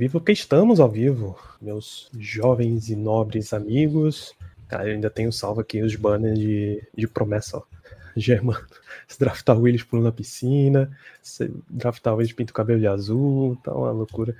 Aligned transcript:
vivo, 0.00 0.18
porque 0.18 0.32
estamos 0.32 0.80
ao 0.80 0.88
vivo, 0.88 1.38
meus 1.60 2.08
jovens 2.18 2.88
e 2.88 2.96
nobres 2.96 3.52
amigos. 3.52 4.34
Cara, 4.66 4.88
eu 4.88 4.94
ainda 4.94 5.10
tenho 5.10 5.30
salvo 5.30 5.60
aqui 5.60 5.82
os 5.82 5.94
banners 5.94 6.38
de, 6.38 6.82
de 6.96 7.06
promessa, 7.06 7.58
ó. 7.58 7.62
Germano, 8.16 8.64
se 9.06 9.20
draftar 9.20 9.58
o 9.58 9.60
Willis 9.60 9.82
pulando 9.82 10.06
na 10.06 10.12
piscina, 10.12 10.90
se 11.22 11.52
draftar 11.68 12.14
o 12.14 12.16
Willis 12.16 12.32
pinta 12.32 12.50
o 12.50 12.54
cabelo 12.54 12.80
de 12.80 12.86
azul, 12.86 13.56
tá 13.62 13.74
uma 13.74 13.90
loucura. 13.90 14.34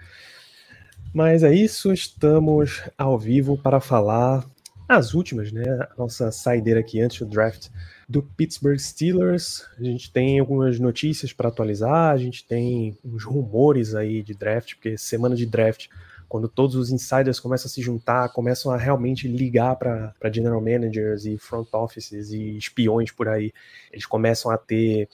Mas 1.12 1.42
é 1.42 1.54
isso, 1.54 1.92
estamos 1.92 2.80
ao 2.96 3.18
vivo 3.18 3.58
para 3.58 3.80
falar 3.80 4.42
as 4.88 5.12
últimas, 5.12 5.52
né? 5.52 5.62
A 5.62 5.90
nossa 5.98 6.32
saideira 6.32 6.80
aqui 6.80 7.02
antes 7.02 7.18
do 7.18 7.26
draft 7.26 7.68
do 8.10 8.24
Pittsburgh 8.24 8.78
Steelers. 8.78 9.64
A 9.78 9.84
gente 9.84 10.12
tem 10.12 10.40
algumas 10.40 10.80
notícias 10.80 11.32
para 11.32 11.48
atualizar, 11.48 12.12
a 12.12 12.16
gente 12.16 12.44
tem 12.44 12.98
uns 13.04 13.22
rumores 13.22 13.94
aí 13.94 14.20
de 14.20 14.34
draft, 14.34 14.74
porque 14.74 14.98
semana 14.98 15.36
de 15.36 15.46
draft, 15.46 15.86
quando 16.28 16.48
todos 16.48 16.74
os 16.74 16.90
insiders 16.90 17.38
começam 17.38 17.68
a 17.68 17.70
se 17.70 17.80
juntar, 17.80 18.28
começam 18.30 18.72
a 18.72 18.76
realmente 18.76 19.28
ligar 19.28 19.76
para 19.76 20.12
general 20.32 20.60
managers 20.60 21.24
e 21.24 21.38
front 21.38 21.68
offices 21.72 22.32
e 22.32 22.56
espiões 22.56 23.12
por 23.12 23.28
aí, 23.28 23.52
eles 23.92 24.06
começam 24.06 24.50
a 24.50 24.58
ter 24.58 25.08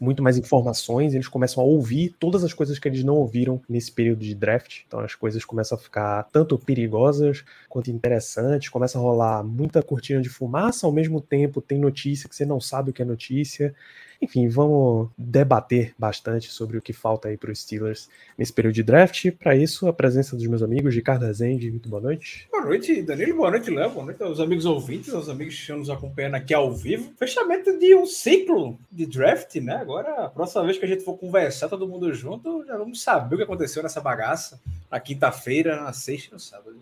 muito 0.00 0.22
mais 0.22 0.36
informações, 0.38 1.14
eles 1.14 1.28
começam 1.28 1.62
a 1.62 1.66
ouvir 1.66 2.14
todas 2.18 2.44
as 2.44 2.52
coisas 2.52 2.78
que 2.78 2.88
eles 2.88 3.04
não 3.04 3.14
ouviram 3.16 3.60
nesse 3.68 3.90
período 3.90 4.20
de 4.20 4.34
draft. 4.34 4.82
Então 4.86 5.00
as 5.00 5.14
coisas 5.14 5.44
começam 5.44 5.76
a 5.76 5.80
ficar 5.80 6.24
tanto 6.32 6.58
perigosas 6.58 7.44
quanto 7.68 7.90
interessantes, 7.90 8.68
começa 8.68 8.98
a 8.98 9.00
rolar 9.00 9.42
muita 9.42 9.82
cortina 9.82 10.20
de 10.20 10.28
fumaça, 10.28 10.86
ao 10.86 10.92
mesmo 10.92 11.20
tempo 11.20 11.60
tem 11.60 11.78
notícia 11.78 12.28
que 12.28 12.36
você 12.36 12.46
não 12.46 12.60
sabe 12.60 12.90
o 12.90 12.92
que 12.92 13.02
é 13.02 13.04
notícia. 13.04 13.74
Enfim, 14.20 14.48
vamos 14.48 15.08
debater 15.16 15.94
bastante 15.96 16.50
sobre 16.50 16.76
o 16.76 16.82
que 16.82 16.92
falta 16.92 17.28
aí 17.28 17.36
para 17.36 17.52
os 17.52 17.60
Steelers 17.60 18.08
nesse 18.36 18.52
período 18.52 18.74
de 18.74 18.82
draft. 18.82 19.30
Para 19.32 19.54
isso, 19.54 19.86
a 19.86 19.92
presença 19.92 20.34
dos 20.34 20.46
meus 20.46 20.62
amigos 20.62 20.94
Ricardo 20.94 21.24
Rezende, 21.24 21.70
muito 21.70 21.88
boa 21.88 22.02
noite. 22.02 22.48
Boa 22.50 22.64
noite, 22.64 23.00
Danilo. 23.02 23.36
Boa 23.36 23.50
noite, 23.52 23.70
Léo. 23.70 23.90
Boa 23.90 24.06
noite 24.06 24.22
aos 24.22 24.40
amigos 24.40 24.66
ouvintes, 24.66 25.14
aos 25.14 25.28
amigos 25.28 25.54
que 25.54 25.60
estão 25.60 25.78
nos 25.78 25.88
acompanhando 25.88 26.34
aqui 26.34 26.52
ao 26.52 26.72
vivo. 26.74 27.12
Fechamento 27.16 27.78
de 27.78 27.94
um 27.94 28.06
ciclo 28.06 28.76
de 28.90 29.06
draft, 29.06 29.54
né? 29.56 29.76
Agora, 29.76 30.24
a 30.24 30.28
próxima 30.28 30.64
vez 30.64 30.78
que 30.78 30.84
a 30.84 30.88
gente 30.88 31.04
for 31.04 31.16
conversar 31.16 31.68
todo 31.68 31.86
mundo 31.86 32.12
junto, 32.12 32.64
já 32.66 32.76
vamos 32.76 33.00
saber 33.00 33.36
o 33.36 33.38
que 33.38 33.44
aconteceu 33.44 33.84
nessa 33.84 34.00
bagaça. 34.00 34.60
Na 34.90 34.98
quinta-feira, 34.98 35.80
na 35.80 35.92
sexta 35.92 36.30
e 36.30 36.32
no 36.32 36.40
sábado. 36.40 36.76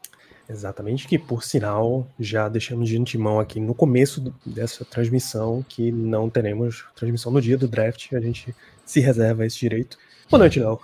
Exatamente, 0.49 1.09
que 1.09 1.19
por 1.19 1.43
sinal 1.43 2.09
já 2.21 2.49
deixamos 2.49 2.89
de 2.89 2.97
antemão 2.97 3.41
aqui 3.41 3.59
no 3.59 3.75
começo 3.75 4.33
dessa 4.45 4.85
transmissão 4.85 5.65
que 5.69 5.91
não 5.91 6.31
teremos 6.31 6.85
transmissão 6.95 7.33
no 7.33 7.41
dia 7.41 7.59
do 7.59 7.67
draft, 7.67 8.13
a 8.13 8.21
gente 8.21 8.55
se 8.85 9.01
reserva 9.01 9.45
esse 9.45 9.59
direito. 9.59 9.99
Boa 10.31 10.39
noite, 10.39 10.61
Léo. 10.61 10.81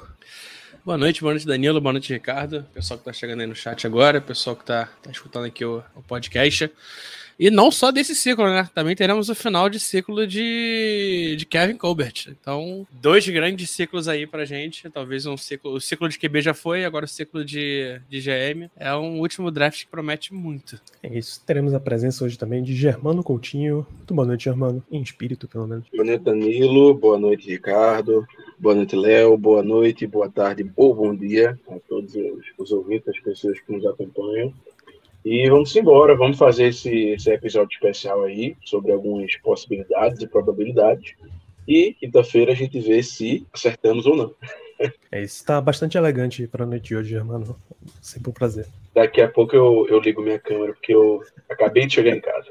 Boa 0.85 0.99
noite, 0.99 1.21
boa 1.21 1.33
noite, 1.33 1.47
Danilo, 1.47 1.81
boa 1.81 1.93
noite, 1.93 2.13
Ricardo. 2.13 2.67
Pessoal 2.75 2.99
que 2.99 3.05
tá 3.05 3.13
chegando 3.13 3.41
aí 3.41 3.47
no 3.47 3.55
chat 3.55 3.87
agora, 3.87 4.21
pessoal 4.21 4.57
que 4.57 4.65
tá, 4.65 4.89
tá 5.01 5.13
escutando 5.13 5.45
aqui 5.45 5.65
o, 5.65 5.81
o 5.95 6.03
podcast. 6.03 6.69
E 7.43 7.51
não 7.51 7.73
só 7.73 7.91
desse 7.91 8.15
ciclo, 8.15 8.45
né? 8.45 8.71
Também 8.73 8.95
teremos 8.95 9.29
o 9.29 9.35
final 9.35 9.69
de 9.69 9.81
ciclo 9.81 10.25
de, 10.29 11.35
de 11.37 11.45
Kevin 11.45 11.77
Colbert. 11.77 12.29
Então, 12.29 12.87
dois 12.93 13.29
grandes 13.29 13.69
ciclos 13.69 14.07
aí 14.07 14.29
pra 14.29 14.45
gente. 14.45 14.89
Talvez 14.89 15.27
um 15.27 15.37
ciclo. 15.37 15.73
O 15.73 15.81
ciclo 15.81 16.09
de 16.09 16.21
QB 16.21 16.41
já 16.41 16.55
foi, 16.55 16.85
agora 16.85 17.05
o 17.05 17.09
ciclo 17.09 17.45
de, 17.45 18.01
de 18.09 18.21
GM. 18.21 18.71
É 18.77 18.95
um 18.95 19.19
último 19.19 19.51
draft 19.51 19.81
que 19.81 19.91
promete 19.91 20.33
muito. 20.33 20.81
É 21.03 21.19
isso, 21.19 21.43
teremos 21.45 21.75
a 21.75 21.81
presença 21.81 22.25
hoje 22.25 22.39
também 22.39 22.63
de 22.63 22.77
Germano 22.77 23.25
Coutinho. 23.25 23.85
Muito 23.91 24.15
boa 24.15 24.29
noite, 24.29 24.45
Germano. 24.45 24.81
Em 24.89 25.03
espírito, 25.03 25.49
pelo 25.49 25.67
menos. 25.67 25.85
Boa 25.93 26.05
noite, 26.05 26.23
Danilo. 26.23 26.95
Boa 26.95 27.19
noite, 27.19 27.51
Ricardo. 27.51 28.25
Boa 28.57 28.77
noite, 28.77 28.95
Léo. 28.95 29.37
Boa 29.37 29.65
noite, 29.65 30.07
boa 30.07 30.31
tarde 30.31 30.71
ou 30.77 30.95
bom 30.95 31.13
dia 31.13 31.59
a 31.69 31.75
todos 31.89 32.15
os, 32.15 32.45
os 32.57 32.71
ouvintes, 32.71 33.09
as 33.09 33.19
pessoas 33.19 33.59
que 33.59 33.73
nos 33.73 33.85
acompanham. 33.85 34.55
E 35.25 35.49
vamos 35.49 35.75
embora, 35.77 36.17
vamos 36.17 36.37
fazer 36.37 36.67
esse, 36.69 37.11
esse 37.11 37.31
episódio 37.31 37.75
especial 37.75 38.25
aí 38.25 38.57
sobre 38.65 38.93
algumas 38.93 39.37
possibilidades 39.37 40.21
e 40.21 40.27
probabilidades. 40.27 41.15
E 41.67 41.95
quinta-feira 41.95 42.53
a 42.53 42.57
gente 42.57 42.81
vê 42.81 43.03
se 43.03 43.47
acertamos 43.53 44.05
ou 44.07 44.17
não. 44.17 44.35
É 45.13 45.23
isso, 45.23 45.45
tá 45.45 45.61
bastante 45.61 45.97
elegante 45.97 46.47
para 46.49 46.65
a 46.65 46.67
noite 46.67 46.89
de 46.89 46.97
hoje, 46.97 47.11
Germano. 47.11 47.57
Sempre 48.01 48.31
um 48.31 48.33
prazer. 48.33 48.67
Daqui 48.93 49.21
a 49.21 49.29
pouco 49.29 49.55
eu, 49.55 49.87
eu 49.89 50.01
ligo 50.01 50.21
minha 50.21 50.41
câmera, 50.41 50.73
porque 50.73 50.93
eu 50.93 51.23
acabei 51.49 51.87
de 51.87 51.95
chegar 51.95 52.17
em 52.17 52.21
casa. 52.21 52.51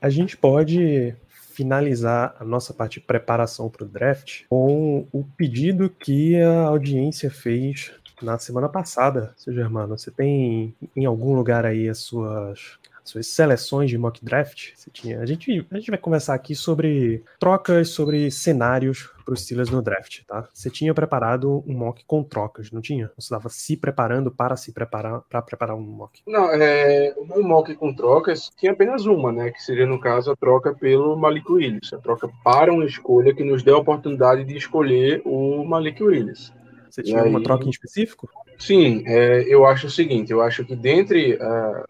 A 0.00 0.08
gente 0.08 0.36
pode 0.36 1.14
finalizar 1.28 2.34
a 2.40 2.44
nossa 2.44 2.72
parte 2.72 2.98
de 2.98 3.06
preparação 3.06 3.68
para 3.68 3.84
o 3.84 3.88
draft 3.88 4.44
com 4.48 5.06
o 5.12 5.22
pedido 5.36 5.90
que 5.90 6.40
a 6.40 6.62
audiência 6.62 7.30
fez 7.30 7.92
na 8.20 8.38
semana 8.38 8.68
passada, 8.68 9.32
seu 9.36 9.52
Germano. 9.52 9.96
Você 9.96 10.10
tem 10.10 10.74
em 10.94 11.04
algum 11.04 11.34
lugar 11.34 11.64
aí 11.64 11.88
as 11.88 11.98
suas, 11.98 12.78
as 13.02 13.10
suas 13.10 13.26
seleções 13.26 13.90
de 13.90 13.98
mock 13.98 14.24
draft? 14.24 14.70
Você 14.74 14.90
tinha, 14.90 15.20
a, 15.20 15.26
gente, 15.26 15.66
a 15.70 15.76
gente 15.76 15.90
vai 15.90 15.98
conversar 15.98 16.34
aqui 16.34 16.54
sobre 16.54 17.22
trocas, 17.38 17.90
sobre 17.90 18.30
cenários 18.30 19.10
para 19.24 19.34
os 19.34 19.42
Steelers 19.42 19.70
no 19.70 19.82
draft, 19.82 20.22
tá? 20.26 20.48
Você 20.52 20.68
tinha 20.68 20.92
preparado 20.92 21.62
um 21.66 21.74
mock 21.74 22.04
com 22.04 22.22
trocas, 22.22 22.70
não 22.70 22.80
tinha? 22.80 23.10
Você 23.16 23.26
estava 23.26 23.48
se 23.48 23.76
preparando 23.76 24.30
para 24.30 24.56
se 24.56 24.72
preparar 24.72 25.20
para 25.28 25.42
preparar 25.42 25.76
um 25.76 25.80
mock. 25.80 26.20
Não, 26.26 26.50
é, 26.50 27.14
o 27.16 27.24
meu 27.24 27.42
mock 27.42 27.74
com 27.76 27.94
trocas 27.94 28.50
tinha 28.56 28.72
apenas 28.72 29.06
uma, 29.06 29.32
né? 29.32 29.50
Que 29.50 29.62
seria, 29.62 29.86
no 29.86 30.00
caso, 30.00 30.30
a 30.30 30.36
troca 30.36 30.74
pelo 30.74 31.16
Malik 31.16 31.50
Willis. 31.50 31.92
A 31.92 31.98
troca 31.98 32.28
para 32.44 32.72
uma 32.72 32.84
escolha 32.84 33.34
que 33.34 33.44
nos 33.44 33.62
dê 33.62 33.70
a 33.70 33.76
oportunidade 33.76 34.44
de 34.44 34.56
escolher 34.56 35.22
o 35.24 35.64
Malik 35.64 36.02
Willis. 36.02 36.52
Você 36.92 37.02
tinha 37.02 37.24
uma 37.24 37.38
aí? 37.38 37.44
troca 37.44 37.64
em 37.64 37.70
específico? 37.70 38.28
Sim, 38.58 39.02
é, 39.06 39.44
eu 39.48 39.64
acho 39.64 39.86
o 39.86 39.90
seguinte, 39.90 40.30
eu 40.30 40.42
acho 40.42 40.62
que 40.62 40.76
dentre, 40.76 41.38
ah, 41.40 41.84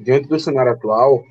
diante 0.00 0.26
do 0.26 0.38
cenário 0.40 0.72
atual, 0.72 1.24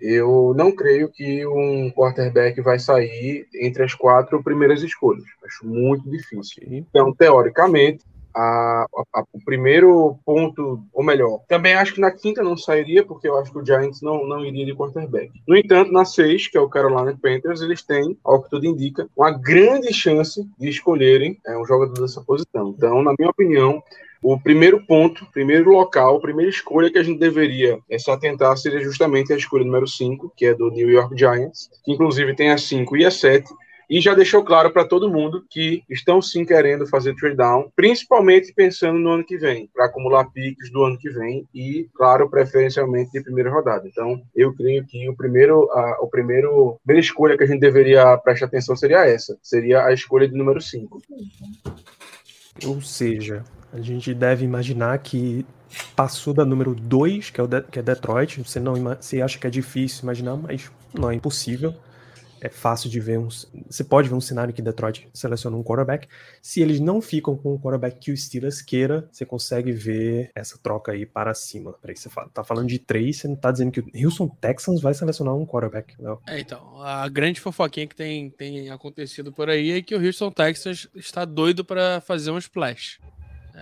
eu 0.00 0.54
não 0.56 0.70
creio 0.70 1.08
que 1.08 1.44
um 1.44 1.90
quarterback 1.90 2.60
vai 2.60 2.78
sair 2.78 3.48
entre 3.60 3.82
as 3.82 3.92
quatro 3.92 4.40
primeiras 4.40 4.84
escolhas. 4.84 5.24
Acho 5.44 5.66
muito 5.66 6.08
difícil. 6.08 6.62
Então, 6.70 7.12
teoricamente, 7.12 8.04
a- 8.34 8.86
a- 9.14 9.24
o 9.32 9.44
primeiro 9.44 10.16
ponto, 10.24 10.80
ou 10.92 11.04
melhor, 11.04 11.40
também 11.48 11.74
acho 11.74 11.94
que 11.94 12.00
na 12.00 12.10
quinta 12.10 12.42
não 12.42 12.56
sairia, 12.56 13.04
porque 13.04 13.28
eu 13.28 13.38
acho 13.38 13.52
que 13.52 13.58
o 13.58 13.64
Giants 13.64 14.00
não, 14.02 14.26
não 14.26 14.44
iria 14.44 14.64
de 14.66 14.74
quarterback. 14.74 15.30
No 15.46 15.56
entanto, 15.56 15.92
na 15.92 16.04
seis, 16.04 16.46
que 16.48 16.56
é 16.56 16.60
o 16.60 16.68
Carolina 16.68 17.16
Panthers, 17.20 17.60
eles 17.60 17.82
têm, 17.82 18.16
ao 18.24 18.42
que 18.42 18.50
tudo 18.50 18.66
indica, 18.66 19.08
uma 19.16 19.30
grande 19.30 19.92
chance 19.92 20.46
de 20.58 20.68
escolherem 20.68 21.38
é, 21.46 21.58
um 21.58 21.64
jogador 21.64 22.00
dessa 22.00 22.20
posição. 22.20 22.74
Então, 22.76 23.02
na 23.02 23.14
minha 23.18 23.30
opinião, 23.30 23.82
o 24.22 24.38
primeiro 24.38 24.84
ponto, 24.86 25.26
primeiro 25.32 25.70
local, 25.70 26.16
a 26.16 26.20
primeira 26.20 26.50
escolha 26.50 26.90
que 26.90 26.98
a 26.98 27.02
gente 27.02 27.18
deveria 27.18 27.78
é, 27.88 27.98
se 27.98 28.10
atentar 28.10 28.54
seria 28.56 28.80
justamente 28.80 29.32
a 29.32 29.36
escolha 29.36 29.64
número 29.64 29.88
5, 29.88 30.30
que 30.36 30.44
é 30.44 30.54
do 30.54 30.70
New 30.70 30.90
York 30.90 31.16
Giants, 31.18 31.70
que 31.82 31.92
inclusive 31.92 32.34
tem 32.34 32.50
a 32.50 32.58
5 32.58 32.96
e 32.96 33.04
a 33.04 33.10
7, 33.10 33.50
e 33.90 34.00
já 34.00 34.14
deixou 34.14 34.44
claro 34.44 34.70
para 34.70 34.84
todo 34.84 35.10
mundo 35.10 35.44
que 35.50 35.82
estão 35.90 36.22
sim 36.22 36.44
querendo 36.44 36.86
fazer 36.86 37.16
trade 37.16 37.36
down, 37.36 37.72
principalmente 37.74 38.52
pensando 38.54 39.00
no 39.00 39.10
ano 39.10 39.24
que 39.24 39.36
vem, 39.36 39.68
para 39.74 39.86
acumular 39.86 40.26
piques 40.26 40.70
do 40.70 40.84
ano 40.84 40.96
que 40.96 41.10
vem 41.10 41.44
e, 41.52 41.88
claro, 41.96 42.30
preferencialmente 42.30 43.10
de 43.10 43.20
primeira 43.20 43.50
rodada. 43.50 43.88
Então, 43.88 44.22
eu 44.32 44.54
creio 44.54 44.86
que 44.86 45.08
o 45.08 45.16
primeiro, 45.16 45.68
a, 45.72 45.98
o 46.00 46.06
primeiro, 46.06 46.74
a 46.76 46.86
primeira 46.86 47.04
escolha 47.04 47.36
que 47.36 47.42
a 47.42 47.46
gente 47.46 47.58
deveria 47.58 48.16
prestar 48.18 48.46
atenção 48.46 48.76
seria 48.76 49.04
essa, 49.04 49.36
seria 49.42 49.84
a 49.84 49.92
escolha 49.92 50.28
de 50.28 50.36
número 50.36 50.60
5. 50.60 51.02
Ou 52.66 52.80
seja, 52.80 53.42
a 53.72 53.80
gente 53.80 54.14
deve 54.14 54.44
imaginar 54.44 54.96
que 54.98 55.44
passou 55.96 56.32
da 56.32 56.44
número 56.44 56.76
2, 56.76 57.30
que, 57.30 57.40
é 57.40 57.44
que 57.68 57.78
é 57.80 57.82
Detroit. 57.82 58.40
Você, 58.40 58.60
não, 58.60 58.74
você 58.74 59.20
acha 59.20 59.36
que 59.36 59.48
é 59.48 59.50
difícil 59.50 60.04
imaginar, 60.04 60.36
mas 60.36 60.70
não 60.94 61.10
é 61.10 61.14
impossível. 61.14 61.74
É 62.40 62.48
fácil 62.48 62.88
de 62.90 62.98
ver. 63.00 63.18
Um, 63.18 63.28
você 63.68 63.84
pode 63.84 64.08
ver 64.08 64.14
um 64.14 64.20
cenário 64.20 64.52
que 64.52 64.62
Detroit 64.62 65.08
seleciona 65.12 65.56
um 65.56 65.62
quarterback. 65.62 66.08
Se 66.40 66.60
eles 66.60 66.80
não 66.80 67.00
ficam 67.00 67.36
com 67.36 67.54
o 67.54 67.58
quarterback 67.58 67.98
que 67.98 68.12
o 68.12 68.16
Steelers 68.16 68.62
queira, 68.62 69.08
você 69.12 69.26
consegue 69.26 69.72
ver 69.72 70.30
essa 70.34 70.58
troca 70.58 70.92
aí 70.92 71.04
para 71.04 71.34
cima. 71.34 71.72
Peraí, 71.74 71.96
você 71.96 72.08
fala, 72.08 72.28
tá 72.28 72.42
falando 72.42 72.68
de 72.68 72.78
três, 72.78 73.18
você 73.18 73.28
não 73.28 73.36
tá 73.36 73.50
dizendo 73.50 73.70
que 73.70 73.80
o 73.80 74.04
Houston 74.04 74.28
Texans 74.28 74.80
vai 74.80 74.94
selecionar 74.94 75.34
um 75.34 75.46
quarterback. 75.46 75.94
Não. 76.00 76.18
É, 76.26 76.40
então, 76.40 76.82
a 76.82 77.08
grande 77.08 77.40
fofoquinha 77.40 77.86
que 77.86 77.96
tem, 77.96 78.30
tem 78.30 78.70
acontecido 78.70 79.32
por 79.32 79.48
aí 79.48 79.72
é 79.72 79.82
que 79.82 79.94
o 79.94 80.04
Houston 80.04 80.30
Texas 80.30 80.88
está 80.94 81.24
doido 81.24 81.64
para 81.64 82.00
fazer 82.00 82.30
um 82.30 82.38
splash. 82.38 82.98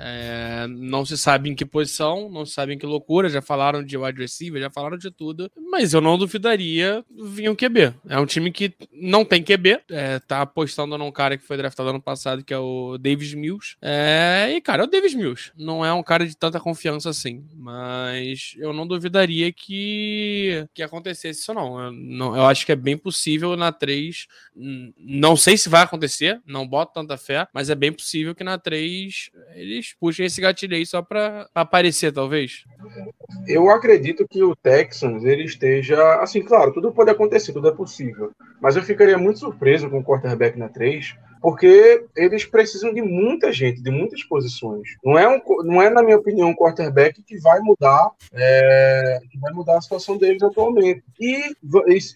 É, 0.00 0.66
não 0.68 1.04
se 1.04 1.18
sabe 1.18 1.50
em 1.50 1.54
que 1.54 1.64
posição, 1.64 2.30
não 2.30 2.46
se 2.46 2.52
sabe 2.52 2.74
em 2.74 2.78
que 2.78 2.86
loucura. 2.86 3.28
Já 3.28 3.42
falaram 3.42 3.82
de 3.82 3.96
wide 3.96 4.20
receiver, 4.20 4.60
já 4.60 4.70
falaram 4.70 4.96
de 4.96 5.10
tudo. 5.10 5.50
Mas 5.70 5.92
eu 5.92 6.00
não 6.00 6.16
duvidaria 6.16 7.04
vir 7.10 7.48
um 7.48 7.56
QB. 7.56 7.94
É 8.08 8.18
um 8.18 8.26
time 8.26 8.52
que 8.52 8.72
não 8.92 9.24
tem 9.24 9.42
QB, 9.42 9.80
é, 9.90 10.18
tá 10.20 10.42
apostando 10.42 10.96
num 10.96 11.10
cara 11.10 11.36
que 11.36 11.44
foi 11.44 11.56
draftado 11.56 11.90
ano 11.90 12.00
passado, 12.00 12.44
que 12.44 12.54
é 12.54 12.58
o 12.58 12.96
Davis 12.98 13.34
Mills. 13.34 13.76
É, 13.82 14.52
e, 14.54 14.60
cara, 14.60 14.82
é 14.82 14.86
o 14.86 14.90
Davis 14.90 15.14
Mills. 15.14 15.52
Não 15.56 15.84
é 15.84 15.92
um 15.92 16.02
cara 16.02 16.26
de 16.26 16.36
tanta 16.36 16.60
confiança 16.60 17.10
assim. 17.10 17.44
Mas 17.54 18.54
eu 18.58 18.72
não 18.72 18.86
duvidaria 18.86 19.52
que, 19.52 20.66
que 20.72 20.82
acontecesse 20.82 21.40
isso, 21.40 21.54
não. 21.54 21.80
Eu, 21.80 21.92
não. 21.92 22.36
eu 22.36 22.46
acho 22.46 22.64
que 22.64 22.72
é 22.72 22.76
bem 22.76 22.96
possível 22.96 23.56
na 23.56 23.72
3. 23.72 24.26
Não 24.96 25.36
sei 25.36 25.56
se 25.56 25.68
vai 25.68 25.82
acontecer, 25.82 26.40
não 26.46 26.66
boto 26.66 26.92
tanta 26.92 27.16
fé, 27.16 27.48
mas 27.52 27.70
é 27.70 27.74
bem 27.74 27.92
possível 27.92 28.34
que 28.34 28.44
na 28.44 28.58
3 28.58 29.30
eles 29.54 29.87
puxem 29.98 30.26
esse 30.26 30.40
gatilho 30.40 30.76
aí 30.76 30.84
só 30.84 31.02
pra 31.02 31.48
aparecer, 31.54 32.12
talvez. 32.12 32.64
Eu 33.46 33.70
acredito 33.70 34.26
que 34.26 34.42
o 34.42 34.56
Texans 34.56 35.24
ele 35.24 35.44
esteja. 35.44 36.20
Assim, 36.20 36.42
claro, 36.42 36.72
tudo 36.72 36.92
pode 36.92 37.10
acontecer, 37.10 37.52
tudo 37.52 37.68
é 37.68 37.72
possível. 37.72 38.32
Mas 38.60 38.76
eu 38.76 38.82
ficaria 38.82 39.18
muito 39.18 39.38
surpreso 39.38 39.88
com 39.88 39.98
o 39.98 40.04
quarterback 40.04 40.58
na 40.58 40.68
3, 40.68 41.16
porque 41.40 42.04
eles 42.16 42.44
precisam 42.44 42.92
de 42.92 43.02
muita 43.02 43.52
gente, 43.52 43.82
de 43.82 43.90
muitas 43.90 44.22
posições. 44.24 44.88
Não 45.04 45.18
é, 45.18 45.28
um, 45.28 45.40
não 45.64 45.82
é 45.82 45.90
na 45.90 46.02
minha 46.02 46.16
opinião, 46.16 46.50
um 46.50 46.56
quarterback 46.56 47.22
que 47.22 47.38
vai 47.38 47.60
mudar, 47.60 48.10
é, 48.32 49.18
que 49.30 49.38
vai 49.38 49.52
mudar 49.52 49.78
a 49.78 49.80
situação 49.80 50.16
deles 50.16 50.42
atualmente. 50.42 51.02
E, 51.20 51.52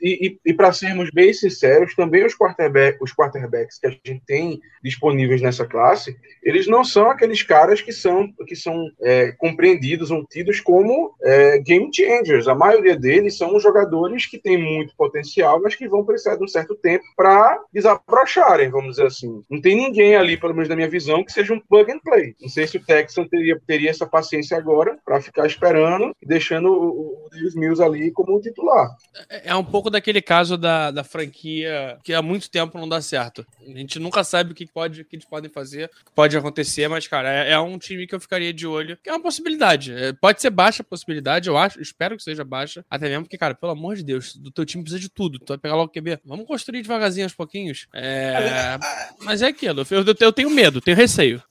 e, 0.02 0.38
e 0.44 0.54
para 0.54 0.72
sermos 0.72 1.10
bem 1.12 1.32
sinceros, 1.32 1.94
também 1.94 2.24
os, 2.24 2.36
quarterback, 2.36 2.98
os 3.00 3.14
quarterbacks 3.14 3.78
que 3.78 3.86
a 3.86 3.90
gente 3.90 4.22
tem 4.26 4.60
disponíveis 4.82 5.40
nessa 5.40 5.66
classe, 5.66 6.16
eles 6.42 6.66
não 6.66 6.84
são 6.84 7.10
aqueles 7.10 7.42
caras 7.42 7.80
que 7.80 7.92
são, 7.92 8.28
que 8.46 8.56
são 8.56 8.90
é, 9.00 9.32
compreendidos 9.32 10.10
ou 10.10 10.26
tidos 10.26 10.60
como 10.60 11.14
é, 11.22 11.58
game 11.58 11.90
changers. 11.94 12.48
A 12.48 12.54
maioria 12.54 12.96
deles 12.96 13.36
são 13.36 13.58
jogadores 13.60 14.26
que 14.26 14.38
têm 14.38 14.58
muito 14.58 14.94
potencial, 14.96 15.60
mas 15.62 15.74
que 15.74 15.88
vão 15.88 16.04
precisar 16.04 16.36
de 16.36 16.44
um 16.44 16.48
certo 16.48 16.74
tempo 16.74 17.04
para 17.16 17.60
desabrocharem, 17.72 18.70
vamos 18.70 18.96
dizer 18.96 19.06
assim. 19.06 19.11
Não 19.50 19.60
tem 19.60 19.76
ninguém 19.76 20.16
ali, 20.16 20.36
pelo 20.36 20.54
menos 20.54 20.68
na 20.68 20.76
minha 20.76 20.88
visão, 20.88 21.24
que 21.24 21.32
seja 21.32 21.52
um 21.52 21.60
plug 21.60 21.90
and 21.92 22.00
play. 22.00 22.34
Não 22.40 22.48
sei 22.48 22.66
se 22.66 22.76
o 22.76 22.84
Texan 22.84 23.26
teria, 23.26 23.60
teria 23.66 23.90
essa 23.90 24.06
paciência 24.06 24.56
agora 24.56 24.98
para 25.04 25.20
ficar 25.20 25.46
esperando 25.46 26.14
e 26.22 26.26
deixando 26.26 26.68
o, 26.68 27.26
o 27.26 27.28
Davis 27.30 27.54
Mills 27.54 27.82
ali 27.82 28.10
como 28.12 28.40
titular. 28.40 28.88
É, 29.28 29.50
é 29.50 29.54
um 29.54 29.64
pouco 29.64 29.90
daquele 29.90 30.22
caso 30.22 30.56
da, 30.56 30.90
da 30.90 31.04
franquia 31.04 31.98
que 32.02 32.14
há 32.14 32.22
muito 32.22 32.50
tempo 32.50 32.78
não 32.78 32.88
dá 32.88 33.00
certo. 33.00 33.46
A 33.60 33.78
gente 33.78 33.98
nunca 33.98 34.24
sabe 34.24 34.52
o 34.52 34.54
que, 34.54 34.66
pode, 34.66 35.02
o 35.02 35.04
que 35.04 35.16
eles 35.16 35.26
podem 35.26 35.50
fazer, 35.50 35.86
o 35.86 36.04
que 36.06 36.12
pode 36.14 36.36
acontecer, 36.36 36.88
mas, 36.88 37.06
cara, 37.06 37.30
é, 37.30 37.52
é, 37.52 37.58
um 37.58 37.78
time 37.78 38.06
que 38.06 38.14
eu 38.14 38.20
ficaria 38.20 38.52
de 38.52 38.66
olho, 38.66 38.96
que 39.02 39.08
é 39.08 39.12
uma 39.12 39.22
possibilidade. 39.22 39.92
É, 39.92 40.12
pode 40.12 40.40
ser 40.40 40.50
baixa 40.50 40.82
a 40.82 40.86
possibilidade, 40.86 41.48
eu 41.48 41.56
acho, 41.56 41.80
espero 41.80 42.16
que 42.16 42.22
seja 42.22 42.44
baixa, 42.44 42.84
até 42.90 43.08
mesmo 43.08 43.24
porque, 43.24 43.38
cara, 43.38 43.54
pelo 43.54 43.72
amor 43.72 43.96
de 43.96 44.02
Deus, 44.02 44.36
do 44.36 44.50
teu 44.50 44.64
time 44.64 44.82
precisa 44.82 45.00
de 45.00 45.08
tudo. 45.08 45.38
Tu 45.38 45.48
vai 45.48 45.58
pegar 45.58 45.76
logo 45.76 45.90
o 45.90 45.92
QB. 45.92 46.20
Vamos 46.24 46.46
construir 46.46 46.82
devagarzinho 46.82 47.26
aos 47.26 47.34
pouquinhos. 47.34 47.86
É, 47.94 48.78
mas 49.20 49.42
é 49.42 49.48
aquilo, 49.48 49.84
eu, 49.90 50.04
eu 50.20 50.32
tenho 50.32 50.50
medo, 50.50 50.80
tenho 50.80 50.96
receio. 50.96 51.42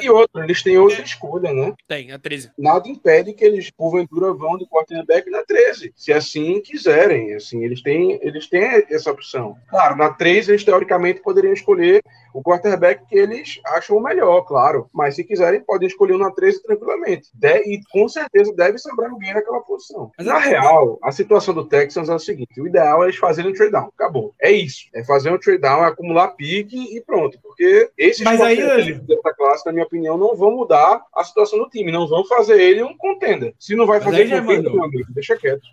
E 0.00 0.10
outra, 0.10 0.44
eles 0.44 0.62
têm 0.62 0.78
outra 0.78 1.02
escolha, 1.02 1.52
né? 1.52 1.72
Tem, 1.88 2.12
a 2.12 2.18
13. 2.18 2.50
Nada 2.58 2.88
impede 2.88 3.32
que 3.32 3.44
eles, 3.44 3.70
porventura, 3.70 4.32
vão 4.32 4.58
de 4.58 4.66
quarterback 4.66 5.30
na 5.30 5.42
13, 5.42 5.92
se 5.96 6.12
assim 6.12 6.60
quiserem. 6.60 7.34
Assim, 7.34 7.64
eles 7.64 7.82
têm, 7.82 8.18
eles 8.22 8.46
têm 8.46 8.62
essa 8.90 9.10
opção. 9.10 9.56
Claro, 9.68 9.96
na 9.96 10.10
13 10.10 10.52
eles 10.52 10.64
teoricamente 10.64 11.22
poderiam 11.22 11.52
escolher 11.52 12.02
o 12.36 12.42
quarterback 12.42 13.06
que 13.06 13.16
eles 13.16 13.58
acham 13.64 13.96
o 13.96 14.02
melhor, 14.02 14.42
claro. 14.42 14.90
Mas 14.92 15.14
se 15.14 15.24
quiserem, 15.24 15.62
podem 15.62 15.88
escolher 15.88 16.14
um 16.14 16.18
na 16.18 16.30
13 16.30 16.62
tranquilamente. 16.62 17.30
De, 17.32 17.56
e 17.60 17.80
com 17.90 18.06
certeza 18.06 18.52
deve 18.54 18.76
sobrar 18.76 19.10
alguém 19.10 19.32
naquela 19.32 19.60
posição. 19.60 20.10
Mas 20.18 20.26
na 20.26 20.38
real, 20.38 20.98
a 21.02 21.10
situação 21.10 21.54
do 21.54 21.66
Texans 21.66 22.10
é 22.10 22.14
o 22.14 22.18
seguinte: 22.18 22.60
o 22.60 22.66
ideal 22.66 23.02
é 23.02 23.06
eles 23.06 23.16
fazerem 23.16 23.50
um 23.50 23.54
trade 23.54 23.72
down. 23.72 23.90
Acabou. 23.96 24.34
É 24.38 24.52
isso. 24.52 24.84
É 24.94 25.02
fazer 25.02 25.30
um 25.30 25.38
trade 25.38 25.62
down, 25.62 25.82
é 25.82 25.88
acumular 25.88 26.28
pique 26.28 26.94
e 26.94 27.00
pronto. 27.00 27.38
Porque 27.40 27.90
esses 27.96 28.22
Mas 28.22 28.38
aí, 28.40 28.92
dessa 28.92 29.34
classe, 29.34 29.64
na 29.64 29.72
minha 29.72 29.86
opinião, 29.86 30.18
não 30.18 30.36
vão 30.36 30.50
mudar 30.50 31.02
a 31.14 31.24
situação 31.24 31.58
do 31.58 31.70
time. 31.70 31.90
Não 31.90 32.06
vão 32.06 32.22
fazer 32.26 32.60
ele 32.60 32.82
um 32.82 32.94
contender. 32.98 33.54
Se 33.58 33.74
não 33.74 33.86
vai 33.86 33.98
fazer, 33.98 34.30
aí, 34.34 34.40
meu 34.42 34.84
amigo, 34.84 35.06
deixa 35.14 35.36
quieto. 35.36 35.66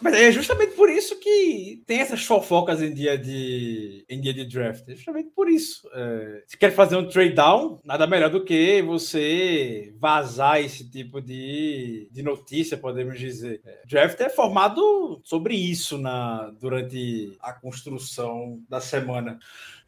Mas 0.00 0.14
é 0.14 0.32
justamente 0.32 0.74
por 0.74 0.88
isso 0.90 1.18
que 1.20 1.82
tem 1.86 2.00
essas 2.00 2.24
fofocas 2.24 2.82
em 2.82 2.92
dia 2.92 3.16
de, 3.16 4.04
em 4.08 4.20
dia 4.20 4.34
de 4.34 4.44
draft. 4.44 4.88
É 4.88 4.94
justamente 4.94 5.30
por 5.30 5.48
isso. 5.48 5.88
É, 5.92 6.42
se 6.46 6.56
quer 6.56 6.72
fazer 6.72 6.96
um 6.96 7.08
trade 7.08 7.34
down, 7.34 7.80
nada 7.84 8.06
melhor 8.06 8.30
do 8.30 8.44
que 8.44 8.82
você 8.82 9.94
vazar 9.98 10.60
esse 10.60 10.88
tipo 10.88 11.20
de, 11.20 12.08
de 12.10 12.22
notícia, 12.22 12.76
podemos 12.76 13.18
dizer. 13.18 13.60
É, 13.64 13.82
draft 13.86 14.20
é 14.20 14.28
formado 14.28 15.20
sobre 15.24 15.54
isso 15.54 15.98
na, 15.98 16.50
durante 16.60 17.36
a 17.40 17.52
construção 17.52 18.60
da 18.68 18.80
semana. 18.80 19.38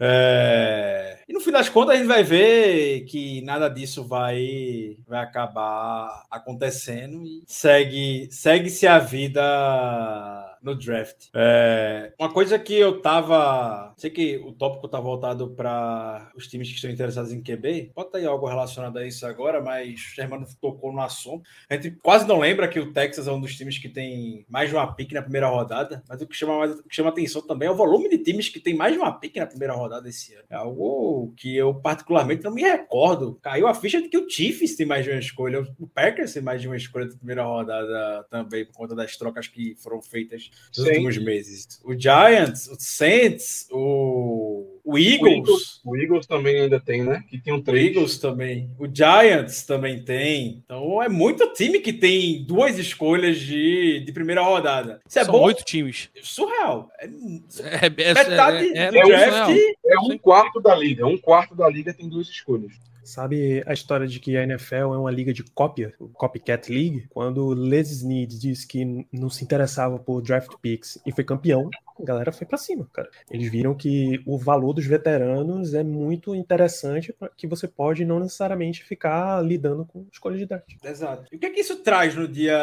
É... 0.03 1.19
E 1.29 1.33
no 1.33 1.41
fim 1.41 1.51
das 1.51 1.69
contas, 1.69 1.95
a 1.95 1.99
gente 1.99 2.07
vai 2.07 2.23
ver 2.25 3.05
que 3.05 3.43
nada 3.43 3.69
disso 3.69 4.03
vai, 4.03 4.97
vai 5.07 5.21
acabar 5.21 6.25
acontecendo 6.31 7.23
e 7.23 7.43
segue, 7.47 8.27
segue-se 8.31 8.87
a 8.87 8.99
vida 8.99 9.80
para 9.81 10.50
no 10.63 10.75
draft. 10.75 11.29
É, 11.35 12.13
uma 12.19 12.33
coisa 12.33 12.59
que 12.59 12.75
eu 12.75 13.01
tava. 13.01 13.95
Sei 13.97 14.11
que 14.11 14.37
o 14.39 14.53
tópico 14.53 14.89
tá 14.89 15.01
voltado 15.01 15.51
para 15.51 16.31
os 16.37 16.47
times 16.47 16.69
que 16.69 16.75
estão 16.75 16.91
interessados 16.91 17.33
em 17.33 17.43
QB. 17.43 17.93
Pode 17.95 18.11
ter 18.11 18.27
algo 18.27 18.47
relacionado 18.47 18.99
a 18.99 19.07
isso 19.07 19.27
agora, 19.27 19.61
mas 19.61 20.01
o 20.01 20.15
Germano 20.15 20.47
tocou 20.61 20.93
no 20.93 21.01
assunto. 21.01 21.49
A 21.69 21.75
gente 21.75 21.93
quase 22.03 22.27
não 22.27 22.39
lembra 22.39 22.69
que 22.69 22.79
o 22.79 22.93
Texas 22.93 23.27
é 23.27 23.33
um 23.33 23.41
dos 23.41 23.57
times 23.57 23.79
que 23.79 23.89
tem 23.89 24.45
mais 24.49 24.69
de 24.69 24.77
uma 24.77 24.93
pique 24.93 25.15
na 25.15 25.23
primeira 25.23 25.49
rodada, 25.49 26.03
mas 26.09 26.21
o 26.21 26.27
que 26.27 26.37
chama, 26.37 26.59
mais, 26.59 26.79
o 26.79 26.83
que 26.83 26.95
chama 26.95 27.09
atenção 27.09 27.43
também 27.43 27.69
é 27.69 27.71
o 27.71 27.77
volume 27.77 28.09
de 28.09 28.19
times 28.19 28.49
que 28.49 28.61
tem 28.61 28.75
mais 28.75 28.93
de 28.93 28.99
uma 28.99 29.13
pique 29.13 29.41
na 29.41 29.47
primeira 29.47 29.75
rodada 29.75 30.09
esse 30.09 30.35
ano. 30.35 30.45
É 30.51 30.57
algo 30.57 31.33
que 31.37 31.57
eu 31.57 31.75
particularmente 31.75 32.45
não 32.45 32.53
me 32.53 32.63
recordo. 32.63 33.39
Caiu 33.43 33.67
a 33.67 33.75
ficha 33.75 34.01
de 34.01 34.09
que 34.09 34.19
o 34.19 34.29
Chiefs 34.29 34.77
tem 34.77 34.87
mais 34.87 35.05
de 35.05 35.11
uma 35.11 35.19
escolha, 35.19 35.67
o 35.79 35.87
Packers 35.87 36.35
tem 36.35 36.43
mais 36.43 36.61
de 36.61 36.69
uma 36.69 36.77
escolha 36.77 37.07
da 37.07 37.17
primeira 37.17 37.45
rodada 37.45 38.27
também, 38.31 38.65
por 38.65 38.75
conta 38.75 38.95
das 38.95 39.17
trocas 39.17 39.49
que 39.49 39.75
foram 39.77 40.03
feitas 40.03 40.50
nos 40.77 40.87
Sim. 40.87 40.93
últimos 40.93 41.19
meses. 41.19 41.81
O 41.85 41.99
Giants, 41.99 42.69
o 42.69 42.77
Saints, 42.79 43.67
o, 43.71 44.79
o 44.85 44.97
Eagles. 44.99 45.81
O 45.85 45.97
Eagles 45.97 46.27
também 46.27 46.61
ainda 46.61 46.79
tem, 46.79 47.03
né? 47.03 47.23
Que 47.29 47.39
tem 47.39 47.53
um 47.53 47.57
O 47.59 47.63
3. 47.63 47.87
Eagles 47.89 48.19
também. 48.19 48.71
O 48.79 48.87
Giants 48.87 49.65
também 49.65 50.03
tem. 50.05 50.63
Então 50.65 51.03
é 51.03 51.09
muito 51.09 51.53
time 51.53 51.81
que 51.81 51.93
tem 51.93 52.45
duas 52.45 52.79
escolhas 52.79 53.39
de, 53.39 54.01
de 54.01 54.13
primeira 54.13 54.43
rodada. 54.43 55.01
Isso 55.09 55.19
é 55.19 55.25
São 55.25 55.33
bom. 55.33 55.43
oito 55.45 55.65
times. 55.65 56.09
Surreal. 56.23 56.91
É, 56.99 57.07
É, 57.07 57.87
é, 57.87 58.15
metade 58.15 58.79
é, 58.79 58.83
é, 58.85 58.91
do 58.91 58.99
é 58.99 59.03
draft. 59.07 59.47
surreal. 59.47 59.75
É 59.87 59.99
um 60.01 60.19
quarto 60.19 60.61
da 60.61 60.75
liga. 60.75 61.07
Um 61.07 61.19
quarto 61.19 61.55
da 61.55 61.69
liga 61.69 61.93
tem 61.93 62.09
duas 62.09 62.29
escolhas. 62.29 62.73
Sabe 63.03 63.63
a 63.67 63.73
história 63.73 64.07
de 64.07 64.21
que 64.21 64.37
a 64.37 64.43
NFL 64.43 64.75
é 64.75 64.99
uma 64.99 65.11
liga 65.11 65.33
de 65.33 65.43
cópia, 65.43 65.95
o 65.99 66.09
Copycat 66.09 66.71
League? 66.71 67.07
Quando 67.11 67.53
Les 67.55 67.91
Snead 67.91 68.39
disse 68.39 68.67
que 68.67 69.07
não 69.13 69.31
se 69.31 69.45
interessava 69.45 69.99
por 69.99 70.23
draft 70.23 70.53
picks 70.61 70.99
e 71.07 71.13
foi 71.13 71.25
campeão, 71.25 71.71
a 72.03 72.05
galera 72.05 72.33
foi 72.33 72.47
pra 72.47 72.59
cima, 72.59 72.89
cara. 72.93 73.09
Eles 73.31 73.51
viram 73.51 73.75
que 73.75 74.23
o 74.27 74.39
valor 74.39 74.73
dos 74.73 74.87
veteranos 74.87 75.75
é 75.75 75.83
muito 75.83 76.35
interessante, 76.35 77.15
que 77.37 77.47
você 77.47 77.67
pode 77.67 78.05
não 78.05 78.21
necessariamente 78.21 78.85
ficar 78.85 79.45
lidando 79.45 79.85
com 79.85 80.07
escolha 80.13 80.37
de 80.37 80.47
draft. 80.47 80.77
Exato. 80.85 81.27
E 81.33 81.37
o 81.37 81.39
que 81.39 81.47
é 81.47 81.51
que 81.51 81.61
isso 81.61 81.77
traz 81.77 82.15
no 82.15 82.27
dia 82.27 82.59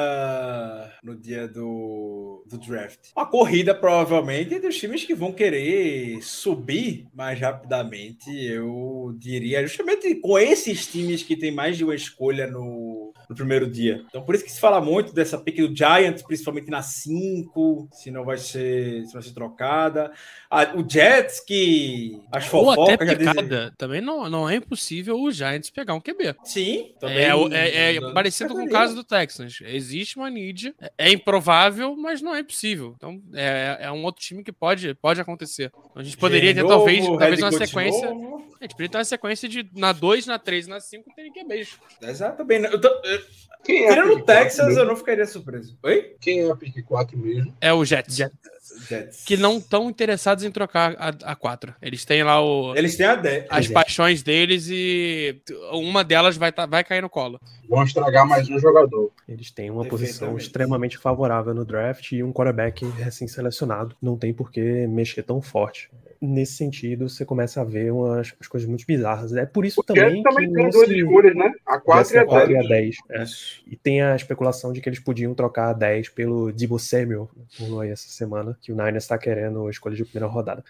no 1.04 1.16
dia 1.16 1.48
do, 1.48 2.44
do 2.48 2.58
draft? 2.58 3.12
Uma 3.16 3.26
corrida, 3.26 3.74
provavelmente, 3.74 4.54
entre 4.54 4.68
os 4.68 4.78
times 4.78 5.04
que 5.04 5.14
vão 5.14 5.32
querer 5.32 6.22
subir 6.22 7.08
mais 7.14 7.40
rapidamente, 7.40 8.30
eu 8.30 9.16
diria, 9.18 9.66
justamente 9.66 10.16
com 10.16 10.38
esses 10.38 10.86
times 10.88 11.24
que 11.24 11.36
tem 11.36 11.52
mais 11.52 11.78
de 11.78 11.84
uma 11.84 11.96
escolha 11.96 12.48
no, 12.48 12.97
no 13.30 13.36
primeiro 13.36 13.70
dia. 13.70 14.04
Então, 14.10 14.22
por 14.24 14.36
isso 14.36 14.44
que 14.44 14.52
se 14.52 14.60
fala 14.60 14.80
muito 14.82 15.14
dessa 15.14 15.38
pick 15.38 15.58
do 15.58 15.76
Giants, 15.76 16.22
principalmente 16.24 16.70
na 16.70 16.82
5, 16.82 17.90
se 17.92 18.10
não 18.12 18.24
vai 18.24 18.38
ser, 18.38 19.06
se 19.06 19.14
vai 19.14 19.22
ser 19.22 19.34
trocada. 19.34 20.12
Ah, 20.50 20.72
o 20.76 20.90
Jets, 20.90 21.40
que 21.42 22.20
as 22.32 22.46
fofocas 22.46 23.08
já 23.08 23.14
dizem... 23.34 23.72
Também 23.78 24.02
não, 24.02 24.30
não 24.30 24.50
é 24.50 24.56
impossível 24.56 25.20
o 25.20 25.32
Giants 25.32 25.70
pegar 25.70 25.94
um 25.94 26.00
QB. 26.02 26.36
Sim, 26.44 26.94
É, 27.04 27.36
o- 27.36 27.52
é- 27.54 27.96
é 27.96 28.00
não- 28.00 28.14
parecido 28.14 28.54
com 28.54 28.64
o 28.64 28.70
caso 28.70 28.96
do 28.96 29.04
Texans. 29.04 29.60
Existe 29.62 30.18
uma 30.18 30.30
need, 30.30 30.74
é- 30.82 30.92
é 30.98 31.12
improvável, 31.12 31.96
mas 31.96 32.22
não 32.22 32.34
é 32.34 32.40
impossível. 32.40 32.94
Então 32.98 33.22
é, 33.34 33.78
é 33.82 33.92
um 33.92 34.04
outro 34.04 34.22
time 34.24 34.44
que 34.44 34.52
pode, 34.52 34.94
pode 34.96 35.20
acontecer. 35.20 35.72
A 35.96 36.04
gente 36.04 36.18
poderia 36.18 36.54
ter 36.54 36.66
talvez, 36.66 37.06
talvez 37.06 37.42
uma 37.42 37.52
sequência. 37.52 38.14
novo. 38.14 38.48
Gente, 38.62 38.72
podia 38.72 38.90
ter 38.90 38.98
uma 38.98 39.04
sequência 39.04 39.48
de 39.48 39.70
na 39.76 39.92
2, 39.92 40.26
na 40.26 40.40
3 40.40 40.68
na 40.68 40.80
5 40.80 41.12
tem 41.16 41.32
que 41.32 41.44
beijo. 41.44 41.78
Exato, 42.02 42.44
bem. 42.44 42.64
Eu 42.64 42.80
tô, 42.82 42.88
eu, 42.88 43.22
Quem 43.64 43.84
é 43.84 43.88
a 43.88 43.90
tirando 43.90 44.10
pick 44.10 44.24
o 44.24 44.26
Texas, 44.26 44.78
eu 44.78 44.86
não 44.86 44.96
ficaria 44.96 45.26
surpreso. 45.26 45.78
Oi? 45.84 46.16
Quem 46.20 46.42
é 46.42 46.52
a 46.52 46.56
pick 46.56 46.84
4 46.84 47.18
mesmo? 47.18 47.54
É 47.62 47.72
o 47.72 47.86
Jets. 47.86 48.16
Jets. 48.16 49.24
Que 49.26 49.38
não 49.38 49.58
estão 49.58 49.90
interessados 49.90 50.44
em 50.44 50.52
trocar 50.52 50.96
a, 50.98 51.32
a 51.32 51.36
4. 51.36 51.76
Eles 51.82 52.04
têm 52.04 52.24
lá 52.24 52.42
o, 52.42 52.76
Eles 52.76 52.96
têm 52.96 53.06
a 53.06 53.16
10. 53.16 53.46
as 53.50 53.70
é. 53.70 53.74
paixões 53.74 54.24
deles 54.24 54.68
e 54.70 55.40
uma 55.72 56.04
delas 56.04 56.36
vai, 56.36 56.52
tá, 56.52 56.66
vai 56.66 56.84
cair 56.84 57.02
no 57.02 57.10
colo. 57.10 57.40
Vão 57.70 57.84
estragar 57.84 58.28
mais 58.28 58.50
um 58.50 58.58
jogador. 58.60 59.12
Eles 59.28 59.52
têm 59.52 59.70
uma 59.70 59.86
posição 59.86 60.38
extremamente 60.38 60.98
favorável 60.98 61.54
no 61.54 61.66
draft 61.66 62.12
e 62.12 62.24
um 62.24 62.32
quarterback 62.32 62.86
recém-selecionado. 62.86 63.96
Não 64.02 64.18
tem 64.18 64.34
por 64.34 64.52
que 64.52 64.88
mexer 64.88 65.24
tão 65.24 65.42
forte. 65.42 65.90
Nesse 66.22 66.54
sentido, 66.54 67.08
você 67.10 67.24
começa 67.26 67.62
a 67.62 67.64
ver 67.64 67.92
umas, 67.92 68.32
umas 68.34 68.48
coisas 68.48 68.68
muito 68.68 68.86
bizarras. 68.86 69.34
É 69.34 69.46
por 69.46 69.66
isso 69.66 69.82
O 69.82 69.94
Jets 69.94 70.04
também, 70.04 70.24
também 70.24 70.48
que 70.50 70.56
tem 70.56 70.70
duas 70.70 70.88
se... 70.88 70.98
escolhas, 71.00 71.36
né? 71.36 71.52
A 71.66 71.80
4 71.80 72.16
e 72.16 72.18
a 72.18 72.22
Jets 72.22 72.34
é 72.34 72.38
4 72.38 72.52
e 72.52 72.54
10. 72.54 72.66
a 72.66 72.70
10. 72.70 72.96
é. 73.12 73.24
E 73.72 73.76
tem 73.76 74.02
a 74.02 74.16
especulação 74.16 74.72
de 74.74 74.82
que 74.82 74.90
eles 74.90 75.00
podiam 75.00 75.34
trocar 75.34 75.70
a 75.70 75.74
10 75.74 76.10
pelo 76.10 76.52
Debo 76.52 76.80
Samuel, 76.80 77.30
rolou 77.60 77.82
aí 77.82 77.90
essa 77.92 78.08
semana, 78.10 78.58
que 78.62 78.72
o 78.72 78.76
Niners 78.76 79.04
está 79.04 79.18
querendo 79.18 79.68
a 79.68 79.70
escolha 79.70 79.96
de 79.96 80.04
primeira 80.06 80.28
rodada. 80.32 80.64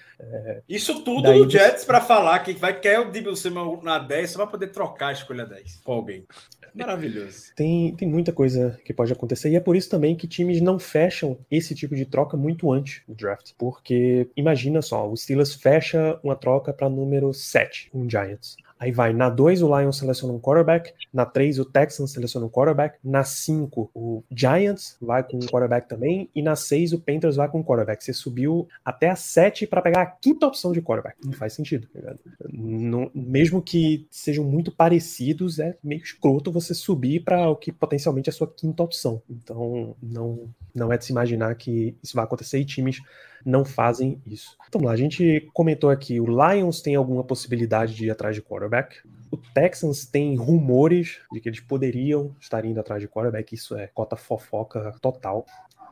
Isso 0.68 1.04
tudo 1.04 1.24
Daí 1.24 1.40
no 1.40 1.46
você- 1.46 1.58
Jets 1.58 1.86
pra 1.86 2.02
falar 2.02 2.40
que 2.40 2.54
vai 2.54 2.78
querer 2.80 3.00
o 3.00 3.12
Debo 3.12 3.36
Samuel 3.36 3.80
na 3.84 4.00
10 4.00 4.32
só 4.32 4.38
pra 4.40 4.48
poder 4.48 4.68
trocar 4.68 5.08
a 5.10 5.14
escolha 5.14 5.46
10 5.46 5.82
com 5.84 5.94
alguém. 5.94 6.26
Maravilhoso. 6.74 7.54
Tem, 7.56 7.96
tem 7.96 8.08
muita 8.08 8.32
coisa 8.32 8.80
que 8.86 8.94
pode 8.94 9.12
acontecer, 9.12 9.50
e 9.50 9.56
é 9.56 9.60
por 9.60 9.76
isso 9.76 9.90
também 9.90 10.16
que 10.16 10.28
times 10.28 10.62
não 10.62 10.78
fecham 10.78 11.38
esse 11.50 11.74
tipo 11.74 11.96
de 11.96 12.06
troca 12.06 12.38
muito 12.38 12.72
antes 12.72 13.02
do 13.08 13.16
draft. 13.16 13.54
Porque 13.58 14.28
imagina 14.36 14.82
só, 14.82 15.10
o 15.10 15.16
Steelers 15.18 15.37
fecha 15.46 16.20
uma 16.24 16.36
troca 16.36 16.74
para 16.74 16.90
número 16.90 17.34
7, 17.34 17.90
um 17.94 18.10
Giants. 18.10 18.58
Aí 18.80 18.92
vai, 18.92 19.12
na 19.12 19.30
2 19.30 19.64
o 19.64 19.80
Lions 19.80 19.98
seleciona 19.98 20.34
um 20.34 20.40
quarterback, 20.40 20.94
na 21.12 21.26
3 21.26 21.60
o 21.60 21.66
Texans 21.66 22.12
seleciona 22.12 22.46
um 22.46 22.50
quarterback, 22.50 23.00
na 23.04 23.24
5 23.24 23.90
o 23.94 24.24
Giants 24.30 24.98
vai 25.02 25.24
com 25.24 25.38
um 25.38 25.48
quarterback 25.48 25.90
também, 25.90 26.30
e 26.36 26.44
na 26.44 26.56
6 26.56 26.94
o 26.94 27.00
Panthers 27.00 27.36
vai 27.38 27.50
com 27.50 27.60
um 27.60 27.64
quarterback. 27.64 28.04
Você 28.04 28.14
subiu 28.14 28.68
até 28.86 29.10
a 29.10 29.16
7 29.16 29.66
para 29.66 29.82
pegar 29.82 30.02
a 30.02 30.06
quinta 30.06 30.46
opção 30.46 30.72
de 30.72 30.82
quarterback. 30.82 31.18
Não 31.26 31.34
faz 31.34 31.54
sentido, 31.54 31.88
tá 31.88 32.16
mesmo 33.16 33.62
que 33.62 34.08
sejam 34.12 34.44
muito 34.44 34.72
parecidos, 34.72 35.60
é 35.60 35.76
meio 35.84 36.02
escroto 36.02 36.52
você 36.52 36.74
subir 36.74 37.24
para 37.24 37.50
o 37.50 37.56
que 37.56 37.72
potencialmente 37.72 38.30
é 38.30 38.32
a 38.32 38.36
sua 38.36 38.48
quinta 38.48 38.84
opção. 38.84 39.22
Então, 39.28 39.96
não, 40.02 40.50
não 40.74 40.94
é 40.94 40.98
de 40.98 41.06
se 41.06 41.12
imaginar 41.12 41.56
que 41.56 41.96
isso 42.04 42.16
vai 42.16 42.26
acontecer 42.26 42.60
e 42.60 42.66
times 42.66 43.02
não 43.48 43.64
fazem 43.64 44.22
isso. 44.26 44.58
Então, 44.68 44.82
lá, 44.82 44.92
a 44.92 44.98
gente 44.98 45.50
comentou 45.54 45.90
aqui, 45.90 46.20
o 46.20 46.26
Lions 46.26 46.82
tem 46.82 46.96
alguma 46.96 47.24
possibilidade 47.24 47.96
de 47.96 48.06
ir 48.06 48.12
atrás 48.12 48.36
de 48.36 48.42
quarterback. 48.42 48.98
O 49.32 49.38
Texans 49.38 50.06
tem 50.06 50.36
rumores 50.36 51.20
de 51.32 51.40
que 51.40 51.48
eles 51.48 51.62
poderiam 51.62 52.36
estar 52.40 52.66
indo 52.66 52.80
atrás 52.80 53.02
de 53.02 53.08
quarterback, 53.08 53.56
isso 53.56 53.76
é 53.78 53.88
cota 53.88 54.18
fofoca 54.18 54.94
total. 55.02 55.46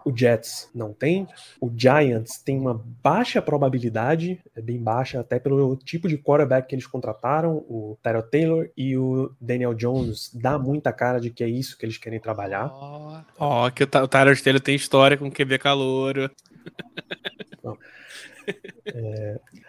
O 0.05 0.15
Jets 0.15 0.69
não 0.73 0.93
tem. 0.93 1.27
O 1.59 1.71
Giants 1.75 2.37
tem 2.37 2.59
uma 2.59 2.79
baixa 3.03 3.41
probabilidade, 3.41 4.39
é 4.55 4.61
bem 4.61 4.77
baixa, 4.77 5.19
até 5.19 5.39
pelo 5.39 5.75
tipo 5.75 6.07
de 6.07 6.17
quarterback 6.17 6.67
que 6.67 6.75
eles 6.75 6.85
contrataram. 6.85 7.57
O 7.67 7.97
Tyrell 8.03 8.23
Taylor 8.23 8.69
e 8.77 8.95
o 8.95 9.33
Daniel 9.41 9.73
Jones 9.73 10.29
dá 10.33 10.59
muita 10.59 10.93
cara 10.93 11.19
de 11.19 11.31
que 11.31 11.43
é 11.43 11.47
isso 11.47 11.75
que 11.77 11.85
eles 11.85 11.97
querem 11.97 12.19
trabalhar. 12.19 12.69
Ó, 12.71 13.21
ó, 13.39 13.69
que 13.71 13.83
o 13.83 13.87
o 14.05 14.07
Tyler 14.07 14.41
Taylor 14.41 14.61
tem 14.61 14.75
história 14.75 15.17
com 15.17 15.31
QB 15.31 15.57
calouro. 15.57 16.29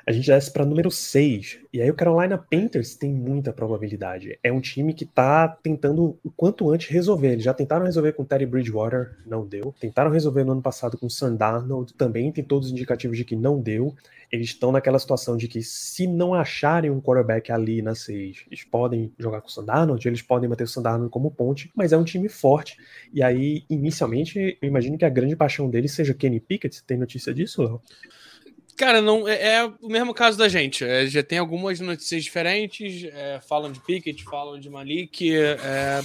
A 0.07 0.13
gente 0.13 0.27
desce 0.27 0.53
para 0.53 0.65
número 0.65 0.91
6. 0.91 1.61
E 1.73 1.81
aí 1.81 1.91
o 1.91 1.95
Carolina 1.95 2.39
Panthers 2.39 2.95
tem 2.95 3.13
muita 3.13 3.53
probabilidade. 3.53 4.39
É 4.43 4.53
um 4.53 4.61
time 4.61 4.95
que 4.95 5.05
tá 5.05 5.49
tentando 5.49 6.19
o 6.23 6.31
quanto 6.31 6.71
antes 6.71 6.89
resolver. 6.89 7.33
Eles 7.33 7.45
já 7.45 7.55
tentaram 7.55 7.85
resolver 7.85 8.13
com 8.13 8.23
o 8.23 8.27
Teddy 8.27 8.47
Bridgewater, 8.47 9.17
não 9.27 9.47
deu. 9.47 9.75
Tentaram 9.81 10.11
resolver 10.11 10.45
no 10.45 10.53
ano 10.53 10.63
passado 10.63 10.97
com 10.97 11.09
Sam 11.09 11.35
Darnold, 11.35 11.95
também 11.95 12.31
tem 12.33 12.45
todos 12.45 12.69
os 12.69 12.73
indicativos 12.73 13.17
de 13.17 13.25
que 13.25 13.37
não 13.37 13.61
deu. 13.61 13.95
Eles 14.31 14.49
estão 14.49 14.73
naquela 14.73 14.99
situação 14.99 15.37
de 15.37 15.47
que 15.47 15.63
se 15.63 16.07
não 16.07 16.35
acharem 16.35 16.91
um 16.91 17.01
quarterback 17.01 17.53
ali 17.53 17.81
na 17.81 17.95
6, 17.95 18.45
eles 18.49 18.65
podem 18.65 19.13
jogar 19.19 19.41
com 19.41 19.49
o 19.49 19.51
Sam 19.51 19.65
Darnold, 19.65 20.07
eles 20.07 20.23
podem 20.23 20.49
manter 20.49 20.65
o 20.65 20.69
Sam 20.69 20.83
Darnold 20.83 21.11
como 21.11 21.31
ponte, 21.31 21.71
mas 21.75 21.93
é 21.93 21.97
um 21.97 22.05
time 22.05 22.29
forte. 22.29 22.77
E 23.13 23.23
aí, 23.23 23.65
inicialmente, 23.71 24.59
eu 24.61 24.69
imagino 24.69 24.99
que 24.99 25.05
a 25.05 25.09
grande 25.09 25.37
paixão 25.37 25.71
deles 25.71 25.93
seja 25.93 26.15
Kenny 26.15 26.41
Pickett. 26.41 26.83
Tem 26.85 26.99
notícia 26.99 27.33
disso, 27.33 27.63
Léo? 27.63 27.81
Cara, 28.77 29.01
não 29.01 29.27
é, 29.27 29.55
é 29.55 29.65
o 29.65 29.89
mesmo 29.89 30.13
caso 30.13 30.37
da 30.37 30.49
gente. 30.49 30.85
É, 30.85 31.07
já 31.07 31.23
tem 31.23 31.39
algumas 31.39 31.81
notícias 31.81 32.23
diferentes. 32.23 33.05
é, 33.05 33.41
falam 33.41 33.73
de 33.73 33.81
Pickett, 33.81 34.23
falam 34.25 34.61
de 34.61 34.69
Malik. 34.69 35.35
é, 35.35 36.01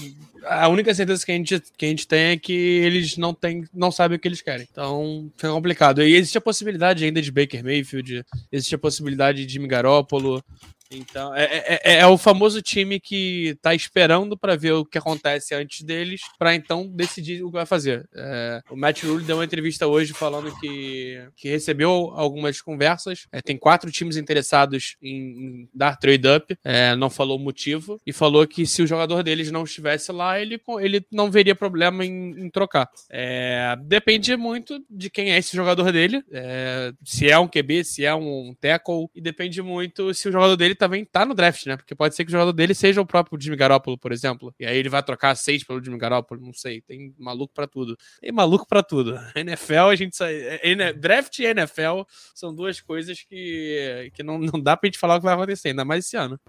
a 0.46 0.68
única 0.70 0.94
certeza 0.94 1.25
que 1.25 1.32
a, 1.32 1.36
gente, 1.36 1.62
que 1.78 1.86
a 1.86 1.90
gente 1.90 2.08
tem 2.08 2.32
é 2.32 2.38
que 2.38 2.54
eles 2.54 3.18
não, 3.18 3.34
tem, 3.34 3.66
não 3.74 3.92
sabem 3.92 4.18
o 4.18 4.20
que 4.20 4.28
eles 4.28 4.42
querem. 4.42 4.68
Então 4.72 5.30
fica 5.36 5.51
complicado. 5.51 6.01
E 6.01 6.16
existe 6.16 6.38
a 6.38 6.42
possibilidade 6.42 7.04
ainda 7.04 7.22
de 7.22 7.32
Baker 7.32 7.63
Mayfield, 7.63 8.25
existe 8.51 8.75
a 8.75 8.80
possibilidade 8.80 9.46
de 9.46 9.51
Jimmy 9.51 9.68
Garoppolo. 9.68 10.42
Então, 10.91 11.33
é, 11.33 11.43
é- 11.43 11.79
é- 11.83 11.98
é 12.00 12.07
o 12.07 12.17
famoso 12.17 12.62
time 12.62 13.00
que 13.00 13.57
tá 13.62 13.74
esperando 13.74 14.38
para 14.38 14.55
ver 14.55 14.74
o 14.74 14.86
que 14.86 14.98
acontece 14.98 15.55
antes 15.55 15.83
deles, 15.83 16.21
para 16.38 16.53
então 16.53 16.88
decidir 16.88 17.43
o 17.43 17.48
que 17.48 17.57
vai 17.57 17.65
fazer. 17.65 18.07
É, 18.13 18.62
o 18.69 18.75
Matt 18.75 19.03
Rule 19.03 19.24
deu 19.24 19.38
uma 19.38 19.45
entrevista 19.45 19.88
hoje 19.88 20.13
falando 20.13 20.53
que, 20.60 21.21
que 21.36 21.50
recebeu 21.50 22.12
algumas 22.13 22.62
conversas. 22.62 23.27
É, 23.31 23.41
tem 23.41 23.57
quatro 23.57 23.89
times 23.91 24.17
interessados 24.17 24.95
em, 25.01 25.15
em 25.15 25.69
dar 25.74 25.95
trade-up, 25.98 26.57
é, 26.63 26.95
não 26.95 27.10
falou 27.10 27.38
o 27.38 27.41
motivo, 27.41 28.00
e 28.05 28.12
falou 28.12 28.45
que 28.45 28.65
se 28.65 28.81
o 28.81 28.88
jogador 28.88 29.24
deles 29.24 29.51
não 29.51 29.63
estivesse 29.63 30.12
lá, 30.12 30.39
ele, 30.39 30.60
ele 30.79 31.05
não 31.12 31.31
veria 31.31 31.55
problema 31.55 32.05
em, 32.05 32.31
em 32.45 32.50
trocar. 32.50 32.89
É, 33.10 33.75
depende 33.83 34.36
muito 34.36 34.83
de 34.89 35.10
quem 35.10 35.31
é 35.31 35.38
esse 35.38 35.55
jogador 35.55 35.91
dele, 35.91 36.24
é, 36.31 36.91
se 37.03 37.29
é 37.29 37.38
um 37.39 37.48
QB, 37.48 37.83
se 37.83 38.03
é 38.05 38.13
um 38.13 38.53
tackle, 38.60 39.07
e 39.15 39.21
depende 39.21 39.62
muito 39.62 40.13
se 40.13 40.27
o 40.27 40.31
jogador 40.31 40.55
dele 40.55 40.75
também 40.81 41.05
tá 41.05 41.23
no 41.23 41.35
draft, 41.35 41.67
né? 41.67 41.77
Porque 41.77 41.93
pode 41.93 42.15
ser 42.15 42.25
que 42.25 42.29
o 42.29 42.31
jogador 42.31 42.53
dele 42.53 42.73
seja 42.73 43.00
o 43.00 43.05
próprio 43.05 43.39
Jimmy 43.39 43.55
Garoppolo, 43.55 44.00
por 44.00 44.11
exemplo. 44.11 44.51
E 44.59 44.65
aí 44.65 44.75
ele 44.75 44.89
vai 44.89 45.03
trocar 45.03 45.35
seis 45.35 45.63
pelo 45.63 45.83
Jimmy 45.83 46.00
Garoppolo, 46.00 46.41
não 46.41 46.53
sei. 46.53 46.81
Tem 46.81 47.13
maluco 47.19 47.53
pra 47.53 47.67
tudo. 47.67 47.95
Tem 48.19 48.31
maluco 48.31 48.67
pra 48.67 48.81
tudo. 48.81 49.15
NFL, 49.35 49.89
a 49.91 49.95
gente 49.95 50.17
sai. 50.17 50.33
é, 50.41 50.93
Draft 50.93 51.38
e 51.38 51.45
NFL 51.45 52.01
são 52.33 52.53
duas 52.53 52.81
coisas 52.81 53.21
que, 53.21 54.11
que 54.15 54.23
não, 54.23 54.39
não 54.39 54.59
dá 54.59 54.75
pra 54.75 54.88
gente 54.88 54.97
falar 54.97 55.17
o 55.17 55.19
que 55.19 55.25
vai 55.25 55.35
acontecer, 55.35 55.69
ainda 55.69 55.85
mais 55.85 56.05
esse 56.05 56.17
ano. 56.17 56.39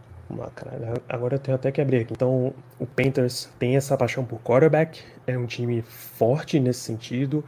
Caralho. 0.54 0.94
Agora 1.06 1.34
eu 1.34 1.38
tenho 1.38 1.54
até 1.54 1.70
que 1.70 1.80
abrir 1.80 1.98
aqui. 1.98 2.14
Então, 2.14 2.54
o 2.78 2.86
Panthers 2.86 3.50
tem 3.58 3.76
essa 3.76 3.98
paixão 3.98 4.24
por 4.24 4.40
quarterback, 4.40 5.02
é 5.26 5.36
um 5.36 5.44
time 5.44 5.82
forte 5.82 6.58
nesse 6.58 6.80
sentido, 6.80 7.44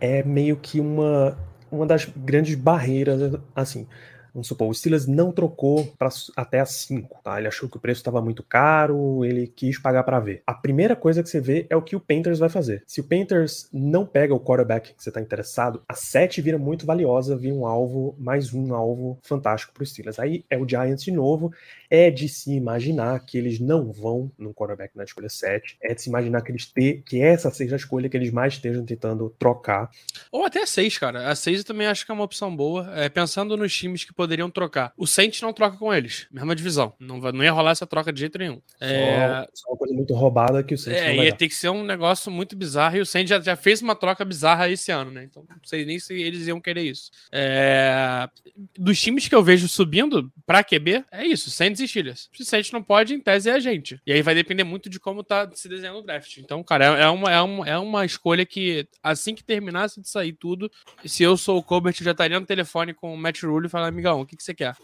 é 0.00 0.22
meio 0.22 0.56
que 0.56 0.80
uma, 0.80 1.36
uma 1.70 1.84
das 1.84 2.06
grandes 2.06 2.54
barreiras, 2.54 3.38
assim. 3.54 3.86
Vamos 4.34 4.48
supor, 4.48 4.68
o 4.68 4.74
Steelers 4.74 5.06
não 5.06 5.30
trocou 5.30 5.86
pra, 5.96 6.08
até 6.36 6.58
a 6.58 6.66
5, 6.66 7.20
tá? 7.22 7.38
Ele 7.38 7.46
achou 7.46 7.68
que 7.68 7.76
o 7.76 7.80
preço 7.80 8.00
estava 8.00 8.20
muito 8.20 8.42
caro, 8.42 9.24
ele 9.24 9.46
quis 9.46 9.78
pagar 9.78 10.02
para 10.02 10.18
ver. 10.18 10.42
A 10.44 10.52
primeira 10.52 10.96
coisa 10.96 11.22
que 11.22 11.28
você 11.28 11.40
vê 11.40 11.66
é 11.70 11.76
o 11.76 11.82
que 11.82 11.94
o 11.94 12.00
Panthers 12.00 12.40
vai 12.40 12.48
fazer. 12.48 12.82
Se 12.84 13.00
o 13.00 13.04
Panthers 13.04 13.68
não 13.72 14.04
pega 14.04 14.34
o 14.34 14.40
quarterback 14.40 14.92
que 14.92 15.02
você 15.02 15.10
está 15.10 15.20
interessado, 15.20 15.82
a 15.88 15.94
7 15.94 16.40
vira 16.40 16.58
muito 16.58 16.84
valiosa, 16.84 17.36
vira 17.36 17.54
um 17.54 17.64
alvo, 17.64 18.16
mais 18.18 18.52
um 18.52 18.74
alvo 18.74 19.20
fantástico 19.22 19.72
para 19.72 19.84
os 19.84 19.90
Steelers. 19.90 20.18
Aí 20.18 20.44
é 20.50 20.58
o 20.58 20.68
Giants 20.68 21.04
de 21.04 21.12
novo, 21.12 21.52
é 21.88 22.10
de 22.10 22.28
se 22.28 22.52
imaginar 22.52 23.24
que 23.24 23.38
eles 23.38 23.60
não 23.60 23.92
vão 23.92 24.32
num 24.36 24.52
quarterback 24.52 24.96
na 24.96 25.04
escolha 25.04 25.28
7, 25.28 25.78
é 25.80 25.94
de 25.94 26.02
se 26.02 26.08
imaginar 26.08 26.42
que 26.42 26.50
eles 26.50 26.66
ter, 26.66 27.02
que 27.06 27.20
essa 27.20 27.52
seja 27.52 27.76
a 27.76 27.78
escolha 27.78 28.08
que 28.08 28.16
eles 28.16 28.32
mais 28.32 28.54
estejam 28.54 28.84
tentando 28.84 29.32
trocar. 29.38 29.88
Ou 30.32 30.44
até 30.44 30.62
a 30.62 30.66
6, 30.66 30.98
cara. 30.98 31.30
A 31.30 31.36
6 31.36 31.58
eu 31.58 31.64
também 31.64 31.86
acho 31.86 32.04
que 32.04 32.10
é 32.10 32.14
uma 32.14 32.24
opção 32.24 32.54
boa. 32.54 32.90
É, 32.96 33.08
pensando 33.08 33.56
nos 33.56 33.72
times 33.72 34.04
que 34.04 34.12
poderiam 34.24 34.50
trocar. 34.50 34.92
O 34.96 35.06
Saints 35.06 35.40
não 35.42 35.52
troca 35.52 35.76
com 35.76 35.92
eles. 35.92 36.26
Mesma 36.30 36.54
divisão. 36.54 36.92
Não, 36.98 37.20
vai, 37.20 37.32
não 37.32 37.44
ia 37.44 37.52
rolar 37.52 37.72
essa 37.72 37.86
troca 37.86 38.12
de 38.12 38.20
jeito 38.20 38.38
nenhum. 38.38 38.60
É, 38.80 39.44
Só, 39.44 39.46
só 39.54 39.70
uma 39.72 39.76
coisa 39.78 39.94
muito 39.94 40.14
roubada 40.14 40.62
que 40.62 40.74
o 40.74 40.78
Saints 40.78 41.00
É, 41.02 41.08
não 41.08 41.16
vai 41.16 41.24
ia 41.26 41.30
dar. 41.32 41.36
ter 41.36 41.48
que 41.48 41.54
ser 41.54 41.68
um 41.68 41.84
negócio 41.84 42.30
muito 42.30 42.56
bizarro. 42.56 42.96
E 42.96 43.00
o 43.00 43.06
Saints 43.06 43.28
já, 43.30 43.40
já 43.40 43.56
fez 43.56 43.82
uma 43.82 43.94
troca 43.94 44.24
bizarra 44.24 44.68
esse 44.68 44.90
ano, 44.90 45.10
né? 45.10 45.24
Então 45.24 45.44
não 45.48 45.56
sei 45.64 45.84
nem 45.84 45.98
se 45.98 46.14
eles 46.14 46.46
iam 46.46 46.60
querer 46.60 46.82
isso. 46.82 47.10
É, 47.32 48.28
Dos 48.78 49.00
times 49.00 49.28
que 49.28 49.34
eu 49.34 49.42
vejo 49.42 49.68
subindo 49.68 50.32
pra 50.46 50.64
QB, 50.64 51.04
é 51.12 51.26
isso: 51.26 51.50
Saints 51.50 51.80
e 51.80 51.88
Steelers. 51.88 52.28
Se 52.34 52.42
o 52.42 52.44
Saints 52.44 52.70
não 52.72 52.82
pode, 52.82 53.14
em 53.14 53.20
tese 53.20 53.50
é 53.50 53.52
a 53.52 53.58
gente. 53.58 54.00
E 54.06 54.12
aí 54.12 54.22
vai 54.22 54.34
depender 54.34 54.64
muito 54.64 54.88
de 54.88 54.98
como 55.00 55.22
tá 55.22 55.50
se 55.54 55.68
desenhando 55.68 55.98
o 55.98 56.02
draft. 56.02 56.38
Então, 56.38 56.62
cara, 56.62 56.98
é, 56.98 57.02
é 57.02 57.08
uma, 57.08 57.30
é, 57.32 57.40
uma, 57.40 57.68
é 57.68 57.78
uma 57.78 58.04
escolha 58.04 58.46
que 58.46 58.86
assim 59.02 59.34
que 59.34 59.44
terminasse 59.44 60.00
de 60.00 60.08
sair 60.08 60.32
tudo, 60.32 60.70
se 61.04 61.22
eu 61.22 61.36
sou 61.36 61.58
o 61.58 61.62
Colbert, 61.62 61.94
eu 62.00 62.04
já 62.04 62.10
estaria 62.12 62.38
no 62.38 62.46
telefone 62.46 62.94
com 62.94 63.12
o 63.12 63.16
Matt 63.18 63.42
Rule 63.42 63.66
e 63.66 63.70
falar, 63.70 63.88
amigão, 63.88 64.13
o 64.20 64.26
que, 64.26 64.36
que 64.36 64.42
você 64.42 64.54
quer? 64.54 64.76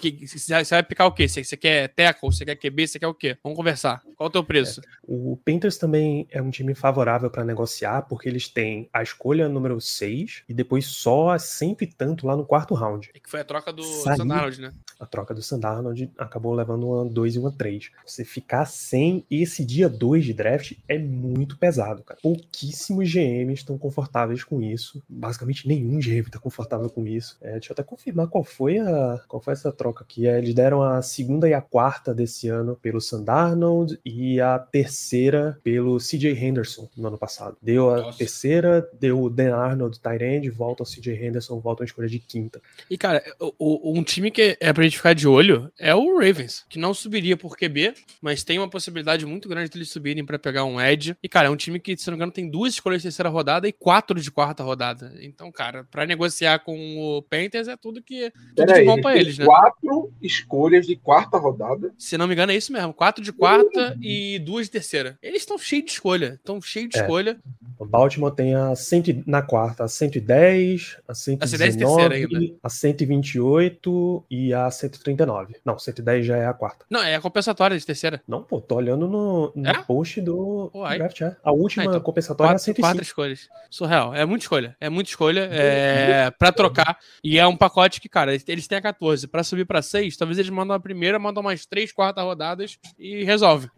Que- 0.00 0.26
Você 0.26 0.64
vai 0.74 0.82
picar 0.82 1.06
o 1.06 1.12
quê? 1.12 1.28
Você 1.28 1.42
você 1.44 1.56
quer 1.56 1.88
tackle? 1.88 2.32
Você 2.32 2.44
quer 2.44 2.56
QB? 2.56 2.86
Você 2.88 2.98
quer 2.98 3.06
o 3.06 3.14
quê? 3.14 3.36
Vamos 3.42 3.56
conversar. 3.56 4.02
Qual 4.16 4.28
o 4.28 4.32
teu 4.32 4.42
preço? 4.44 4.80
O 5.06 5.36
Panthers 5.44 5.76
também 5.76 6.26
é 6.30 6.40
um 6.40 6.50
time 6.50 6.74
favorável 6.74 7.30
para 7.30 7.44
negociar, 7.44 8.02
porque 8.02 8.28
eles 8.28 8.48
têm 8.48 8.88
a 8.92 9.02
escolha 9.02 9.48
número 9.48 9.80
6 9.80 10.42
e 10.48 10.54
depois 10.54 10.86
só 10.86 11.30
a 11.30 11.38
cento 11.38 11.82
e 11.82 11.86
tanto 11.86 12.26
lá 12.26 12.34
no 12.36 12.44
quarto 12.44 12.74
round. 12.74 13.10
É 13.14 13.18
que 13.20 13.28
foi 13.30 13.40
a 13.40 13.44
troca 13.44 13.72
do 13.72 13.82
Saiu. 13.82 14.16
Sandarnold, 14.18 14.60
né? 14.60 14.72
A 14.98 15.04
troca 15.06 15.34
do 15.34 15.42
Sandarnold 15.42 16.10
acabou 16.16 16.54
levando 16.54 16.86
uma 16.88 17.04
2 17.04 17.34
e 17.34 17.38
uma 17.38 17.52
3. 17.52 17.90
Você 18.06 18.24
ficar 18.24 18.64
sem 18.64 19.24
esse 19.30 19.64
dia 19.64 19.88
2 19.88 20.24
de 20.24 20.32
draft 20.32 20.72
é 20.88 20.98
muito 20.98 21.58
pesado, 21.58 22.02
cara. 22.02 22.18
Pouquíssimos 22.22 23.08
GMs 23.10 23.60
estão 23.60 23.76
confortáveis 23.76 24.42
com 24.42 24.62
isso. 24.62 25.02
Basicamente 25.08 25.68
nenhum 25.68 25.98
GM 26.00 26.20
está 26.26 26.38
confortável 26.38 26.88
com 26.88 27.06
isso. 27.06 27.36
É, 27.42 27.52
deixa 27.52 27.70
eu 27.72 27.74
até 27.74 27.82
confirmar 27.82 28.28
qual 28.28 28.42
foi 28.44 28.78
a 28.78 29.20
qual 29.28 29.42
foi 29.42 29.52
essa 29.52 29.70
troca 29.72 29.85
aqui. 29.90 30.26
É, 30.26 30.38
eles 30.38 30.54
deram 30.54 30.82
a 30.82 31.02
segunda 31.02 31.48
e 31.48 31.54
a 31.54 31.60
quarta 31.60 32.14
desse 32.14 32.48
ano 32.48 32.76
pelo 32.80 33.00
Sandarnold 33.00 33.98
e 34.04 34.40
a 34.40 34.58
terceira 34.58 35.58
pelo 35.62 35.98
CJ 35.98 36.32
Henderson 36.32 36.88
no 36.96 37.08
ano 37.08 37.18
passado. 37.18 37.56
Deu 37.60 37.90
a 37.92 38.02
Nossa. 38.02 38.18
terceira, 38.18 38.88
deu 38.98 39.20
o 39.22 39.28
Dan 39.30 39.54
Arnold, 39.54 40.00
Tyrande, 40.00 40.48
volta 40.50 40.82
o 40.82 40.86
CJ 40.86 41.14
Henderson, 41.26 41.58
volta 41.60 41.82
uma 41.82 41.86
escolha 41.86 42.08
de 42.08 42.18
quinta. 42.18 42.60
E, 42.90 42.96
cara, 42.96 43.22
o- 43.40 43.52
o- 43.58 43.98
um 43.98 44.02
time 44.02 44.30
que 44.30 44.56
é 44.60 44.72
pra 44.72 44.84
gente 44.84 44.96
ficar 44.96 45.14
de 45.14 45.26
olho 45.28 45.70
é 45.78 45.94
o 45.94 46.18
Ravens, 46.18 46.64
que 46.68 46.78
não 46.78 46.94
subiria 46.94 47.36
por 47.36 47.56
QB, 47.56 47.94
mas 48.20 48.44
tem 48.44 48.58
uma 48.58 48.68
possibilidade 48.70 49.26
muito 49.26 49.48
grande 49.48 49.70
de 49.70 49.78
eles 49.78 49.90
subirem 49.90 50.24
pra 50.24 50.38
pegar 50.38 50.64
um 50.64 50.80
Edge. 50.80 51.16
E, 51.22 51.28
cara, 51.28 51.48
é 51.48 51.50
um 51.50 51.56
time 51.56 51.78
que, 51.80 51.96
se 51.96 52.06
não 52.06 52.12
me 52.12 52.18
engano, 52.18 52.32
tem 52.32 52.48
duas 52.48 52.72
escolhas 52.74 53.02
de 53.02 53.08
terceira 53.08 53.28
rodada 53.28 53.66
e 53.68 53.72
quatro 53.72 54.20
de 54.20 54.30
quarta 54.30 54.62
rodada. 54.62 55.12
Então, 55.20 55.50
cara, 55.52 55.84
pra 55.90 56.06
negociar 56.06 56.60
com 56.60 56.76
o 56.98 57.22
Panthers 57.22 57.68
é 57.68 57.76
tudo 57.76 58.02
que 58.02 58.30
tudo 58.54 58.66
de 58.66 58.72
Peraí, 58.72 58.84
bom 58.86 59.00
pra 59.00 59.12
tem 59.12 59.20
eles, 59.20 59.38
né? 59.38 59.44
quatro 59.44 59.75
escolhas 60.22 60.86
de 60.86 60.96
quarta 60.96 61.38
rodada. 61.38 61.92
Se 61.98 62.16
não 62.18 62.26
me 62.26 62.34
engano, 62.34 62.52
é 62.52 62.56
isso 62.56 62.72
mesmo. 62.72 62.92
Quatro 62.92 63.22
de 63.22 63.32
quarta 63.32 63.96
e 64.00 64.38
duas 64.40 64.66
de 64.66 64.72
terceira. 64.72 65.18
Eles 65.22 65.42
estão 65.42 65.58
cheios 65.58 65.84
de 65.86 65.90
escolha. 65.92 66.34
Estão 66.34 66.60
cheios 66.60 66.90
de 66.90 66.98
É. 66.98 67.02
escolha. 67.02 67.38
O 67.78 67.84
Baltimore 67.84 68.34
tem 68.34 68.54
a 68.54 68.74
100, 68.74 69.22
na 69.26 69.42
quarta 69.42 69.84
a 69.84 69.88
110, 69.88 70.96
a 71.06 71.14
110 71.14 71.50
119, 71.50 72.08
terceira 72.08 72.14
ainda. 72.38 72.56
a 72.62 72.68
128 72.70 74.24
e 74.30 74.54
a 74.54 74.70
139. 74.70 75.56
Não, 75.64 75.78
110 75.78 76.24
já 76.26 76.36
é 76.38 76.46
a 76.46 76.54
quarta. 76.54 76.86
Não, 76.90 77.02
é 77.02 77.14
a 77.14 77.20
compensatória 77.20 77.78
de 77.78 77.84
terceira. 77.84 78.22
Não, 78.26 78.42
pô, 78.42 78.60
tô 78.62 78.76
olhando 78.76 79.06
no, 79.06 79.52
no 79.54 79.68
É? 79.68 79.82
post 79.82 80.20
do 80.22 80.70
aí- 80.84 80.98
draft, 80.98 81.20
é. 81.20 81.36
A 81.44 81.52
última 81.52 81.84
Ah, 81.84 81.86
então, 81.86 82.00
compensatória 82.00 82.48
é 82.48 82.52
a 82.52 82.54
Quatro, 82.54 82.64
105. 82.64 82.86
quatro 82.88 83.02
escolhas. 83.02 83.48
Surreal. 83.70 84.14
É 84.14 84.24
muita 84.24 84.44
escolha. 84.44 84.76
É 84.80 84.88
muita 84.88 85.10
escolha 85.10 85.48
é, 85.52 86.30
pra 86.30 86.50
trocar. 86.50 86.98
E 87.22 87.38
é 87.38 87.46
um 87.46 87.56
pacote 87.56 88.00
que, 88.00 88.08
cara, 88.08 88.32
eles 88.46 88.66
têm 88.66 88.78
a 88.78 88.82
14. 88.82 89.26
Pra 89.26 89.42
subir 89.44 89.65
pra 89.66 89.82
6, 89.82 90.16
talvez 90.16 90.38
eles 90.38 90.50
mandam 90.50 90.74
a 90.76 90.80
primeira, 90.80 91.18
mandam 91.18 91.42
mais 91.42 91.66
três, 91.66 91.92
quarta 91.92 92.22
rodadas 92.22 92.78
e 92.98 93.24
resolve. 93.24 93.68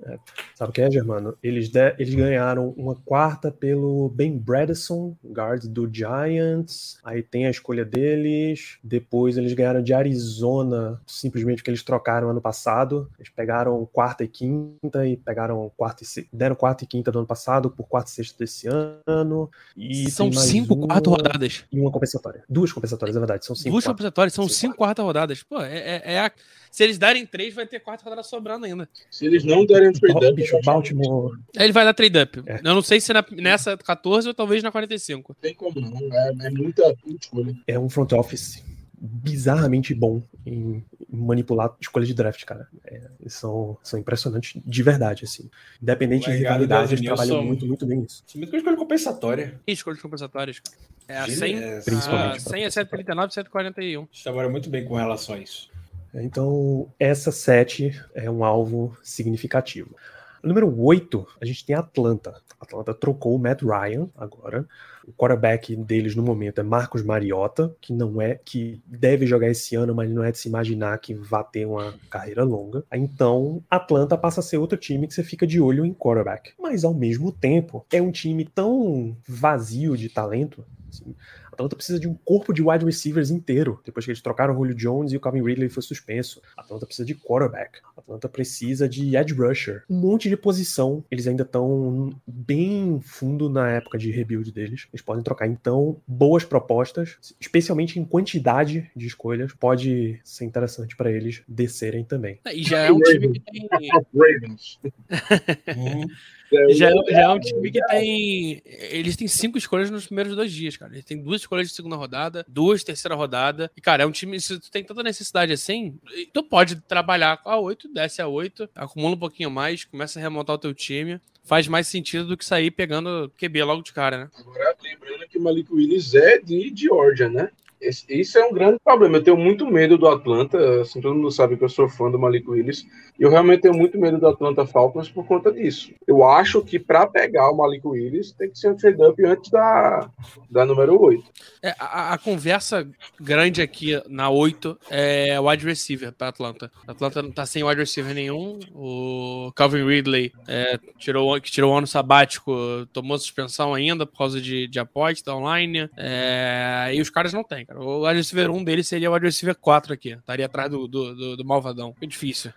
Sabe 0.54 0.70
o 0.70 0.72
que 0.72 0.80
é, 0.82 0.90
Germano? 0.90 1.36
Eles, 1.42 1.68
de- 1.68 1.94
eles 1.98 2.14
ganharam 2.14 2.74
uma 2.76 2.94
quarta 2.94 3.50
pelo 3.50 4.08
Ben 4.10 4.36
Bredesen, 4.38 5.16
guard 5.24 5.64
do 5.66 5.88
Giants. 5.92 6.98
Aí 7.04 7.22
tem 7.22 7.46
a 7.46 7.50
escolha 7.50 7.84
deles. 7.84 8.78
Depois 8.82 9.36
eles 9.36 9.52
ganharam 9.52 9.82
de 9.82 9.92
Arizona, 9.94 11.00
simplesmente 11.06 11.56
porque 11.56 11.70
eles 11.70 11.82
trocaram 11.82 12.30
ano 12.30 12.40
passado. 12.40 13.10
Eles 13.18 13.30
pegaram 13.30 13.84
quarta 13.92 14.24
e 14.24 14.28
quinta 14.28 15.06
e 15.06 15.16
pegaram 15.16 15.70
quarta 15.76 16.02
e 16.02 16.06
se- 16.06 16.28
deram 16.32 16.54
quarta 16.56 16.84
e 16.84 16.86
quinta 16.86 17.10
do 17.10 17.18
ano 17.18 17.26
passado 17.26 17.70
por 17.70 17.86
quarta 17.88 18.10
e 18.10 18.14
sexta 18.14 18.36
desse 18.38 18.68
ano. 19.06 19.50
E 19.76 20.10
são 20.10 20.30
cinco, 20.32 20.74
uma 20.74 20.86
quatro 20.88 21.10
rodadas. 21.12 21.64
E 21.72 21.80
uma 21.80 21.90
compensatória. 21.90 22.44
Duas 22.48 22.72
compensatórias, 22.72 23.16
é 23.16 23.18
verdade. 23.20 23.44
São 23.46 23.54
cinco. 23.56 23.70
Duas 23.70 23.84
compensatórias, 23.86 24.32
são 24.34 24.44
Cinco, 24.48 24.54
cinco 24.58 24.76
quarta 24.76 25.02
rodadas. 25.02 25.42
Pô, 25.42 25.60
é, 25.68 26.02
é- 26.04 26.12
é 26.14 26.20
a- 26.20 26.32
Se 26.70 26.84
eles 26.84 26.98
darem 26.98 27.24
três, 27.24 27.54
vai 27.54 27.66
ter 27.66 27.80
quarta 27.80 28.04
rodada 28.04 28.22
sobrando 28.22 28.66
ainda. 28.66 28.88
Se 29.10 29.24
eles 29.26 29.42
não 29.42 29.64
derem 29.64 29.90
trade 29.92 30.14
Ba- 30.20 30.26
up, 30.26 30.34
Bicho, 30.34 30.60
Baltimore. 30.64 31.32
Aí 31.56 31.64
Ele 31.64 31.72
vai 31.72 31.84
dar 31.84 31.94
trade 31.94 32.18
up. 32.18 32.42
É. 32.46 32.56
Eu 32.58 32.74
não 32.74 32.82
sei 32.82 33.00
se 33.00 33.12
na- 33.12 33.24
nessa 33.32 33.76
14 33.76 34.28
ou 34.28 34.34
talvez 34.34 34.62
na 34.62 34.70
45. 34.70 35.32
não 35.34 35.40
tem 35.40 35.54
como 35.54 35.80
não. 35.80 35.98
É, 36.14 36.28
é 36.46 36.50
muita, 36.50 36.82
muita 37.04 37.24
escolha. 37.24 37.54
é 37.66 37.78
um 37.78 37.88
front 37.88 38.12
office 38.12 38.62
bizarramente 39.00 39.94
bom 39.94 40.22
em 40.44 40.84
manipular 41.10 41.74
escolha 41.80 42.04
de 42.04 42.14
draft, 42.14 42.44
cara. 42.44 42.66
É, 42.84 43.00
eles 43.20 43.34
são, 43.34 43.76
são 43.82 43.98
impressionantes 43.98 44.60
de 44.64 44.82
verdade, 44.82 45.24
assim. 45.24 45.48
Independente 45.80 46.30
de 46.30 46.36
rivalidade, 46.36 46.94
eles 46.94 47.04
trabalham 47.04 47.36
Nilson. 47.36 47.46
muito, 47.46 47.66
muito 47.66 47.86
bem 47.86 48.00
nisso. 48.00 48.24
Isso 48.26 48.38
mesmo 48.38 48.50
que 48.50 48.56
eu 48.56 48.60
escolho 48.60 48.76
compensatória. 48.76 49.60
E 49.66 49.72
escolhas 49.72 50.00
compensatórias, 50.00 50.60
cara. 50.60 50.76
É 51.08 51.18
a 51.18 51.26
Genial. 51.26 51.38
100, 51.38 51.62
É, 51.62 51.78
a 51.78 51.82
principalmente. 51.82 52.42
100 52.42 52.64
é 52.64 52.70
139 52.70 53.32
141. 53.32 54.02
Eles 54.02 54.22
trabalham 54.22 54.50
muito 54.50 54.68
bem 54.68 54.84
com 54.84 54.94
relação 54.96 55.34
a 55.34 55.38
isso. 55.38 55.70
Então, 56.14 56.90
essa 56.98 57.30
7 57.30 57.98
é 58.14 58.30
um 58.30 58.44
alvo 58.44 58.96
significativo. 59.02 59.94
Número 60.42 60.72
8, 60.80 61.26
a 61.40 61.44
gente 61.44 61.64
tem 61.64 61.74
Atlanta. 61.74 62.40
Atlanta 62.60 62.94
trocou 62.94 63.34
o 63.34 63.38
Matt 63.38 63.62
Ryan 63.62 64.08
agora. 64.16 64.66
O 65.06 65.12
quarterback 65.12 65.74
deles 65.74 66.14
no 66.14 66.22
momento 66.22 66.60
é 66.60 66.62
Marcos 66.62 67.02
Mariota, 67.02 67.74
que 67.80 67.92
não 67.92 68.20
é 68.20 68.34
que 68.34 68.80
deve 68.84 69.26
jogar 69.26 69.48
esse 69.48 69.74
ano, 69.74 69.94
mas 69.94 70.10
não 70.10 70.22
é 70.22 70.30
de 70.30 70.38
se 70.38 70.48
imaginar 70.48 70.98
que 70.98 71.14
vá 71.14 71.42
ter 71.42 71.66
uma 71.66 71.94
carreira 72.10 72.44
longa. 72.44 72.84
Então, 72.92 73.62
Atlanta 73.70 74.18
passa 74.18 74.40
a 74.40 74.42
ser 74.42 74.58
outro 74.58 74.76
time 74.76 75.06
que 75.06 75.14
você 75.14 75.24
fica 75.24 75.46
de 75.46 75.60
olho 75.60 75.84
em 75.84 75.94
quarterback. 75.94 76.52
Mas 76.60 76.84
ao 76.84 76.92
mesmo 76.92 77.32
tempo, 77.32 77.86
é 77.90 78.02
um 78.02 78.10
time 78.12 78.44
tão 78.44 79.16
vazio 79.26 79.96
de 79.96 80.08
talento. 80.08 80.64
assim, 80.90 81.14
Atlanta 81.58 81.74
precisa 81.74 81.98
de 81.98 82.06
um 82.06 82.14
corpo 82.14 82.52
de 82.52 82.62
wide 82.62 82.84
receivers 82.84 83.30
inteiro. 83.30 83.80
Depois 83.84 84.04
que 84.04 84.12
eles 84.12 84.22
trocaram 84.22 84.54
o 84.54 84.56
Julio 84.56 84.76
Jones 84.76 85.12
e 85.12 85.16
o 85.16 85.20
Calvin 85.20 85.42
Ridley 85.42 85.68
foi 85.68 85.82
suspenso. 85.82 86.40
Atlanta 86.56 86.86
precisa 86.86 87.04
de 87.04 87.16
quarterback. 87.16 87.80
Atlanta 87.96 88.28
precisa 88.28 88.88
de 88.88 89.16
edge 89.16 89.34
rusher. 89.34 89.82
Um 89.90 89.96
monte 89.96 90.28
de 90.28 90.36
posição. 90.36 91.04
Eles 91.10 91.26
ainda 91.26 91.42
estão 91.42 92.10
bem 92.24 93.00
fundo 93.02 93.50
na 93.50 93.70
época 93.70 93.98
de 93.98 94.12
rebuild 94.12 94.52
deles. 94.52 94.86
Eles 94.92 95.02
podem 95.02 95.24
trocar. 95.24 95.48
Então, 95.48 96.00
boas 96.06 96.44
propostas, 96.44 97.18
especialmente 97.40 97.98
em 97.98 98.04
quantidade 98.04 98.88
de 98.94 99.06
escolhas, 99.08 99.52
pode 99.52 100.20
ser 100.22 100.44
interessante 100.44 100.96
para 100.96 101.10
eles 101.10 101.42
descerem 101.48 102.04
também. 102.04 102.38
E 102.52 102.62
já 102.62 102.78
é 102.78 102.92
um 102.92 103.00
time 103.00 103.32
que 103.32 103.40
tem. 103.40 103.68
Ravens. 104.14 104.78
Já, 106.50 106.90
já 107.10 107.20
é 107.20 107.28
um 107.28 107.40
time 107.40 107.70
que 107.70 107.80
tem. 107.86 108.62
Eles 108.64 109.16
têm 109.16 109.28
cinco 109.28 109.58
escolhas 109.58 109.90
nos 109.90 110.06
primeiros 110.06 110.34
dois 110.34 110.50
dias, 110.52 110.76
cara. 110.76 110.92
Eles 110.92 111.04
têm 111.04 111.22
duas 111.22 111.42
escolhas 111.42 111.68
de 111.68 111.74
segunda 111.74 111.96
rodada, 111.96 112.44
duas 112.48 112.80
de 112.80 112.86
terceira 112.86 113.14
rodada. 113.14 113.70
E, 113.76 113.80
cara, 113.80 114.02
é 114.02 114.06
um 114.06 114.10
time. 114.10 114.40
Se 114.40 114.58
tu 114.58 114.70
tem 114.70 114.82
tanta 114.82 115.02
necessidade 115.02 115.52
assim, 115.52 115.98
tu 116.32 116.42
pode 116.42 116.76
trabalhar 116.82 117.36
com 117.42 117.50
a 117.50 117.58
8, 117.58 117.92
desce 117.92 118.22
a 118.22 118.28
8, 118.28 118.70
acumula 118.74 119.14
um 119.14 119.18
pouquinho 119.18 119.50
mais, 119.50 119.84
começa 119.84 120.18
a 120.18 120.22
remontar 120.22 120.56
o 120.56 120.58
teu 120.58 120.74
time. 120.74 121.20
Faz 121.44 121.66
mais 121.66 121.86
sentido 121.86 122.26
do 122.26 122.36
que 122.36 122.44
sair 122.44 122.70
pegando 122.70 123.32
QB 123.38 123.62
logo 123.64 123.82
de 123.82 123.92
cara, 123.92 124.18
né? 124.18 124.30
Agora, 124.38 124.76
lembrando 124.82 125.26
que 125.28 125.38
o 125.38 125.42
Malik 125.42 125.72
Willis 125.72 126.14
é 126.14 126.38
de 126.38 126.72
Georgia, 126.74 127.28
né? 127.28 127.50
Esse- 127.80 128.06
Isso 128.08 128.38
é 128.38 128.44
um 128.46 128.52
grande 128.52 128.78
problema. 128.84 129.16
Eu 129.18 129.22
tenho 129.22 129.36
muito 129.36 129.66
medo 129.66 129.96
do 129.98 130.08
Atlanta. 130.08 130.80
Assim, 130.80 131.00
todo 131.00 131.14
mundo 131.14 131.30
sabe 131.30 131.56
que 131.56 131.64
eu 131.64 131.68
sou 131.68 131.88
fã 131.88 132.10
do 132.10 132.18
Malik 132.18 132.48
Willis. 132.48 132.86
E 133.18 133.22
eu 133.22 133.30
realmente 133.30 133.62
tenho 133.62 133.74
muito 133.74 133.98
medo 133.98 134.18
do 134.18 134.26
Atlanta 134.26 134.66
Falcons 134.66 135.08
por 135.08 135.26
conta 135.26 135.52
disso. 135.52 135.92
Eu 136.06 136.24
acho 136.24 136.62
que 136.62 136.78
para 136.78 137.06
pegar 137.06 137.50
o 137.50 137.56
Malik 137.56 137.86
Willis 137.86 138.32
tem 138.32 138.50
que 138.50 138.58
ser 138.58 138.70
um 138.72 138.76
trade-up 138.76 139.24
antes 139.24 139.50
da, 139.50 140.08
da 140.50 140.64
número 140.64 141.00
8. 141.00 141.24
É, 141.62 141.74
a, 141.78 142.14
a 142.14 142.18
conversa 142.18 142.88
grande 143.20 143.60
aqui 143.62 144.00
na 144.08 144.30
8 144.30 144.78
é 144.90 145.38
wide 145.40 145.64
receiver 145.64 146.12
para 146.12 146.28
Atlanta. 146.28 146.70
Atlanta 146.86 147.22
não 147.22 147.30
tá 147.30 147.44
sem 147.46 147.62
wide 147.64 147.80
receiver 147.80 148.14
nenhum. 148.14 148.58
O 148.74 149.52
Calvin 149.54 149.84
Ridley 149.84 150.32
é, 150.46 150.78
tirou, 150.98 151.40
que 151.40 151.50
tirou 151.50 151.72
o 151.72 151.76
ano 151.76 151.86
sabático, 151.86 152.52
tomou 152.92 153.18
suspensão 153.18 153.74
ainda 153.74 154.06
por 154.06 154.16
causa 154.18 154.40
de, 154.40 154.66
de 154.68 154.78
aposta 154.78 155.34
online. 155.34 155.88
É, 155.96 156.90
e 156.94 157.00
os 157.00 157.10
caras 157.10 157.32
não 157.32 157.42
têm, 157.44 157.66
cara. 157.68 157.80
O 157.80 158.06
wide 158.06 158.16
receiver 158.18 158.50
1 158.50 158.64
dele 158.64 158.82
seria 158.82 159.10
o 159.10 159.14
wide 159.14 159.26
receiver 159.26 159.54
4 159.54 159.92
aqui. 159.92 160.10
Estaria 160.14 160.46
atrás 160.46 160.70
do, 160.70 160.88
do, 160.88 161.14
do, 161.14 161.36
do 161.36 161.44
Malvadão. 161.44 161.94
É 162.00 162.06
difícil. 162.06 162.50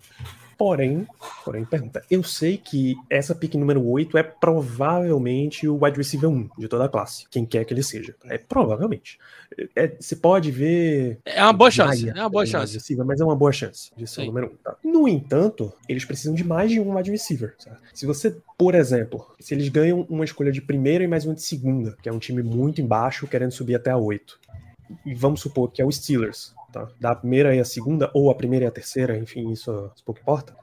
Porém, 0.58 1.08
porém, 1.44 1.66
pergunta. 1.66 2.04
Eu 2.10 2.22
sei 2.22 2.56
que 2.56 2.96
essa 3.10 3.34
pick 3.34 3.56
número 3.56 3.84
8 3.84 4.16
é 4.16 4.22
provavelmente 4.22 5.68
o 5.68 5.84
wide 5.84 5.98
receiver 5.98 6.30
1 6.30 6.50
de 6.56 6.68
toda 6.68 6.86
a 6.86 6.88
classe. 6.88 7.26
Quem 7.32 7.46
quer 7.48 7.66
que 7.66 7.74
ele 7.74 7.82
seja. 7.82 8.16
É 8.26 8.38
provavelmente. 8.38 9.18
É, 9.76 9.88
você 10.00 10.16
pode 10.16 10.52
ver. 10.52 11.18
É 11.26 11.42
uma 11.44 11.52
boa 11.52 11.72
chance. 11.72 12.06
Maia 12.06 12.14
É 12.16 12.22
uma 12.22 12.30
boa 12.30 12.46
chance. 12.46 12.76
receiver, 12.76 13.04
mas 13.04 13.20
é 13.20 13.26
uma 13.26 13.36
boa 13.36 13.52
chance 13.52 13.92
de 13.98 14.06
ser 14.06 14.22
o 14.22 14.24
Sim. 14.24 14.28
número 14.28 14.52
1. 14.54 14.56
Tá? 14.64 14.76
No 14.84 15.08
entanto, 15.08 15.74
eles 15.90 16.06
precisam 16.06 16.36
de 16.36 16.44
mais 16.44 16.70
de 16.70 16.80
um 16.80 16.96
wide 16.96 17.10
receiver. 17.10 17.56
Se 17.92 18.06
você, 18.06 18.38
por 18.56 18.76
exemplo, 18.76 19.34
se 19.40 19.56
eles 19.56 19.68
ganham 19.68 20.06
uma 20.08 20.24
escolha 20.24 20.52
de 20.52 20.62
primeira 20.62 21.04
e 21.04 21.08
mais 21.08 21.26
uma 21.26 21.34
de 21.34 21.42
segunda, 21.42 21.98
que 22.04 22.08
é 22.08 22.14
um 22.14 22.20
time 22.20 22.44
muito 22.44 22.80
embaixo 22.80 23.26
querendo 23.26 23.52
subir 23.52 23.74
até 23.74 23.90
a 23.90 23.98
8. 23.98 24.40
E 25.06 25.14
vamos 25.14 25.42
supor 25.42 25.72
que 25.72 25.82
é 25.82 25.86
o 25.86 25.92
Steelers. 25.92 26.54
Tá? 26.72 26.88
Da 27.00 27.16
primeira 27.16 27.56
e 27.56 27.60
a 27.60 27.66
segunda, 27.66 28.10
ou 28.14 28.32
a 28.32 28.36
primeira 28.36 28.66
e 28.66 28.68
a 28.68 28.72
terceira, 28.72 29.18
enfim, 29.18 29.52
isso, 29.52 29.92
pouco 30.06 30.22
importa. 30.22 30.56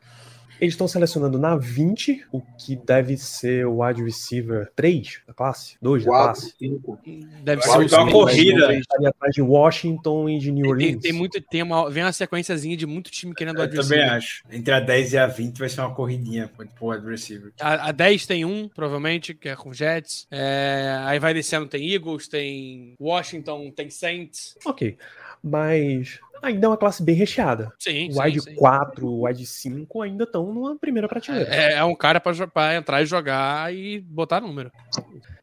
Eles 0.60 0.74
estão 0.74 0.88
selecionando 0.88 1.38
na 1.38 1.56
20, 1.56 2.26
o 2.32 2.40
que 2.40 2.74
deve 2.76 3.16
ser 3.16 3.66
o 3.66 3.80
wide 3.82 4.02
receiver 4.02 4.70
3 4.74 5.20
da 5.26 5.32
classe? 5.32 5.76
Dois 5.80 6.04
da 6.04 6.10
Quatro, 6.10 6.40
classe? 6.42 6.54
cinco. 6.58 6.98
Deve 7.44 7.62
Eu 7.62 7.66
ser 7.66 7.78
uma 7.78 7.88
seis. 7.88 8.12
corrida. 8.12 8.74
Estaria 8.74 9.08
atrás 9.10 9.34
de 9.34 9.42
Washington 9.42 10.28
e 10.28 10.38
de 10.38 10.50
New 10.50 10.62
Tem, 10.64 10.70
Orleans. 10.72 11.02
tem 11.02 11.12
muito, 11.12 11.40
tem 11.40 11.62
uma, 11.62 11.88
vem 11.90 12.02
uma 12.02 12.12
sequenciazinha 12.12 12.76
de 12.76 12.86
muito 12.86 13.10
time 13.10 13.34
querendo 13.34 13.58
Eu 13.58 13.62
wide 13.64 13.76
também 13.76 13.98
receiver. 13.98 14.12
acho. 14.16 14.42
Entre 14.50 14.72
a 14.74 14.80
10 14.80 15.12
e 15.12 15.18
a 15.18 15.26
20 15.26 15.58
vai 15.58 15.68
ser 15.68 15.80
uma 15.80 15.94
corridinha 15.94 16.48
pro 16.48 16.88
wide 16.90 17.06
receiver. 17.06 17.52
A, 17.60 17.88
a 17.88 17.92
10 17.92 18.26
tem 18.26 18.44
um, 18.44 18.68
provavelmente, 18.68 19.34
que 19.34 19.48
é 19.48 19.54
com 19.56 19.72
Jets. 19.72 20.26
É, 20.30 20.98
aí 21.04 21.18
vai 21.18 21.32
descendo, 21.32 21.66
tem 21.66 21.92
Eagles, 21.92 22.26
tem 22.28 22.94
Washington, 23.00 23.70
tem 23.70 23.88
Saints. 23.90 24.56
Ok. 24.66 24.96
Mas 25.42 26.20
ainda 26.42 26.66
é 26.66 26.68
uma 26.68 26.76
classe 26.76 27.02
bem 27.02 27.14
recheada. 27.14 27.72
Sim, 27.78 28.10
O 28.12 28.22
wide 28.22 28.40
sim, 28.40 28.50
sim. 28.50 28.56
4, 28.56 29.06
o 29.06 29.26
wide 29.26 29.46
5 29.46 30.02
ainda 30.02 30.24
estão 30.24 30.52
numa 30.52 30.76
primeira 30.76 31.08
prateleira. 31.08 31.52
É, 31.54 31.74
é 31.74 31.84
um 31.84 31.94
cara 31.94 32.20
pra 32.20 32.74
entrar 32.74 33.02
e 33.02 33.06
jogar 33.06 33.74
e 33.74 34.00
botar 34.00 34.40
número. 34.40 34.70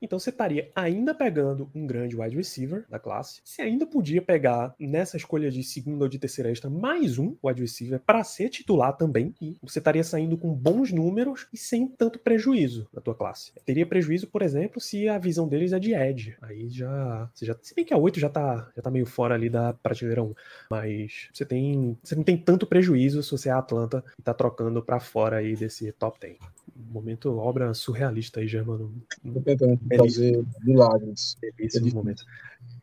Então 0.05 0.19
você 0.19 0.29
estaria 0.29 0.69
ainda 0.75 1.15
pegando 1.15 1.67
um 1.73 1.87
grande 1.87 2.15
wide 2.15 2.35
receiver 2.35 2.85
da 2.87 2.99
classe. 2.99 3.41
Você 3.43 3.63
ainda 3.63 3.87
podia 3.87 4.21
pegar 4.21 4.75
nessa 4.79 5.17
escolha 5.17 5.49
de 5.49 5.63
segunda 5.63 6.05
ou 6.05 6.09
de 6.09 6.19
terceira 6.19 6.51
extra 6.51 6.69
mais 6.69 7.17
um 7.17 7.35
wide 7.43 7.61
receiver 7.61 7.99
para 7.99 8.23
ser 8.23 8.49
titular 8.49 8.95
também. 8.95 9.33
E 9.41 9.57
você 9.63 9.79
estaria 9.79 10.03
saindo 10.03 10.37
com 10.37 10.53
bons 10.53 10.91
números 10.91 11.47
e 11.51 11.57
sem 11.57 11.87
tanto 11.87 12.19
prejuízo 12.19 12.87
na 12.93 13.01
tua 13.01 13.15
classe. 13.15 13.51
Teria 13.65 13.85
prejuízo, 13.85 14.27
por 14.27 14.43
exemplo, 14.43 14.79
se 14.79 15.09
a 15.09 15.17
visão 15.17 15.47
deles 15.47 15.73
é 15.73 15.79
de 15.79 15.95
edge. 15.95 16.37
Aí 16.39 16.69
já, 16.69 17.27
você 17.33 17.43
já 17.43 17.57
se 17.59 17.73
bem 17.73 17.83
que 17.83 17.93
a 17.93 17.97
8 17.97 18.19
já 18.19 18.29
tá, 18.29 18.71
já 18.75 18.83
tá 18.83 18.91
meio 18.91 19.07
fora 19.07 19.33
ali 19.33 19.49
da 19.49 19.73
prateleira 19.73 20.21
1, 20.21 20.35
mas 20.69 21.29
você 21.33 21.43
tem, 21.43 21.97
você 22.03 22.15
não 22.15 22.23
tem 22.23 22.37
tanto 22.37 22.67
prejuízo 22.67 23.23
se 23.23 23.31
você 23.31 23.49
é 23.49 23.53
Atlanta 23.53 24.03
e 24.19 24.21
tá 24.21 24.35
trocando 24.35 24.83
para 24.83 24.99
fora 24.99 25.37
aí 25.37 25.55
desse 25.55 25.91
top 25.93 26.19
10. 26.19 26.37
Momento 26.75 27.37
obra 27.37 27.73
surrealista 27.73 28.41
aí, 28.41 28.47
Germano. 28.47 28.93
Tô 29.33 29.41
tentando 29.41 29.79
fazer 29.97 30.43
milagres. 30.63 31.37
Belíssimo 31.57 31.93
momento. 31.93 32.25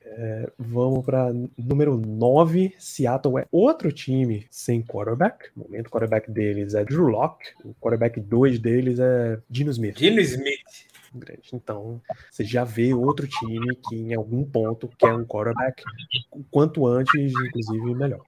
É, 0.04 0.52
vamos 0.58 1.04
para 1.04 1.32
número 1.56 1.96
9. 1.98 2.74
Seattle 2.78 3.38
é 3.38 3.46
outro 3.50 3.92
time 3.92 4.46
sem 4.50 4.82
quarterback. 4.82 5.50
O 5.56 5.60
momento 5.60 5.90
quarterback 5.90 6.30
deles 6.30 6.74
é 6.74 6.84
Drew 6.84 7.06
Locke. 7.06 7.46
O 7.64 7.74
quarterback 7.74 8.20
2 8.20 8.58
deles 8.58 8.98
é 8.98 9.38
Dino 9.48 9.70
Smith. 9.70 9.96
Dino 9.96 10.20
Smith. 10.20 10.90
Grande. 11.14 11.42
Então, 11.52 12.00
você 12.30 12.44
já 12.44 12.64
vê 12.64 12.94
outro 12.94 13.26
time 13.26 13.76
que 13.88 13.96
em 13.96 14.14
algum 14.14 14.44
ponto 14.44 14.88
quer 14.98 15.14
um 15.14 15.24
quarterback. 15.24 15.82
O 16.30 16.42
quanto 16.50 16.86
antes, 16.86 17.32
inclusive, 17.32 17.94
melhor. 17.94 18.22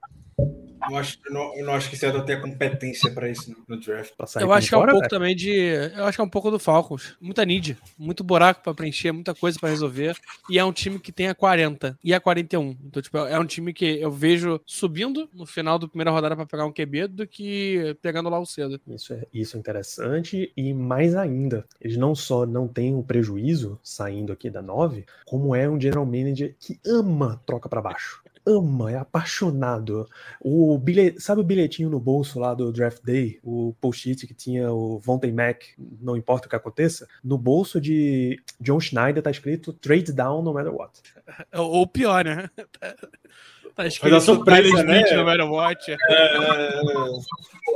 Eu, 0.91 0.97
acho, 0.97 1.19
eu, 1.25 1.33
não, 1.33 1.57
eu 1.57 1.65
não 1.65 1.73
acho 1.75 1.89
que 1.89 1.97
Seattle 1.97 2.25
tenha 2.25 2.41
competência 2.41 3.11
pra 3.11 3.29
isso 3.29 3.51
no, 3.51 3.57
no 3.69 3.81
draft. 3.81 4.13
Pra 4.17 4.27
sair 4.27 4.43
Eu 4.43 4.53
acho 4.53 4.69
que 4.69 4.75
é 4.75 4.79
um 4.79 4.87
pouco 4.87 5.09
também 5.09 5.35
de. 5.35 5.51
Eu 5.51 6.05
acho 6.05 6.17
que 6.17 6.21
é 6.21 6.25
um 6.25 6.29
pouco 6.29 6.51
do 6.51 6.59
Falcons. 6.59 7.17
Muita 7.21 7.45
need, 7.45 7.77
muito 7.99 8.23
buraco 8.23 8.63
pra 8.63 8.75
preencher, 8.75 9.13
muita 9.13 9.35
coisa 9.35 9.59
pra 9.59 9.71
resolver. 9.71 10.17
E 10.51 10.59
é 10.59 10.65
um 10.65 10.73
time 10.73 10.99
que 10.99 11.13
tem 11.13 11.29
a 11.29 11.35
40 11.35 11.99
e 12.03 12.13
a 12.13 12.21
41. 12.21 12.77
Então, 12.85 13.03
tipo, 13.03 13.17
é 13.19 13.39
um 13.39 13.47
time 13.47 13.73
que 13.73 14.01
eu 14.01 14.11
vejo 14.11 14.61
subindo 14.67 15.29
no 15.33 15.47
final 15.47 15.79
da 15.79 15.89
primeira 15.89 16.11
rodada 16.11 16.37
pra 16.37 16.47
pegar 16.47 16.67
um 16.67 16.73
QB 16.73 17.09
do 17.09 17.27
que 17.27 17.97
pegando 18.03 18.29
lá 18.29 18.39
o 18.39 18.47
cedo. 18.47 18.81
Isso 18.87 19.15
é, 19.15 19.27
isso 19.33 19.57
é 19.57 19.61
interessante 19.61 20.53
e 20.57 20.75
mais 20.75 21.15
ainda, 21.15 21.65
eles 21.81 21.97
não 21.97 22.15
só 22.15 22.45
não 22.45 22.69
têm 22.69 22.95
um 22.95 23.03
prejuízo 23.03 23.79
saindo 23.83 24.33
aqui 24.33 24.51
da 24.51 24.61
9, 24.61 25.05
como 25.25 25.55
é 25.55 25.69
um 25.69 25.81
general 25.81 26.05
manager 26.05 26.55
que 26.59 26.79
ama 26.87 27.41
troca 27.47 27.69
para 27.69 27.81
baixo. 27.81 28.23
Ama, 28.47 28.93
é 28.93 28.97
apaixonado. 28.97 30.07
O 30.41 30.79
sabe 31.19 31.41
o 31.41 31.45
bilhetinho 31.45 31.89
no 31.89 31.99
bolso 31.99 32.39
lá 32.39 32.53
do 32.53 32.71
draft 32.73 33.03
day, 33.03 33.41
o 33.43 33.75
post-it 33.81 34.27
que 34.27 34.35
tinha 34.35 34.71
o 34.71 34.99
Vontae 34.99 35.33
Mac, 35.33 35.63
não 35.79 36.17
importa 36.17 36.47
o 36.47 36.51
que 36.51 36.57
aconteça? 36.57 37.09
No 37.23 37.39
bolso 37.39 37.81
de 37.81 38.39
John 38.61 38.81
Schneider 38.81 39.23
tá 39.23 39.31
escrito 39.31 39.73
trade 39.73 40.13
down 40.13 40.43
no 40.43 40.53
matter 40.53 40.75
what. 40.75 41.01
Ou 41.55 41.87
pior, 41.87 42.25
né? 42.25 42.51
Tá 43.75 43.87
escrito 43.87 44.13
da 44.13 44.21
surpresa, 44.21 44.63
Tyler 44.63 44.87
né? 44.87 45.01
Smith 45.03 45.17
no 45.17 45.25
Matter 45.25 45.51
What. 45.51 45.97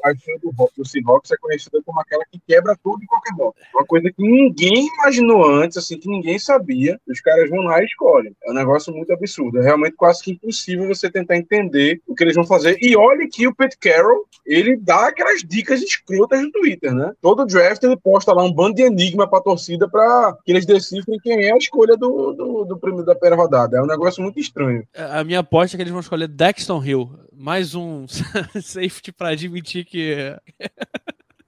A 0.04 0.12
história 0.12 0.40
do, 0.40 0.70
do 0.76 0.88
Seahawks 0.88 1.32
é 1.32 1.36
conhecida 1.36 1.80
como 1.84 2.00
aquela 2.00 2.24
que 2.30 2.40
quebra 2.46 2.76
tudo 2.82 3.02
e 3.02 3.06
qualquer 3.06 3.32
modo. 3.32 3.54
Uma 3.74 3.84
coisa 3.84 4.08
que 4.10 4.22
ninguém 4.22 4.86
imaginou 4.86 5.44
antes, 5.44 5.76
assim, 5.76 5.98
que 5.98 6.08
ninguém 6.08 6.38
sabia. 6.38 7.00
Os 7.08 7.20
caras 7.20 7.50
vão 7.50 7.60
lá 7.60 7.82
e 7.82 7.84
escolhem. 7.86 8.32
É 8.44 8.50
um 8.50 8.54
negócio 8.54 8.94
muito 8.94 9.12
absurdo. 9.12 9.58
É 9.58 9.62
realmente 9.62 9.96
quase 9.96 10.22
que 10.22 10.30
impossível 10.30 10.86
você 10.86 11.10
tentar 11.10 11.36
entender 11.36 12.00
o 12.06 12.14
que 12.14 12.22
eles 12.22 12.36
vão 12.36 12.44
fazer. 12.44 12.76
E 12.80 12.96
olha 12.96 13.28
que 13.28 13.48
o 13.48 13.54
Pete 13.54 13.76
Carroll, 13.78 14.24
ele 14.46 14.76
dá 14.76 15.08
aquelas 15.08 15.42
dicas 15.42 15.82
escrotas 15.82 16.40
no 16.40 16.52
Twitter, 16.52 16.94
né? 16.94 17.12
Todo 17.20 17.44
draft 17.44 17.82
ele 17.82 17.96
posta 17.96 18.32
lá 18.32 18.44
um 18.44 18.52
bando 18.52 18.76
de 18.76 18.82
enigma 18.82 19.28
pra 19.28 19.40
torcida 19.40 19.88
pra 19.88 20.36
que 20.44 20.52
eles 20.52 20.64
decifrem 20.64 21.18
quem 21.18 21.44
é 21.44 21.52
a 21.52 21.56
escolha 21.56 21.96
do, 21.96 22.32
do, 22.32 22.64
do 22.64 22.78
primeiro 22.78 23.04
da 23.04 23.14
primeira 23.14 23.36
rodada. 23.36 23.78
É 23.78 23.82
um 23.82 23.86
negócio 23.86 24.22
muito 24.22 24.38
estranho. 24.38 24.86
A 24.94 25.24
minha 25.24 25.40
aposta 25.40 25.76
é 25.76 25.78
que 25.78 25.87
eles 25.88 25.92
vão 25.92 26.00
escolher 26.00 26.28
Dexton 26.28 26.84
Hill. 26.84 27.10
Mais 27.32 27.74
um 27.74 28.06
safety 28.60 29.10
pra 29.10 29.30
admitir 29.30 29.84
que. 29.84 30.36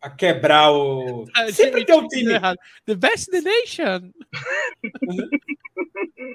A 0.03 0.09
quebrar 0.09 0.73
o. 0.73 1.27
Sempre 1.53 1.85
tem 1.85 1.95
um 1.99 2.07
time. 2.09 2.33
The 2.87 2.95
best 2.95 3.29
in 3.29 3.33
the 3.33 3.41
nation. 3.43 4.11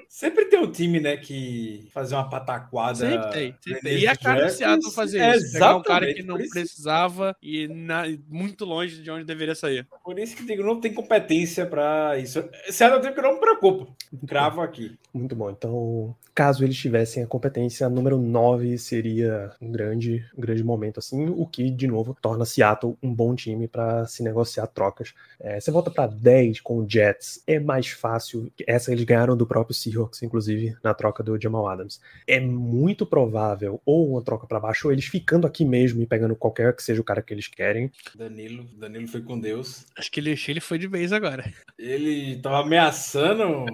Sempre 0.08 0.46
tem 0.46 0.58
um 0.58 0.70
time, 0.70 0.98
né, 1.00 1.16
que 1.16 1.88
fazer 1.92 2.14
uma 2.14 2.28
pataquada. 2.28 2.94
Sempre 2.98 3.30
tem. 3.30 3.54
Sempre 3.60 3.80
tem. 3.82 3.98
E 3.98 4.06
a 4.06 4.16
cara 4.16 4.46
do 4.46 4.50
Seattle 4.52 4.92
fazer 4.92 5.18
é 5.18 5.36
isso. 5.36 5.52
Pegar 5.52 5.76
um 5.76 5.82
cara 5.82 6.12
que 6.12 6.22
não 6.22 6.38
isso- 6.38 6.50
precisava 6.50 7.36
e 7.42 7.68
na- 7.68 8.04
muito 8.28 8.64
longe 8.64 9.00
de 9.02 9.10
onde 9.10 9.24
deveria 9.24 9.54
sair. 9.54 9.86
Por 10.04 10.18
isso 10.18 10.36
que 10.36 10.44
digo, 10.44 10.62
não 10.62 10.80
tem 10.80 10.92
competência 10.92 11.66
pra 11.66 12.18
isso. 12.18 12.42
Seattle 12.70 13.00
tem 13.00 13.12
que 13.14 13.22
não 13.22 13.34
me 13.34 13.40
preocupa. 13.40 13.92
Cravo 14.26 14.60
aqui. 14.60 14.96
Muito 15.12 15.34
bom. 15.36 15.50
Então, 15.50 16.14
caso 16.34 16.64
eles 16.64 16.76
tivessem 16.76 17.22
a 17.22 17.26
competência, 17.26 17.86
a 17.86 17.90
número 17.90 18.18
9 18.18 18.78
seria 18.78 19.50
um 19.60 19.70
grande, 19.70 20.24
um 20.36 20.40
grande 20.40 20.64
momento, 20.64 20.98
assim, 20.98 21.26
o 21.28 21.46
que, 21.46 21.70
de 21.70 21.86
novo, 21.86 22.16
torna 22.20 22.44
Seattle 22.44 22.96
um 23.02 23.12
bom 23.14 23.34
time 23.34 23.55
para 23.68 24.06
se 24.06 24.22
negociar 24.22 24.66
trocas. 24.66 25.14
É, 25.38 25.60
você 25.60 25.70
volta 25.70 25.90
para 25.90 26.08
10 26.08 26.60
com 26.60 26.78
o 26.78 26.86
Jets, 26.88 27.42
é 27.46 27.60
mais 27.60 27.88
fácil. 27.88 28.50
Essa 28.66 28.92
eles 28.92 29.04
ganharam 29.04 29.36
do 29.36 29.46
próprio 29.46 29.74
Seahawks, 29.74 30.22
inclusive, 30.22 30.76
na 30.82 30.92
troca 30.92 31.22
do 31.22 31.40
Jamal 31.40 31.68
Adams. 31.68 32.00
É 32.26 32.40
muito 32.40 33.06
provável, 33.06 33.80
ou 33.86 34.10
uma 34.10 34.22
troca 34.22 34.46
para 34.46 34.60
baixo, 34.60 34.88
ou 34.88 34.92
eles 34.92 35.06
ficando 35.06 35.46
aqui 35.46 35.64
mesmo 35.64 36.02
e 36.02 36.06
pegando 36.06 36.34
qualquer 36.34 36.74
que 36.74 36.82
seja 36.82 37.00
o 37.00 37.04
cara 37.04 37.22
que 37.22 37.32
eles 37.32 37.48
querem. 37.48 37.90
Danilo, 38.14 38.64
Danilo 38.76 39.08
foi 39.08 39.22
com 39.22 39.38
Deus. 39.38 39.86
Acho 39.96 40.10
que 40.10 40.20
ele, 40.20 40.36
ele 40.48 40.60
foi 40.60 40.78
de 40.78 40.86
vez 40.86 41.12
agora. 41.12 41.52
Ele 41.78 42.36
tava 42.40 42.60
ameaçando 42.60 43.66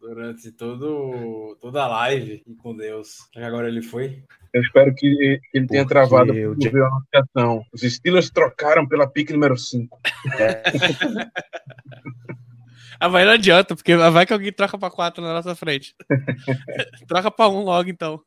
durante 0.00 0.50
todo, 0.52 1.56
toda 1.60 1.84
a 1.84 1.88
live 1.88 2.42
e 2.46 2.54
com 2.54 2.74
Deus. 2.74 3.28
Agora 3.36 3.68
ele 3.68 3.82
foi. 3.82 4.22
Eu 4.52 4.62
espero 4.62 4.94
que 4.94 5.40
ele 5.52 5.66
tenha 5.66 5.84
Porque 5.84 5.94
travado 5.94 6.32
o 6.32 6.54
por 6.54 6.72
ver 6.72 6.82
a 6.82 6.86
anunciação. 6.86 7.64
Os 7.72 7.82
Steelers 7.82 8.30
trocaram 8.30 8.86
pela 8.86 9.06
pick 9.06 9.30
número 9.30 9.56
5. 9.56 9.98
Ah, 13.00 13.08
vai 13.08 13.24
não 13.24 13.32
adianta, 13.32 13.76
porque 13.76 13.94
vai 13.96 14.26
que 14.26 14.32
alguém 14.32 14.52
troca 14.52 14.76
pra 14.76 14.90
4 14.90 15.22
na 15.22 15.34
nossa 15.34 15.54
frente. 15.54 15.94
troca 17.06 17.30
pra 17.30 17.48
1 17.48 17.62
logo, 17.62 17.88
então. 17.88 18.20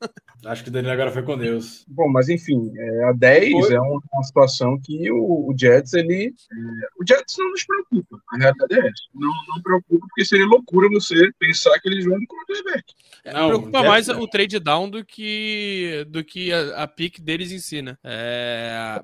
Acho 0.45 0.63
que 0.63 0.69
o 0.69 0.71
Danilo 0.71 0.93
agora 0.93 1.12
foi 1.12 1.23
com 1.23 1.38
Deus. 1.38 1.86
Bom, 1.88 2.10
mas 2.10 2.29
enfim, 2.29 2.71
é, 2.77 3.03
a 3.05 3.12
10 3.12 3.51
Foi. 3.51 3.73
é 3.75 3.79
uma, 3.81 4.23
situação 4.23 4.79
que 4.81 5.12
o, 5.12 5.49
o 5.49 5.55
Jets, 5.57 5.93
ele. 5.93 6.34
é, 6.51 6.57
o 6.99 7.05
Jets 7.07 7.36
não 7.38 7.51
nos 7.51 7.63
preocupa. 7.65 8.17
A 8.34 8.38
realidade 8.38 8.73
é 8.75 8.79
essa. 8.79 9.03
Não, 9.13 9.31
não 9.49 9.62
preocupa, 9.62 10.07
porque 10.07 10.23
seria 10.25 10.45
loucura 10.45 10.89
você 10.89 11.31
pensar 11.38 11.77
que 11.79 11.89
eles 11.89 12.05
vão 12.05 12.17
de 12.17 12.27
quarterback. 12.27 12.84
Não, 13.25 13.49
Preocupa 13.49 13.84
mais 13.84 14.05
ser. 14.07 14.15
o 14.15 14.27
trade 14.27 14.60
down 14.60 14.89
do 14.89 15.05
que, 15.05 16.05
do 16.10 16.23
que 16.23 16.51
a, 16.51 16.84
a 16.84 16.88
pick 16.88 17.19
deles 17.19 17.51
ensina. 17.51 17.99
É, 18.03 19.03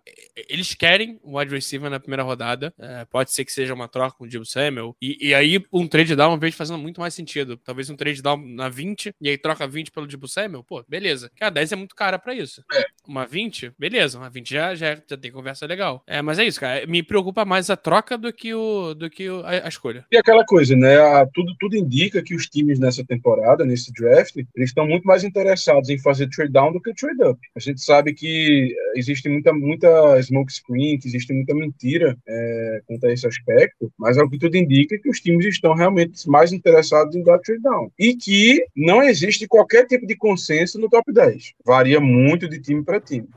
eles 0.49 0.73
querem 0.73 1.19
o 1.21 1.37
wide 1.37 1.53
receiver 1.53 1.89
na 1.89 1.99
primeira 1.99 2.23
rodada. 2.23 2.73
É, 2.79 3.05
pode 3.05 3.31
ser 3.31 3.45
que 3.45 3.51
seja 3.51 3.73
uma 3.73 3.87
troca 3.87 4.17
com 4.17 4.25
o 4.25 4.29
Jim 4.29 4.43
Samuel. 4.43 4.95
E, 4.99 5.29
e 5.29 5.33
aí 5.35 5.56
um 5.71 5.87
trade 5.87 6.15
down 6.15 6.37
vejo 6.37 6.55
fazendo 6.55 6.77
muito 6.79 6.99
mais 7.01 7.13
sentido. 7.13 7.57
Talvez 7.57 7.89
um 7.89 7.95
trade 7.95 8.21
down 8.21 8.37
na 8.37 8.69
20 8.69 9.11
e 9.21 9.29
aí 9.29 9.37
troca 9.37 9.67
20 9.67 9.91
pelo 9.91 10.09
Jim 10.09 10.17
Samuel. 10.27 10.63
Pô, 10.63 10.83
beleza. 10.87 11.29
Porque 11.29 11.43
a 11.43 11.49
10 11.49 11.71
é 11.71 11.75
muito 11.75 11.95
cara 11.95 12.17
pra 12.19 12.33
isso. 12.35 12.63
Uma 13.07 13.25
20, 13.25 13.71
beleza. 13.77 14.17
Uma 14.17 14.29
20 14.29 14.49
já, 14.49 14.75
já, 14.75 14.95
já 15.09 15.17
tem 15.17 15.31
conversa 15.31 15.65
legal. 15.65 16.03
É, 16.07 16.21
mas 16.21 16.39
é 16.39 16.45
isso, 16.45 16.59
cara. 16.59 16.85
Me 16.87 17.01
preocupa 17.03 17.45
mais 17.45 17.69
a 17.69 17.77
troca 17.77 18.17
do 18.17 18.31
que, 18.33 18.53
o, 18.53 18.93
do 18.93 19.09
que 19.09 19.29
o- 19.29 19.41
a, 19.45 19.65
a 19.65 19.67
escolha. 19.67 20.05
E 20.11 20.17
aquela 20.17 20.45
coisa, 20.45 20.75
né? 20.75 20.97
a- 20.97 21.25
tudo, 21.33 21.53
tudo 21.59 21.75
indica 21.75 22.21
que 22.21 22.35
os 22.35 22.47
times 22.47 22.79
nessa 22.79 23.05
temporada, 23.05 23.65
nesse 23.65 23.91
draft, 23.93 24.35
eles 24.35 24.69
estão 24.69 24.85
muito 24.87 25.05
mais 25.05 25.23
interessados 25.23 25.89
em 25.89 25.97
fazer 25.99 26.27
trade 26.29 26.51
down 26.51 26.71
do 26.73 26.81
que 26.81 26.93
trade 26.93 27.23
up. 27.23 27.39
A 27.55 27.59
gente 27.59 27.81
sabe 27.81 28.13
que 28.13 28.73
eh, 28.75 28.99
existe 28.99 29.29
muita, 29.29 29.53
muita 29.53 30.21
smoke 30.21 30.51
screen, 30.51 30.97
que 30.99 31.07
existe 31.07 31.31
muita 31.33 31.53
mentira 31.55 32.17
é, 32.27 32.81
quanto 32.85 33.05
a 33.07 33.11
esse 33.13 33.27
aspecto, 33.27 33.91
mas 33.97 34.17
ao 34.17 34.29
que 34.29 34.37
tudo 34.37 34.55
indica 34.57 34.97
que 34.99 35.09
os 35.09 35.19
times 35.19 35.45
estão 35.47 35.73
realmente 35.73 36.29
mais 36.29 36.51
interessados 36.51 37.15
em 37.15 37.23
down. 37.23 37.91
E 37.97 38.15
que 38.15 38.65
não 38.75 39.01
existe 39.01 39.47
qualquer 39.47 39.85
tipo 39.85 40.05
de 40.05 40.15
consenso 40.15 40.79
no 40.79 40.89
top 40.89 41.11
10. 41.11 41.53
Varia 41.65 41.99
muito 41.99 42.47
de 42.47 42.59
time 42.59 42.83
para 42.83 42.99
time. 42.99 43.27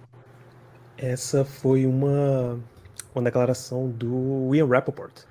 Essa 0.97 1.45
foi 1.45 1.87
uma, 1.87 2.61
uma 3.15 3.25
declaração 3.25 3.89
do 3.89 4.55
Ian 4.55 4.67
Rappaport. 4.67 5.30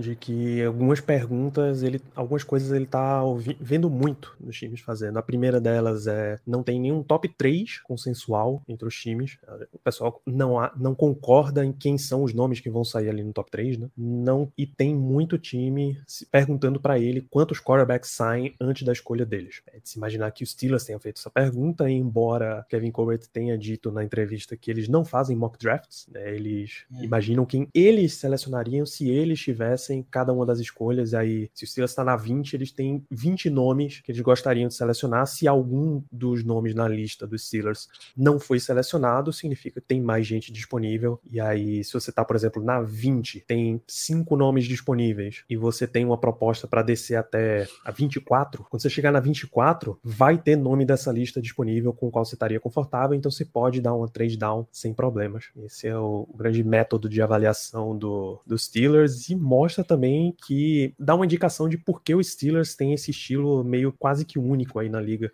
De 0.00 0.16
que 0.16 0.62
algumas 0.64 1.00
perguntas, 1.00 1.82
ele, 1.82 2.00
algumas 2.14 2.42
coisas 2.42 2.72
ele 2.72 2.86
tá 2.86 3.22
ouvi- 3.22 3.56
vendo 3.60 3.88
muito 3.90 4.34
nos 4.40 4.56
times 4.56 4.80
fazendo. 4.80 5.18
A 5.18 5.22
primeira 5.22 5.60
delas 5.60 6.06
é 6.06 6.38
não 6.46 6.62
tem 6.62 6.80
nenhum 6.80 7.02
top 7.02 7.28
3 7.28 7.78
consensual 7.80 8.62
entre 8.68 8.86
os 8.88 8.94
times. 8.96 9.38
O 9.72 9.78
pessoal 9.78 10.20
não, 10.26 10.58
há- 10.58 10.72
não 10.76 10.94
concorda 10.94 11.64
em 11.64 11.72
quem 11.72 11.98
são 11.98 12.22
os 12.24 12.32
nomes 12.34 12.60
que 12.60 12.70
vão 12.70 12.84
sair 12.84 13.08
ali 13.08 13.22
no 13.22 13.32
top 13.32 13.50
3, 13.50 13.76
né? 13.78 13.88
Não, 13.96 14.50
e 14.56 14.66
tem 14.66 14.94
muito 14.94 15.38
time 15.38 15.98
se 16.06 16.24
perguntando 16.26 16.80
para 16.80 16.98
ele 16.98 17.20
quantos 17.30 17.60
quarterbacks 17.60 18.10
saem 18.10 18.54
antes 18.60 18.82
da 18.84 18.92
escolha 18.92 19.26
deles. 19.26 19.62
É 19.72 19.78
de 19.78 19.88
se 19.88 19.98
imaginar 19.98 20.30
que 20.30 20.42
os 20.44 20.50
Steelers 20.50 20.84
tenham 20.84 21.00
feito 21.00 21.18
essa 21.18 21.30
pergunta, 21.30 21.88
embora 21.90 22.64
Kevin 22.68 22.90
Colbert 22.90 23.20
tenha 23.32 23.56
dito 23.58 23.90
na 23.92 24.02
entrevista 24.04 24.56
que 24.56 24.70
eles 24.70 24.88
não 24.88 25.04
fazem 25.04 25.36
mock 25.36 25.58
drafts, 25.58 26.06
né? 26.10 26.34
Eles 26.34 26.84
imaginam 27.02 27.44
quem 27.44 27.68
eles 27.74 28.14
selecionariam 28.14 28.86
se 28.86 29.08
eles 29.08 29.40
tivessem 29.40 29.89
cada 30.02 30.32
uma 30.32 30.46
das 30.46 30.58
escolhas. 30.60 31.14
Aí, 31.14 31.50
se 31.54 31.64
o 31.64 31.66
Steelers 31.66 31.90
está 31.92 32.04
na 32.04 32.16
20, 32.16 32.54
eles 32.54 32.72
têm 32.72 33.04
20 33.10 33.50
nomes 33.50 34.00
que 34.00 34.12
eles 34.12 34.20
gostariam 34.22 34.68
de 34.68 34.74
selecionar. 34.74 35.26
Se 35.26 35.48
algum 35.48 36.02
dos 36.10 36.44
nomes 36.44 36.74
na 36.74 36.86
lista 36.86 37.26
dos 37.26 37.46
Steelers 37.46 37.88
não 38.16 38.38
foi 38.38 38.60
selecionado, 38.60 39.32
significa 39.32 39.80
que 39.80 39.86
tem 39.86 40.00
mais 40.00 40.26
gente 40.26 40.52
disponível. 40.52 41.20
E 41.30 41.40
aí, 41.40 41.82
se 41.82 41.92
você 41.92 42.12
tá, 42.12 42.24
por 42.24 42.36
exemplo, 42.36 42.62
na 42.62 42.80
20, 42.80 43.40
tem 43.46 43.82
cinco 43.86 44.36
nomes 44.36 44.66
disponíveis 44.66 45.44
e 45.48 45.56
você 45.56 45.86
tem 45.86 46.04
uma 46.04 46.18
proposta 46.18 46.66
para 46.66 46.82
descer 46.82 47.16
até 47.16 47.66
a 47.84 47.90
24, 47.90 48.64
quando 48.68 48.82
você 48.82 48.90
chegar 48.90 49.12
na 49.12 49.20
24, 49.20 49.98
vai 50.02 50.38
ter 50.38 50.56
nome 50.56 50.84
dessa 50.84 51.10
lista 51.10 51.40
disponível 51.40 51.92
com 51.92 52.08
o 52.08 52.10
qual 52.10 52.24
você 52.24 52.34
estaria 52.34 52.60
confortável, 52.60 53.16
então 53.16 53.30
você 53.30 53.44
pode 53.44 53.80
dar 53.80 53.94
uma 53.94 54.08
trade 54.08 54.36
down 54.36 54.66
sem 54.70 54.92
problemas. 54.92 55.50
Esse 55.64 55.88
é 55.88 55.96
o, 55.96 56.28
grande 56.34 56.62
método 56.62 57.08
de 57.08 57.20
avaliação 57.20 57.96
do, 57.96 58.40
dos 58.46 58.64
Steelers 58.64 59.28
e 59.28 59.36
mostra 59.36 59.79
também 59.84 60.34
que 60.46 60.94
dá 60.98 61.14
uma 61.14 61.24
indicação 61.24 61.68
de 61.68 61.78
por 61.78 62.02
que 62.02 62.14
os 62.14 62.32
Steelers 62.32 62.74
têm 62.74 62.92
esse 62.92 63.10
estilo 63.10 63.64
meio 63.64 63.92
quase 63.92 64.24
que 64.24 64.38
único 64.38 64.78
aí 64.78 64.88
na 64.88 65.00
liga. 65.00 65.30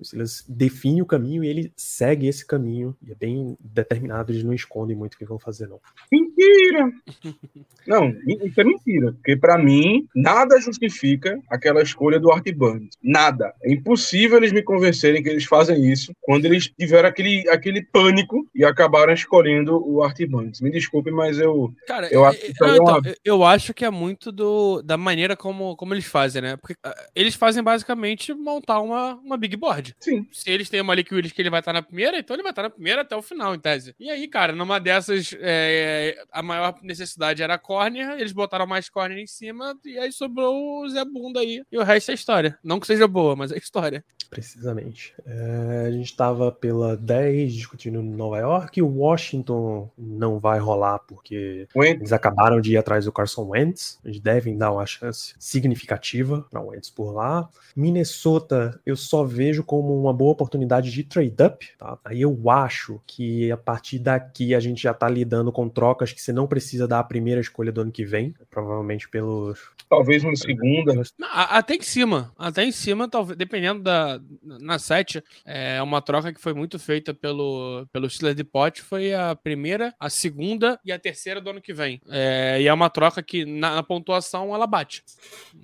Os 0.00 0.08
Steelers 0.08 0.44
definem 0.48 1.02
o 1.02 1.06
caminho 1.06 1.44
e 1.44 1.48
ele 1.48 1.72
segue 1.76 2.26
esse 2.26 2.46
caminho 2.46 2.96
e 3.06 3.12
é 3.12 3.14
bem 3.14 3.56
determinado, 3.60 4.32
eles 4.32 4.42
não 4.42 4.54
escondem 4.54 4.96
muito 4.96 5.14
o 5.14 5.18
que 5.18 5.24
vão 5.24 5.38
fazer 5.38 5.68
não. 5.68 5.80
Mentira! 6.10 6.92
Não, 7.86 8.14
isso 8.26 8.60
é 8.60 8.64
mentira. 8.64 9.12
Porque 9.14 9.36
pra 9.36 9.58
mim, 9.58 10.06
nada 10.14 10.60
justifica 10.60 11.40
aquela 11.48 11.82
escolha 11.82 12.20
do 12.20 12.30
Art 12.30 12.46
Burns. 12.52 12.90
Nada. 13.02 13.52
É 13.62 13.72
impossível 13.72 14.36
eles 14.36 14.52
me 14.52 14.62
convencerem 14.62 15.22
que 15.22 15.28
eles 15.28 15.44
fazem 15.44 15.90
isso 15.90 16.12
quando 16.20 16.44
eles 16.44 16.70
tiveram 16.78 17.08
aquele, 17.08 17.48
aquele 17.48 17.82
pânico 17.82 18.46
e 18.54 18.64
acabaram 18.64 19.12
escolhendo 19.12 19.82
o 19.84 20.02
Art 20.04 20.16
Burns. 20.28 20.60
Me 20.60 20.70
desculpe, 20.70 21.10
mas 21.10 21.38
eu. 21.38 21.72
Cara, 21.86 22.08
Eu 22.12 22.24
acho 22.24 22.38
é- 22.38 22.40
que 22.46 22.52
isso 22.52 22.64
aí 22.64 22.70
não, 22.70 22.76
é 22.76 22.80
uma- 22.90 22.98
então, 22.98 23.14
eu 23.24 23.42
acho 23.44 23.74
que 23.74 23.84
é 23.84 23.90
muito 23.90 24.30
do, 24.30 24.82
da 24.82 24.96
maneira 24.96 25.34
como, 25.34 25.74
como 25.74 25.94
eles 25.94 26.04
fazem, 26.06 26.42
né? 26.42 26.56
Porque 26.56 26.74
ah, 26.84 26.94
eles 27.14 27.34
fazem 27.34 27.62
basicamente 27.62 28.32
montar 28.34 28.80
uma, 28.80 29.14
uma 29.14 29.36
big 29.36 29.56
board. 29.56 29.89
Sim. 29.98 30.26
Se 30.32 30.50
eles 30.50 30.68
têm 30.68 30.80
uma 30.80 30.90
Malik 30.90 31.14
Willis 31.14 31.32
que 31.32 31.40
ele 31.40 31.50
vai 31.50 31.60
estar 31.60 31.72
na 31.72 31.82
primeira, 31.82 32.18
então 32.18 32.34
ele 32.34 32.42
vai 32.42 32.52
estar 32.52 32.62
na 32.62 32.70
primeira 32.70 33.02
até 33.02 33.16
o 33.16 33.22
final, 33.22 33.54
em 33.54 33.58
tese. 33.58 33.94
E 33.98 34.10
aí, 34.10 34.26
cara, 34.28 34.52
numa 34.52 34.78
dessas, 34.78 35.34
é, 35.40 36.22
a 36.32 36.42
maior 36.42 36.74
necessidade 36.82 37.42
era 37.42 37.54
a 37.54 37.58
corner, 37.58 38.18
eles 38.18 38.32
botaram 38.32 38.66
mais 38.66 38.88
corner 38.88 39.18
em 39.18 39.26
cima, 39.26 39.78
e 39.84 39.98
aí 39.98 40.12
sobrou 40.12 40.82
o 40.82 40.88
Zé 40.88 41.04
Bunda 41.04 41.40
aí. 41.40 41.62
E 41.70 41.78
o 41.78 41.82
resto 41.82 42.10
é 42.10 42.14
história. 42.14 42.58
Não 42.62 42.80
que 42.80 42.86
seja 42.86 43.06
boa, 43.06 43.36
mas 43.36 43.52
é 43.52 43.58
história. 43.58 44.04
Precisamente. 44.30 45.12
É, 45.26 45.86
a 45.88 45.90
gente 45.90 46.06
estava 46.06 46.52
pela 46.52 46.96
10 46.96 47.52
discutindo 47.52 48.00
em 48.00 48.10
Nova 48.10 48.38
York. 48.38 48.80
O 48.80 48.86
Washington 48.86 49.90
não 49.98 50.38
vai 50.38 50.60
rolar 50.60 51.00
porque 51.00 51.66
Wentz, 51.74 52.00
eles 52.00 52.12
acabaram 52.12 52.60
de 52.60 52.72
ir 52.72 52.76
atrás 52.76 53.04
do 53.04 53.12
Carson 53.12 53.48
Wentz. 53.48 53.98
Eles 54.04 54.20
devem 54.20 54.56
dar 54.56 54.70
uma 54.70 54.86
chance 54.86 55.34
significativa 55.38 56.46
para 56.48 56.60
o 56.60 56.68
Wentz 56.68 56.88
por 56.90 57.12
lá. 57.12 57.48
Minnesota 57.74 58.80
eu 58.86 58.96
só 58.96 59.24
vejo 59.24 59.64
como 59.80 59.98
uma 59.98 60.12
boa 60.12 60.32
oportunidade 60.32 60.90
de 60.90 61.02
trade 61.02 61.34
up. 61.42 61.66
Tá? 61.78 61.98
Aí 62.04 62.20
eu 62.20 62.50
acho 62.50 63.00
que 63.06 63.50
a 63.50 63.56
partir 63.56 63.98
daqui 63.98 64.54
a 64.54 64.60
gente 64.60 64.82
já 64.82 64.90
está 64.90 65.08
lidando 65.08 65.50
com 65.50 65.68
trocas 65.68 66.12
que 66.12 66.20
você 66.20 66.32
não 66.32 66.46
precisa 66.46 66.86
dar 66.86 66.98
a 66.98 67.04
primeira 67.04 67.40
escolha 67.40 67.72
do 67.72 67.80
ano 67.80 67.90
que 67.90 68.04
vem. 68.04 68.34
Provavelmente 68.50 69.08
pelos. 69.08 69.58
talvez 69.88 70.22
uma 70.22 70.36
segunda. 70.36 71.02
Até 71.32 71.76
em 71.76 71.80
cima. 71.80 72.32
Até 72.38 72.64
em 72.64 72.72
cima, 72.72 73.08
talvez, 73.08 73.38
dependendo 73.38 73.82
da. 73.82 74.20
Na 74.42 74.78
7, 74.78 75.22
é 75.46 75.82
uma 75.82 76.02
troca 76.02 76.32
que 76.32 76.40
foi 76.40 76.52
muito 76.52 76.78
feita 76.78 77.14
pelo, 77.14 77.86
pelo 77.92 78.08
Steelers 78.10 78.36
de 78.36 78.44
Pot. 78.44 78.82
Foi 78.82 79.14
a 79.14 79.34
primeira, 79.34 79.94
a 79.98 80.10
segunda 80.10 80.78
e 80.84 80.92
a 80.92 80.98
terceira 80.98 81.40
do 81.40 81.50
ano 81.50 81.60
que 81.60 81.72
vem. 81.72 82.00
É, 82.10 82.60
e 82.60 82.66
é 82.66 82.72
uma 82.72 82.90
troca 82.90 83.22
que 83.22 83.44
na, 83.46 83.76
na 83.76 83.82
pontuação 83.82 84.54
ela 84.54 84.66
bate. 84.66 85.02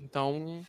Então, 0.04 0.62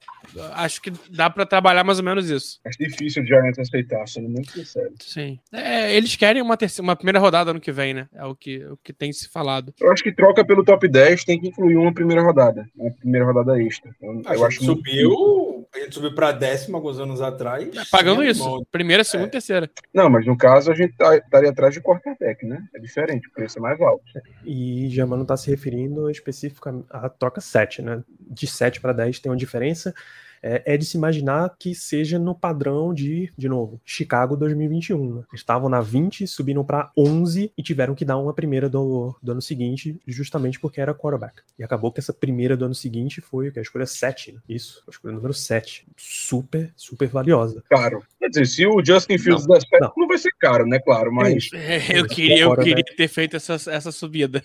acho 0.54 0.82
que 0.82 0.92
dá 1.10 1.30
pra 1.30 1.46
trabalhar 1.46 1.84
mais 1.84 2.00
ou 2.00 2.06
menos 2.06 2.30
isso. 2.30 2.60
Acho 2.66 2.78
difícil 2.78 3.24
o 3.24 3.26
Giants 3.42 3.60
aceitar, 3.60 4.08
sendo 4.08 4.30
muito 4.30 4.52
sincero. 4.52 4.94
Sim. 5.00 5.40
É, 5.52 5.96
eles 5.96 6.16
querem 6.16 6.42
uma, 6.42 6.58
terceira, 6.58 6.84
uma 6.84 6.96
primeira 6.96 7.20
rodada 7.20 7.52
ano 7.52 7.60
que 7.60 7.72
vem, 7.72 7.94
né? 7.94 8.08
É 8.14 8.26
o 8.26 8.36
que, 8.36 8.64
o 8.66 8.78
que 8.78 8.92
tem 8.94 9.12
se 9.14 9.30
falado. 9.30 9.74
Eu 9.80 9.92
acho 9.92 10.04
que 10.04 10.12
troca 10.12 10.46
pelo 10.46 10.64
top 10.64 10.88
10 10.88 11.24
tem 11.24 11.40
que 11.40 11.48
incluir 11.48 11.76
uma 11.78 11.94
primeira 11.94 12.22
rodada. 12.22 12.68
Uma 12.76 12.92
primeira 12.92 13.26
rodada 13.26 13.62
extra. 13.62 13.92
Eu, 14.02 14.12
A 14.26 14.34
eu 14.34 14.38
gente 14.40 14.46
acho 14.46 14.64
muito 14.64 14.78
subiu, 14.78 15.68
a 15.74 15.80
gente 15.80 15.94
subiu 15.96 16.14
pra 16.16 16.32
décima 16.32 16.78
alguns 16.78 17.00
anos 17.00 17.22
atrás. 17.22 17.68
É, 17.76 17.82
Pagando 17.92 18.22
Sem 18.22 18.32
isso. 18.32 18.44
mão. 18.44 18.66
Primeira, 18.72 19.04
segunda, 19.04 19.30
terceira. 19.32 19.70
Não, 19.94 20.10
mas 20.10 20.26
no 20.26 20.38
caso 20.38 20.72
a 20.72 20.76
gente 20.76 20.94
tá- 20.96 21.16
estaria 21.18 21.50
atrás 21.50 21.74
de 21.74 21.82
quarterback, 21.82 22.46
né? 22.46 22.64
É 22.76 22.80
diferente, 22.80 23.28
o 23.28 23.32
preço 23.32 23.58
é 23.58 23.62
mais 23.62 23.80
alto. 23.82 24.04
E 24.46 24.88
Germano 24.90 25.24
está 25.24 25.36
se 25.38 25.50
referindo 25.50 26.10
especificamente 26.10 26.86
à 26.90 27.10
troca 27.10 27.42
7, 27.42 27.82
né? 27.82 28.04
De 28.20 28.48
7 28.48 28.80
para 28.82 28.94
10 28.94 29.20
tem 29.20 29.32
uma 29.32 29.38
diferença. 29.38 29.94
É, 30.42 30.74
é 30.74 30.78
de 30.78 30.86
se 30.86 30.98
imaginar 30.98 31.56
que 31.58 31.74
seja 31.74 32.18
no 32.20 32.36
padrão 32.36 32.94
de, 32.94 33.32
de 33.38 33.48
novo, 33.50 33.80
Chicago 33.86 34.36
2021. 34.36 35.16
Né? 35.16 35.24
Estavam 35.34 35.70
na 35.70 35.82
20, 35.82 36.28
subiram 36.28 36.64
para 36.64 36.92
11 36.98 37.52
e 37.58 37.64
tiveram 37.64 37.96
que 37.96 38.06
dar 38.06 38.18
uma 38.18 38.34
primeira 38.34 38.70
do, 38.70 39.16
do 39.22 39.32
ano 39.32 39.42
seguinte, 39.42 40.00
justamente 40.08 40.60
porque 40.60 40.80
era 40.82 40.94
quarterback. 40.94 41.42
E 41.58 41.64
acabou 41.64 41.92
que 41.92 42.00
essa 42.00 42.14
primeira 42.14 42.56
do 42.56 42.66
ano 42.66 42.76
seguinte 42.76 43.22
foi 43.22 43.50
o 43.50 43.52
que? 43.52 43.60
A 43.60 43.62
escolha 43.62 43.86
7. 43.86 44.34
Né? 44.34 44.40
Isso, 44.48 44.84
a 44.88 44.92
escolha 44.92 45.14
número 45.16 45.34
7. 45.34 45.86
Super, 45.96 46.72
super 46.76 47.08
valiosa. 47.08 47.64
Caro. 47.70 48.04
Quer 48.20 48.30
dizer, 48.30 48.46
se 48.46 48.66
o 48.66 48.84
Justin 48.84 49.18
Fields 49.18 49.46
der 49.48 49.62
certo, 49.62 49.82
não. 49.82 49.94
não. 49.98 50.08
vai 50.08 50.18
ser 50.18 50.32
caro, 50.40 50.66
né? 50.66 50.80
Claro, 50.80 51.12
mas. 51.14 51.50
É, 51.54 52.00
eu, 52.00 52.06
queria, 52.08 52.40
eu 52.40 52.50
quarterback- 52.50 52.84
queria 52.84 52.98
ter 52.98 53.08
feito 53.08 53.36
essa, 53.36 53.54
essa 53.70 53.92
subida. 53.92 54.44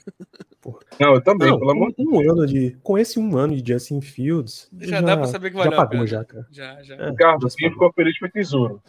Não, 1.00 1.14
eu 1.14 1.20
também, 1.20 1.48
Não, 1.48 1.58
pelo 1.58 1.70
amor 1.70 1.94
um, 1.98 2.16
um 2.16 2.30
ano 2.30 2.46
de. 2.46 2.76
Com 2.82 2.96
esse 2.96 3.18
um 3.18 3.36
ano 3.36 3.60
de 3.60 3.72
Justin 3.72 4.00
Fields. 4.00 4.68
Já 4.80 5.00
dá 5.00 5.16
pra 5.16 5.26
saber 5.26 5.50
que 5.50 5.56
valeu 5.56 5.72
Já 5.72 5.82
a 5.82 5.86
pagou, 5.86 6.06
já, 6.06 6.24
cara. 6.24 6.46
Já, 6.50 6.82
já. 6.82 6.94
É, 6.94 7.10
Ricardo, 7.10 7.48
já 7.48 7.56
pagou. 7.56 7.70
ficou 7.72 7.92
feliz 7.92 8.16
foi 8.18 8.30
tesouro. 8.30 8.82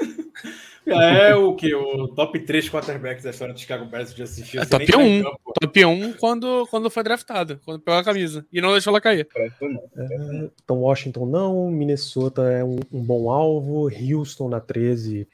É 0.86 1.34
o 1.34 1.54
que? 1.54 1.72
O 1.74 2.08
top 2.08 2.38
3 2.40 2.68
quarterbacks 2.68 3.22
da 3.22 3.30
história 3.30 3.54
do 3.54 3.60
Chicago 3.60 3.84
Bears 3.84 4.14
de 4.14 4.22
assistir. 4.22 4.58
É 4.58 4.64
top 4.64 4.84
1. 4.96 5.22
Top 5.60 5.84
1 5.84 6.12
quando, 6.14 6.66
quando 6.68 6.90
foi 6.90 7.02
draftado, 7.02 7.60
quando 7.64 7.80
pegou 7.80 8.00
a 8.00 8.04
camisa. 8.04 8.44
E 8.52 8.60
não 8.60 8.72
deixou 8.72 8.90
ela 8.90 9.00
cair. 9.00 9.28
Não. 9.60 10.50
Então, 10.64 10.80
Washington 10.80 11.26
não, 11.26 11.70
Minnesota 11.70 12.42
é 12.42 12.64
um, 12.64 12.80
um 12.90 13.02
bom 13.02 13.30
alvo, 13.30 13.88
Houston 13.88 14.48
na 14.48 14.58
13 14.58 15.28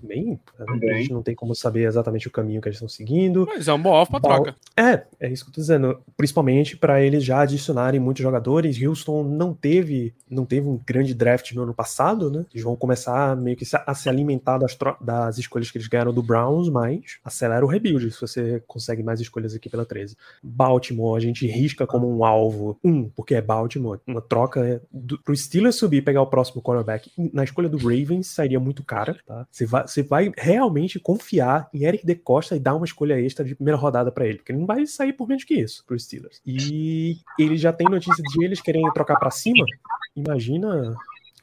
também. 0.00 0.38
A 0.58 0.64
Também. 0.64 0.98
gente 1.02 1.12
não 1.12 1.22
tem 1.22 1.34
como 1.34 1.54
saber 1.54 1.86
exatamente 1.86 2.28
o 2.28 2.30
caminho 2.30 2.60
que 2.60 2.68
eles 2.68 2.76
estão 2.76 2.88
seguindo. 2.88 3.44
Mas 3.46 3.68
é 3.68 3.72
um 3.72 3.80
bom 3.82 3.94
alvo 3.94 4.10
pra 4.10 4.20
Bal- 4.20 4.42
troca. 4.42 4.56
É, 4.76 5.04
é 5.20 5.30
isso 5.30 5.44
que 5.44 5.50
eu 5.50 5.54
tô 5.54 5.60
dizendo. 5.60 6.00
Principalmente 6.16 6.76
para 6.76 7.00
eles 7.02 7.24
já 7.24 7.40
adicionarem 7.40 8.00
muitos 8.00 8.22
jogadores. 8.22 8.80
Houston 8.82 9.22
não 9.24 9.52
teve, 9.54 10.14
não 10.30 10.44
teve 10.44 10.68
um 10.68 10.78
grande 10.86 11.14
draft 11.14 11.52
no 11.52 11.62
ano 11.62 11.74
passado, 11.74 12.30
né? 12.30 12.44
Eles 12.52 12.64
vão 12.64 12.76
começar 12.76 13.36
meio 13.36 13.56
que 13.56 13.64
a 13.86 13.94
se 13.94 14.08
alimentar 14.08 14.58
das, 14.58 14.74
tro- 14.74 14.96
das 15.00 15.38
escolhas 15.38 15.70
que 15.70 15.78
eles 15.78 15.88
ganharam 15.88 16.12
do 16.12 16.22
Browns, 16.22 16.68
mas 16.68 17.18
acelera 17.24 17.64
o 17.64 17.68
rebuild 17.68 18.10
se 18.10 18.20
você 18.20 18.62
consegue 18.66 19.02
mais 19.02 19.20
escolhas 19.20 19.54
aqui 19.54 19.68
pela 19.68 19.84
13. 19.84 20.16
Baltimore, 20.42 21.16
a 21.16 21.20
gente 21.20 21.46
risca 21.46 21.86
como 21.86 22.08
um 22.08 22.24
alvo, 22.24 22.78
um, 22.84 23.08
porque 23.10 23.34
é 23.34 23.40
Baltimore, 23.42 24.00
uma 24.06 24.20
troca 24.20 24.66
é, 24.66 24.80
do, 24.92 25.20
pro 25.22 25.36
Steelers 25.36 25.76
subir 25.76 25.98
e 25.98 26.02
pegar 26.02 26.22
o 26.22 26.26
próximo 26.26 26.62
cornerback 26.62 27.10
na 27.32 27.44
escolha 27.44 27.68
do 27.68 27.76
Ravens 27.78 28.28
sairia 28.28 28.60
muito 28.60 28.84
cara, 28.84 29.16
tá? 29.26 29.46
Você 29.50 29.66
vai, 29.66 29.86
você 29.88 30.02
vai 30.02 30.32
realmente 30.36 30.98
confiar 31.00 31.68
em 31.72 31.84
Eric 31.84 32.04
De 32.06 32.14
Costa 32.14 32.56
e 32.56 32.60
dar 32.60 32.74
uma 32.74 32.84
escolha 32.84 33.20
extra 33.20 33.44
de 33.44 33.54
primeira 33.54 33.78
rodada 33.78 34.12
pra 34.12 34.26
ele, 34.26 34.38
porque 34.38 34.52
ele 34.52 34.60
não 34.60 34.66
vai 34.66 34.86
sair 34.86 35.12
por 35.12 35.28
menos 35.28 35.44
que 35.44 35.54
isso 35.54 35.84
pro 35.86 35.98
Steelers. 35.98 36.40
E 36.46 37.18
ele 37.38 37.56
já 37.56 37.72
tem 37.72 37.88
notícia 37.88 38.22
de 38.22 38.44
eles 38.44 38.60
querem 38.60 38.82
trocar 38.92 39.16
pra 39.18 39.30
cima. 39.30 39.64
Imagina, 40.14 40.94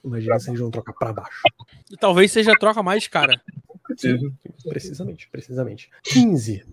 imagina 0.04 0.40
se 0.40 0.50
eles 0.50 0.60
vão 0.60 0.72
trocar 0.72 0.94
pra 0.94 1.14
baixo. 1.14 1.42
E 1.92 1.98
talvez 1.98 2.32
seja 2.32 2.52
a 2.54 2.58
troca 2.58 2.82
mais 2.84 3.08
cara. 3.08 3.42
Certeza. 3.98 4.32
Precisamente, 4.68 5.30
precisamente. 5.30 5.90
15. 6.04 6.66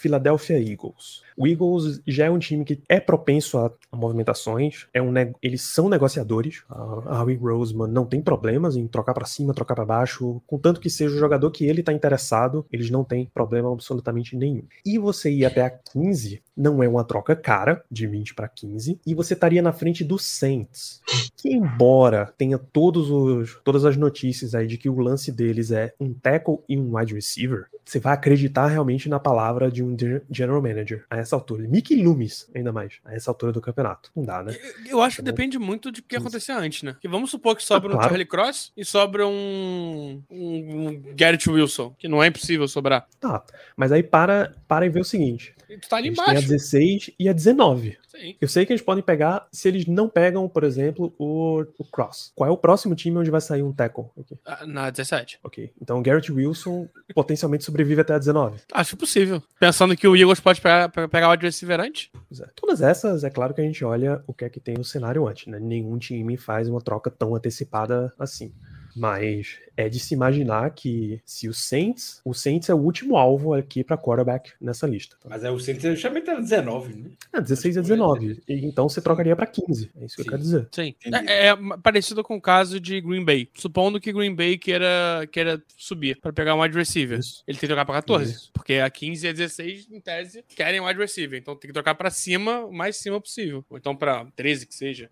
Philadelphia 0.00 0.58
Eagles. 0.58 1.22
O 1.36 1.46
Eagles 1.46 2.00
já 2.06 2.26
é 2.26 2.30
um 2.30 2.38
time 2.38 2.64
que 2.64 2.82
é 2.88 2.98
propenso 2.98 3.58
a, 3.58 3.70
a 3.92 3.96
movimentações, 3.96 4.86
é 4.94 5.00
um 5.00 5.10
eles 5.42 5.62
são 5.62 5.88
negociadores. 5.88 6.62
A 6.68 7.22
Howie 7.22 7.36
Roseman 7.36 7.88
não 7.88 8.06
tem 8.06 8.22
problemas 8.22 8.76
em 8.76 8.86
trocar 8.86 9.12
pra 9.12 9.26
cima, 9.26 9.54
trocar 9.54 9.74
pra 9.74 9.84
baixo, 9.84 10.40
contanto 10.46 10.80
que 10.80 10.88
seja 10.88 11.14
o 11.14 11.18
jogador 11.18 11.50
que 11.50 11.66
ele 11.66 11.82
tá 11.82 11.92
interessado, 11.92 12.64
eles 12.72 12.90
não 12.90 13.04
têm 13.04 13.30
problema 13.32 13.72
absolutamente 13.72 14.36
nenhum. 14.36 14.64
E 14.84 14.98
você 14.98 15.30
ir 15.30 15.44
até 15.44 15.62
a 15.62 15.70
15 15.70 16.42
não 16.60 16.82
é 16.82 16.88
uma 16.88 17.02
troca 17.04 17.34
cara, 17.34 17.82
de 17.90 18.06
20 18.06 18.34
para 18.34 18.46
15, 18.48 19.00
e 19.06 19.14
você 19.14 19.34
estaria 19.34 19.62
na 19.62 19.72
frente 19.72 20.04
do 20.04 20.18
Saints, 20.18 21.00
que 21.36 21.48
embora 21.52 22.32
tenha 22.36 22.58
todos 22.58 23.10
os, 23.10 23.58
todas 23.64 23.84
as 23.84 23.96
notícias 23.96 24.54
aí 24.54 24.66
de 24.66 24.76
que 24.76 24.88
o 24.88 24.98
lance 25.00 25.32
deles 25.32 25.70
é 25.70 25.94
um 25.98 26.12
tackle 26.12 26.58
e 26.68 26.78
um 26.78 26.96
wide 26.96 27.14
receiver, 27.14 27.66
você 27.84 27.98
vai 27.98 28.12
acreditar 28.12 28.66
realmente 28.68 29.08
na 29.08 29.18
palavra 29.18 29.70
de 29.70 29.82
um 29.82 29.96
ge- 29.98 30.22
general 30.30 30.60
manager 30.62 31.04
a 31.10 31.16
essa 31.16 31.34
altura. 31.34 31.66
Mickey 31.66 32.02
Loomis, 32.02 32.48
ainda 32.54 32.70
mais, 32.72 32.94
a 33.04 33.14
essa 33.14 33.30
altura 33.30 33.52
do 33.52 33.60
campeonato. 33.60 34.10
Não 34.14 34.22
dá, 34.24 34.42
né? 34.42 34.56
Eu 34.86 35.00
acho 35.02 35.16
que 35.16 35.22
Tá 35.22 35.30
bom. 35.30 35.34
depende 35.36 35.58
muito 35.58 35.90
de 35.90 36.02
que 36.02 36.14
acontecer 36.16 36.52
antes, 36.52 36.82
né? 36.82 36.94
Que 37.00 37.08
vamos 37.08 37.30
supor 37.30 37.56
que 37.56 37.62
sobra 37.64 37.88
Ah, 37.90 37.94
um 37.94 37.96
claro. 37.96 38.08
Charlie 38.10 38.26
Cross 38.26 38.72
e 38.76 38.84
sobra 38.84 39.26
um, 39.26 40.22
um, 40.30 40.86
um 40.88 41.02
Garrett 41.16 41.48
Wilson, 41.50 41.94
que 41.98 42.06
não 42.06 42.22
é 42.22 42.28
impossível 42.28 42.68
sobrar. 42.68 43.06
Tá, 43.18 43.42
mas 43.76 43.90
aí 43.92 44.02
para, 44.02 44.54
para 44.68 44.86
e 44.86 44.88
vê 44.88 45.00
o 45.00 45.04
seguinte. 45.04 45.54
E 45.70 45.78
tu 45.78 45.88
tá 45.88 45.96
ali 45.96 46.08
Eles 46.08 46.18
têm 46.18 46.26
a 46.26 46.30
embaixo. 46.32 46.48
16 46.48 47.10
e 47.18 47.28
a 47.28 47.32
19. 47.32 47.96
Sim. 48.08 48.36
Eu 48.40 48.48
sei 48.48 48.66
que 48.66 48.72
eles 48.72 48.82
podem 48.82 49.02
pegar, 49.04 49.46
se 49.52 49.68
eles 49.68 49.86
não 49.86 50.08
pegam, 50.08 50.48
por 50.48 50.64
exemplo, 50.64 51.14
o, 51.18 51.64
o 51.78 51.84
Cross. 51.84 52.32
Qual 52.34 52.48
é 52.48 52.52
o 52.52 52.56
próximo 52.56 52.94
time 52.96 53.16
onde 53.16 53.30
vai 53.30 53.40
sair 53.40 53.62
um 53.62 53.72
tackle? 53.72 54.06
Ok, 54.16 54.36
Ah, 54.44 54.66
Na 54.66 54.90
17. 54.90 55.38
ok. 55.44 55.72
Então 55.80 55.98
o 55.98 56.02
Garrett 56.02 56.30
Wilson 56.32 56.88
potencialmente 57.14 57.64
sobrevive 57.64 58.00
até 58.00 58.14
a 58.14 58.18
19. 58.18 58.58
Acho 58.72 58.96
possível. 58.96 59.40
Pensando 59.60 59.96
que 59.96 60.08
o 60.08 60.16
Eagles 60.16 60.40
pode 60.40 60.60
pegar, 60.60 60.88
pe- 60.88 61.06
pegar 61.08 61.30
o 61.30 61.38
receiver 61.40 61.80
antes. 61.80 62.10
É. 62.40 62.46
Todas 62.56 62.82
essas, 62.82 63.22
é 63.22 63.30
claro 63.30 63.54
que 63.54 63.60
a 63.60 63.64
gente 63.64 63.84
olha 63.84 64.22
o 64.26 64.34
que 64.34 64.44
é 64.44 64.48
que 64.50 64.58
tem 64.60 64.74
no 64.74 64.84
cenário 64.84 65.26
antes, 65.28 65.46
né? 65.46 65.58
Nenhum 65.60 65.96
time 65.98 66.36
faz 66.36 66.68
uma 66.68 66.80
troca 66.80 67.10
tão 67.10 67.34
antecipada 67.34 68.12
assim. 68.18 68.52
Mas 68.94 69.58
é 69.76 69.88
de 69.88 69.98
se 69.98 70.14
imaginar 70.14 70.70
que 70.70 71.20
se 71.24 71.48
o 71.48 71.54
Saints, 71.54 72.20
o 72.24 72.34
Saints 72.34 72.68
é 72.68 72.74
o 72.74 72.78
último 72.78 73.16
alvo 73.16 73.54
aqui 73.54 73.82
para 73.82 73.96
quarterback 73.96 74.52
nessa 74.60 74.86
lista. 74.86 75.16
tá? 75.20 75.28
Mas 75.28 75.44
é 75.44 75.50
o 75.50 75.58
Saints 75.58 75.82
justamente 75.82 76.28
era 76.28 76.40
19, 76.40 76.94
né? 76.94 77.10
É, 77.32 77.40
16 77.40 77.78
a 77.78 77.80
19. 77.80 78.42
E 78.48 78.54
então 78.66 78.88
você 78.88 79.00
trocaria 79.00 79.34
para 79.34 79.46
15. 79.46 79.90
É 79.96 80.04
isso 80.04 80.14
que 80.16 80.20
eu 80.20 80.24
Sim. 80.24 80.30
quero 80.30 80.42
dizer. 80.42 80.68
Sim. 80.72 80.94
É, 81.26 81.48
é 81.48 81.56
parecido 81.82 82.22
com 82.22 82.36
o 82.36 82.40
caso 82.40 82.80
de 82.80 83.00
Green 83.00 83.24
Bay. 83.24 83.48
Supondo 83.54 84.00
que 84.00 84.12
Green 84.12 84.34
Bay 84.34 84.58
queira, 84.58 85.26
queira 85.30 85.62
subir 85.76 86.18
para 86.20 86.32
pegar 86.32 86.54
um 86.54 86.60
wide 86.60 86.76
receiver. 86.76 87.18
Isso. 87.18 87.42
Ele 87.46 87.56
tem 87.56 87.60
que 87.60 87.74
trocar 87.74 87.84
pra 87.84 87.94
14. 87.96 88.32
Isso. 88.32 88.50
Porque 88.52 88.74
a 88.74 88.90
15 88.90 89.26
e 89.26 89.28
a 89.28 89.32
16, 89.32 89.88
em 89.90 90.00
tese, 90.00 90.44
querem 90.48 90.80
wide 90.80 90.98
receiver. 90.98 91.38
Então 91.38 91.56
tem 91.56 91.68
que 91.68 91.74
trocar 91.74 91.94
pra 91.94 92.10
cima, 92.10 92.64
o 92.64 92.72
mais 92.72 92.96
cima 92.96 93.20
possível. 93.20 93.64
Ou 93.70 93.78
então 93.78 93.96
pra 93.96 94.26
13, 94.36 94.66
que 94.66 94.74
seja. 94.74 95.10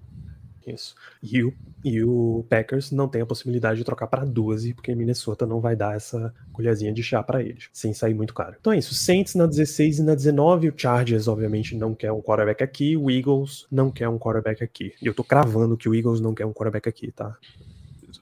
Isso. 0.69 0.95
E 1.23 1.43
o, 1.43 1.53
e 1.85 2.03
o 2.03 2.45
Packers 2.49 2.91
não 2.91 3.09
tem 3.09 3.23
a 3.23 3.27
possibilidade 3.27 3.79
de 3.79 3.85
trocar 3.85 4.07
para 4.07 4.25
12, 4.25 4.75
porque 4.75 4.95
Minnesota 4.95 5.47
não 5.47 5.61
vai 5.61 5.75
dar 5.75 5.97
essa 5.97 6.35
colherzinha 6.53 6.93
de 6.93 7.03
chá 7.03 7.23
para 7.23 7.43
eles, 7.43 7.69
sem 7.73 7.93
sair 7.93 8.15
muito 8.15 8.35
caro. 8.35 8.57
Então 8.61 8.73
é 8.73 8.79
isso. 8.79 8.95
Saints 8.95 9.35
na 9.35 9.47
16 9.47 10.01
e 10.01 10.03
na 10.03 10.15
19. 10.15 10.69
O 10.69 10.75
Chargers, 10.77 11.29
obviamente, 11.29 11.77
não 11.77 11.95
quer 11.95 12.13
um 12.13 12.21
quarterback 12.21 12.63
aqui. 12.63 12.97
O 12.97 13.11
Eagles 13.11 13.67
não 13.71 13.91
quer 13.91 14.09
um 14.09 14.19
quarterback 14.19 14.63
aqui. 14.63 14.93
E 15.01 15.07
eu 15.07 15.15
tô 15.15 15.25
cravando 15.25 15.77
que 15.77 15.89
o 15.89 15.95
Eagles 15.95 16.21
não 16.21 16.35
quer 16.35 16.47
um 16.47 16.53
quarterback 16.53 16.89
aqui, 16.89 17.13
tá? 17.13 17.37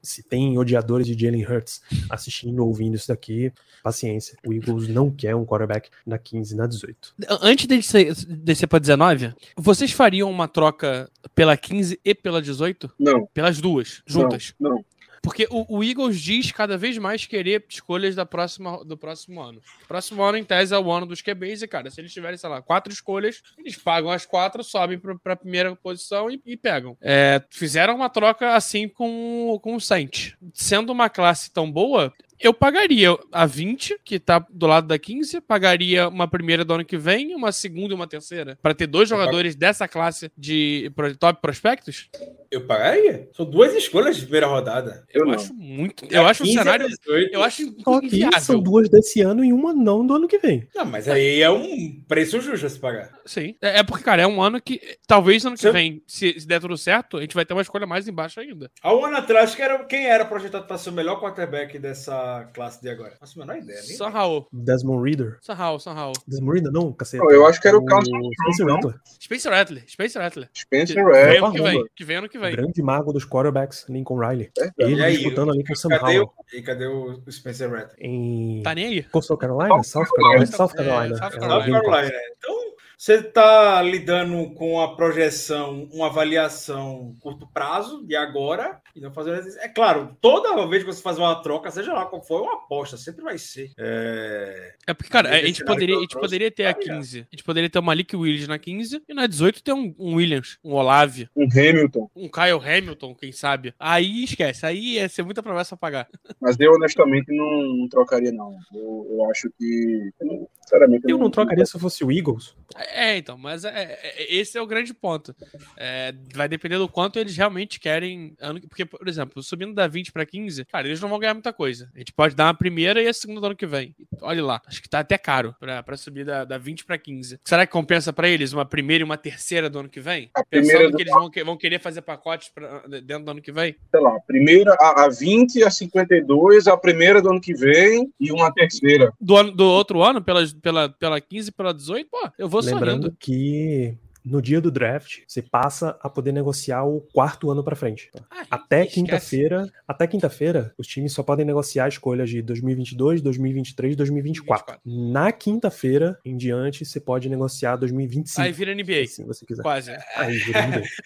Se 0.07 0.23
tem 0.23 0.57
odiadores 0.59 1.07
de 1.07 1.19
Jalen 1.19 1.45
Hurts 1.45 1.81
assistindo 2.09 2.61
ou 2.61 2.69
ouvindo 2.69 2.95
isso 2.95 3.09
daqui, 3.09 3.53
paciência. 3.83 4.39
O 4.47 4.53
Eagles 4.53 4.89
não 4.89 5.11
quer 5.11 5.35
um 5.35 5.45
quarterback 5.45 5.91
na 6.07 6.19
15 6.19 6.55
e 6.55 6.57
na 6.57 6.67
18. 6.67 7.15
Antes 7.43 7.67
de 7.67 7.77
descer, 7.77 8.15
descer 8.15 8.67
pra 8.67 8.79
19, 8.79 9.35
vocês 9.57 9.93
fariam 9.93 10.31
uma 10.31 10.49
troca 10.49 11.11
pela 11.35 11.57
15 11.57 12.01
e 12.05 12.15
pela 12.15 12.41
18? 12.41 12.91
Não, 12.99 13.27
Pelas 13.35 13.61
duas, 13.61 14.03
juntas? 14.07 14.55
não, 14.59 14.71
não. 14.71 14.85
Porque 15.27 15.49
o, 15.51 15.79
o 15.79 15.83
Eagles 15.83 16.21
diz 16.21 16.53
cada 16.53 16.79
vez 16.79 16.97
mais 16.99 17.27
querer 17.27 17.65
escolhas 17.69 18.15
da 18.15 18.25
próxima, 18.25 18.85
do 18.85 18.97
próximo 18.97 19.43
ano. 19.43 19.61
Próximo 19.89 20.23
ano, 20.23 20.39
em 20.39 20.45
tese, 20.45 20.73
é 20.73 20.79
o 20.79 20.93
ano 20.93 21.05
dos 21.05 21.21
QBs, 21.21 21.63
e, 21.63 21.67
cara, 21.67 21.91
se 21.91 22.01
eles 22.01 22.13
tiverem, 22.13 22.39
sei 22.39 22.49
lá, 22.49 22.63
quatro 22.63 22.93
escolhas, 22.93 23.43
eles 23.59 23.75
pagam 23.75 24.13
as 24.13 24.25
quatro, 24.25 24.63
sobem 24.63 25.01
pra, 25.01 25.17
pra 25.17 25.35
primeira 25.35 25.75
posição 25.75 26.31
e, 26.31 26.41
e 26.47 26.57
pegam. 26.57 26.97
É, 27.03 27.43
fizeram 27.51 27.97
uma 27.97 28.09
troca 28.09 28.55
assim 28.55 28.89
com, 28.89 29.59
com 29.61 29.75
o 29.75 29.81
Saints. 29.81 30.37
Sendo 30.55 30.93
uma 30.93 31.11
classe 31.11 31.51
tão 31.51 31.69
boa, 31.73 32.15
eu 32.41 32.53
pagaria 32.53 33.17
a 33.33 33.47
20, 33.47 33.99
que 34.05 34.19
tá 34.19 34.45
do 34.51 34.67
lado 34.67 34.87
da 34.89 34.99
15, 34.99 35.41
pagaria 35.41 36.09
uma 36.09 36.29
primeira 36.29 36.65
do 36.65 36.75
ano 36.75 36.85
que 36.85 36.97
vem, 36.97 37.35
uma 37.35 37.53
segunda 37.53 37.93
e 37.93 37.95
uma 37.95 38.07
terceira, 38.07 38.59
Pra 38.63 38.75
ter 38.75 38.87
dois 38.87 39.09
jogadores 39.09 39.55
dessa 39.55 39.87
classe 39.87 40.31
de 40.37 40.91
top 41.19 41.41
prospectos. 41.41 42.09
Eu 42.51 42.67
pagaria. 42.67 43.29
São 43.33 43.45
duas 43.45 43.75
escolhas 43.75 44.17
de 44.17 44.23
primeira 44.23 44.47
rodada. 44.47 45.05
Eu, 45.13 45.27
Eu 45.27 45.33
acho 45.35 45.55
muito. 45.55 46.05
Eu 46.11 46.27
acho 46.27 46.43
o 46.43 46.47
15 46.47 46.59
a 46.59 46.63
cenário. 46.63 46.89
18. 46.89 47.35
Eu 47.35 47.43
acho 47.43 47.63
Só 47.65 47.71
que 47.73 47.83
são 47.85 48.03
inviável. 48.03 48.61
duas 48.61 48.89
desse 48.89 49.21
ano 49.21 49.45
e 49.45 49.53
uma 49.53 49.73
não 49.73 50.07
do 50.07 50.15
ano 50.15 50.29
que 50.29 50.39
vem. 50.39 50.67
Não, 50.75 50.85
mas 50.85 51.09
aí 51.09 51.41
é 51.43 51.51
um 51.51 52.01
preço 52.09 52.41
justo 52.41 52.67
a 52.67 52.69
se 52.71 52.79
pagar. 52.79 53.13
Sim. 53.25 53.55
É 53.61 53.77
é 53.77 53.83
porque, 53.83 54.05
cara, 54.05 54.23
é 54.23 54.27
um 54.27 54.41
ano 54.41 54.61
que. 54.61 54.81
Talvez 55.07 55.45
ano 55.45 55.57
que 55.57 55.71
vem, 55.71 56.03
se, 56.07 56.41
se 56.41 56.47
der 56.47 56.61
tudo 56.61 56.77
certo, 56.79 57.19
a 57.19 57.21
gente 57.21 57.35
vai 57.35 57.45
ter 57.45 57.53
uma 57.53 57.61
escolha 57.63 57.87
mais 57.87 58.09
embaixo 58.09 58.41
ainda. 58.41 58.71
Há 58.83 58.95
um 58.95 59.05
ano 59.05 59.19
atrás, 59.19 59.55
que 59.55 59.61
era, 59.61 59.85
quem 59.85 60.07
era 60.07 60.25
projetado 60.25 60.67
para 60.67 60.79
ser 60.79 60.91
o 60.91 60.93
melhor 60.93 61.21
quarterback 61.21 61.79
dessa 61.79 62.26
classe 62.55 62.81
de 62.83 62.89
agora? 62.89 63.15
Faço 63.19 63.41
a 63.41 63.47
menor 63.47 63.59
ideia. 63.63 63.81
Nem... 63.87 63.97
São 63.97 64.11
Raul. 64.11 64.47
Desmond 64.53 65.03
Reader. 65.09 65.39
São 65.41 65.55
Raul, 65.55 65.79
São 65.79 65.95
Raul. 65.95 66.13
Desmond 66.27 66.53
Reader 66.55 66.73
não, 66.73 66.93
cacete. 66.93 67.23
Não, 67.23 67.31
eu 67.31 67.47
acho 67.47 67.61
que 67.61 67.69
era 67.69 67.77
o 67.79 67.85
Carlos 67.85 68.09
Spencer? 68.09 68.67
Rattler. 68.67 68.95
Spencer 69.21 69.53
Rattler. 69.53 69.85
Spencer 69.89 70.23
Rattler. 70.23 70.51
Que, 70.53 70.61
Spencer 70.61 70.97
que 70.97 71.03
vem 71.05 71.25
Red. 71.25 71.37
ano 71.39 71.53
que 71.53 71.63
vem. 71.63 71.85
Que 71.97 72.05
vem 72.05 72.17
ano 72.17 72.29
que 72.29 72.39
vem. 72.39 72.53
Grande 72.53 72.83
mago 72.83 73.13
dos 73.13 73.25
quarterbacks, 73.27 73.87
Lincoln 73.89 74.19
Riley. 74.19 74.51
É, 74.59 74.71
Ele 74.79 74.97
E 75.01 75.05
aí, 75.05 75.17
disputando 75.17 75.51
ali 75.53 75.65
com 75.65 75.73
o 75.73 75.77
Sam 75.77 75.89
Cadê 75.91 76.03
o, 76.03 76.07
Howell. 76.23 76.33
e 76.53 76.63
cadê 76.63 76.87
o 76.87 77.23
o 77.27 77.33
Spencer 77.33 77.71
Rattler? 77.71 77.97
Em 77.99 78.63
Tá 78.63 78.75
nem 78.75 78.87
aí. 78.87 79.03
Coastal 79.05 79.37
Carolina? 79.37 79.83
South 79.83 80.07
Carolina? 80.15 80.47
South 80.47 80.71
É, 80.75 80.77
Carolina. 80.85 81.17
South 81.17 81.27
É, 81.27 81.39
Carolina. 81.39 81.67
Gamecock. 81.67 81.91
Carolina. 81.91 82.19
Então, 82.39 82.57
você 82.97 83.17
está 83.17 83.83
lidando 83.83 84.55
com 84.55 84.81
a 84.81 84.97
projeção, 84.97 85.87
uma 85.93 86.07
avaliação 86.07 87.15
curto 87.21 87.47
prazo 87.53 88.05
de 88.07 88.17
agora 88.17 88.81
e 88.95 89.01
não 89.01 89.13
fazendo. 89.13 89.47
É 89.61 89.69
claro, 89.69 90.17
toda 90.21 90.67
vez 90.67 90.83
que 90.83 90.93
você 90.93 91.03
faz 91.03 91.19
uma 91.19 91.35
troca, 91.43 91.71
seja 91.71 91.93
lá 91.93 92.07
qual 92.07 92.23
for, 92.23 92.39
é 92.39 92.43
uma 92.43 92.55
aposta, 92.55 92.97
sempre 92.97 93.23
vai 93.23 93.37
ser. 93.37 93.71
É... 93.79 94.75
É 94.87 94.95
porque, 94.95 95.11
cara, 95.11 95.29
a 95.31 95.43
gente 95.43 95.65
poderia, 95.65 95.95
a 95.95 95.99
eu 95.99 96.03
gente 96.03 96.19
poderia 96.19 96.51
ter 96.51 96.67
a 96.67 96.73
tá 96.73 96.81
ligado? 96.81 96.97
15. 96.99 97.19
A 97.21 97.37
gente 97.37 97.45
poderia 97.45 97.69
ter 97.69 97.79
o 97.79 97.83
Malik 97.83 98.17
Willis 98.17 98.49
na 98.49 98.59
15 98.59 99.03
e 99.07 99.15
na 99.15 99.27
18 99.27 99.63
ter 99.63 99.73
um, 99.73 99.95
um 99.99 100.15
Williams, 100.15 100.59
um 100.65 100.73
Olave, 100.73 101.29
Um 101.37 101.45
Hamilton. 101.51 102.11
um 102.17 102.29
Kyle 102.29 102.61
Hamilton, 102.65 103.15
quem 103.15 103.31
sabe. 103.33 103.75
Aí 103.79 104.25
esquece. 104.25 104.65
Aí 104.65 104.95
ia 104.95 105.09
ser 105.09 105.23
muita 105.23 105.43
promessa 105.43 105.75
a 105.75 105.79
pagar. 105.79 106.09
Mas 106.41 106.59
eu 106.59 106.73
honestamente 106.73 107.27
não, 107.35 107.77
não 107.77 107.89
trocaria, 107.89 108.33
não. 108.33 108.57
Eu, 108.75 109.07
eu 109.11 109.31
acho 109.31 109.51
que. 109.59 110.11
eu 110.21 110.27
não- 110.27 110.49
Sinceramente, 110.63 111.05
Eu 111.09 111.17
não 111.17 111.31
trocaria 111.31 111.65
se 111.65 111.77
eu 111.77 111.81
fosse 111.81 112.03
o 112.05 112.11
Eagles. 112.11 112.57
É, 112.93 113.17
então, 113.17 113.37
mas 113.39 113.65
é, 113.65 113.99
é- 114.03 114.35
esse 114.35 114.57
é 114.57 114.63
o 114.63 114.67
grande 114.67 114.93
ponto. 114.95 115.35
É, 115.77 116.15
vai 116.35 116.49
depender 116.49 116.79
do 116.79 116.89
quanto 116.89 117.19
eles 117.19 117.37
realmente 117.37 117.79
querem. 117.81 118.35
ano 118.41 118.61
que- 118.61 118.67
Porque, 118.69 118.85
por 118.85 119.07
exemplo, 119.09 119.43
subindo 119.43 119.75
da 119.75 119.87
20 119.87 120.13
pra 120.13 120.25
15, 120.27 120.65
cara, 120.67 120.87
eles 120.87 121.01
não 121.01 121.09
vão 121.09 121.19
ganhar 121.19 121.35
muita 121.35 121.53
coisa. 121.53 121.91
A 121.95 121.99
gente 121.99 122.13
pode 122.13 122.35
dar 122.35 122.45
uma 122.47 122.55
primeira 122.55 123.03
e 123.03 123.09
a 123.09 123.13
segunda 123.13 123.41
do 123.41 123.47
ano 123.47 123.57
que 123.57 123.67
vem. 123.67 123.95
Olha 124.21 124.45
lá, 124.45 124.61
acho 124.67 124.83
que 124.83 124.89
tá 124.89 125.01
até 125.01 125.17
caro 125.19 125.55
pra, 125.59 125.83
pra 125.83 125.97
subir 125.97 126.25
da, 126.25 126.45
da 126.45 126.59
20 126.59 126.85
pra 126.85 126.99
15. 126.99 127.39
Será 127.45 127.67
que 127.67 127.73
compensa 127.73 128.13
pra 128.13 128.29
eles 128.29 128.53
uma 128.53 128.65
primeira 128.65 129.03
e 129.03 129.05
uma 129.05 129.17
terceira 129.17 129.69
do 129.71 129.79
ano 129.81 129.89
que 129.89 130.01
vem? 130.01 130.31
A 130.35 130.45
Pensando 130.45 130.67
primeira 130.69 130.91
do- 130.91 130.97
que 130.97 131.03
eles 131.03 131.13
vão, 131.13 131.31
vão 131.45 131.57
querer 131.57 131.81
fazer 131.81 132.03
pacotes 132.03 132.49
pra, 132.49 132.83
dentro 133.03 133.25
do 133.25 133.31
ano 133.31 133.43
que 133.43 133.53
vem? 133.53 133.75
sei 133.91 134.01
lá, 134.01 134.15
a 134.17 134.21
primeira, 134.21 134.75
a, 134.81 135.05
a 135.05 135.09
20, 135.09 135.63
a 135.65 135.71
52, 135.71 136.67
a 136.67 136.77
primeira 136.77 137.21
do 137.23 137.31
ano 137.31 137.41
que 137.41 137.55
vem 137.55 138.13
e 138.21 138.31
uma 138.33 138.53
terceira. 138.53 139.13
Do, 139.21 139.37
ano, 139.37 139.53
do 139.53 139.65
outro 139.65 140.03
ano, 140.03 140.23
pela, 140.23 140.43
pela, 140.63 140.89
pela 140.89 141.21
15 141.21 141.49
e 141.51 141.53
pela 141.53 141.73
18, 141.75 142.09
pô, 142.11 142.31
eu 142.39 142.49
vou 142.49 142.61
Lembrando 142.77 143.03
sorrindo. 143.03 143.17
que 143.19 143.97
no 144.25 144.43
dia 144.43 144.61
do 144.61 144.73
draft, 144.73 145.19
você 145.29 145.41
passa 145.41 145.97
a 146.03 146.11
poder 146.11 146.33
negociar 146.33 146.83
o 146.83 147.01
quarto 147.13 147.49
ano 147.49 147.63
pra 147.63 147.77
frente. 147.77 148.11
tá? 148.13 148.25
Até 148.51 148.85
quinta-feira, 148.85 149.71
até 149.87 150.05
quinta-feira, 150.05 150.75
os 150.77 150.85
times 150.89 151.13
só 151.13 151.23
podem 151.23 151.47
negociar 151.47 151.87
escolhas 151.89 152.29
de 152.29 152.43
2022, 152.43 153.23
2023, 153.23 153.95
2024. 153.95 154.81
Na 154.85 155.31
quinta-feira 155.31 156.19
em 156.25 156.37
diante, 156.37 156.85
você 156.85 156.99
pode 156.99 157.29
negociar 157.29 157.77
2025. 157.77 158.41
Aí 158.41 158.51
vira 158.53 158.75
NBA. 158.75 159.07
se 159.07 159.23
você 159.23 159.47
quiser. 159.47 159.63
Quase. 159.63 159.93
Aí 160.17 160.37
vira 160.39 160.67
NBA. 160.67 160.83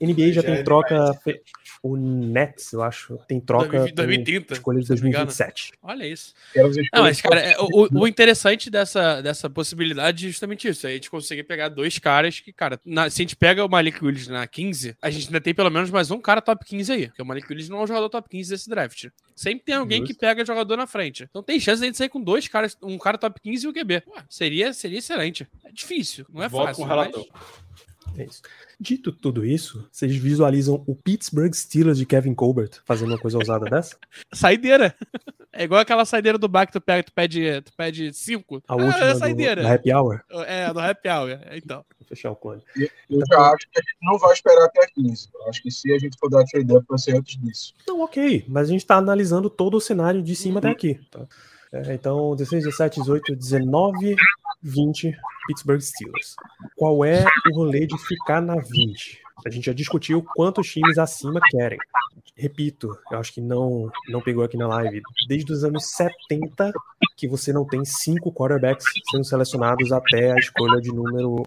NBA 0.00 0.26
já 0.32 0.40
Já 0.40 0.42
tem 0.42 0.54
é 0.56 0.62
troca. 0.64 1.14
fe- 1.22 1.40
o 1.86 1.98
Nets, 1.98 2.72
eu 2.72 2.82
acho, 2.82 3.18
tem 3.28 3.38
troca 3.38 3.78
2000 3.80 3.94
2030, 3.94 4.46
com 4.46 4.54
escolha 4.54 4.80
de 4.80 4.86
se 4.86 4.94
não 4.94 5.02
me 5.02 5.08
engano. 5.10 5.26
2027. 5.26 5.72
Olha 5.82 6.06
isso. 6.06 6.32
Não, 6.94 7.02
mas, 7.02 7.20
cara, 7.20 7.40
é, 7.40 7.56
o, 7.60 8.00
o 8.00 8.08
interessante 8.08 8.70
dessa, 8.70 9.20
dessa 9.20 9.50
possibilidade 9.50 10.24
é 10.24 10.28
justamente 10.30 10.66
isso. 10.66 10.86
É 10.86 10.90
a 10.90 10.92
gente 10.94 11.10
conseguir 11.10 11.42
pegar 11.44 11.68
dois 11.68 11.98
caras 11.98 12.40
que, 12.40 12.54
cara, 12.54 12.80
na- 12.86 13.10
se 13.10 13.20
a 13.20 13.22
gente 13.22 13.36
pega 13.36 13.62
o 13.62 13.68
Malik 13.68 14.02
Willis 14.02 14.28
na 14.28 14.46
15, 14.46 14.96
a 15.02 15.10
gente 15.10 15.26
ainda 15.26 15.42
tem 15.42 15.52
pelo 15.54 15.68
menos 15.70 15.90
mais 15.90 16.10
um 16.10 16.18
cara 16.18 16.40
top 16.40 16.64
15 16.64 16.90
aí. 16.90 17.06
Porque 17.08 17.20
o 17.20 17.26
Malik 17.26 17.46
Willis 17.50 17.68
não 17.68 17.80
é 17.80 17.82
um 17.82 17.86
jogador 17.86 18.08
top 18.08 18.30
15 18.30 18.48
desse 18.50 18.70
draft. 18.70 19.08
Sempre 19.36 19.64
tem 19.66 19.74
alguém 19.74 20.00
que 20.02 20.08
Justo. 20.08 20.20
pega 20.20 20.42
jogador 20.42 20.76
na 20.78 20.86
frente. 20.86 21.24
Então 21.28 21.42
tem 21.42 21.60
chance 21.60 21.80
de 21.80 21.84
a 21.84 21.86
gente 21.88 21.98
sair 21.98 22.08
com 22.08 22.20
dois 22.20 22.48
caras, 22.48 22.78
um 22.82 22.96
cara 22.96 23.18
top 23.18 23.38
15 23.42 23.66
e 23.66 23.68
o 23.68 23.72
QB. 23.74 23.94
Ué, 24.08 24.24
seria, 24.30 24.72
seria 24.72 24.98
excelente. 25.00 25.46
É 25.64 25.70
difícil, 25.70 26.24
não 26.32 26.42
é 26.42 26.48
Voto 26.48 26.68
fácil. 26.68 26.76
com 26.82 26.86
o 26.86 26.88
relator. 26.88 27.26
mas- 27.30 27.83
É 28.16 28.24
isso. 28.24 28.42
Dito 28.80 29.10
tudo 29.12 29.44
isso, 29.44 29.88
vocês 29.90 30.14
visualizam 30.14 30.82
o 30.86 30.94
Pittsburgh 30.94 31.52
Steelers 31.54 31.98
de 31.98 32.06
Kevin 32.06 32.34
Colbert 32.34 32.70
fazendo 32.84 33.10
uma 33.10 33.18
coisa 33.18 33.38
ousada 33.38 33.64
dessa? 33.66 33.96
Saideira. 34.32 34.94
É 35.56 35.62
igual 35.64 35.80
aquela 35.80 36.04
saideira 36.04 36.36
do 36.36 36.48
bar 36.48 36.66
que 36.66 36.72
tu 36.72 36.80
pega, 36.80 37.04
tu 37.04 37.12
pede, 37.12 37.62
tu 37.62 37.72
pede 37.76 38.12
cinco. 38.12 38.60
A 38.66 38.72
Ah, 38.72 38.76
última 38.76 39.04
é 39.04 39.12
do, 39.12 39.18
saideira. 39.20 39.62
da 39.62 39.74
Happy 39.74 39.92
Hour? 39.92 40.20
É, 40.48 40.72
do 40.72 40.80
happy 40.80 41.08
hour. 41.08 41.38
Então. 41.52 41.84
Vou 41.96 42.08
fechar 42.08 42.32
o 42.32 42.36
clone. 42.36 42.60
Eu 43.08 43.20
já 43.28 43.38
acho 43.52 43.68
que 43.70 43.78
a 43.78 43.82
gente 43.82 43.96
não 44.02 44.18
vai 44.18 44.32
esperar 44.32 44.64
até 44.64 44.82
a 44.84 44.88
15. 44.88 45.28
Eu 45.32 45.48
acho 45.48 45.62
que 45.62 45.70
se 45.70 45.92
a 45.92 45.98
gente 45.98 46.18
for 46.18 46.28
dar 46.28 46.42
trade 46.44 46.74
up, 46.76 46.84
vai 46.88 46.98
ser 46.98 47.16
antes 47.16 47.40
disso. 47.40 47.72
Não, 47.86 48.00
ok, 48.00 48.44
mas 48.48 48.68
a 48.68 48.72
gente 48.72 48.84
tá 48.84 48.96
analisando 48.96 49.48
todo 49.48 49.76
o 49.76 49.80
cenário 49.80 50.20
de 50.24 50.34
cima 50.34 50.58
até 50.58 50.70
aqui. 50.70 50.98
tá? 51.08 51.24
É, 51.72 51.94
então, 51.94 52.34
16, 52.34 52.64
17, 52.64 53.00
18, 53.00 53.36
19, 53.36 54.16
20, 54.64 55.14
Pittsburgh 55.46 55.80
Steelers. 55.80 56.34
Qual 56.76 57.04
é 57.04 57.24
o 57.50 57.56
rolê 57.56 57.86
de 57.86 57.98
ficar 58.06 58.40
na 58.40 58.56
20? 58.56 59.22
A 59.46 59.50
gente 59.50 59.66
já 59.66 59.72
discutiu 59.72 60.24
quantos 60.34 60.66
times 60.68 60.96
acima 60.96 61.40
querem. 61.50 61.78
Repito, 62.36 62.88
eu 63.12 63.18
acho 63.18 63.32
que 63.32 63.40
não, 63.40 63.90
não 64.08 64.20
pegou 64.20 64.42
aqui 64.42 64.56
na 64.56 64.66
live. 64.66 65.02
Desde 65.28 65.52
os 65.52 65.64
anos 65.64 65.84
70 65.90 66.72
que 67.16 67.28
você 67.28 67.52
não 67.52 67.64
tem 67.64 67.84
cinco 67.84 68.32
quarterbacks 68.32 68.86
sendo 69.10 69.24
selecionados 69.24 69.92
até 69.92 70.32
a 70.32 70.36
escolha 70.36 70.80
de 70.80 70.92
número 70.92 71.42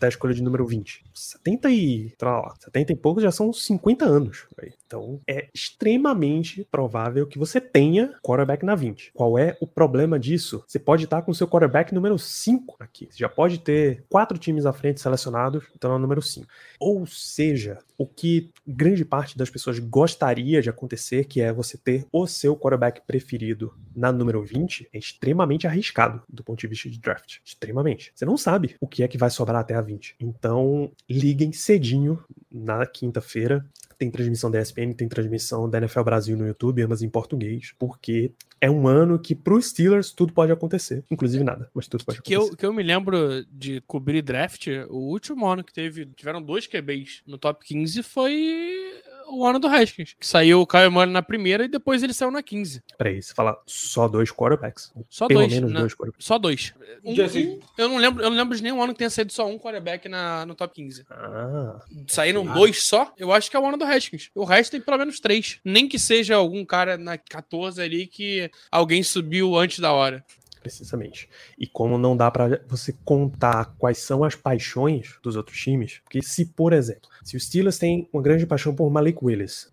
até 0.00 0.06
a 0.06 0.08
escolha 0.08 0.32
de 0.32 0.42
número 0.42 0.66
20. 0.66 1.04
70 1.12 1.70
e, 1.70 2.14
lá, 2.22 2.54
70 2.58 2.92
e 2.92 2.96
poucos 2.96 3.22
já 3.22 3.30
são 3.30 3.52
50 3.52 4.06
anos. 4.06 4.46
Então 4.86 5.20
é 5.28 5.48
extremamente 5.54 6.66
provável 6.70 7.26
que 7.26 7.38
você 7.38 7.60
tenha 7.60 8.14
quarterback 8.22 8.64
na 8.64 8.74
20. 8.74 9.12
Qual 9.14 9.38
é 9.38 9.56
o 9.60 9.66
problema 9.66 10.18
disso? 10.18 10.64
Você 10.66 10.78
pode 10.78 11.04
estar 11.04 11.22
com 11.22 11.34
seu 11.34 11.46
quarterback 11.46 11.94
número 11.94 12.18
5 12.18 12.76
aqui. 12.80 13.08
Você 13.10 13.18
já 13.18 13.28
pode 13.28 13.58
ter 13.58 14.04
quatro 14.08 14.38
times 14.38 14.64
à 14.64 14.72
frente 14.72 15.00
selecionados, 15.00 15.64
então 15.76 15.92
é 15.92 15.96
o 15.96 15.98
número 15.98 16.22
5. 16.22 16.46
Ou 16.80 17.06
seja, 17.06 17.78
o 17.98 18.06
que 18.06 18.50
grande 18.66 19.04
parte 19.04 19.36
das 19.36 19.50
pessoas 19.50 19.78
gostaria 19.78 20.62
de 20.62 20.70
acontecer, 20.70 21.26
que 21.26 21.42
é 21.42 21.52
você 21.52 21.76
ter 21.76 22.06
o 22.10 22.26
seu 22.26 22.56
quarterback 22.56 23.02
preferido 23.06 23.74
na 23.94 24.10
número 24.10 24.42
20, 24.42 24.88
é 24.90 24.98
extremamente 24.98 25.66
arriscado 25.66 26.22
do 26.26 26.42
ponto 26.42 26.58
de 26.58 26.66
vista 26.66 26.88
de 26.88 26.98
draft. 26.98 27.40
Extremamente. 27.44 28.10
Você 28.14 28.24
não 28.24 28.38
sabe 28.38 28.74
o 28.80 28.88
que 28.88 29.02
é 29.02 29.08
que 29.08 29.18
vai 29.18 29.28
sobrar 29.28 29.60
até 29.60 29.74
a 29.74 29.82
20. 29.82 29.89
Então, 30.18 30.90
liguem 31.08 31.52
cedinho 31.52 32.22
na 32.50 32.84
quinta-feira. 32.86 33.64
Tem 33.98 34.10
transmissão 34.10 34.50
da 34.50 34.60
ESPN, 34.60 34.94
tem 34.94 35.08
transmissão 35.08 35.68
da 35.68 35.76
NFL 35.78 36.02
Brasil 36.02 36.36
no 36.36 36.46
YouTube, 36.46 36.82
ambas 36.82 37.02
em 37.02 37.08
português, 37.10 37.74
porque 37.78 38.32
é 38.58 38.70
um 38.70 38.88
ano 38.88 39.18
que 39.18 39.34
pros 39.34 39.66
Steelers 39.66 40.10
tudo 40.10 40.32
pode 40.32 40.50
acontecer. 40.50 41.04
Inclusive 41.10 41.44
nada, 41.44 41.70
mas 41.74 41.86
tudo 41.86 42.04
pode 42.04 42.22
Que 42.22 42.34
acontecer. 42.34 42.52
eu, 42.52 42.56
que 42.56 42.66
eu 42.66 42.72
me 42.72 42.82
lembro 42.82 43.44
de 43.52 43.80
cobrir 43.82 44.22
draft, 44.22 44.68
o 44.88 44.96
último 44.96 45.46
ano 45.46 45.62
que 45.62 45.72
teve, 45.72 46.06
tiveram 46.16 46.40
dois 46.42 46.66
QBs 46.66 47.22
no 47.26 47.36
top 47.36 47.64
15 47.64 48.02
foi 48.02 49.02
o 49.30 49.46
ano 49.46 49.58
do 49.58 49.66
Haskins. 49.68 50.14
Que 50.18 50.26
saiu 50.26 50.60
o 50.60 50.66
Kyle 50.66 50.88
Murray 50.90 51.10
na 51.10 51.22
primeira 51.22 51.64
e 51.64 51.68
depois 51.68 52.02
ele 52.02 52.12
saiu 52.12 52.30
na 52.30 52.42
15. 52.42 52.82
Peraí, 52.98 53.22
você 53.22 53.32
fala 53.34 53.60
só 53.66 54.08
dois 54.08 54.30
quarterbacks? 54.30 54.92
Só 55.08 55.26
Pelo 55.26 55.40
dois. 55.40 55.52
menos 55.52 55.72
na- 55.72 55.80
dois 55.80 55.94
quarterbacks. 55.94 56.26
Só 56.26 56.38
dois. 56.38 56.72
Um- 57.04 57.12
um- 57.12 57.60
eu, 57.78 57.88
não 57.88 57.96
lembro, 57.98 58.22
eu 58.24 58.30
não 58.30 58.36
lembro 58.36 58.56
de 58.56 58.62
nenhum 58.62 58.82
ano 58.82 58.92
que 58.92 58.98
tenha 58.98 59.10
saído 59.10 59.32
só 59.32 59.46
um 59.48 59.58
quarterback 59.58 60.08
na, 60.08 60.44
no 60.46 60.54
top 60.54 60.74
15. 60.74 61.04
Ah, 61.10 61.80
Saíram 62.06 62.48
Ah. 62.50 62.54
dois 62.54 62.82
só, 62.84 63.12
eu 63.18 63.32
acho 63.32 63.50
que 63.50 63.56
é 63.56 63.60
o 63.60 63.66
ano 63.66 63.76
do 63.76 63.84
Haskins. 63.84 64.30
O 64.34 64.44
resto 64.44 64.72
tem 64.72 64.80
pelo 64.80 64.98
menos 64.98 65.20
três. 65.20 65.58
Nem 65.64 65.88
que 65.88 65.98
seja 65.98 66.36
algum 66.36 66.64
cara 66.64 66.96
na 66.96 67.16
14 67.16 67.80
ali 67.80 68.06
que 68.06 68.50
alguém 68.70 69.02
subiu 69.02 69.56
antes 69.56 69.78
da 69.78 69.92
hora. 69.92 70.24
Precisamente. 70.60 71.28
E 71.58 71.66
como 71.66 71.98
não 71.98 72.16
dá 72.16 72.30
pra 72.30 72.60
você 72.68 72.94
contar 73.04 73.74
quais 73.78 73.98
são 73.98 74.22
as 74.22 74.34
paixões 74.34 75.18
dos 75.22 75.36
outros 75.36 75.58
times, 75.58 76.00
porque 76.04 76.22
se, 76.22 76.46
por 76.46 76.72
exemplo, 76.72 77.08
se 77.24 77.36
o 77.36 77.40
Steelers 77.40 77.78
tem 77.78 78.08
uma 78.12 78.22
grande 78.22 78.46
paixão 78.46 78.74
por 78.74 78.90
Malik 78.90 79.18
Willis, 79.22 79.70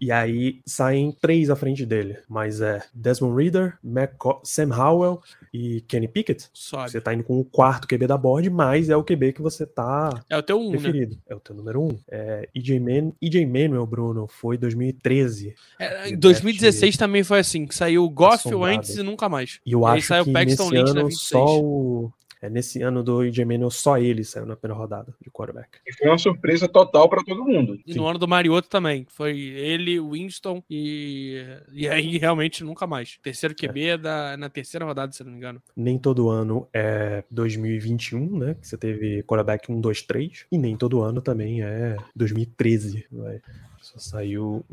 e 0.00 0.12
aí 0.12 0.60
saem 0.66 1.10
três 1.20 1.48
à 1.50 1.56
frente 1.56 1.84
dele, 1.86 2.18
mas 2.28 2.60
é 2.60 2.82
Desmond 2.94 3.42
Reader, 3.42 3.78
McCo- 3.82 4.40
Sam 4.44 4.74
Howell 4.76 5.20
e 5.52 5.80
Kenny 5.82 6.08
Pickett, 6.08 6.48
Sobe. 6.52 6.90
você 6.90 7.00
tá 7.00 7.14
indo 7.14 7.24
com 7.24 7.38
o 7.40 7.44
quarto 7.44 7.86
QB 7.88 8.06
da 8.06 8.16
board, 8.18 8.48
mas 8.50 8.88
é 8.90 8.96
o 8.96 9.02
QB 9.04 9.32
que 9.32 9.42
você 9.42 9.64
tá 9.66 10.10
É 10.28 10.36
o 10.36 10.42
teu 10.42 10.58
um, 10.60 10.64
né? 10.70 10.78
preferido. 10.78 11.18
É 11.28 11.34
o 11.34 11.40
teu 11.40 11.54
número 11.54 11.82
um. 11.82 11.98
É, 12.10 12.48
EJ, 12.54 12.78
Man, 12.80 13.12
EJ 13.22 13.46
Manuel, 13.46 13.86
Bruno, 13.86 14.26
foi 14.28 14.56
2013. 14.58 15.54
É, 15.78 16.04
em 16.04 16.08
Ele 16.08 16.16
2016 16.16 16.96
também 16.96 17.22
foi 17.24 17.38
assim, 17.40 17.66
que 17.66 17.74
saiu 17.74 18.04
o 18.04 18.10
Goff, 18.10 18.46
o. 18.54 18.60
Wentz 18.60 18.96
e 18.96 19.02
nunca 19.02 19.28
mais. 19.28 19.60
E 19.64 19.72
eu 19.72 19.80
E 19.82 19.84
aí 19.86 19.98
acho 19.98 20.06
saiu 20.08 20.24
que 20.24 20.32
Paxton 20.32 20.64
nesse 20.70 20.74
Lynch 20.74 20.90
ano 20.90 21.04
26. 21.08 21.20
só 21.28 21.60
o. 21.60 22.12
É, 22.40 22.50
nesse 22.50 22.82
ano 22.82 23.02
do 23.02 23.20
Manuel, 23.46 23.70
só 23.70 23.96
ele 23.96 24.22
saiu 24.22 24.44
na 24.44 24.56
primeira 24.56 24.78
rodada 24.78 25.14
de 25.22 25.30
quarterback. 25.30 25.78
E 25.86 25.92
foi 25.94 26.08
uma 26.08 26.18
surpresa 26.18 26.68
total 26.68 27.08
para 27.08 27.24
todo 27.24 27.44
mundo. 27.44 27.78
E 27.86 27.94
Sim. 27.94 27.98
no 27.98 28.06
ano 28.06 28.18
do 28.18 28.28
Mariotto 28.28 28.68
também. 28.68 29.06
Foi 29.08 29.38
ele, 29.38 29.98
o 29.98 30.10
Winston 30.10 30.62
e. 30.68 31.42
E 31.72 31.88
aí 31.88 32.18
realmente 32.18 32.62
nunca 32.62 32.86
mais. 32.86 33.18
Terceiro 33.22 33.54
QB 33.54 33.98
da, 33.98 34.36
na 34.36 34.50
terceira 34.50 34.84
rodada, 34.84 35.12
se 35.12 35.22
eu 35.22 35.24
não 35.24 35.32
me 35.32 35.38
engano. 35.38 35.62
Nem 35.74 35.98
todo 35.98 36.28
ano 36.28 36.68
é 36.74 37.24
2021, 37.30 38.38
né? 38.38 38.54
Que 38.60 38.68
você 38.68 38.76
teve 38.76 39.22
quarterback 39.22 39.72
1, 39.72 39.80
2, 39.80 40.02
3. 40.02 40.46
E 40.52 40.58
nem 40.58 40.76
todo 40.76 41.02
ano 41.02 41.22
também 41.22 41.62
é 41.62 41.96
2013. 42.14 43.06
Vai. 43.10 43.40
Só 43.80 43.98
saiu. 43.98 44.64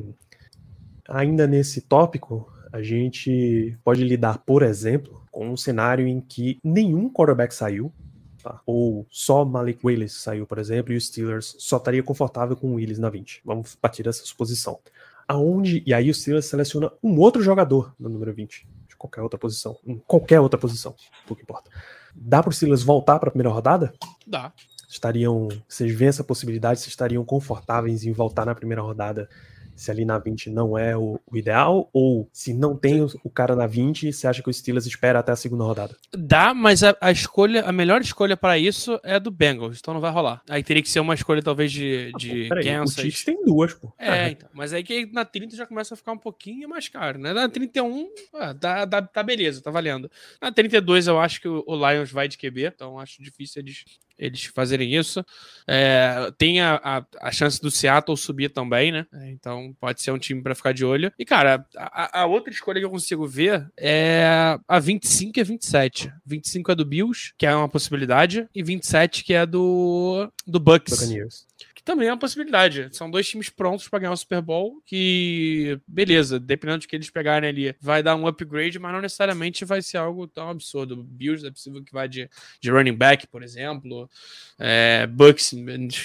Ainda 1.07 1.47
nesse 1.47 1.81
tópico, 1.81 2.51
a 2.73 2.81
gente 2.81 3.77
pode 3.83 4.03
lidar, 4.03 4.39
por 4.39 4.63
exemplo, 4.63 5.23
com 5.31 5.47
um 5.47 5.55
cenário 5.55 6.07
em 6.07 6.19
que 6.19 6.59
nenhum 6.63 7.07
quarterback 7.07 7.53
saiu. 7.53 7.93
tá? 8.41 8.59
Ou 8.65 9.05
só 9.11 9.45
Malik 9.45 9.85
Willis 9.85 10.13
saiu, 10.13 10.47
por 10.47 10.57
exemplo, 10.57 10.91
e 10.91 10.97
o 10.97 11.01
Steelers 11.01 11.55
só 11.59 11.77
estaria 11.77 12.01
confortável 12.01 12.57
com 12.57 12.71
o 12.71 12.73
Willis 12.73 12.97
na 12.97 13.11
20. 13.11 13.43
Vamos 13.45 13.75
partir 13.75 14.01
dessa 14.01 14.25
suposição. 14.25 14.79
Aonde, 15.27 15.83
e 15.85 15.93
aí 15.93 16.09
o 16.09 16.13
Steelers 16.15 16.47
seleciona 16.47 16.91
um 17.03 17.19
outro 17.19 17.43
jogador 17.43 17.93
no 17.99 18.09
número 18.09 18.33
20, 18.33 18.67
de 18.87 18.95
qualquer 18.95 19.21
outra 19.21 19.37
posição, 19.37 19.77
em 19.85 19.99
qualquer 19.99 20.39
outra 20.39 20.59
posição, 20.59 20.95
pouco 21.27 21.43
importa. 21.43 21.69
Dá 22.15 22.41
para 22.41 22.49
os 22.49 22.55
Steelers 22.55 22.81
voltar 22.81 23.19
para 23.19 23.29
a 23.29 23.31
primeira 23.31 23.51
rodada? 23.51 23.93
Dá. 24.25 24.51
Estariam, 24.89 25.47
vocês 25.67 25.93
veem 25.93 26.09
essa 26.09 26.23
possibilidade, 26.23 26.79
vocês 26.79 26.89
estariam 26.89 27.23
confortáveis 27.23 28.03
em 28.03 28.11
voltar 28.11 28.45
na 28.47 28.55
primeira 28.55 28.81
rodada 28.81 29.29
se 29.75 29.91
ali 29.91 30.05
na 30.05 30.17
20 30.17 30.49
não 30.49 30.77
é 30.77 30.95
o, 30.95 31.19
o 31.25 31.37
ideal? 31.37 31.89
Ou 31.93 32.29
se 32.31 32.53
não 32.53 32.75
tem 32.75 33.01
o, 33.01 33.07
o 33.23 33.29
cara 33.29 33.55
na 33.55 33.67
20, 33.67 34.11
você 34.11 34.27
acha 34.27 34.41
que 34.41 34.49
o 34.49 34.53
Steelers 34.53 34.85
espera 34.85 35.19
até 35.19 35.31
a 35.31 35.35
segunda 35.35 35.63
rodada? 35.63 35.95
Dá, 36.15 36.53
mas 36.53 36.83
a, 36.83 36.95
a 36.99 37.11
escolha, 37.11 37.63
a 37.63 37.71
melhor 37.71 38.01
escolha 38.01 38.37
pra 38.37 38.57
isso 38.57 38.99
é 39.03 39.15
a 39.15 39.19
do 39.19 39.31
Bengals, 39.31 39.79
então 39.79 39.93
não 39.93 40.01
vai 40.01 40.11
rolar. 40.11 40.41
Aí 40.49 40.63
teria 40.63 40.81
que 40.81 40.89
ser 40.89 40.99
uma 40.99 41.13
escolha 41.13 41.41
talvez 41.41 41.71
de, 41.71 42.11
de 42.17 42.47
Peraí, 42.47 42.79
o. 42.79 42.87
Chiefs 42.87 43.23
tem 43.23 43.43
duas, 43.43 43.73
pô. 43.73 43.93
É, 43.97 44.29
então. 44.29 44.49
Mas 44.53 44.73
aí 44.73 44.83
que 44.83 45.05
na 45.07 45.25
30 45.25 45.55
já 45.55 45.65
começa 45.65 45.93
a 45.93 45.97
ficar 45.97 46.11
um 46.11 46.17
pouquinho 46.17 46.69
mais 46.69 46.87
caro, 46.87 47.19
né? 47.19 47.33
Na 47.33 47.49
31, 47.49 48.09
ah, 48.35 48.53
dá, 48.53 48.85
dá, 48.85 49.01
tá 49.01 49.23
beleza, 49.23 49.61
tá 49.61 49.71
valendo. 49.71 50.09
Na 50.41 50.51
32 50.51 51.07
eu 51.07 51.19
acho 51.19 51.41
que 51.41 51.47
o, 51.47 51.63
o 51.65 51.75
Lions 51.75 52.11
vai 52.11 52.27
de 52.27 52.37
QB, 52.37 52.65
então 52.65 52.99
acho 52.99 53.21
difícil 53.21 53.61
eles, 53.61 53.85
eles 54.17 54.45
fazerem 54.45 54.95
isso. 54.95 55.25
É, 55.67 56.31
tem 56.37 56.61
a, 56.61 56.79
a, 56.83 57.05
a 57.27 57.31
chance 57.31 57.61
do 57.61 57.71
Seattle 57.71 58.17
subir 58.17 58.49
também, 58.49 58.91
né? 58.91 59.05
É, 59.13 59.31
Então 59.63 59.77
pode 59.79 60.01
ser 60.01 60.11
um 60.11 60.17
time 60.17 60.41
pra 60.41 60.55
ficar 60.55 60.73
de 60.73 60.85
olho. 60.85 61.11
E, 61.17 61.25
cara, 61.25 61.65
a, 61.75 62.21
a 62.21 62.25
outra 62.25 62.51
escolha 62.51 62.79
que 62.79 62.85
eu 62.85 62.89
consigo 62.89 63.27
ver 63.27 63.67
é 63.77 64.57
a 64.67 64.79
25 64.79 65.39
e 65.39 65.41
a 65.41 65.43
27. 65.43 66.13
25 66.25 66.71
é 66.71 66.75
do 66.75 66.85
Bills, 66.85 67.33
que 67.37 67.45
é 67.45 67.55
uma 67.55 67.69
possibilidade, 67.69 68.47
e 68.53 68.63
27 68.63 69.23
que 69.23 69.33
é 69.33 69.45
do, 69.45 70.29
do 70.45 70.59
Bucks 70.59 70.93
Buccaneers. 70.93 71.45
Que 71.83 71.91
também 71.91 72.07
é 72.07 72.11
uma 72.11 72.17
possibilidade. 72.17 72.87
São 72.91 73.11
dois 73.11 73.27
times 73.27 73.49
prontos 73.49 73.89
para 73.89 73.99
ganhar 73.99 74.13
o 74.13 74.17
Super 74.17 74.41
Bowl, 74.41 74.81
que, 74.85 75.77
beleza, 75.85 76.39
dependendo 76.39 76.79
de 76.79 76.87
que 76.87 76.95
eles 76.95 77.09
pegarem 77.09 77.49
ali, 77.49 77.75
vai 77.81 78.01
dar 78.01 78.15
um 78.15 78.25
upgrade, 78.25 78.79
mas 78.79 78.93
não 78.93 79.01
necessariamente 79.01 79.65
vai 79.65 79.81
ser 79.81 79.97
algo 79.97 80.25
tão 80.25 80.49
absurdo. 80.49 81.03
Bills 81.03 81.45
é 81.45 81.51
possível 81.51 81.83
que 81.83 81.91
vá 81.91 82.07
de, 82.07 82.29
de 82.61 82.71
running 82.71 82.95
back, 82.95 83.27
por 83.27 83.43
exemplo. 83.43 84.09
É, 84.57 85.05
Bucks, 85.07 85.53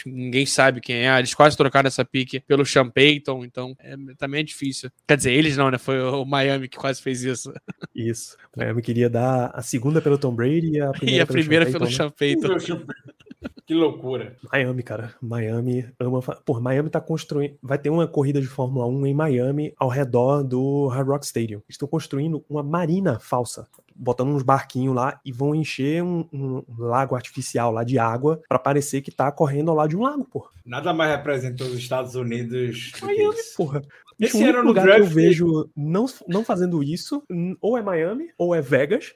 ninguém 0.05 0.45
sabe 0.45 0.81
quem 0.81 1.07
é. 1.07 1.18
Eles 1.18 1.33
quase 1.33 1.57
trocaram 1.57 1.87
essa 1.87 2.05
pique 2.05 2.41
pelo 2.41 2.66
Sean 2.66 2.91
Payton, 2.91 3.45
então 3.45 3.76
é, 3.79 3.95
também 4.16 4.41
é 4.41 4.45
difícil. 4.45 4.91
Quer 5.07 5.16
dizer, 5.16 5.33
eles 5.33 5.57
não, 5.57 5.70
né? 5.70 5.79
Foi 5.79 6.01
o 6.01 6.24
Miami 6.24 6.68
que 6.68 6.76
quase 6.76 7.01
fez 7.01 7.22
isso. 7.22 7.53
Isso. 7.95 8.37
O 8.57 8.59
Miami 8.59 8.83
queria 8.83 9.09
dar 9.09 9.53
a 9.55 9.62
segunda 9.62 10.03
pelo 10.03 10.18
Tom 10.18 10.35
Brady 10.35 10.72
e 10.72 10.81
a 10.81 10.91
primeira 10.91 11.16
e 11.16 11.20
a 11.20 11.26
pelo 11.26 11.39
primeira 11.39 11.64
Sean 11.64 12.11
pelo 12.11 12.11
Payton, 12.11 12.49
né? 12.49 12.59
Sean 12.59 12.76
Payton. 12.76 13.28
Que 13.69 13.75
loucura. 13.75 14.35
Miami, 14.51 14.83
cara. 14.83 15.14
Miami 15.21 15.87
ama. 16.01 16.23
Pô, 16.23 16.59
Miami 16.59 16.89
tá 16.89 17.03
construindo. 17.03 17.59
Vai 17.62 17.77
ter 17.77 17.91
uma 17.91 18.09
corrida 18.09 18.41
de 18.41 18.47
Fórmula 18.47 18.87
1 18.87 19.07
em 19.09 19.12
Miami 19.12 19.75
ao 19.77 19.91
redor 19.91 20.43
do 20.43 20.87
Hard 20.87 21.07
Rock 21.07 21.27
Stadium. 21.27 21.61
Estão 21.69 21.87
construindo 21.87 22.43
uma 22.49 22.62
marina 22.62 23.19
falsa. 23.21 23.69
Botando 23.95 24.31
uns 24.31 24.43
barquinhos 24.43 24.97
lá 24.97 25.21
e 25.23 25.31
vão 25.31 25.55
encher 25.55 26.03
um, 26.03 26.27
um 26.33 26.64
lago 26.79 27.14
artificial 27.14 27.71
lá 27.71 27.85
de 27.85 27.99
água 27.99 28.41
pra 28.49 28.59
parecer 28.59 29.03
que 29.03 29.11
tá 29.11 29.31
correndo 29.31 29.71
ao 29.71 29.77
lado 29.77 29.91
de 29.91 29.99
um 29.99 30.03
lago, 30.03 30.25
pô. 30.25 30.49
Nada 30.64 30.95
mais 30.95 31.11
representa 31.11 31.64
os 31.64 31.75
Estados 31.75 32.14
Unidos 32.14 32.93
Miami, 33.03 33.37
porra. 33.55 33.83
Esse 34.19 34.37
o 34.39 34.41
único 34.41 34.62
lugar 34.62 34.87
que 34.95 35.01
eu 35.03 35.05
vejo 35.05 35.71
não, 35.77 36.07
não 36.27 36.43
fazendo 36.43 36.83
isso, 36.83 37.23
ou 37.61 37.77
é 37.77 37.83
Miami, 37.83 38.31
ou 38.39 38.55
é 38.55 38.62
Vegas, 38.62 39.12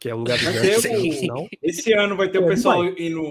que 0.00 0.08
é 0.08 0.14
o 0.14 0.18
lugar 0.18 0.38
do 0.38 0.48
o-. 0.48 1.48
Esse 1.62 1.92
ano 1.92 2.16
vai 2.16 2.28
ter 2.30 2.38
o 2.38 2.44
É, 2.44 2.48
pessoal 2.48 2.78
vai. 2.78 2.94
indo, 2.98 3.22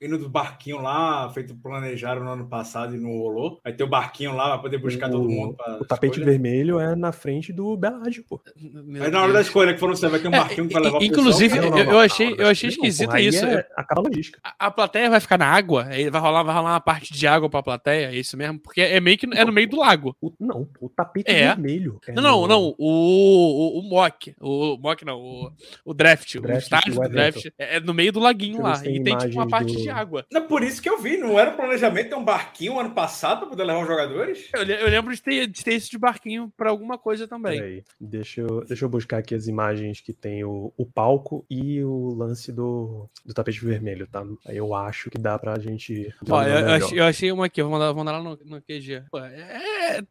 indo 0.00 0.18
do 0.18 0.28
barquinho 0.28 0.80
lá, 0.82 1.30
feito 1.30 1.54
planejaram 1.54 2.22
no 2.22 2.30
ano 2.30 2.46
passado 2.46 2.94
e 2.94 2.98
não 3.00 3.10
rolou. 3.10 3.58
Vai 3.64 3.72
ter 3.72 3.84
o 3.84 3.88
barquinho 3.88 4.34
lá, 4.36 4.50
vai 4.50 4.60
poder 4.60 4.78
buscar 4.78 5.08
O- 5.08 5.12
todo 5.12 5.28
mundo. 5.30 5.54
pra 5.54 5.78
O 5.80 5.84
tapete 5.86 6.12
escolha. 6.18 6.30
vermelho 6.32 6.78
é 6.78 6.94
na 6.94 7.10
frente 7.10 7.52
do 7.54 7.74
Beládio, 7.76 8.22
pô. 8.28 8.38
Meu 8.60 9.02
Aí 9.02 9.10
na 9.10 9.22
hora 9.22 9.32
da 9.32 9.40
escolha 9.40 9.72
que 9.72 9.80
for 9.80 9.88
no 9.88 9.96
céu, 9.96 10.10
vai 10.10 10.20
ter 10.20 10.28
um 10.28 10.34
É, 10.34 10.38
barquinho 10.38 10.68
que 10.68 10.74
vai 10.74 10.82
levar 10.82 10.98
o 10.98 11.02
inclusive, 11.02 11.54
pessoal. 11.58 11.78
Eu- 11.78 11.84
eu 11.86 11.92
não, 11.92 11.98
achei- 12.00 12.34
eu 12.36 12.46
achei 12.48 12.68
esquisito 12.68 13.10
aí 13.12 13.26
isso. 13.28 13.44
É, 13.46 13.66
acaba 13.74 14.02
a 14.02 14.04
logística. 14.04 14.38
A, 14.44 14.66
a 14.66 14.70
plateia 14.70 15.08
vai 15.08 15.20
ficar 15.20 15.38
na 15.38 15.46
água? 15.46 15.86
Aí 15.88 16.10
vai 16.10 16.20
rolar, 16.20 16.42
vai 16.42 16.54
rolar 16.54 16.72
uma 16.74 16.80
parte 16.80 17.14
de 17.14 17.26
água 17.26 17.48
pra 17.48 17.62
plateia? 17.62 18.06
É 18.10 18.14
isso 18.14 18.36
mesmo? 18.36 18.58
Porque 18.58 18.82
é 18.82 19.00
meio 19.00 19.16
que 19.16 19.26
é 19.32 19.44
no 19.44 19.52
meio 19.52 19.68
do 19.68 19.78
lago. 19.78 20.14
O- 20.20 20.32
não, 20.38 20.68
o 20.80 20.88
tapete 20.90 21.30
É. 21.30 21.46
vermelho. 21.54 21.98
é 22.06 22.12
Não, 22.12 22.22
não, 22.22 22.40
no- 22.42 22.48
não. 22.48 22.74
O, 22.78 23.78
o, 23.78 23.78
o 23.80 23.82
mock. 23.88 24.34
O 24.38 24.76
mock 24.76 25.02
não. 25.04 25.18
O, 25.18 25.52
o 25.84 25.94
draft. 26.10 26.34
O, 26.34 26.40
Draft, 26.40 26.62
estádio 26.62 26.92
o 26.92 26.96
do 26.96 27.04
evento. 27.04 27.14
draft 27.14 27.46
é 27.58 27.76
é 27.76 27.80
no 27.80 27.94
meio 27.94 28.12
do 28.12 28.20
laguinho 28.20 28.62
lá. 28.62 28.78
tem 28.78 28.96
E 28.96 29.02
tem 29.02 29.16
tipo 29.18 29.34
uma 29.34 29.48
parte 29.48 29.72
do- 29.72 29.80
de 29.82 29.88
água. 29.88 30.26
Não, 30.32 30.46
por 30.46 30.62
isso 30.62 30.80
que 30.82 30.88
eu 30.88 31.00
vi, 31.00 31.16
não 31.16 31.38
era 31.38 31.50
o 31.50 31.56
planejamento 31.56 32.08
ter 32.10 32.14
um 32.16 32.24
barquinho 32.24 32.78
ano 32.78 32.90
passado 32.90 33.40
pra 33.40 33.48
poder 33.48 33.64
levar 33.64 33.80
os 33.82 33.86
jogadores? 33.86 34.48
Eu, 34.54 34.62
eu 34.64 34.88
lembro 34.88 35.14
de 35.14 35.22
ter, 35.22 35.46
de 35.46 35.62
ter 35.64 35.74
isso 35.74 35.90
de 35.90 35.98
barquinho 35.98 36.52
pra 36.56 36.70
alguma 36.70 36.98
coisa 36.98 37.28
também. 37.28 37.58
Peraí, 37.58 37.84
deixa 38.00 38.40
eu, 38.40 38.64
deixa 38.64 38.84
eu 38.84 38.88
buscar 38.88 39.18
aqui 39.18 39.34
as 39.34 39.46
imagens 39.46 40.00
que 40.00 40.12
tem 40.12 40.44
o, 40.44 40.72
o 40.76 40.84
palco 40.86 41.44
e 41.48 41.82
o 41.82 42.14
lance 42.14 42.50
do, 42.52 43.08
do 43.24 43.32
tapete 43.34 43.64
vermelho, 43.64 44.06
tá? 44.06 44.24
Aí 44.46 44.56
eu 44.56 44.74
acho 44.74 45.10
que 45.10 45.18
dá 45.18 45.38
pra 45.38 45.58
gente. 45.58 46.12
Ó, 46.28 46.42
eu, 46.42 46.48
eu 46.58 46.70
achei, 46.74 46.98
eu 47.00 47.04
achei 47.04 47.32
uma 47.32 47.46
aqui, 47.46 47.60
eu 47.60 47.68
vou 47.68 47.78
mandar, 47.78 47.92
vou 47.92 48.04
mandar 48.04 48.18
lá 48.18 48.22
no, 48.22 48.38
no 48.44 48.60
QG. 48.62 49.04
Pô, 49.10 49.18
é, 49.18 50.02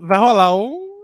vai 0.00 0.18
rolar 0.18 0.56
um. 0.56 0.95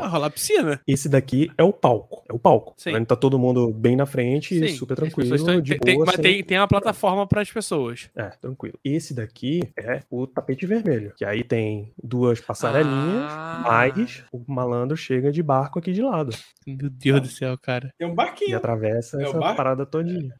Vai 0.00 0.08
rolar 0.08 0.30
piscina. 0.30 0.80
Esse 0.86 1.08
daqui 1.08 1.50
é 1.56 1.62
o 1.62 1.72
palco. 1.72 2.22
É 2.28 2.32
o 2.34 2.38
palco. 2.38 2.74
Sim. 2.76 2.94
Onde 2.94 3.06
tá 3.06 3.16
todo 3.16 3.38
mundo 3.38 3.72
bem 3.72 3.96
na 3.96 4.06
frente, 4.06 4.58
Sim, 4.58 4.74
super 4.76 4.94
tranquilo, 4.96 5.30
pessoas 5.30 5.42
tão- 5.54 5.60
de 5.60 5.78
tem, 5.78 5.94
boa. 5.94 6.06
mas 6.06 6.14
sem- 6.16 6.22
tem, 6.22 6.44
tem 6.44 6.58
uma 6.58 6.68
plataforma 6.68 7.26
para 7.26 7.40
as 7.42 7.50
pessoas. 7.50 8.10
É, 8.16 8.24
tranquilo. 8.40 8.78
Esse 8.84 9.14
daqui 9.14 9.62
é 9.76 10.00
o 10.10 10.26
tapete 10.26 10.66
vermelho. 10.66 11.12
Que 11.16 11.24
aí 11.24 11.42
tem 11.44 11.92
duas 12.02 12.40
passarelinhas, 12.40 12.92
Ah. 13.30 13.62
mas 13.66 14.24
o 14.32 14.42
malandro 14.46 14.96
chega 14.96 15.30
de 15.32 15.42
barco 15.42 15.78
aqui 15.78 15.92
de 15.92 16.02
lado. 16.02 16.34
Meu 16.66 16.88
Deus 16.90 17.20
do 17.20 17.28
céu, 17.28 17.56
cara. 17.58 17.92
Tem 17.98 18.06
um 18.08 18.12
E 18.12 18.14
barquinho, 18.14 18.56
atravessa 18.56 19.20
É 19.20 19.24
essa 19.24 19.38
parada 19.54 19.84
todinha. 19.86 20.32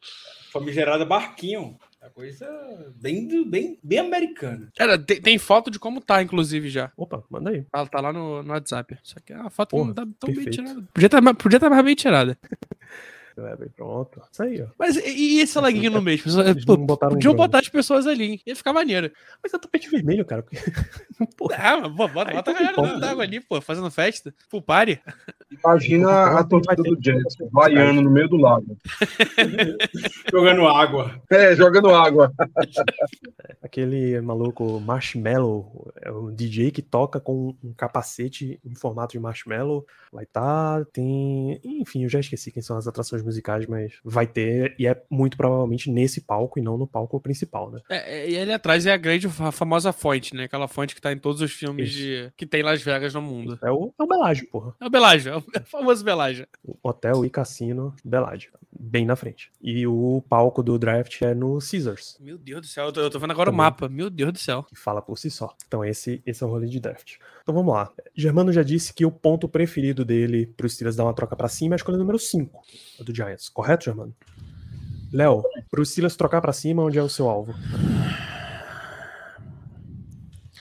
famigerada 0.53 1.05
barquinho. 1.05 1.77
É 2.03 2.09
coisa 2.11 2.93
bem, 2.97 3.49
bem, 3.49 3.79
bem 3.81 3.99
americana. 4.01 4.73
Cara, 4.77 4.99
tem, 4.99 5.23
tem 5.23 5.39
foto 5.39 5.71
de 5.71 5.79
como 5.79 6.01
tá, 6.01 6.21
inclusive, 6.21 6.69
já. 6.69 6.91
Opa, 6.97 7.23
manda 7.31 7.51
aí. 7.51 7.63
Tá, 7.71 7.87
tá 7.87 8.01
lá 8.01 8.13
no, 8.13 8.43
no 8.43 8.53
WhatsApp. 8.53 8.99
Só 9.05 9.21
que 9.25 9.33
a 9.33 9.49
foto 9.49 9.77
não 9.77 9.85
Porra, 9.85 9.95
tá 9.95 10.07
tão 10.19 10.27
bem 10.35 10.45
perfeito. 10.45 10.65
tirada. 10.65 10.89
Podia 10.93 11.07
estar 11.07 11.23
tá, 11.23 11.35
podia 11.35 11.61
tá 11.61 11.71
mais 11.71 11.85
bem 11.85 11.95
tirada. 11.95 12.37
É, 13.37 13.57
bem, 13.57 13.69
pronto. 13.75 14.21
Isso 14.31 14.43
aí, 14.43 14.63
ó. 14.63 14.67
Mas 14.79 14.97
e, 14.97 15.09
e 15.09 15.41
esse 15.41 15.59
laguinho 15.59 15.91
no 15.91 16.03
meio? 16.03 16.21
Eles 16.25 16.65
Pô, 16.65 16.77
não 16.77 16.87
botaram 16.87 17.13
um 17.13 17.17
podiam 17.17 17.35
botar 17.35 17.59
as 17.61 17.69
pessoas 17.69 18.07
ali. 18.07 18.41
Ia 18.47 18.55
ficar 18.55 18.73
maneiro. 18.73 19.11
Mas 19.43 19.55
é 19.55 19.59
tapete 19.59 19.89
vermelho, 19.89 20.25
cara. 20.25 20.43
porque- 20.43 20.59
Porra, 21.37 21.57
Ah, 21.59 21.77
mas 21.81 21.97
pô, 21.97 22.09
bota, 22.09 22.31
Aí 22.31 22.37
bota 22.37 22.51
a 22.51 22.55
pouco 22.55 22.59
galera 22.65 22.83
dentro 22.83 23.01
né? 23.01 23.07
d'água 23.07 23.23
ali, 23.25 23.41
pô, 23.41 23.61
fazendo 23.61 23.91
festa. 23.91 24.35
Full 24.49 24.63
party. 24.63 25.01
Imagina 25.65 26.39
a 26.39 26.45
torcida 26.45 26.83
do 26.83 26.99
Jets 27.03 27.37
vaiando 27.51 28.03
no 28.03 28.11
meio 28.11 28.29
do 28.29 28.37
lago. 28.37 28.77
Jogando 30.31 30.67
água. 30.67 31.21
É, 31.31 31.55
jogando 31.57 31.91
água. 31.95 32.33
aquele 33.63 34.21
maluco 34.21 34.81
Marshmallow, 34.81 35.93
é 36.01 36.11
o 36.11 36.31
DJ 36.31 36.71
que 36.71 36.83
toca 36.83 37.21
com 37.21 37.55
um 37.63 37.73
capacete 37.73 38.61
em 38.65 38.75
formato 38.75 39.13
de 39.13 39.21
marshmallow. 39.21 39.87
Vai 40.13 40.27
tá, 40.27 40.85
tem. 40.93 41.61
Enfim, 41.65 42.03
eu 42.05 42.09
já 42.09 42.21
esqueci 42.21 42.51
quem 42.51 42.63
são 42.63 42.77
as 42.77 42.87
atrações 42.87 43.22
musicais, 43.25 43.67
mas 43.67 43.93
vai 44.05 44.27
ter, 44.27 44.75
e 44.79 44.87
é 44.87 45.01
muito 45.11 45.37
provavelmente 45.37 45.91
nesse 45.91 46.21
palco 46.21 46.59
e 46.59 46.63
não 46.63 46.77
no 46.77 46.87
palco 46.87 47.21
principal, 47.21 47.71
né? 47.71 47.81
É, 47.89 48.21
é, 48.21 48.31
e 48.31 48.39
ali 48.39 48.53
atrás 48.53 48.87
é 48.87 48.93
a 48.93 48.97
grande, 48.97 49.27
a 49.27 49.53
famosa 49.53 49.93
fonte, 49.93 50.35
né? 50.35 50.45
Aquela 50.45 50.69
fonte 50.69 50.95
que 50.95 51.01
tá 51.01 51.13
em 51.13 51.19
todos 51.19 51.41
os 51.41 51.53
filmes 51.53 51.91
de, 51.91 52.33
que 52.37 52.47
tem 52.47 52.63
Las 52.63 52.83
Vegas 52.83 53.15
no 53.15 53.23
mundo. 53.23 53.59
É 53.63 53.71
o, 53.71 53.93
é 53.99 54.03
o 54.03 54.07
Belágio, 54.07 54.49
porra. 54.51 54.75
É 54.81 54.87
o 54.87 54.91
Belágio, 54.91 55.33
é 55.33 55.37
o 55.37 55.43
famoso 55.67 56.05
Belágio. 56.05 56.47
O 56.65 56.77
Hotel 56.83 57.25
e 57.25 57.31
Cassino 57.31 57.95
Belágio, 58.05 58.53
bem 58.79 59.05
na 59.05 59.17
frente. 59.17 59.51
E 59.61 59.87
o 59.87 60.23
palco 60.29 60.63
do 60.63 60.79
draft 60.79 61.21
é 61.23 61.35
no 61.35 61.59
Caesars, 61.59 62.17
Meu 62.21 62.39
Deus 62.39 62.61
do 62.63 62.67
céu, 62.67 62.87
eu 62.87 62.93
tô, 62.93 63.01
eu 63.01 63.11
tô 63.11 63.19
vendo 63.19 63.31
agora 63.31 63.51
o 63.51 63.53
Também. 63.53 63.65
mapa. 63.65 63.89
Meu 63.89 64.11
Deus 64.11 64.33
do 64.33 64.39
céu. 64.39 64.65
que 64.65 64.77
fala 64.77 65.01
por 65.03 65.19
si 65.19 65.31
só. 65.31 65.55
Então 65.67 65.85
esse, 65.85 66.23
esse 66.27 66.43
é 66.43 66.47
o 66.47 66.51
rolê 66.51 66.67
de 66.67 66.81
draft. 66.81 67.15
Então 67.43 67.55
vamos 67.55 67.75
lá. 67.75 67.91
Germano 68.15 68.53
já 68.53 68.63
disse 68.63 68.93
que 68.95 69.05
o 69.05 69.11
ponto 69.11 69.49
preferido 69.49 70.05
dele 70.05 70.47
para 70.47 70.67
os 70.67 70.75
Steelers 70.75 70.97
dar 70.97 71.05
uma 71.05 71.15
troca 71.15 71.35
para 71.35 71.49
cima 71.49 71.75
é 71.75 71.77
a 71.77 71.77
escolha 71.77 71.99
número 71.99 72.19
5 72.19 72.61
do 73.01 73.12
Giants. 73.15 73.49
Correto, 73.49 73.85
Germano? 73.85 74.15
Léo, 75.13 75.43
os 75.79 75.91
Steelers 75.91 76.17
trocar 76.17 76.41
para 76.41 76.53
cima, 76.53 76.83
onde 76.83 76.99
é 76.99 77.03
o 77.03 77.09
seu 77.09 77.29
alvo? 77.29 77.55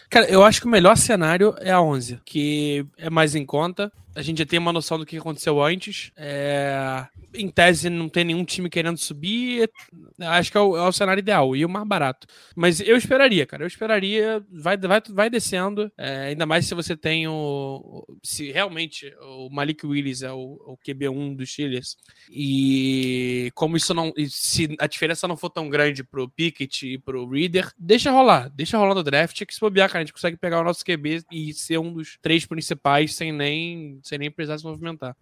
Cara, 0.10 0.30
eu 0.30 0.44
acho 0.44 0.60
que 0.60 0.68
o 0.68 0.70
melhor 0.70 0.98
cenário 0.98 1.56
é 1.60 1.72
a 1.72 1.82
11, 1.82 2.20
que 2.26 2.86
é 2.98 3.10
mais 3.10 3.34
em 3.34 3.46
conta. 3.46 3.90
A 4.14 4.22
gente 4.22 4.40
já 4.40 4.46
tem 4.46 4.60
uma 4.60 4.74
noção 4.74 4.98
do 5.00 5.06
que 5.06 5.18
aconteceu 5.18 5.62
antes. 5.64 6.12
É, 6.18 7.08
Em 7.34 7.50
tese, 7.50 7.90
não 7.90 8.10
tem 8.10 8.26
nenhum 8.26 8.44
time 8.44 8.70
querendo 8.70 8.98
subir. 8.98 9.70
Acho 10.20 10.52
que 10.52 10.58
é 10.58 10.62
o, 10.62 10.76
é 10.76 10.88
o 10.88 10.92
cenário 10.92 11.22
ideal 11.22 11.56
e 11.56 11.64
o 11.64 11.70
mais 11.70 11.88
barato. 11.88 12.28
Mas 12.56 12.82
eu 12.82 12.98
esperaria, 12.98 13.46
cara. 13.46 13.64
Eu 13.64 13.68
esperaria. 13.68 14.44
Vai, 14.52 14.78
vai, 14.78 15.02
vai 15.10 15.30
descendo. 15.30 15.90
É, 15.98 16.28
ainda 16.28 16.46
mais 16.46 16.66
se 16.66 16.76
você 16.76 16.96
tem 16.98 17.28
o. 17.28 18.06
Se 18.22 18.52
realmente 18.52 19.14
o 19.22 19.50
Malik 19.50 19.86
Willis 19.86 20.24
é 20.24 20.32
o, 20.32 20.60
o 20.66 20.78
QB1 20.86 21.36
dos 21.38 21.52
Steelers. 21.52 21.96
E 22.30 23.50
como 23.56 23.78
isso 23.78 23.94
não. 23.94 24.12
Se 24.28 24.76
a 24.80 24.88
diferença 24.88 25.28
não 25.28 25.38
for 25.38 25.50
tão 25.50 25.70
grande 25.70 26.04
pro 26.04 26.30
Pickett 26.30 26.86
e 26.86 26.98
pro 26.98 27.30
Reader, 27.30 27.72
deixa 27.78 28.12
rolar. 28.12 28.50
Deixa 28.50 28.78
rolar 28.78 28.96
no 28.96 29.04
draft. 29.04 29.46
Que 29.46 29.54
se 29.54 29.60
bobear, 29.60 29.88
cara, 29.90 30.00
a 30.00 30.04
gente 30.04 30.14
consegue 30.14 30.36
pegar 30.36 30.60
o 30.60 30.66
nosso 30.66 30.84
QB 30.84 31.24
e 31.32 31.54
ser 31.54 31.78
um 31.78 31.94
dos 31.94 32.18
três 32.22 32.46
principais 32.46 33.16
sem 33.16 33.32
nem, 33.32 34.01
sem 34.04 34.18
nem 34.18 34.32
precisar 34.32 34.58
se 34.58 34.64
movimentar. 34.66 35.16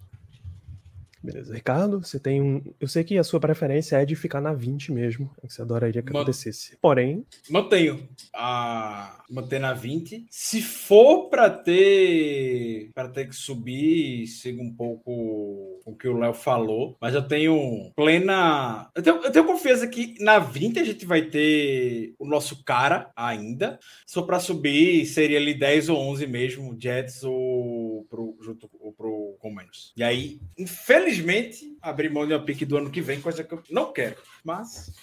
Beleza. 1.21 1.53
Ricardo, 1.53 1.99
você 1.99 2.17
tem 2.17 2.41
um. 2.41 2.61
Eu 2.79 2.87
sei 2.87 3.03
que 3.03 3.17
a 3.17 3.23
sua 3.25 3.41
preferência 3.41 3.97
é 3.97 4.05
de 4.05 4.15
ficar 4.15 4.39
na 4.39 4.53
20 4.53 4.91
mesmo. 4.93 5.29
é 5.43 5.47
que 5.47 5.53
Você 5.53 5.61
adoraria 5.61 6.01
que 6.01 6.07
Mano. 6.13 6.19
acontecesse. 6.23 6.77
Porém, 6.81 7.25
Mantenho 7.49 8.07
a 8.33 9.21
manter 9.29 9.59
na 9.59 9.73
20. 9.73 10.25
Se 10.29 10.61
for 10.61 11.29
para 11.29 11.49
ter 11.49 12.89
para 12.95 13.09
ter 13.09 13.27
que 13.27 13.35
subir, 13.35 14.27
siga 14.27 14.61
um 14.61 14.73
pouco 14.73 15.81
o 15.85 15.95
que 15.95 16.07
o 16.07 16.17
Léo 16.17 16.33
falou, 16.33 16.95
mas 17.01 17.13
eu 17.13 17.21
tenho 17.21 17.91
plena 17.95 18.89
eu 18.95 19.03
tenho, 19.03 19.17
eu 19.17 19.31
tenho 19.31 19.45
confiança 19.45 19.87
que 19.87 20.15
na 20.19 20.39
20 20.39 20.79
a 20.79 20.83
gente 20.85 21.05
vai 21.05 21.23
ter 21.23 22.13
o 22.17 22.25
nosso 22.25 22.63
cara 22.63 23.11
ainda. 23.15 23.77
For 24.07 24.25
para 24.25 24.39
subir, 24.39 25.05
seria 25.05 25.37
ali 25.37 25.53
10 25.53 25.89
ou 25.89 25.97
11 25.97 26.27
mesmo, 26.27 26.77
Jets 26.79 27.23
ou 27.23 27.78
pro 28.03 28.37
junto 28.41 28.69
ou 28.79 28.91
pro 28.93 29.35
Commanders. 29.39 29.93
E 29.95 30.03
aí, 30.03 30.39
infelizmente, 30.57 31.77
abrir 31.81 32.09
mão 32.11 32.25
de 32.27 32.33
uma 32.33 32.43
pique 32.43 32.65
do 32.65 32.77
ano 32.77 32.89
que 32.89 33.01
vem, 33.01 33.21
coisa 33.21 33.43
que 33.43 33.53
eu 33.53 33.61
não 33.69 33.91
quero, 33.93 34.15
mas 34.43 34.93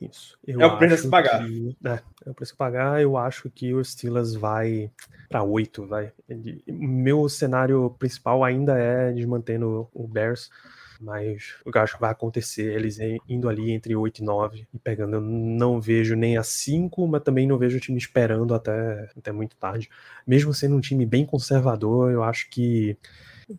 Isso. 0.00 0.38
Eu 0.46 0.60
É 0.60 0.66
o 0.66 0.78
preço 0.78 1.08
a 1.08 1.10
pagar. 1.10 1.44
que- 1.44 1.76
é, 1.84 2.00
é 2.26 2.30
o 2.30 2.34
preço 2.34 2.54
a 2.54 2.56
pagar. 2.56 3.02
Eu 3.02 3.16
acho 3.16 3.50
que 3.50 3.74
o 3.74 3.84
Steelers 3.84 4.34
vai 4.34 4.90
para 5.28 5.42
8, 5.42 5.86
vai. 5.86 6.12
Ele- 6.28 6.62
meu 6.68 7.28
cenário 7.28 7.90
principal 7.98 8.44
ainda 8.44 8.78
é 8.78 9.12
desmantendo 9.12 9.88
o 9.92 10.06
Bears, 10.06 10.50
mas 11.00 11.54
eu 11.64 11.80
acho 11.80 11.94
que 11.94 12.00
vai 12.00 12.10
acontecer 12.10 12.74
eles 12.74 12.98
indo 13.28 13.48
ali 13.48 13.70
entre 13.70 13.94
8 13.94 14.18
e 14.18 14.24
9 14.24 14.68
e 14.72 14.78
pegando. 14.78 15.16
Eu 15.16 15.20
não 15.20 15.80
vejo 15.80 16.14
nem 16.16 16.36
a 16.36 16.42
5, 16.42 17.06
mas 17.06 17.22
também 17.22 17.46
não 17.46 17.58
vejo 17.58 17.76
o 17.76 17.80
time 17.80 17.98
esperando 17.98 18.54
até, 18.54 19.10
até 19.16 19.32
muito 19.32 19.56
tarde. 19.56 19.88
Mesmo 20.26 20.52
sendo 20.52 20.76
um 20.76 20.80
time 20.80 21.06
bem 21.06 21.24
conservador, 21.24 22.10
eu 22.12 22.22
acho 22.22 22.48
que. 22.50 22.96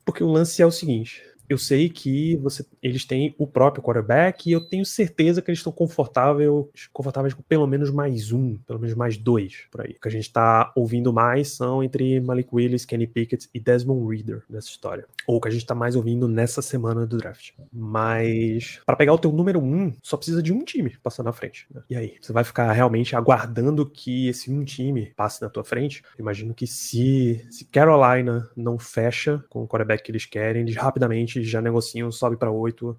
Porque 0.05 0.23
o 0.23 0.31
lance 0.31 0.61
é 0.61 0.65
o 0.65 0.71
seguinte: 0.71 1.23
eu 1.49 1.57
sei 1.57 1.89
que 1.89 2.37
você, 2.37 2.63
eles 2.81 3.03
têm 3.05 3.33
o 3.37 3.47
próprio 3.47 3.83
quarterback 3.83 4.47
e 4.47 4.53
eu 4.53 4.61
tenho 4.61 4.85
certeza 4.85 5.41
que 5.41 5.49
eles 5.49 5.59
estão 5.59 5.73
confortável, 5.73 6.69
confortáveis 6.93 7.33
com 7.33 7.41
pelo 7.41 7.65
menos 7.65 7.89
mais 7.89 8.31
um, 8.31 8.55
pelo 8.67 8.79
menos 8.79 8.95
mais 8.95 9.17
dois 9.17 9.63
por 9.71 9.81
aí. 9.81 9.93
O 9.93 9.99
que 9.99 10.07
a 10.07 10.11
gente 10.11 10.31
tá 10.31 10.71
ouvindo 10.75 11.11
mais 11.11 11.49
são 11.49 11.83
entre 11.83 12.19
Malik 12.19 12.49
Willis, 12.53 12.85
Kenny 12.85 13.07
Pickett 13.07 13.49
e 13.53 13.59
Desmond 13.59 14.15
Reader 14.15 14.43
nessa 14.47 14.67
história. 14.67 15.05
Ou 15.25 15.37
o 15.37 15.41
que 15.41 15.47
a 15.47 15.51
gente 15.51 15.65
tá 15.65 15.73
mais 15.73 15.95
ouvindo 15.95 16.27
nessa 16.27 16.61
semana 16.61 17.07
do 17.07 17.17
draft. 17.17 17.51
Mas 17.73 18.79
para 18.85 18.95
pegar 18.95 19.13
o 19.13 19.17
teu 19.17 19.31
número 19.31 19.59
um, 19.59 19.91
só 20.03 20.17
precisa 20.17 20.43
de 20.43 20.53
um 20.53 20.63
time 20.63 20.97
passar 21.01 21.23
na 21.23 21.33
frente. 21.33 21.65
né? 21.73 21.81
E 21.89 21.95
aí, 21.95 22.15
você 22.21 22.31
vai 22.31 22.43
ficar 22.43 22.71
realmente 22.71 23.15
aguardando 23.15 23.89
que 23.89 24.27
esse 24.27 24.51
um 24.51 24.63
time 24.63 25.13
passe 25.15 25.41
na 25.41 25.49
tua 25.49 25.63
frente? 25.63 26.03
Imagino 26.17 26.53
que 26.53 26.67
se, 26.67 27.45
se 27.49 27.65
Carolina 27.65 28.49
não 28.55 28.77
fecha 28.77 29.43
com 29.49 29.63
o 29.63 29.67
quarterback 29.67 30.03
que 30.03 30.11
eles 30.11 30.25
querem, 30.25 30.61
eles 30.61 30.75
rapidamente 30.75 31.38
já 31.43 31.61
negociam, 31.61 32.11
sobe 32.11 32.37
para 32.37 32.51
oito, 32.51 32.97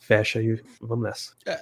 fecha 0.00 0.42
e 0.42 0.60
vamos 0.80 1.04
nessa. 1.04 1.32
É, 1.46 1.56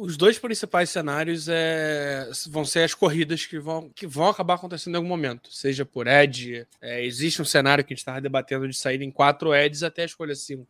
os 0.00 0.14
dois 0.18 0.38
principais 0.38 0.90
cenários 0.90 1.46
é, 1.48 2.28
vão 2.50 2.62
ser 2.62 2.80
as 2.80 2.92
corridas 2.92 3.46
que 3.46 3.58
vão, 3.58 3.88
que 3.94 4.06
vão 4.06 4.28
acabar 4.28 4.54
acontecendo 4.54 4.92
em 4.94 4.96
algum 4.96 5.08
momento, 5.08 5.48
seja 5.50 5.86
por 5.86 6.06
edge. 6.06 6.66
é, 6.82 7.02
existe 7.02 7.40
um 7.40 7.46
cenário 7.46 7.82
que 7.82 7.92
a 7.92 7.94
gente 7.94 8.00
estava 8.02 8.20
debatendo 8.20 8.68
de 8.68 8.76
sair 8.76 9.00
em 9.00 9.10
quatro 9.10 9.54
edges 9.54 9.82
até 9.82 10.02
a 10.02 10.06
escolha 10.06 10.34
5. 10.34 10.66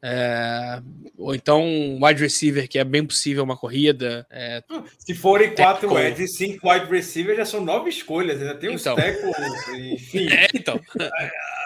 ou 1.19 1.35
então 1.35 1.61
um 1.65 2.05
wide 2.07 2.23
receiver, 2.23 2.69
que 2.69 2.79
é 2.79 2.85
bem 2.85 3.05
possível 3.05 3.43
uma 3.43 3.57
corrida. 3.57 4.25
é, 4.31 4.63
Se 4.99 5.13
forem 5.13 5.55
quatro 5.57 5.89
Tackle. 5.89 6.07
Eds 6.07 6.21
e 6.21 6.29
cinco 6.29 6.71
wide 6.71 6.87
receivers, 6.87 7.39
já 7.39 7.45
são 7.47 7.65
nove 7.65 7.91
escolhas. 7.91 8.41
Ainda 8.41 8.55
tem 8.55 8.73
os 8.73 8.81
Então. 8.81 8.95
tackles, 8.95 9.35
enfim. 9.93 10.29
É, 10.35 10.47
então. 10.55 10.81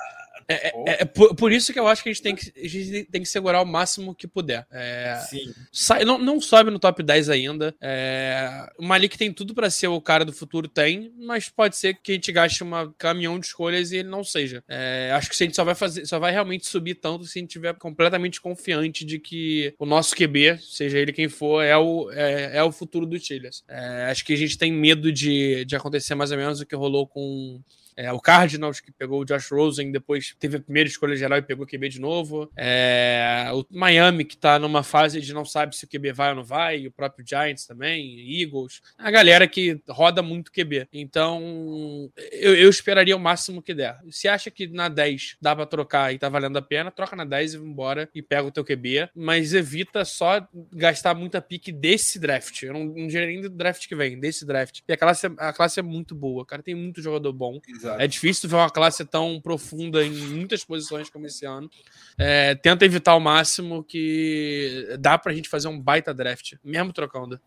É, 0.48 0.68
é- 0.68 1.02
é 1.02 1.04
por, 1.04 1.34
por 1.34 1.52
isso 1.52 1.72
que 1.72 1.78
eu 1.78 1.86
acho 1.86 2.02
que 2.02 2.08
a 2.08 2.12
gente 2.12 2.22
tem 2.22 2.34
que, 2.34 2.52
a 2.56 2.68
gente 2.68 3.04
tem 3.04 3.20
que 3.22 3.28
segurar 3.28 3.60
o 3.60 3.66
máximo 3.66 4.14
que 4.14 4.26
puder. 4.26 4.66
É, 4.70 5.20
Sim. 5.28 5.52
sai- 5.70 6.04
não, 6.04 6.18
não 6.18 6.40
sobe 6.40 6.70
no 6.70 6.78
top 6.78 7.02
10 7.02 7.28
ainda. 7.28 7.74
É, 7.80 8.66
o 8.78 8.84
Malik 8.84 9.18
tem 9.18 9.32
tudo 9.32 9.54
pra 9.54 9.68
ser 9.68 9.88
o 9.88 10.00
cara 10.00 10.24
do 10.24 10.32
futuro, 10.32 10.66
tem, 10.66 11.12
mas 11.18 11.48
pode 11.50 11.76
ser 11.76 11.94
que 12.02 12.12
a 12.12 12.14
gente 12.14 12.32
gaste 12.32 12.64
um 12.64 12.70
caminhão 12.96 13.38
de 13.38 13.46
escolhas 13.46 13.92
e 13.92 13.98
ele 13.98 14.08
não 14.08 14.24
seja. 14.24 14.64
É, 14.66 15.12
acho 15.14 15.28
que 15.28 15.36
a 15.42 15.46
gente 15.46 15.54
só 15.56 15.64
vai 15.64 15.74
fazer, 15.74 16.06
só 16.06 16.18
vai 16.18 16.32
realmente 16.32 16.66
subir 16.66 16.94
tanto 16.94 17.24
se 17.26 17.38
a 17.38 17.42
gente 17.42 17.50
tiver 17.50 17.74
completamente 17.74 18.40
confiante 18.40 19.04
de 19.04 19.18
que 19.18 19.74
o 19.78 19.84
nosso 19.84 20.16
QB, 20.16 20.58
seja 20.62 20.98
ele 20.98 21.12
quem 21.12 21.28
for, 21.28 21.62
é 21.62 21.76
o, 21.76 22.10
é, 22.12 22.56
é 22.56 22.62
o 22.62 22.72
futuro 22.72 23.04
do 23.04 23.18
Steelers. 23.18 23.62
É, 23.68 24.08
acho 24.10 24.24
que 24.24 24.32
a 24.32 24.36
gente 24.36 24.56
tem 24.56 24.72
medo 24.72 25.12
de, 25.12 25.64
de 25.66 25.76
acontecer 25.76 26.14
mais 26.14 26.30
ou 26.30 26.38
menos 26.38 26.60
o 26.60 26.66
que 26.66 26.74
rolou 26.74 27.06
com 27.06 27.60
é, 27.98 28.12
o 28.12 28.20
Cardinals, 28.20 28.78
que 28.78 28.92
pegou 28.92 29.20
o 29.20 29.24
Josh 29.24 29.50
Rosen, 29.50 29.90
depois 29.90 30.36
teve 30.38 30.58
a 30.58 30.60
primeira 30.60 30.88
escolha 30.88 31.16
geral 31.16 31.36
e 31.36 31.42
pegou 31.42 31.64
o 31.64 31.68
QB 31.68 31.88
de 31.88 32.00
novo. 32.00 32.48
É, 32.56 33.48
o 33.52 33.64
Miami, 33.76 34.24
que 34.24 34.36
tá 34.36 34.56
numa 34.56 34.84
fase 34.84 35.20
de 35.20 35.34
não 35.34 35.44
sabe 35.44 35.74
se 35.74 35.84
o 35.84 35.88
QB 35.88 36.12
vai 36.12 36.30
ou 36.30 36.36
não 36.36 36.44
vai, 36.44 36.86
o 36.86 36.92
próprio 36.92 37.26
Giants 37.26 37.66
também, 37.66 38.40
Eagles. 38.40 38.80
A 38.96 39.10
galera 39.10 39.48
que 39.48 39.82
roda 39.88 40.22
muito 40.22 40.52
QB. 40.52 40.86
Então, 40.92 42.08
eu, 42.30 42.54
eu 42.54 42.70
esperaria 42.70 43.16
o 43.16 43.20
máximo 43.20 43.60
que 43.60 43.74
der. 43.74 43.98
Se 44.12 44.28
acha 44.28 44.48
que 44.48 44.68
na 44.68 44.88
10 44.88 45.36
dá 45.42 45.56
pra 45.56 45.66
trocar 45.66 46.14
e 46.14 46.18
tá 46.20 46.28
valendo 46.28 46.56
a 46.56 46.62
pena, 46.62 46.92
troca 46.92 47.16
na 47.16 47.24
10 47.24 47.54
e 47.54 47.58
vambora 47.58 48.08
e 48.14 48.22
pega 48.22 48.46
o 48.46 48.52
teu 48.52 48.64
QB. 48.64 49.08
Mas 49.12 49.52
evita 49.54 50.04
só 50.04 50.46
gastar 50.72 51.14
muita 51.14 51.40
pique 51.42 51.72
desse 51.72 52.20
draft. 52.20 52.62
Eu 52.62 52.74
não, 52.74 52.84
não 52.84 53.08
diria 53.08 53.26
nem 53.26 53.40
do 53.40 53.50
draft 53.50 53.88
que 53.88 53.96
vem, 53.96 54.20
desse 54.20 54.46
draft. 54.46 54.82
E 54.86 54.92
a 54.92 54.96
classe, 54.96 55.26
é- 55.26 55.32
a 55.36 55.52
classe 55.52 55.80
é 55.80 55.82
muito 55.82 56.14
boa, 56.14 56.46
cara. 56.46 56.62
Tem 56.62 56.76
muito 56.76 57.02
jogador 57.02 57.32
bom. 57.32 57.60
Exato. 57.68 57.87
É 57.98 58.06
difícil 58.06 58.48
ver 58.48 58.56
uma 58.56 58.70
classe 58.70 59.04
tão 59.04 59.40
profunda 59.40 60.04
em 60.04 60.10
muitas 60.10 60.64
posições 60.64 61.08
como 61.08 61.26
esse 61.26 61.46
ano. 61.46 61.70
É, 62.18 62.54
tenta 62.56 62.84
evitar 62.84 63.12
ao 63.12 63.20
máximo 63.20 63.84
que 63.84 64.96
dá 64.98 65.16
pra 65.16 65.32
gente 65.32 65.48
fazer 65.48 65.68
um 65.68 65.80
baita 65.80 66.12
draft, 66.12 66.54
mesmo 66.64 66.92
trocando. 66.92 67.40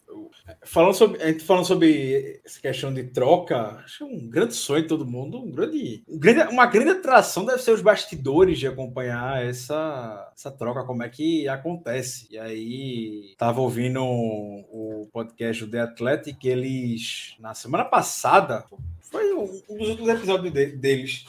Falando 0.64 0.94
sobre, 0.94 1.22
a 1.22 1.28
gente 1.28 1.44
falando 1.44 1.66
sobre 1.66 2.42
essa 2.46 2.60
questão 2.60 2.94
de 2.94 3.04
troca, 3.04 3.82
acho 3.84 4.04
é 4.04 4.08
um 4.08 4.28
grande 4.28 4.54
sonho 4.54 4.82
de 4.84 4.88
todo 4.88 5.06
mundo, 5.06 5.40
um 5.40 5.52
grande, 5.52 6.04
um 6.08 6.18
grande- 6.18 6.54
uma 6.54 6.66
grande 6.66 6.92
atração 6.92 7.46
deve 7.46 7.62
ser 7.62 7.72
os 7.72 7.82
bastidores 7.82 8.60
de 8.60 8.68
acompanhar 8.68 9.46
essa, 9.46 10.32
essa 10.36 10.52
troca, 10.52 10.84
como 10.84 11.04
é 11.04 11.10
que 11.10 11.48
acontece. 11.48 12.28
E 12.32 12.38
aí, 12.38 13.34
tava 13.38 13.62
ouvindo 13.62 14.02
o 14.04 15.08
podcast 15.12 15.66
do 15.66 15.72
The 15.72 15.82
Athletic, 15.82 16.46
eles, 16.46 17.36
na 17.40 17.54
semana 17.54 17.86
passada, 17.86 18.66
foi 19.12 19.34
um 19.34 19.46
dos 19.78 19.90
últimos 19.90 20.10
episódios 20.10 20.54
de- 20.54 20.66
deles, 20.68 21.26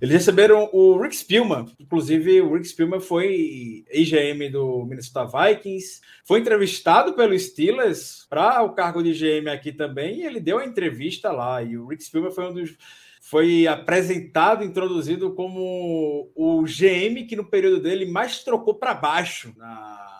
eles 0.00 0.14
receberam 0.14 0.68
o 0.72 0.98
Rick 1.00 1.16
Spielman, 1.16 1.66
inclusive 1.78 2.40
o 2.40 2.54
Rick 2.54 2.66
Spielman 2.68 3.00
foi 3.00 3.84
ex-GM 3.90 4.50
do 4.50 4.84
Minnesota 4.84 5.24
Vikings, 5.26 6.00
foi 6.24 6.40
entrevistado 6.40 7.12
pelo 7.12 7.38
Steelers 7.38 8.26
para 8.28 8.62
o 8.62 8.72
cargo 8.74 9.02
de 9.02 9.12
GM 9.12 9.48
aqui 9.50 9.70
também, 9.72 10.20
e 10.20 10.24
ele 10.26 10.40
deu 10.40 10.58
a 10.58 10.64
entrevista 10.64 11.30
lá. 11.30 11.62
E 11.62 11.76
o 11.76 11.86
Rick 11.86 12.02
Spielman 12.04 12.32
foi 12.32 12.48
um 12.48 12.54
dos. 12.54 12.74
Foi 13.20 13.66
apresentado, 13.66 14.62
introduzido 14.62 15.32
como 15.34 16.30
o 16.32 16.62
GM 16.62 17.26
que 17.26 17.34
no 17.34 17.44
período 17.44 17.80
dele 17.80 18.06
mais 18.06 18.44
trocou 18.44 18.74
para 18.74 18.94
baixo 18.94 19.52
na, 19.56 20.15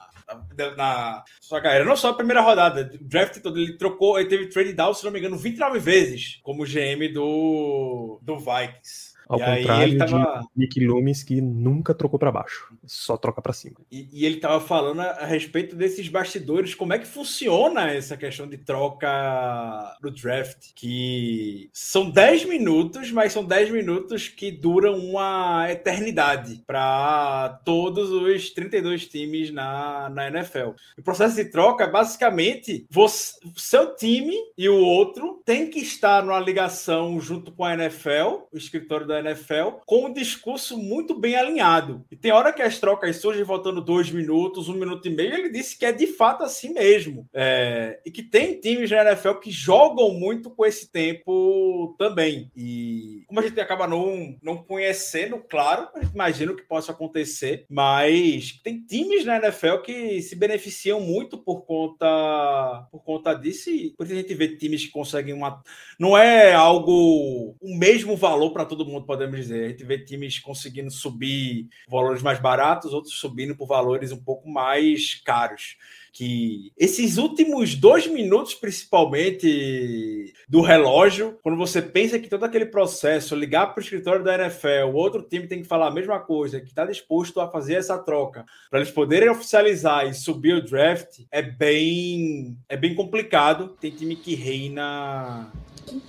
na, 0.77 1.25
sua 1.41 1.61
carreira. 1.61 1.85
Não 1.85 1.97
só 1.97 2.11
a 2.11 2.15
primeira 2.15 2.41
rodada, 2.41 2.91
o 2.95 3.05
draft 3.05 3.41
todo, 3.41 3.59
ele 3.59 3.77
trocou, 3.77 4.19
ele 4.19 4.29
teve 4.29 4.49
trade 4.49 4.73
down, 4.73 4.95
se 4.95 5.05
não 5.05 5.13
me 5.13 5.19
engano, 5.19 5.37
29 5.37 5.79
vezes 5.79 6.41
como 6.43 6.65
GM 6.65 7.13
do, 7.13 8.19
do 8.23 8.39
Vikings. 8.39 9.16
Ao 9.29 9.41
E 9.41 9.45
contrário 9.45 9.99
tava- 9.99 10.41
de 10.41 10.49
Nick 10.61 10.85
Loomis, 10.87 11.23
que 11.23 11.41
nunca 11.41 11.93
trocou 11.95 12.19
para 12.19 12.31
baixo, 12.31 12.73
só 12.87 13.17
troca 13.17 13.43
para 13.43 13.53
cima. 13.53 13.77
E, 13.91 14.09
e 14.13 14.25
ele 14.25 14.37
estava 14.37 14.61
falando 14.61 15.01
a, 15.01 15.11
a 15.11 15.27
respeito 15.27 15.75
desses 15.75 16.09
bastidores, 16.09 16.75
como 16.75 16.93
é 16.93 16.99
que 16.99 17.07
funciona 17.07 17.91
essa 17.93 18.17
questão 18.17 18.47
de 18.49 18.57
troca 18.59 19.97
do 20.01 20.11
draft. 20.11 20.69
Que 20.75 21.69
são 21.73 22.11
10 22.11 22.45
minutos, 22.47 23.11
mas 23.11 23.33
são 23.33 23.45
10 23.45 23.71
minutos 23.71 24.29
que 24.29 24.51
duram 24.51 24.97
uma 24.99 25.67
eternidade 25.71 26.63
para 26.67 27.61
todos 27.65 28.11
os 28.11 28.51
32 28.51 29.07
times 29.07 29.51
na, 29.51 30.09
na 30.11 30.29
NFL. 30.29 30.71
O 30.99 31.03
processo 31.03 31.37
de 31.37 31.47
troca 31.47 31.85
é 31.85 31.91
basicamente 31.91 32.87
você, 32.91 33.35
seu 33.57 33.95
time 33.97 34.35
e 34.57 34.69
o 34.69 34.79
outro 34.79 35.43
tem 35.45 35.69
que 35.71 35.81
estar 35.81 36.23
numa 36.25 36.41
ligação 36.41 37.19
junto 37.21 37.53
com 37.53 37.65
a 37.65 37.75
NFL, 37.75 38.45
o 38.53 38.57
escritório 38.57 39.07
da 39.07 39.16
NFL, 39.21 39.81
com 39.85 40.07
um 40.07 40.13
discurso 40.13 40.77
muito 40.77 41.19
bem 41.19 41.37
alinhado. 41.37 42.05
E 42.11 42.17
tem 42.17 42.33
hora 42.33 42.53
que 42.53 42.63
as 42.63 42.79
trocas 42.79 43.17
surgem 43.17 43.45
faltando 43.45 43.81
dois 43.81 44.11
minutos, 44.11 44.69
um 44.69 44.75
minuto 44.75 45.07
e 45.07 45.11
meio, 45.11 45.35
ele 45.35 45.51
disse 45.51 45.79
que 45.79 45.87
é 45.87 45.93
de 45.93 46.07
fato 46.07 46.43
assim 46.43 46.73
mesmo. 46.73 47.29
É, 47.33 48.01
e 48.05 48.11
que 48.11 48.23
tem 48.23 48.61
times 48.61 48.91
na 48.91 49.11
NFL 49.11 49.35
que 49.35 49.51
jogam 49.51 50.11
muito 50.13 50.51
com 50.51 50.65
esse 50.65 50.91
tempo 50.91 51.95
também. 51.99 52.51
E 52.57 53.25
como 53.27 53.41
a 53.41 53.43
gente 53.43 53.61
acaba 53.61 53.87
não, 53.87 54.37
não 54.43 54.57
conhecendo, 54.57 55.43
claro, 55.49 55.89
a 55.95 56.01
gente 56.01 56.15
imagina 56.15 56.53
o 56.53 56.57
que 56.57 56.63
possa 56.63 56.93
acontecer, 56.93 57.67
mas 57.69 58.61
tem 58.63 58.81
times 58.81 59.25
na 59.25 59.37
NFL 59.37 59.79
que 59.85 60.21
se 60.23 60.37
beneficiam 60.37 61.01
muito 61.01 61.39
por 61.39 61.63
conta 61.63 62.87
por 62.91 63.03
conta 63.03 63.35
disso 63.35 63.71
e 63.71 63.91
por 63.91 64.05
isso 64.05 64.15
a 64.15 64.19
gente 64.19 64.35
vê 64.35 64.57
times 64.57 64.85
que 64.85 64.91
conseguem 64.91 65.35
uma 65.35 65.63
não 65.99 66.17
é 66.17 66.55
algo 66.55 67.57
o 67.61 67.77
mesmo 67.77 68.17
valor 68.17 68.51
para 68.53 68.65
todo 68.65 68.85
mundo, 68.85 69.06
podemos 69.07 69.37
dizer. 69.37 69.65
A 69.65 69.69
gente 69.69 69.85
vê 69.85 69.99
times 69.99 70.39
conseguindo 70.39 70.91
subir 70.91 71.69
valores 71.89 72.23
mais 72.23 72.39
baratos, 72.39 72.93
outros 72.93 73.15
subindo 73.15 73.57
por 73.57 73.67
valores 73.67 74.13
um 74.13 74.23
pouco 74.23 74.49
mais 74.49 75.15
caros. 75.25 75.77
Que 76.13 76.73
esses 76.79 77.19
últimos 77.19 77.75
dois 77.75 78.07
minutos, 78.07 78.55
principalmente 78.55 80.33
do 80.49 80.63
relógio, 80.63 81.39
quando 81.43 81.59
você 81.59 81.83
pensa 81.83 82.19
que 82.19 82.29
todo 82.29 82.45
aquele 82.45 82.67
processo, 82.67 83.37
ligar 83.37 83.67
para 83.67 83.81
o 83.81 83.85
escritório 83.85 84.25
da 84.25 84.35
NFL, 84.35 84.91
o 84.91 84.95
outro 84.95 85.23
time 85.23 85.47
tem 85.47 85.61
que 85.61 85.69
falar 85.69 85.89
a 85.89 85.95
mesma 85.95 86.19
coisa, 86.19 86.59
que 86.59 86.69
está 86.69 86.87
disposto 86.87 87.39
a 87.39 87.51
fazer 87.51 87.75
essa 87.75 87.99
troca, 87.99 88.47
para 88.71 88.81
eles 88.81 88.91
poderem 88.91 89.29
oficializar 89.29 90.07
e 90.07 90.15
subir 90.15 90.55
o 90.55 90.65
draft, 90.65 91.21
é 91.31 91.43
bem, 91.43 92.57
é 92.67 92.79
bem 92.79 92.95
complicado. 92.95 93.77
Tem 93.79 93.91
time 93.91 94.17
que 94.17 94.35
reina, 94.35 95.53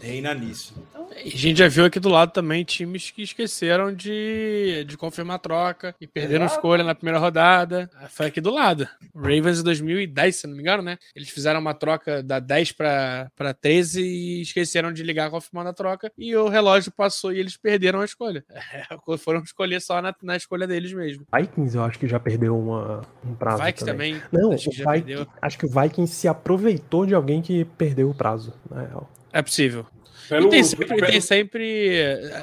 reina 0.01 0.33
nisso. 0.33 0.73
Então, 0.97 1.09
E 1.23 1.33
a 1.33 1.37
gente 1.37 1.57
já 1.57 1.67
viu 1.67 1.85
aqui 1.85 1.99
do 1.99 2.09
lado 2.09 2.31
também 2.31 2.63
times 2.63 3.11
que 3.11 3.21
esqueceram 3.21 3.93
de, 3.93 4.83
de 4.87 4.97
confirmar 4.97 5.35
a 5.35 5.39
troca 5.39 5.95
e 6.01 6.07
perderam 6.07 6.45
Exato. 6.45 6.59
escolha 6.59 6.83
na 6.83 6.95
primeira 6.95 7.19
rodada. 7.19 7.89
Foi 8.09 8.25
aqui 8.25 8.41
do 8.41 8.51
lado. 8.51 8.87
Ravens 9.15 9.59
em 9.59 9.63
2010, 9.63 10.35
se 10.35 10.47
não 10.47 10.55
me 10.55 10.61
engano, 10.61 10.81
né? 10.81 10.97
Eles 11.15 11.29
fizeram 11.29 11.59
uma 11.59 11.73
troca 11.73 12.23
da 12.23 12.39
10 12.39 12.71
para 12.71 13.53
13 13.61 14.01
e 14.01 14.41
esqueceram 14.41 14.91
de 14.91 15.03
ligar 15.03 15.29
confirmando 15.29 15.69
a 15.69 15.73
troca. 15.73 16.11
E 16.17 16.35
o 16.35 16.47
relógio 16.47 16.91
passou 16.91 17.31
e 17.31 17.39
eles 17.39 17.57
perderam 17.57 18.01
a 18.01 18.05
escolha. 18.05 18.43
É, 18.49 18.85
foram 19.17 19.41
escolher 19.41 19.81
só 19.81 20.01
na, 20.01 20.13
na 20.21 20.35
escolha 20.35 20.65
deles 20.65 20.93
mesmo. 20.93 21.25
Vikings, 21.33 21.75
eu 21.75 21.83
acho 21.83 21.99
que 21.99 22.07
já 22.07 22.19
perdeu 22.19 22.57
uma, 22.57 23.01
um 23.25 23.35
prazo 23.35 23.63
Vikings 23.63 23.85
também. 23.85 24.19
também. 24.19 24.29
Não, 24.31 24.53
acho 24.53 24.69
que 24.69 24.75
já 24.75 24.91
Vikings, 24.91 25.27
acho 25.41 25.57
que 25.57 25.65
o 25.65 25.69
Vikings 25.69 26.13
se 26.13 26.27
aproveitou 26.27 27.05
de 27.05 27.13
alguém 27.13 27.41
que 27.41 27.65
perdeu 27.65 28.09
o 28.09 28.13
prazo, 28.13 28.53
na 28.69 28.81
real. 28.81 29.09
É 29.31 29.41
possível. 29.41 29.85
Pelo, 30.29 30.47
e 30.47 30.49
tem 30.49 30.63
sempre, 30.63 30.87
pelo- 30.87 31.05
tem 31.07 31.21
sempre- 31.21 31.95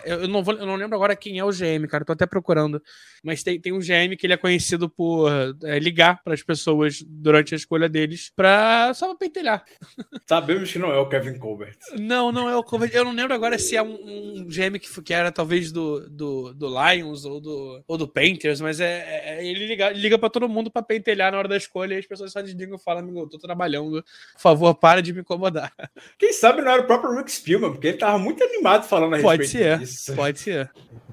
eu, 0.04 0.22
eu 0.22 0.28
não 0.28 0.42
vou, 0.42 0.54
eu 0.54 0.66
não 0.66 0.76
lembro 0.76 0.94
agora 0.96 1.14
quem 1.16 1.38
é 1.38 1.44
o 1.44 1.50
GM, 1.50 1.86
cara. 1.88 2.02
eu 2.02 2.06
Tô 2.06 2.12
até 2.12 2.26
procurando. 2.26 2.82
Mas 3.22 3.42
tem, 3.42 3.58
tem 3.60 3.72
um 3.72 3.78
GM 3.80 4.16
que 4.18 4.26
ele 4.26 4.34
é 4.34 4.36
conhecido 4.36 4.88
por 4.88 5.30
é, 5.64 5.78
ligar 5.78 6.22
para 6.22 6.34
as 6.34 6.42
pessoas 6.42 7.02
durante 7.06 7.54
a 7.54 7.56
escolha 7.56 7.88
deles 7.88 8.30
pra 8.36 8.92
só 8.94 9.06
pra 9.08 9.16
pentelhar. 9.16 9.64
Sabemos 10.28 10.70
que 10.72 10.78
não 10.78 10.92
é 10.92 10.98
o 10.98 11.08
Kevin 11.08 11.38
Colbert. 11.38 11.76
Não, 11.98 12.30
não 12.30 12.48
é 12.48 12.56
o 12.56 12.62
Cover. 12.62 12.90
Eu 12.92 13.04
não 13.04 13.12
lembro 13.12 13.32
agora 13.34 13.58
se 13.58 13.76
é 13.76 13.82
um, 13.82 13.94
um 13.94 14.46
GM 14.48 14.78
que, 14.78 15.02
que 15.02 15.14
era 15.14 15.32
talvez 15.32 15.72
do, 15.72 16.08
do, 16.10 16.52
do 16.54 16.68
Lions 16.68 17.24
ou 17.24 17.40
do, 17.40 17.82
ou 17.86 17.96
do 17.98 18.06
Painters, 18.08 18.60
mas 18.60 18.78
é, 18.80 18.84
é- 19.06 19.38
é- 19.38 19.46
ele 19.46 19.66
liga, 19.66 19.90
liga 19.90 20.18
para 20.18 20.28
todo 20.30 20.48
mundo 20.48 20.70
pra 20.70 20.82
pentelhar 20.82 21.32
na 21.32 21.38
hora 21.38 21.48
da 21.48 21.56
escolha 21.56 21.94
e 21.94 21.98
as 21.98 22.06
pessoas 22.06 22.30
só 22.32 22.40
desligam 22.42 22.76
e 22.76 22.82
falam: 22.82 23.02
amigo, 23.02 23.20
eu 23.20 23.28
tô 23.28 23.38
trabalhando, 23.38 24.02
por 24.34 24.40
favor, 24.40 24.74
para 24.74 25.00
de 25.00 25.12
me 25.12 25.20
incomodar. 25.20 25.72
Quem 26.18 26.32
sabe 26.32 26.60
não 26.62 26.70
era 26.72 26.82
o 26.82 26.86
próprio 26.86 27.16
Rick 27.16 27.32
Spielman, 27.32 27.63
porque 27.72 27.88
ele 27.88 27.98
tava 27.98 28.18
muito 28.18 28.42
animado 28.42 28.84
falando 28.84 29.14
a 29.14 29.20
Pode 29.20 29.42
respeito 29.42 29.64
ser, 29.64 29.78
disso. 29.78 30.14
pode 30.14 30.38
ser. 30.38 30.70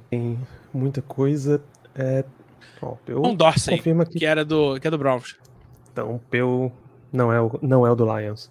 Tem 0.09 0.37
muita 0.73 1.01
coisa. 1.01 1.61
É... 1.95 2.23
Ó, 2.81 2.95
eu 3.07 3.23
Um 3.23 3.35
Dorsey, 3.35 3.75
aqui. 3.75 4.19
que 4.19 4.25
era 4.25 4.43
do, 4.43 4.79
que 4.79 4.87
é 4.87 4.91
do 4.91 4.97
Browns. 4.97 5.35
Então, 5.91 6.19
Peu 6.29 6.71
não 7.11 7.31
é 7.31 7.41
o, 7.41 7.59
não 7.61 7.85
é 7.85 7.91
o 7.91 7.95
do 7.95 8.05
Lions. 8.17 8.49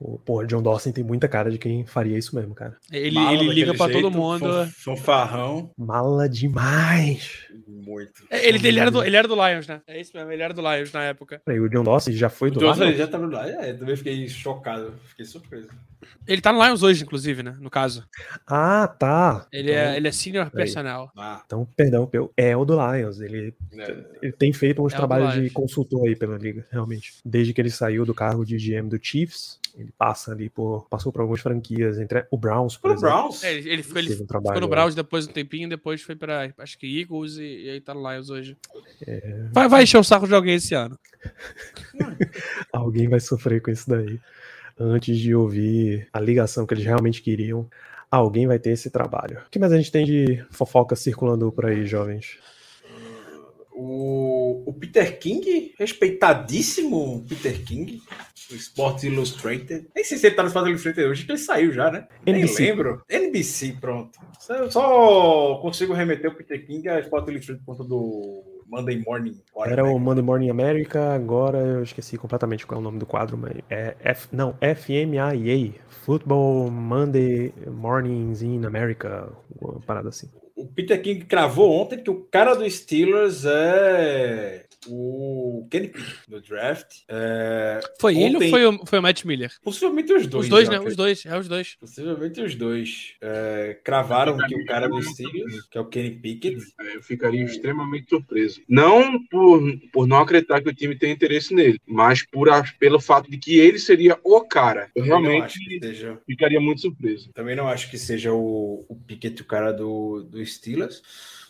O 0.00 0.18
porra, 0.18 0.46
John 0.46 0.62
Dawson 0.62 0.92
tem 0.92 1.02
muita 1.04 1.26
cara 1.28 1.50
de 1.50 1.58
quem 1.58 1.84
faria 1.86 2.18
isso 2.18 2.34
mesmo, 2.36 2.54
cara. 2.54 2.76
Ele, 2.92 3.14
Mala 3.14 3.32
ele 3.32 3.52
liga 3.52 3.74
pra 3.74 3.88
todo 3.88 4.10
mundo. 4.10 4.40
fan- 4.40 4.66
Fanfarrão. 4.96 5.70
Mala 5.78 6.28
demais. 6.28 7.44
Muito. 7.66 8.24
É, 8.30 8.46
Ele, 8.48 8.66
ele, 8.66 8.78
era 8.80 8.90
do, 8.90 9.02
ele 9.04 9.16
era 9.16 9.28
do 9.28 9.34
Lions, 9.34 9.66
né? 9.66 9.80
É 9.86 10.00
isso 10.00 10.10
mesmo, 10.14 10.30
ele 10.32 10.42
era 10.42 10.52
do 10.54 10.60
Lions 10.60 10.92
na 10.92 11.02
época. 11.04 11.40
Peraí, 11.44 11.60
o 11.60 11.68
John 11.68 11.84
Dawson 11.84 12.12
já 12.12 12.28
foi 12.28 12.50
do 12.50 12.58
Então, 12.58 12.72
Lions? 12.74 12.96
já 12.96 13.06
tava 13.06 13.26
lá. 13.26 13.48
É, 13.48 13.72
também 13.72 13.96
fiquei 13.96 14.28
chocado. 14.28 14.94
Fiquei 15.06 15.24
surpreso. 15.24 15.68
Ele 16.26 16.40
tá 16.40 16.52
no 16.52 16.62
Lions 16.64 16.82
hoje, 16.82 17.02
inclusive, 17.02 17.42
né? 17.42 17.56
No 17.60 17.70
caso. 17.70 18.04
Ah, 18.46 18.86
tá. 18.88 19.46
Ele, 19.52 19.70
então, 19.70 19.82
é, 19.82 19.96
ele 19.96 20.08
é 20.08 20.12
senior 20.12 20.50
peraí. 20.50 20.64
personnel. 20.66 21.10
Ah, 21.16 21.42
então, 21.44 21.66
perdão, 21.76 22.10
é 22.36 22.56
o 22.56 22.64
do 22.64 22.74
Lions. 22.74 23.20
Ele, 23.20 23.54
é. 23.78 24.04
ele 24.22 24.32
tem 24.32 24.52
feito 24.52 24.82
uns 24.82 24.92
É 24.92 24.96
o 24.96 24.96
do 24.96 25.00
trabalhos 25.00 25.32
de 25.34 25.40
Lions. 25.40 25.52
consultor 25.52 26.06
aí 26.08 26.16
pela 26.16 26.36
liga, 26.38 26.66
realmente. 26.70 27.14
Desde 27.24 27.52
que 27.52 27.60
ele 27.60 27.70
saiu 27.70 28.04
do 28.04 28.14
cargo 28.14 28.44
de 28.44 28.56
GM 28.56 28.88
do 28.88 28.98
Chiefs, 29.02 29.58
ele 29.76 29.92
passa 29.96 30.32
ali 30.32 30.48
por. 30.48 30.86
passou 30.88 31.12
por 31.12 31.20
algumas 31.20 31.40
franquias, 31.40 31.98
entre 31.98 32.26
o 32.30 32.38
Browns, 32.38 32.76
por 32.76 32.82
Pro 32.82 32.92
exemplo. 32.92 33.16
Browns. 33.16 33.44
É, 33.44 33.54
ele, 33.54 33.70
ele 33.70 33.82
ficou, 33.82 33.98
ele 33.98 34.08
Teve 34.08 34.22
um 34.22 34.26
trabalho 34.26 34.54
ficou 34.54 34.60
no. 34.60 34.68
Browns 34.68 34.94
depois 34.94 35.26
um 35.26 35.32
tempinho, 35.32 35.68
depois 35.68 36.00
foi 36.02 36.14
pra, 36.14 36.52
acho 36.58 36.78
que 36.78 37.00
Eagles 37.00 37.36
e, 37.36 37.64
e 37.64 37.70
aí 37.70 37.80
tá 37.80 37.92
no 37.92 38.08
Lions 38.08 38.30
hoje. 38.30 38.56
É. 39.06 39.48
Vai, 39.52 39.68
vai 39.68 39.82
encher 39.82 39.98
o 39.98 40.04
saco 40.04 40.28
de 40.28 40.34
alguém 40.34 40.54
esse 40.54 40.74
ano. 40.74 40.98
Alguém 42.72 43.08
vai 43.08 43.20
sofrer 43.20 43.62
com 43.62 43.70
isso 43.70 43.88
daí. 43.88 44.20
Antes 44.78 45.18
de 45.18 45.34
ouvir 45.34 46.08
a 46.12 46.20
ligação 46.20 46.66
que 46.66 46.74
eles 46.74 46.84
realmente 46.84 47.22
queriam, 47.22 47.68
alguém 48.10 48.46
vai 48.46 48.58
ter 48.58 48.70
esse 48.70 48.90
trabalho. 48.90 49.38
O 49.46 49.50
que 49.50 49.58
mais 49.58 49.72
a 49.72 49.76
gente 49.76 49.90
tem 49.90 50.04
de 50.04 50.44
fofoca 50.50 50.96
circulando 50.96 51.50
por 51.52 51.66
aí, 51.66 51.86
jovens? 51.86 52.38
O, 53.74 54.70
o 54.70 54.72
Peter 54.72 55.18
King, 55.18 55.74
respeitadíssimo 55.76 57.24
Peter 57.28 57.64
King, 57.64 58.00
do 58.48 58.56
Sports 58.56 59.04
Illustrated. 59.04 59.88
Nem 59.94 60.04
sei 60.04 60.18
se 60.18 60.26
ele 60.26 60.36
tá 60.36 60.42
no 60.42 60.48
Sports 60.48 60.68
Illustrated 60.68 61.04
hoje, 61.06 61.24
que 61.24 61.32
ele 61.32 61.38
saiu 61.38 61.72
já, 61.72 61.90
né? 61.90 62.06
NBC. 62.24 62.62
Nem 62.62 62.70
lembro. 62.70 63.02
NBC, 63.08 63.76
pronto. 63.80 64.18
Só, 64.38 64.70
só 64.70 65.58
consigo 65.60 65.92
remeter 65.92 66.30
o 66.30 66.34
Peter 66.34 66.64
King 66.64 66.88
a 66.88 67.00
Sports 67.00 67.28
Illustrated 67.28 67.64
por 67.64 67.76
conta 67.76 67.88
do 67.88 68.44
Monday 68.68 69.02
Morning. 69.06 69.40
Era 69.66 69.84
o 69.84 69.98
Monday 69.98 70.22
Morning 70.22 70.50
America, 70.50 71.12
agora 71.12 71.58
eu 71.58 71.82
esqueci 71.82 72.16
completamente 72.16 72.66
qual 72.66 72.78
é 72.78 72.80
o 72.80 72.84
nome 72.84 72.98
do 72.98 73.06
quadro, 73.06 73.36
mas 73.36 73.56
é 73.70 73.96
F, 74.00 74.28
não, 74.32 74.56
FMIA, 74.60 75.74
Football 75.88 76.70
Monday 76.70 77.52
Mornings 77.66 78.42
in 78.42 78.64
America, 78.64 79.32
uma 79.60 79.80
parada 79.80 80.08
assim. 80.08 80.28
O 80.64 80.72
Peter 80.74 81.00
King 81.02 81.24
cravou 81.24 81.70
ontem 81.72 81.98
que 82.02 82.10
o 82.10 82.22
cara 82.24 82.54
do 82.54 82.68
Steelers 82.68 83.44
é 83.44 84.64
o 84.86 85.66
Kenny 85.70 85.88
Pickett 85.88 86.14
no 86.28 86.40
draft. 86.42 86.96
É, 87.08 87.80
Foi 87.98 88.16
ele 88.18 88.36
Ontem- 88.36 88.44
ou 88.44 88.50
foi 88.50 88.66
o, 88.66 88.86
foi 88.86 88.98
o 88.98 89.02
Matt 89.02 89.24
Miller? 89.24 89.50
possivelmente 89.62 90.12
os 90.12 90.26
dois. 90.26 90.44
os 90.44 90.50
dois, 90.50 90.68
né? 90.68 90.76
acredito. 90.76 90.90
Os 90.90 90.96
dois, 90.96 91.24
é 91.26 91.38
os 91.38 91.48
dois. 91.48 91.76
Possivelmente 91.80 92.40
os 92.42 92.54
dois. 92.54 93.14
É, 93.22 93.78
cravaram 93.82 94.36
que 94.36 94.54
o 94.54 94.64
cara 94.66 94.86
do 94.88 95.00
Steelers, 95.02 95.62
que 95.70 95.78
é 95.78 95.80
o 95.80 95.86
Kenny 95.86 96.10
Pickett, 96.10 96.58
Eu 96.94 97.02
ficaria 97.02 97.42
extremamente 97.44 98.10
surpreso. 98.10 98.60
Não 98.68 99.18
por, 99.26 99.62
por 99.90 100.06
não 100.06 100.18
acreditar 100.18 100.60
que 100.60 100.68
o 100.68 100.74
time 100.74 100.94
tem 100.96 101.12
interesse 101.12 101.54
nele, 101.54 101.80
mas 101.86 102.22
por, 102.26 102.48
pelo 102.78 103.00
fato 103.00 103.30
de 103.30 103.38
que 103.38 103.58
ele 103.58 103.78
seria 103.78 104.18
o 104.22 104.42
cara. 104.42 104.90
Eu 104.94 105.04
realmente 105.04 105.58
seja, 105.80 106.18
ficaria 106.26 106.60
muito 106.60 106.82
surpreso. 106.82 107.30
também 107.32 107.56
não 107.56 107.68
acho 107.68 107.90
que 107.90 107.96
seja 107.96 108.32
o, 108.34 108.84
o 108.86 108.94
Pickett 108.96 109.40
o 109.40 109.46
cara 109.46 109.72
do, 109.72 110.22
do 110.24 110.40
Steelers. 110.54 111.02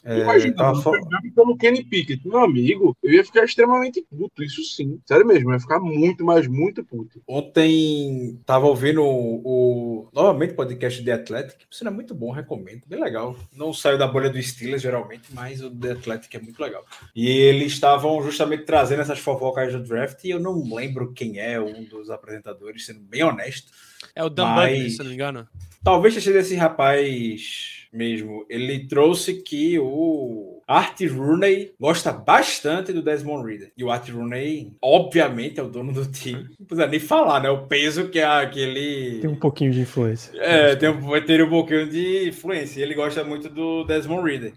É, 0.06 0.20
Imagina, 0.20 0.54
tava 0.54 0.82
pegava 0.90 1.22
pelo 1.34 1.56
Kenny 1.56 1.82
Pickett, 1.82 2.28
meu 2.28 2.40
amigo, 2.40 2.94
eu 3.02 3.10
ia 3.10 3.24
ficar 3.24 3.42
extremamente 3.42 4.02
puto, 4.02 4.42
isso 4.44 4.62
sim. 4.62 5.00
Sério 5.06 5.26
mesmo, 5.26 5.48
eu 5.48 5.54
ia 5.54 5.60
ficar 5.60 5.80
muito, 5.80 6.22
mas 6.22 6.46
muito 6.46 6.84
puto. 6.84 7.22
Ontem 7.26 8.38
tava 8.44 8.66
ouvindo 8.66 9.02
o, 9.02 9.40
o- 9.42 10.08
novamente 10.12 10.52
o 10.52 10.56
podcast 10.56 11.02
The 11.02 11.12
Athletic, 11.12 11.56
que 11.56 11.64
isso 11.70 11.88
é 11.88 11.90
muito 11.90 12.14
bom, 12.14 12.30
recomendo, 12.32 12.82
bem 12.86 13.00
legal. 13.00 13.34
Não 13.56 13.72
saiu 13.72 13.96
da 13.96 14.06
bolha 14.06 14.28
do 14.28 14.42
Steelers 14.42 14.82
geralmente, 14.82 15.22
mas 15.32 15.62
o 15.62 15.70
The 15.70 15.92
Athletic 15.92 16.34
é 16.34 16.38
muito 16.38 16.60
legal. 16.60 16.84
E 17.16 17.26
eles 17.26 17.72
estavam 17.72 18.22
justamente 18.22 18.64
trazendo 18.64 19.00
essas 19.00 19.20
fofocas 19.20 19.72
do 19.72 19.82
draft 19.82 20.22
e 20.22 20.28
eu 20.28 20.38
não 20.38 20.62
lembro 20.74 21.14
quem 21.14 21.38
é 21.38 21.58
um 21.58 21.82
dos 21.82 22.10
apresentadores, 22.10 22.84
sendo 22.84 23.00
bem 23.00 23.22
honesto. 23.22 23.72
É 24.14 24.22
o 24.22 24.28
Dan 24.28 24.48
Mas- 24.48 24.70
Butler, 24.72 24.90
se 24.90 24.98
não 24.98 25.06
me 25.06 25.14
engano. 25.14 25.48
Talvez 25.82 26.14
sido 26.22 26.36
esse 26.38 26.54
rapaz 26.54 27.83
mesmo. 27.94 28.44
Ele 28.50 28.86
trouxe 28.86 29.34
que 29.34 29.78
o 29.78 30.60
Art 30.66 31.00
Rooney 31.02 31.72
gosta 31.78 32.12
bastante 32.12 32.92
do 32.92 33.02
Desmond 33.02 33.46
Reader. 33.48 33.72
E 33.76 33.84
o 33.84 33.90
Art 33.90 34.08
Rooney, 34.10 34.72
obviamente, 34.82 35.60
é 35.60 35.62
o 35.62 35.68
dono 35.68 35.92
do 35.92 36.04
time. 36.10 36.46
Não 36.58 36.66
precisa 36.66 36.86
nem 36.88 37.00
falar, 37.00 37.40
né? 37.40 37.48
O 37.50 37.66
peso 37.66 38.08
que 38.08 38.18
é 38.18 38.24
aquele. 38.24 39.20
Tem 39.20 39.30
um 39.30 39.36
pouquinho 39.38 39.70
de 39.72 39.80
influência. 39.80 40.32
É, 40.40 40.74
tem, 40.76 40.88
um- 40.88 41.00
vai 41.00 41.22
ter 41.22 41.42
um 41.42 41.48
pouquinho 41.50 41.88
de 41.88 42.28
influência. 42.28 42.80
E 42.80 42.82
ele 42.82 42.94
gosta 42.94 43.22
muito 43.22 43.48
do 43.48 43.84
Desmond 43.84 44.28
Reader. 44.28 44.52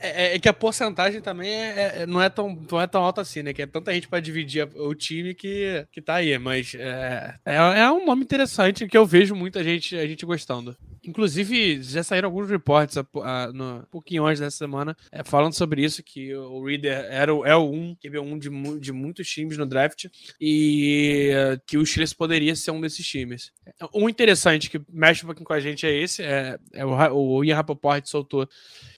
É, 0.00 0.26
é- 0.32 0.36
é 0.36 0.38
que 0.38 0.48
a 0.48 0.52
porcentagem 0.52 1.20
também 1.20 1.50
é- 1.52 1.92
é- 2.02 2.06
não, 2.06 2.22
é 2.22 2.30
tão, 2.30 2.56
não 2.70 2.80
é 2.80 2.86
tão 2.86 3.02
alta 3.02 3.20
assim, 3.20 3.42
né? 3.42 3.52
Que 3.52 3.62
é 3.62 3.66
tanta 3.66 3.92
gente 3.92 4.06
pra 4.06 4.20
dividir 4.20 4.62
a- 4.62 4.68
o 4.80 4.94
time 4.94 5.34
que, 5.34 5.84
que 5.90 6.00
tá 6.00 6.14
aí. 6.14 6.38
Mas 6.38 6.74
é, 6.78 7.34
é, 7.44 7.56
é 7.56 7.90
um 7.90 8.06
nome 8.06 8.22
interessante 8.22 8.86
que 8.86 8.96
eu 8.96 9.04
vejo 9.04 9.34
muita 9.34 9.62
gente, 9.62 9.96
a 9.96 10.06
gente 10.06 10.24
gostando. 10.24 10.76
Inclusive, 11.04 11.82
já 11.82 12.02
saíram 12.04 12.28
alguns 12.28 12.48
reportes 12.48 12.96
a, 12.96 13.04
a- 13.24 13.52
no, 13.52 13.78
um 13.78 13.82
pouquinho 13.90 14.24
antes 14.24 14.38
dessa 14.40 14.56
semana 14.56 14.96
é, 15.10 15.24
falando 15.24 15.52
sobre 15.52 15.82
isso, 15.82 16.02
que 16.02 16.32
o 16.34 16.64
Reader 16.64 17.06
era, 17.10 17.34
o- 17.34 17.44
é 17.44 17.56
o 17.56 17.68
1, 17.70 17.96
que 17.96 18.08
um 18.18 18.38
de, 18.38 18.48
de 18.78 18.92
muitos 18.92 19.28
times 19.28 19.58
no 19.58 19.66
draft, 19.66 20.06
e 20.40 21.30
é, 21.34 21.60
que 21.66 21.76
o 21.76 21.84
Steelers 21.84 22.12
poderia 22.12 22.54
ser 22.54 22.70
um 22.70 22.80
desses 22.80 23.04
times. 23.06 23.50
Um 23.92 24.08
interessante 24.08 24.70
que 24.70 24.80
mexe 24.88 25.24
um 25.24 25.26
pouquinho 25.26 25.46
com 25.46 25.52
a 25.52 25.60
gente 25.60 25.84
é 25.86 25.92
esse, 25.92 26.22
é, 26.22 26.56
é 26.72 26.84
o, 26.84 27.12
o 27.38 27.44
Ian 27.44 27.56
Rapoport 27.56 28.06
soltou 28.06 28.48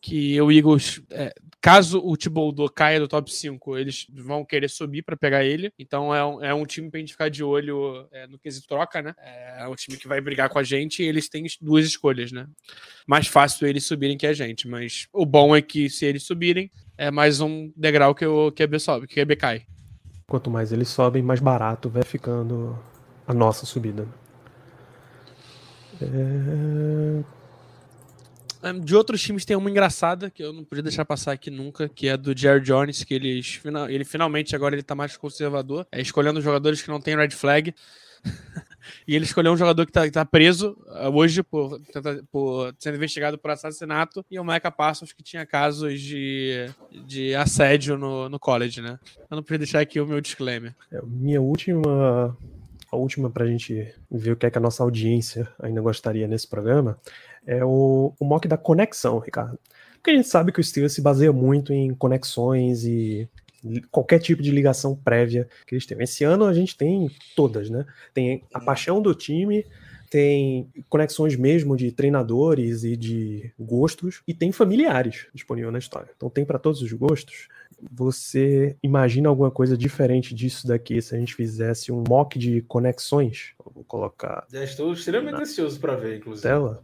que 0.02 0.38
o 0.40 0.52
Eagles, 0.52 1.00
é, 1.10 1.32
caso 1.60 1.98
o 2.04 2.16
Thibodeau 2.16 2.68
caia 2.68 3.00
do 3.00 3.08
top 3.08 3.32
5, 3.32 3.78
eles 3.78 4.06
vão 4.12 4.44
querer 4.44 4.68
subir 4.68 5.02
para 5.02 5.16
pegar 5.16 5.44
ele. 5.44 5.72
Então 5.78 6.14
é 6.14 6.24
um, 6.24 6.44
é 6.44 6.54
um 6.54 6.66
time 6.66 6.90
pra 6.90 7.00
gente 7.00 7.12
ficar 7.12 7.30
de 7.30 7.42
olho 7.42 8.06
é, 8.12 8.26
no 8.26 8.38
quesito 8.38 8.68
troca, 8.68 9.00
né? 9.00 9.14
É 9.58 9.66
um 9.66 9.74
time 9.74 9.96
que 9.96 10.06
vai 10.06 10.20
brigar 10.20 10.50
com 10.50 10.58
a 10.58 10.62
gente 10.62 11.02
e 11.02 11.06
eles 11.06 11.28
têm 11.28 11.44
duas 11.60 11.93
escolhas, 11.94 12.32
né? 12.32 12.46
Mais 13.06 13.26
fácil 13.26 13.66
eles 13.66 13.84
subirem 13.84 14.16
que 14.16 14.26
a 14.26 14.32
gente, 14.32 14.68
mas 14.68 15.08
o 15.12 15.24
bom 15.24 15.54
é 15.54 15.62
que 15.62 15.88
se 15.88 16.04
eles 16.04 16.22
subirem, 16.22 16.70
é 16.96 17.10
mais 17.10 17.40
um 17.40 17.72
degrau 17.76 18.14
que 18.14 18.26
o 18.26 18.52
QB 18.52 18.78
sobe, 18.78 19.06
que 19.06 19.20
o 19.20 19.24
QB 19.24 19.36
cai. 19.36 19.66
Quanto 20.26 20.50
mais 20.50 20.72
eles 20.72 20.88
sobem, 20.88 21.22
mais 21.22 21.40
barato 21.40 21.88
vai 21.88 22.02
ficando 22.02 22.78
a 23.26 23.34
nossa 23.34 23.66
subida. 23.66 24.06
É... 26.00 27.24
Um, 28.64 28.80
De 28.80 28.96
outros 28.96 29.20
times 29.20 29.44
tem 29.44 29.56
uma 29.56 29.70
engraçada 29.70 30.30
que 30.30 30.42
eu 30.42 30.52
não 30.52 30.64
podia 30.64 30.82
deixar 30.82 31.04
passar 31.04 31.32
aqui 31.32 31.50
nunca, 31.50 31.86
que 31.88 32.08
é 32.08 32.16
do 32.16 32.36
Jerry 32.36 32.62
Jones, 32.62 33.04
que 33.04 33.12
eles, 33.12 33.60
ele 33.90 34.04
finalmente 34.04 34.56
agora 34.56 34.74
ele 34.74 34.82
tá 34.82 34.94
mais 34.94 35.16
conservador, 35.18 35.86
é 35.92 36.00
escolhendo 36.00 36.40
jogadores 36.40 36.80
que 36.80 36.88
não 36.88 37.00
tem 37.00 37.14
red 37.14 37.30
flag. 37.30 37.74
e 39.06 39.14
ele 39.14 39.24
escolheu 39.24 39.52
um 39.52 39.56
jogador 39.56 39.86
que 39.86 39.92
tá, 39.92 40.04
que 40.04 40.10
tá 40.10 40.24
preso 40.24 40.76
ah, 40.88 41.08
hoje 41.08 41.42
por, 41.42 41.80
por 42.30 42.74
sendo 42.78 42.96
investigado 42.96 43.38
por 43.38 43.50
assassinato 43.50 44.24
e 44.30 44.38
o 44.38 44.44
Micah 44.44 44.70
Parsons 44.70 45.12
que 45.12 45.22
tinha 45.22 45.44
casos 45.46 46.00
de, 46.00 46.70
de 47.06 47.34
assédio 47.34 47.96
no, 47.96 48.28
no 48.28 48.38
college, 48.38 48.80
né? 48.80 48.98
Eu 49.30 49.36
não 49.36 49.42
podia 49.42 49.58
deixar 49.58 49.80
aqui 49.80 50.00
o 50.00 50.06
meu 50.06 50.20
disclaimer. 50.20 50.74
É, 50.90 51.00
minha 51.02 51.40
última, 51.40 52.36
a 52.90 52.96
última 52.96 53.30
pra 53.30 53.46
gente 53.46 53.94
ver 54.10 54.32
o 54.32 54.36
que 54.36 54.46
é 54.46 54.50
que 54.50 54.58
a 54.58 54.60
nossa 54.60 54.82
audiência 54.82 55.48
ainda 55.60 55.80
gostaria 55.80 56.26
nesse 56.26 56.48
programa 56.48 56.98
é 57.46 57.64
o, 57.64 58.14
o 58.18 58.24
mock 58.24 58.48
da 58.48 58.56
conexão, 58.56 59.18
Ricardo. 59.18 59.58
Porque 59.94 60.10
a 60.10 60.14
gente 60.16 60.28
sabe 60.28 60.52
que 60.52 60.60
o 60.60 60.64
Steelers 60.64 60.92
se 60.92 61.00
baseia 61.00 61.32
muito 61.32 61.72
em 61.72 61.94
conexões 61.94 62.84
e 62.84 63.28
qualquer 63.90 64.18
tipo 64.18 64.42
de 64.42 64.50
ligação 64.50 64.94
prévia 64.96 65.48
que 65.66 65.74
eles 65.74 65.86
têm. 65.86 66.02
Esse 66.02 66.24
ano 66.24 66.44
a 66.44 66.54
gente 66.54 66.76
tem 66.76 67.10
todas, 67.34 67.70
né? 67.70 67.84
Tem 68.12 68.42
a 68.52 68.60
paixão 68.60 69.00
do 69.00 69.14
time, 69.14 69.64
tem 70.10 70.70
conexões 70.88 71.34
mesmo 71.34 71.76
de 71.76 71.90
treinadores 71.90 72.84
e 72.84 72.96
de 72.96 73.52
gostos, 73.58 74.22
e 74.28 74.32
tem 74.32 74.52
familiares 74.52 75.26
disponível 75.34 75.72
na 75.72 75.78
história. 75.78 76.10
Então 76.16 76.30
tem 76.30 76.44
para 76.44 76.58
todos 76.58 76.80
os 76.82 76.92
gostos. 76.92 77.48
Você 77.90 78.76
imagina 78.82 79.28
alguma 79.28 79.50
coisa 79.50 79.76
diferente 79.76 80.34
disso 80.34 80.66
daqui 80.66 81.02
se 81.02 81.14
a 81.14 81.18
gente 81.18 81.34
fizesse 81.34 81.90
um 81.90 82.04
mock 82.08 82.38
de 82.38 82.62
conexões? 82.62 83.54
Vou 83.74 83.84
colocar 83.84 84.46
Já 84.52 84.62
estou 84.62 84.92
extremamente 84.92 85.42
ansioso 85.42 85.80
para 85.80 85.96
ver, 85.96 86.18
inclusive. 86.18 86.42
tela. 86.48 86.82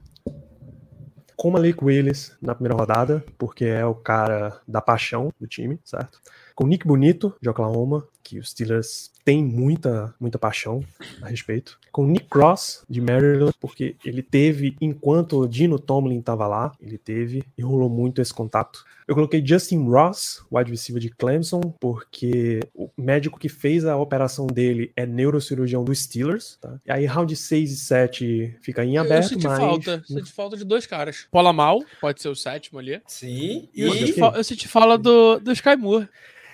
Com 1.36 1.50
Malik 1.50 1.82
Willis 1.82 2.36
na 2.42 2.54
primeira 2.54 2.76
rodada, 2.76 3.24
porque 3.38 3.64
é 3.64 3.86
o 3.86 3.94
cara 3.94 4.60
da 4.68 4.80
paixão 4.80 5.32
do 5.40 5.46
time, 5.46 5.78
certo? 5.84 6.20
Com 6.60 6.66
Nick 6.66 6.86
Bonito, 6.86 7.34
de 7.40 7.48
Oklahoma, 7.48 8.06
que 8.22 8.38
os 8.38 8.50
Steelers 8.50 9.10
têm 9.24 9.42
muita, 9.42 10.14
muita 10.20 10.38
paixão 10.38 10.84
a 11.22 11.26
respeito. 11.28 11.78
Com 11.90 12.06
Nick 12.06 12.26
Cross, 12.26 12.84
de 12.86 13.00
Maryland, 13.00 13.54
porque 13.58 13.96
ele 14.04 14.22
teve, 14.22 14.76
enquanto 14.78 15.38
o 15.38 15.48
Dino 15.48 15.78
Tomlin 15.78 16.18
estava 16.18 16.46
lá, 16.46 16.70
ele 16.78 16.98
teve 16.98 17.42
e 17.56 17.62
rolou 17.62 17.88
muito 17.88 18.20
esse 18.20 18.34
contato. 18.34 18.84
Eu 19.08 19.14
coloquei 19.14 19.42
Justin 19.42 19.88
Ross, 19.88 20.44
wide 20.52 20.70
receiver 20.70 21.00
de 21.00 21.08
Clemson, 21.08 21.62
porque 21.80 22.60
o 22.74 22.90
médico 22.94 23.38
que 23.40 23.48
fez 23.48 23.86
a 23.86 23.96
operação 23.96 24.46
dele 24.46 24.92
é 24.94 25.06
neurocirurgião 25.06 25.82
dos 25.82 26.00
Steelers. 26.02 26.58
Tá? 26.60 26.78
E 26.86 26.92
aí, 26.92 27.06
round 27.06 27.34
6 27.34 27.72
e 27.72 27.76
7 27.76 28.56
fica 28.60 28.84
em 28.84 28.96
Eu 28.96 29.02
aberto, 29.02 29.28
senti 29.30 29.46
mas. 29.46 29.58
falta. 29.58 30.02
Senti 30.06 30.30
falta 30.30 30.58
de 30.58 30.64
dois 30.66 30.84
caras. 30.86 31.26
Pola 31.30 31.54
Mal, 31.54 31.82
pode 32.02 32.20
ser 32.20 32.28
o 32.28 32.36
sétimo 32.36 32.78
ali. 32.78 33.00
Sim, 33.06 33.70
E 33.74 33.80
eu 33.80 33.92
senti, 33.92 34.12
fa- 34.12 34.32
eu 34.36 34.44
senti 34.44 34.68
fala 34.68 34.98
do, 34.98 35.40
do 35.40 35.50
Sky 35.52 35.74
Moore. 35.74 36.06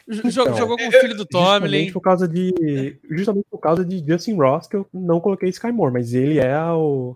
Então, 0.09 0.30
jogou 0.57 0.76
com 0.76 0.86
o 0.88 0.92
filho 0.92 1.16
do 1.16 1.26
Tomlin. 1.26 1.61
Justamente 1.86 1.92
por 1.92 2.00
causa 2.00 2.28
de. 2.28 2.96
Justamente 3.11 3.46
por 3.50 3.59
causa 3.59 3.84
de 3.84 4.04
Justin 4.07 4.36
Ross, 4.36 4.68
que 4.68 4.76
eu 4.76 4.86
não 4.94 5.18
coloquei 5.20 5.48
Sky 5.48 5.72
Moore, 5.72 5.92
mas 5.92 6.14
ele 6.14 6.38
é 6.38 6.52
a, 6.52 6.70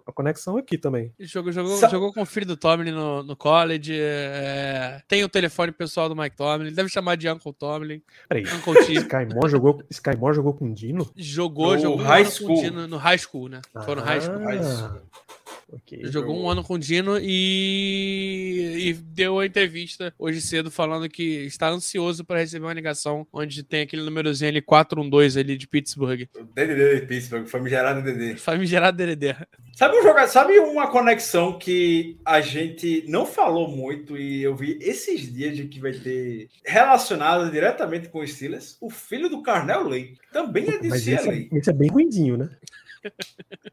a 0.07 0.12
conexão 0.12 0.57
aqui 0.57 0.76
também. 0.76 1.12
Jogou, 1.20 1.53
jogou, 1.53 1.76
Sa- 1.76 1.88
jogou 1.88 2.12
com 2.12 2.22
o 2.22 2.26
filho 2.26 2.47
do 2.47 2.57
Tomlin 2.57 2.91
no, 2.91 3.22
no 3.22 3.36
college. 3.36 3.93
é, 3.97 5.01
tem 5.07 5.22
o 5.22 5.28
telefone 5.28 5.70
pessoal 5.70 6.09
do 6.09 6.16
Mike 6.16 6.36
Tomlin. 6.36 6.66
Ele 6.66 6.74
deve 6.74 6.88
chamar 6.88 7.16
de 7.16 7.28
Uncle 7.30 7.53
Tomlin. 7.53 8.03
Peraí. 8.28 8.45
Uncle 8.45 8.74
T. 8.84 8.93
Sky 9.07 9.26
Moore 9.34 9.49
jogou, 9.51 9.82
Sky 9.91 10.16
Moore 10.16 10.34
jogou 10.34 10.53
com 10.55 10.66
o 10.70 10.74
Dino? 10.74 11.09
Jogou, 11.16 11.74
No 11.74 11.78
jogou 11.78 12.05
high 12.05 12.24
school. 12.24 12.59
o 12.59 12.62
Dino 12.62 12.88
no 12.88 12.97
high 12.97 13.18
school, 13.18 13.49
né? 13.49 13.61
Foi 13.84 13.95
no 13.95 14.03
high 14.03 14.20
school. 14.20 14.41
Ok. 15.73 16.01
Jogou 16.05 16.37
um 16.37 16.49
ano 16.51 16.64
com 16.64 16.75
o 16.75 16.79
Dino 16.79 17.16
e, 17.21 18.89
e 18.89 18.93
deu 18.93 19.39
a 19.39 19.47
entrevista 19.47 20.12
hoje 20.18 20.41
cedo 20.41 20.71
falando 20.71 21.09
que 21.09 21.23
está 21.45 21.68
ansioso 21.68 22.25
para 22.25 22.41
receber 22.41 22.66
uma 22.66 22.73
ligação 22.73 23.27
onde 23.33 23.62
tem 23.62 23.83
aquele 23.83 24.03
númerozinho 24.03 24.51
ali 24.51 24.61
412 24.61 25.39
ali 25.39 25.57
de 25.57 25.68
Pittsburgh. 25.68 26.29
O 26.35 26.45
DDD 26.45 27.01
de 27.01 27.07
Pittsburgh, 27.07 27.47
famigerado 27.47 28.03
DDD. 28.03 28.37
Famigerado 28.37 28.97
DDD. 28.97 29.37
Sabe 29.77 29.99
um 29.99 30.03
jogador, 30.03 30.29
sabe 30.29 30.59
uma 30.59 30.91
conexão 30.91 31.59
que 31.59 32.18
a 32.25 32.41
gente 32.41 33.05
não 33.09 33.25
falou 33.25 33.68
muito 33.68 34.16
e 34.16 34.43
eu 34.43 34.55
vi 34.55 34.77
esses 34.81 35.33
dias 35.33 35.57
de 35.57 35.68
que 35.68 35.79
vai 35.79 35.93
ter 35.93 36.49
relacionado 36.66 37.51
diretamente 37.51 38.09
com 38.09 38.21
os 38.21 38.33
Steelers? 38.33 38.77
O 38.81 38.91
filho 38.91 39.29
do 39.29 39.43
Carnel 39.43 39.89
Lake 39.89 40.18
também 40.33 40.68
é 40.68 40.79
de 40.79 40.89
Mas 40.89 41.07
esse 41.07 41.29
é, 41.29 41.49
esse 41.53 41.71
é 41.71 41.73
bem 41.73 41.89
ruimzinho, 41.89 42.37
né? 42.37 42.51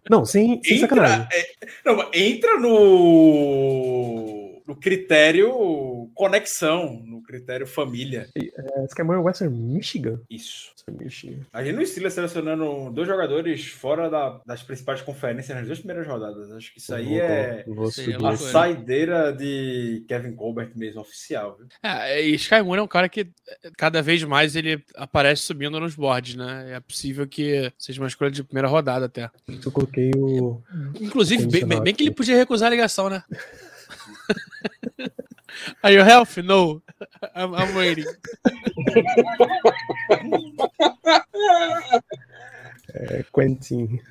Não, 0.09 0.25
sem, 0.25 0.61
sem 0.63 0.79
sacanagem. 0.79 1.27
é, 1.31 1.55
não, 1.85 2.09
entra 2.13 2.59
no, 2.59 4.46
no 4.67 4.75
critério 4.75 6.09
conexão, 6.13 7.01
no 7.05 7.21
critério 7.23 7.65
família. 7.65 8.27
É, 8.35 8.85
Sky 8.85 9.03
Moore 9.03 9.19
é 9.21 9.23
Western 9.23 9.55
Michigan? 9.57 10.19
Isso. 10.29 10.71
Western 10.75 11.03
Michigan. 11.05 11.45
Imagina 11.53 11.81
o 11.81 11.85
Steelers 11.85 12.13
selecionando 12.13 12.91
dois 12.91 13.07
jogadores 13.07 13.65
fora 13.67 14.09
da- 14.09 14.41
das 14.45 14.61
principais 14.63 15.01
conferências 15.01 15.57
nas 15.57 15.65
duas 15.67 15.79
primeiras 15.79 16.05
rodadas. 16.07 16.51
Acho 16.51 16.73
que 16.73 16.79
isso 16.79 16.93
aí 16.93 17.17
é 17.19 17.63
Vou, 17.65 17.75
vou 17.75 17.91
Sim, 17.91 18.11
subir. 18.11 18.23
é 18.23 18.27
a 18.27 18.37
saideira 18.37 19.31
de 19.33 20.03
Kevin 20.07 20.33
Colbert 20.35 20.71
mesmo, 20.75 21.01
oficial. 21.01 21.57
Viu? 21.57 21.67
É, 21.83 22.21
e 22.21 22.35
Sky 22.35 22.61
Moore 22.61 22.79
é 22.79 22.83
um 22.83 22.87
cara 22.87 23.07
que 23.09 23.27
cada 23.77 24.01
vez 24.01 24.23
mais 24.23 24.55
ele 24.55 24.83
aparece 24.95 25.43
subindo 25.43 25.79
nos 25.79 25.95
boards, 25.95 26.35
né? 26.35 26.73
É 26.73 26.79
possível 26.79 27.27
que 27.27 27.71
seja 27.77 28.01
uma 28.01 28.07
escolha 28.07 28.31
de 28.31 28.43
primeira 28.43 28.67
rodada 28.67 29.05
até. 29.05 29.29
Eu 29.63 29.71
coloquei 29.71 30.11
o. 30.15 30.61
Inclusive, 30.99 31.45
bem, 31.47 31.65
bem- 31.65 31.81
bem 31.81 31.95
que 31.95 32.03
ele 32.03 32.11
podia 32.11 32.35
recusar 32.35 32.67
a 32.67 32.71
ligação, 32.71 33.09
né? 33.09 33.23
Are 35.83 35.91
you 35.91 36.01
healthy? 36.01 36.41
No. 36.41 36.81
I'm, 37.35 37.53
I'm 37.55 37.75
waiting. 37.75 38.05
É 42.93 43.19
eh, 43.19 43.25
Quentin. 43.31 44.01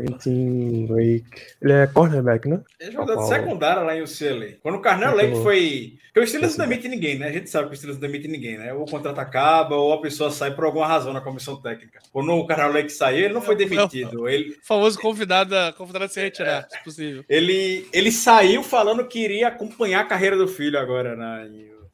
Quentin 0.00 0.86
Lake. 0.90 1.24
Ele 1.60 1.72
é 1.72 1.86
cornerback, 1.86 2.48
né? 2.48 2.60
É 2.80 2.90
jogador 2.90 3.22
secundária 3.26 3.82
lá 3.82 3.96
em 3.96 4.02
UCLA. 4.02 4.56
Quando 4.62 4.76
o 4.76 4.80
Carnel 4.80 5.14
Lake 5.14 5.42
foi. 5.42 5.94
Porque 6.12 6.20
o 6.20 6.26
Steelers 6.26 6.56
não 6.56 6.66
demite 6.66 6.88
ninguém, 6.88 7.18
né? 7.18 7.28
A 7.28 7.32
gente 7.32 7.48
sabe 7.48 7.68
que 7.68 7.74
o 7.74 7.76
Steelers 7.76 8.00
não 8.00 8.08
demite 8.08 8.26
ninguém, 8.26 8.58
né? 8.58 8.72
Ou 8.74 8.82
o 8.82 8.90
contrato 8.90 9.18
acaba, 9.20 9.76
ou 9.76 9.92
a 9.92 10.00
pessoa 10.00 10.30
sai 10.30 10.52
por 10.54 10.64
alguma 10.64 10.86
razão 10.86 11.12
na 11.12 11.20
comissão 11.20 11.60
técnica. 11.60 12.00
Quando 12.12 12.32
o 12.32 12.46
Carnel 12.46 12.72
Lake 12.72 12.90
saiu, 12.90 13.24
ele 13.26 13.34
não 13.34 13.40
foi 13.42 13.54
Não, 13.54 13.62
não. 13.62 13.68
demitido. 13.88 14.28
Ele, 14.28 14.50
O 14.50 14.66
famoso 14.66 14.98
convidado 14.98 15.54
a, 15.56 15.72
convidado 15.72 16.06
a 16.06 16.08
se 16.08 16.20
retirar, 16.20 16.66
se 16.68 16.82
possível. 16.82 17.24
ele, 17.28 17.86
ele 17.92 18.10
saiu 18.10 18.62
falando 18.64 19.06
que 19.06 19.20
iria 19.20 19.48
acompanhar 19.48 20.00
a 20.00 20.04
carreira 20.04 20.36
do 20.36 20.48
filho 20.48 20.78
agora 20.78 21.14
na, 21.14 21.44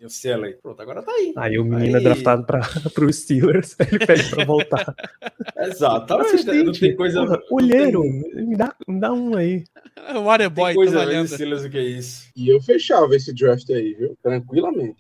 em, 0.01 0.05
em 0.05 0.07
UCLA. 0.07 0.53
Pronto, 0.63 0.81
agora 0.83 1.03
tá 1.03 1.13
aí. 1.13 1.33
Aí 1.37 1.59
o 1.59 1.65
menino 1.65 1.97
Aí- 1.97 2.03
é 2.03 2.05
draftado 2.05 2.45
para 2.45 2.61
os 3.05 3.17
Steelers. 3.23 3.77
Ele 3.81 4.07
pede 4.07 4.31
pra 4.31 4.45
voltar. 4.45 4.95
Exatamente. 5.59 6.11
Não 6.11 6.21
Assistente, 6.35 6.81
tem 6.81 6.97
coisa. 6.97 7.21
porra, 7.25 7.37
não 7.37 7.57
olheiro, 7.57 8.03
tem- 8.03 8.47
me 8.47 8.57
dá, 8.57 8.75
me 8.87 9.01
dá 9.01 9.13
um 9.13 9.35
aí. 9.37 9.65
O 10.15 10.21
Water 10.25 10.47
Tem 10.51 10.55
Boy, 10.55 10.71
tá 10.73 10.75
coisa 10.75 10.99
valendo. 10.99 11.29
Steelers 11.29 11.63
do 11.63 11.71
que 11.71 11.81
isso. 11.81 12.29
E 12.37 12.49
eu 12.49 12.61
fechava 12.61 13.15
esse 13.17 13.33
draft 13.35 13.69
aí, 13.71 13.95
viu? 13.95 14.17
Tranquilamente. 14.23 14.97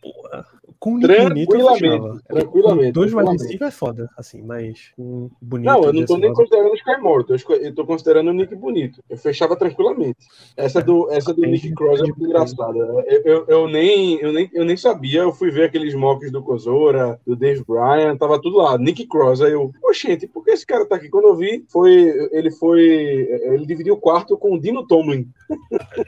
Com 0.78 0.94
o 0.94 0.98
Nick 0.98 1.06
Bonito 1.28 1.54
eu 1.56 1.66
Tranquilamente, 1.66 2.24
tranquilamente, 2.28 2.86
Com 2.86 2.92
dois 2.92 3.10
tranquilamente. 3.10 3.42
receiver 3.44 3.68
é 3.68 3.70
foda, 3.70 4.10
assim, 4.16 4.42
mas 4.42 4.92
com 4.96 5.30
bonito. 5.40 5.66
Não, 5.66 5.84
eu 5.84 5.92
não 5.92 6.04
tô 6.04 6.16
nem 6.18 6.28
Ross, 6.28 6.38
considerando 6.38 6.70
o 6.72 6.74
Sky 6.74 7.24
tô 7.26 7.34
esco- 7.34 7.52
eu 7.54 7.74
tô 7.74 7.86
considerando 7.86 8.28
o 8.30 8.32
Nick 8.32 8.54
Bonito. 8.54 9.02
Eu 9.08 9.16
fechava 9.16 9.56
tranquilamente. 9.56 10.18
Essa 10.56 10.82
do, 10.82 11.10
essa 11.10 11.32
do 11.32 11.42
Nick 11.42 11.72
Cross 11.74 12.00
é 12.00 12.02
muito 12.04 12.24
engraçada. 12.24 12.78
Eu, 12.78 13.22
eu, 13.24 13.44
eu 13.48 13.68
nem, 13.68 14.20
eu, 14.20 14.32
nem, 14.32 14.50
eu 14.52 14.64
nem 14.64 14.76
sabia, 14.76 15.20
eu 15.20 15.32
fui 15.32 15.50
ver 15.50 15.64
aqueles 15.64 15.94
mocks 15.94 16.30
do 16.30 16.42
Kozora, 16.42 17.18
do 17.26 17.34
Dave 17.34 17.64
Bryan, 17.66 18.16
tava 18.16 18.40
tudo 18.40 18.58
lá, 18.58 18.76
Nick 18.76 19.06
Cross. 19.06 19.40
Aí 19.42 19.52
eu, 19.52 19.72
oxente, 19.82 20.26
por 20.26 20.44
que 20.44 20.50
esse 20.50 20.66
cara 20.66 20.84
tá 20.86 20.96
aqui? 20.96 21.08
Quando 21.08 21.28
eu 21.28 21.36
vi, 21.36 21.64
foi, 21.68 21.92
ele 22.32 22.50
foi, 22.50 22.80
ele 22.82 23.64
dividiu 23.66 23.94
o 23.94 24.00
quarto 24.00 24.36
com 24.36 24.54
o 24.54 24.60
Dino 24.60 24.86
Tomlin. 24.86 25.28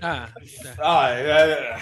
Ah, 0.02 0.28
Ah, 0.78 1.10
é... 1.10 1.76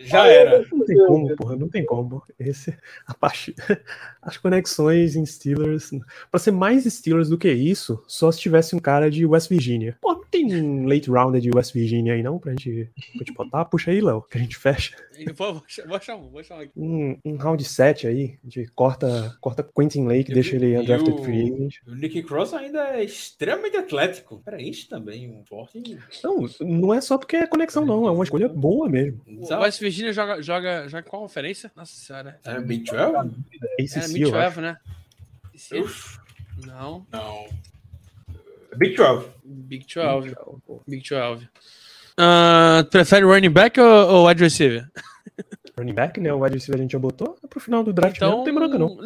Já 0.00 0.26
era. 0.26 0.64
Não 0.72 0.84
tem 0.84 0.96
como, 1.06 1.36
porra, 1.36 1.56
não 1.56 1.68
tem 1.68 1.84
como. 1.84 2.22
Esse, 2.38 2.74
a 3.06 3.12
parte, 3.12 3.54
as 4.22 4.36
conexões 4.36 5.14
em 5.14 5.26
Steelers. 5.26 5.90
Pra 6.30 6.40
ser 6.40 6.52
mais 6.52 6.84
Steelers 6.84 7.28
do 7.28 7.36
que 7.38 7.52
isso, 7.52 8.02
só 8.06 8.32
se 8.32 8.40
tivesse 8.40 8.74
um 8.74 8.78
cara 8.78 9.10
de 9.10 9.26
West 9.26 9.50
Virginia. 9.50 9.96
Pô, 10.00 10.14
não 10.14 10.24
tem 10.24 10.54
um 10.54 10.86
late 10.86 11.10
rounder 11.10 11.40
de 11.40 11.50
West 11.54 11.74
Virginia 11.74 12.14
aí 12.14 12.22
não 12.22 12.38
pra 12.38 12.52
gente, 12.52 12.90
pra 12.94 13.18
gente 13.18 13.32
botar? 13.34 13.64
Puxa 13.66 13.90
aí, 13.90 14.00
Léo, 14.00 14.22
que 14.22 14.38
a 14.38 14.40
gente 14.40 14.56
fecha. 14.56 14.96
Eu 15.26 15.32
vou, 15.34 15.54
vou 15.54 15.64
ch- 15.66 15.80
vou 15.86 16.00
chamar, 16.00 16.22
vou 16.28 16.42
chamar 16.44 16.62
aqui. 16.62 16.72
Um, 16.76 17.16
um 17.24 17.36
round 17.36 17.62
7 17.64 18.06
aí, 18.06 18.38
a 18.42 18.48
gente 18.48 18.70
corta, 18.74 19.36
corta 19.40 19.62
Quentin 19.62 20.06
Lake, 20.06 20.30
E- 20.30 20.34
deixa 20.34 20.56
ele 20.56 20.76
undrafted 20.78 21.12
o- 21.18 21.22
free 21.24 21.52
agent. 21.52 21.74
O 21.86 21.94
Nick 21.94 22.22
Cross 22.22 22.54
ainda 22.54 22.96
é 22.96 23.04
extremamente 23.04 23.76
atlético. 23.76 24.40
Pera, 24.44 24.60
isso 24.60 24.88
também, 24.88 25.30
um 25.30 25.44
forte. 25.44 25.98
Não, 26.24 26.46
não 26.60 26.94
é 26.94 27.00
só 27.00 27.18
porque 27.18 27.36
é 27.36 27.46
conexão, 27.46 27.84
não. 27.84 28.06
É 28.06 28.10
uma 28.10 28.24
escolha 28.24 28.48
boa 28.48 28.88
mesmo. 28.88 29.20
O 29.26 29.54
West 29.60 29.80
Virginia 29.80 30.12
joga, 30.12 30.42
joga, 30.42 30.88
joga 30.88 31.02
qual 31.02 31.22
conferência? 31.22 31.70
Nossa 31.76 31.92
senhora. 31.94 32.38
É 32.44 32.60
Big 32.60 32.84
12? 32.84 33.00
Era 33.02 33.20
ACC, 33.20 34.12
Mid 34.12 34.22
eu 34.22 34.34
acho. 34.38 34.56
12, 34.56 34.60
né? 34.60 34.76
Uf, 35.82 36.18
Não, 36.66 37.06
Não. 37.12 37.46
Big 38.76 38.94
12. 38.96 39.26
Big 39.44 39.84
12. 39.94 40.34
Big 40.86 41.08
12. 41.08 41.48
Ah, 42.22 42.84
prefere 42.90 43.24
running 43.24 43.50
back 43.50 43.80
ou, 43.80 43.86
ou 43.86 44.26
wide 44.28 44.42
receiver? 44.42 44.86
Running 45.78 45.94
back, 45.94 46.20
né? 46.20 46.30
O 46.32 46.40
wide 46.40 46.56
receiver 46.56 46.78
a 46.78 46.82
gente 46.82 46.92
já 46.92 46.98
botou. 46.98 47.36
É 47.42 47.46
pro 47.46 47.58
final 47.58 47.82
do 47.82 47.92
draft 47.94 48.16
Então, 48.16 48.30
não 48.38 48.44
tem 48.44 48.52
bronca, 48.52 48.78
não. 48.78 48.98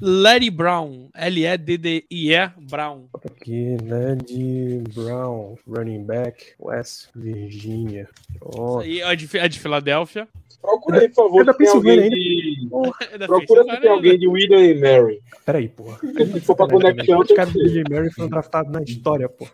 Larry 0.00 0.48
Brown. 0.48 1.10
L-E-D-D-I-E 1.14 2.50
Brown. 2.70 3.04
Aqui, 3.26 3.76
Led 3.82 4.82
Brown, 4.94 5.56
running 5.68 6.04
back, 6.04 6.54
West 6.58 7.08
Virginia. 7.14 8.08
Pronto. 8.38 8.80
Aí 8.80 9.02
é 9.02 9.14
de, 9.14 9.36
é 9.36 9.46
de 9.48 9.60
Filadélfia. 9.60 10.26
Procura 10.62 11.00
aí, 11.00 11.08
por 11.08 11.24
favor, 11.24 11.42
É 11.42 11.44
da 11.44 11.52
se 11.52 11.58
tem 11.58 11.68
alguém 11.68 11.96
Pensilvânia 11.98 12.10
de... 12.10 12.68
É 13.12 13.18
Procura 13.26 13.64
se 13.64 13.80
tem 13.80 13.90
alguém 13.90 14.18
de 14.18 14.28
William 14.28 14.60
e 14.64 14.74
Mary. 14.80 15.20
Peraí, 15.44 15.68
porra. 15.68 15.98
Se 15.98 16.40
for 16.40 16.56
pra 16.56 16.68
conexão, 16.68 17.18
Os 17.20 17.26
tem 17.26 17.36
caras 17.36 17.52
do 17.52 17.58
ser. 17.60 17.66
DJ 17.66 17.84
Mary 17.90 18.10
foram 18.10 18.28
draftados 18.30 18.72
na 18.72 18.80
história, 18.82 19.28
pô. 19.28 19.46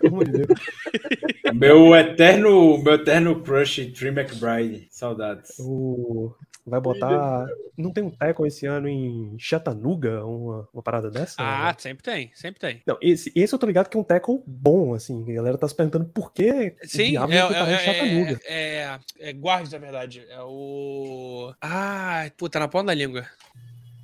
Pelo 0.00 0.14
amor 0.14 0.24
de 0.26 0.32
Deus. 0.32 0.60
Meu 1.54 1.94
eterno, 1.94 2.78
meu 2.82 2.94
eterno 2.94 3.40
crush, 3.42 3.76
Trey 3.92 4.10
McBride. 4.10 4.88
Saudades. 4.90 5.52
O- 5.60 6.34
Vai 6.66 6.80
botar. 6.80 7.46
Não 7.78 7.92
tem 7.92 8.02
um 8.02 8.10
tackle 8.10 8.48
esse 8.48 8.66
ano 8.66 8.88
em 8.88 9.36
Chattanooga? 9.38 10.24
Uma, 10.24 10.68
uma 10.74 10.82
parada 10.82 11.08
dessa? 11.08 11.36
Ah, 11.38 11.72
sempre 11.78 12.02
tem, 12.02 12.32
sempre 12.34 12.58
tem. 12.58 12.82
Não, 12.84 12.98
esse, 13.00 13.30
esse 13.36 13.54
eu 13.54 13.58
tô 13.58 13.66
ligado 13.66 13.88
que 13.88 13.96
é 13.96 14.00
um 14.00 14.04
tackle 14.04 14.42
bom, 14.44 14.92
assim. 14.92 15.22
A 15.30 15.34
galera 15.36 15.56
tá 15.56 15.68
se 15.68 15.74
perguntando 15.76 16.06
por 16.06 16.32
que 16.32 16.74
Sim, 16.82 17.16
é, 17.16 17.22
ele 17.22 17.54
tá 17.54 17.70
em 17.70 17.72
é, 17.72 17.78
Chattanooga. 17.78 18.40
é, 18.46 18.58
é, 18.80 18.98
é 19.20 19.32
guarde, 19.32 19.70
na 19.70 19.78
verdade. 19.78 20.26
É 20.28 20.40
o. 20.42 21.54
Ah, 21.60 22.28
puta, 22.36 22.58
na 22.58 22.66
ponta 22.66 22.86
da 22.86 22.94
língua. 22.94 23.24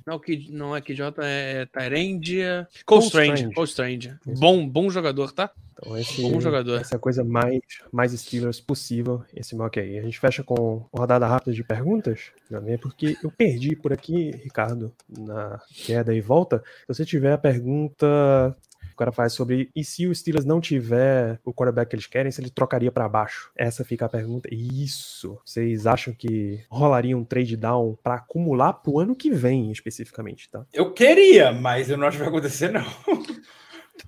Não, 0.07 0.17
que, 0.17 0.49
não 0.49 0.73
é 0.75 0.79
QJ, 0.81 1.01
é 1.21 1.65
Tyrandia. 1.65 2.65
Cole 2.85 3.01
Cole 3.01 3.05
Strange. 3.07 3.53
Cole 3.53 3.67
Strange. 3.67 4.13
Bom, 4.25 4.65
bom 4.67 4.89
jogador, 4.89 5.33
tá? 5.33 5.51
Então, 5.83 5.97
esse, 5.97 6.21
Bom 6.21 6.39
jogador. 6.39 6.79
Essa 6.79 6.95
é 6.95 6.97
a 6.97 6.99
coisa 6.99 7.23
mais, 7.23 7.59
mais 7.91 8.11
Steelers 8.13 8.61
possível, 8.61 9.23
esse 9.35 9.55
mock 9.55 9.79
aí. 9.79 9.99
A 9.99 10.01
gente 10.01 10.19
fecha 10.19 10.43
com 10.43 10.85
rodada 10.93 11.27
rápida 11.27 11.53
de 11.53 11.63
perguntas, 11.63 12.31
também, 12.49 12.77
porque 12.77 13.17
eu 13.21 13.29
perdi 13.29 13.75
por 13.75 13.91
aqui, 13.91 14.31
Ricardo, 14.43 14.93
na 15.09 15.59
queda 15.85 16.13
e 16.13 16.21
volta. 16.21 16.63
Se 16.81 16.87
você 16.87 17.05
tiver 17.05 17.33
a 17.33 17.37
pergunta, 17.37 18.55
o 18.93 18.95
cara 18.95 19.11
faz 19.11 19.33
sobre 19.33 19.69
e 19.75 19.83
se 19.83 20.07
o 20.07 20.15
Steelers 20.15 20.45
não 20.45 20.61
tiver 20.61 21.39
o 21.43 21.53
quarterback 21.53 21.89
que 21.89 21.95
eles 21.95 22.07
querem, 22.07 22.31
se 22.31 22.39
ele 22.39 22.49
trocaria 22.49 22.91
para 22.91 23.09
baixo? 23.09 23.51
Essa 23.55 23.83
fica 23.83 24.05
a 24.05 24.09
pergunta. 24.09 24.47
Isso. 24.51 25.37
Vocês 25.45 25.85
acham 25.85 26.13
que 26.13 26.63
rolaria 26.69 27.17
um 27.17 27.25
trade 27.25 27.57
down 27.57 27.97
para 28.01 28.15
acumular 28.15 28.73
pro 28.73 28.99
ano 28.99 29.15
que 29.15 29.31
vem, 29.31 29.71
especificamente, 29.71 30.49
tá? 30.49 30.65
Eu 30.71 30.93
queria, 30.93 31.51
mas 31.51 31.89
eu 31.89 31.97
não 31.97 32.07
acho 32.07 32.17
que 32.17 32.23
vai 32.23 32.29
acontecer, 32.29 32.71
não. 32.71 32.83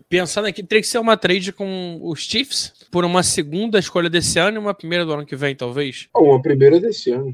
Pensando 0.08 0.48
aqui, 0.48 0.64
teria 0.64 0.82
que 0.82 0.88
ser 0.88 1.00
uma 1.00 1.18
trade 1.18 1.52
com 1.52 2.00
os 2.02 2.22
Chiefs 2.22 2.74
por 2.92 3.04
uma 3.04 3.24
segunda 3.24 3.80
escolha 3.80 4.10
desse 4.10 4.40
ano 4.40 4.58
e 4.58 4.60
uma 4.60 4.74
primeira 4.74 5.06
do 5.06 5.14
ano 5.14 5.26
que 5.26 5.36
vem, 5.36 5.56
talvez. 5.56 6.08
Ó, 6.14 6.24
uma 6.24 6.42
primeira 6.42 6.80
desse 6.80 7.12
ano. 7.12 7.34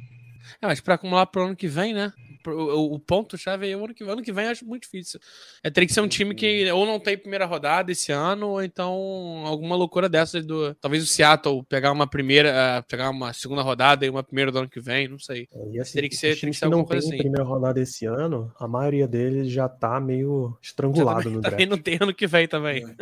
É, 0.61 0.67
mas 0.67 0.79
pra 0.79 0.95
acumular 0.95 1.25
pro 1.25 1.43
ano 1.45 1.55
que 1.55 1.67
vem, 1.67 1.93
né? 1.93 2.11
O, 2.47 2.95
o 2.95 2.99
ponto-chave 2.99 3.69
é 3.69 3.75
o 3.75 3.83
ano 3.85 3.93
que 3.93 4.03
vem. 4.03 4.13
Ano 4.13 4.21
que 4.21 4.31
vem 4.31 4.47
acho 4.47 4.65
muito 4.65 4.83
difícil. 4.83 5.19
É, 5.63 5.69
teria 5.69 5.87
que 5.87 5.93
ser 5.93 6.01
um 6.01 6.07
time 6.07 6.33
que 6.35 6.69
ou 6.71 6.85
não 6.85 6.99
tem 6.99 7.17
primeira 7.17 7.45
rodada 7.45 7.91
esse 7.91 8.11
ano, 8.11 8.49
ou 8.49 8.63
então 8.63 8.93
alguma 9.45 9.75
loucura 9.75 10.07
dessa 10.09 10.41
do. 10.41 10.73
Talvez 10.75 11.03
o 11.03 11.07
Seattle 11.07 11.63
pegar 11.63 11.91
uma 11.91 12.07
primeira, 12.07 12.77
ah, 12.77 12.83
pegar 12.83 13.09
uma 13.09 13.33
segunda 13.33 13.61
rodada 13.61 14.05
e 14.05 14.09
uma 14.09 14.23
primeira 14.23 14.51
do 14.51 14.59
ano 14.59 14.69
que 14.69 14.79
vem, 14.79 15.07
não 15.07 15.19
sei. 15.19 15.47
E 15.71 15.79
assim, 15.79 15.93
Teria 15.93 16.09
que 16.09 16.15
ser- 16.15 16.35
teria 16.35 16.51
que 16.51 16.57
ser 16.57 16.65
não 16.65 16.73
alguma 16.79 16.87
coisa 16.87 17.01
tem 17.07 17.13
assim. 17.13 17.21
primeira 17.23 17.43
rodada 17.43 17.79
esse 17.79 18.05
ano, 18.05 18.51
a 18.59 18.67
maioria 18.67 19.07
deles 19.07 19.51
já 19.51 19.67
tá 19.69 19.99
meio 19.99 20.57
estrangulado 20.61 21.23
também, 21.23 21.33
no 21.35 21.41
draft. 21.41 21.51
também 21.57 21.67
não 21.67 21.77
tem 21.77 21.97
ano 22.01 22.13
que 22.13 22.27
vem 22.27 22.47
também. 22.47 22.95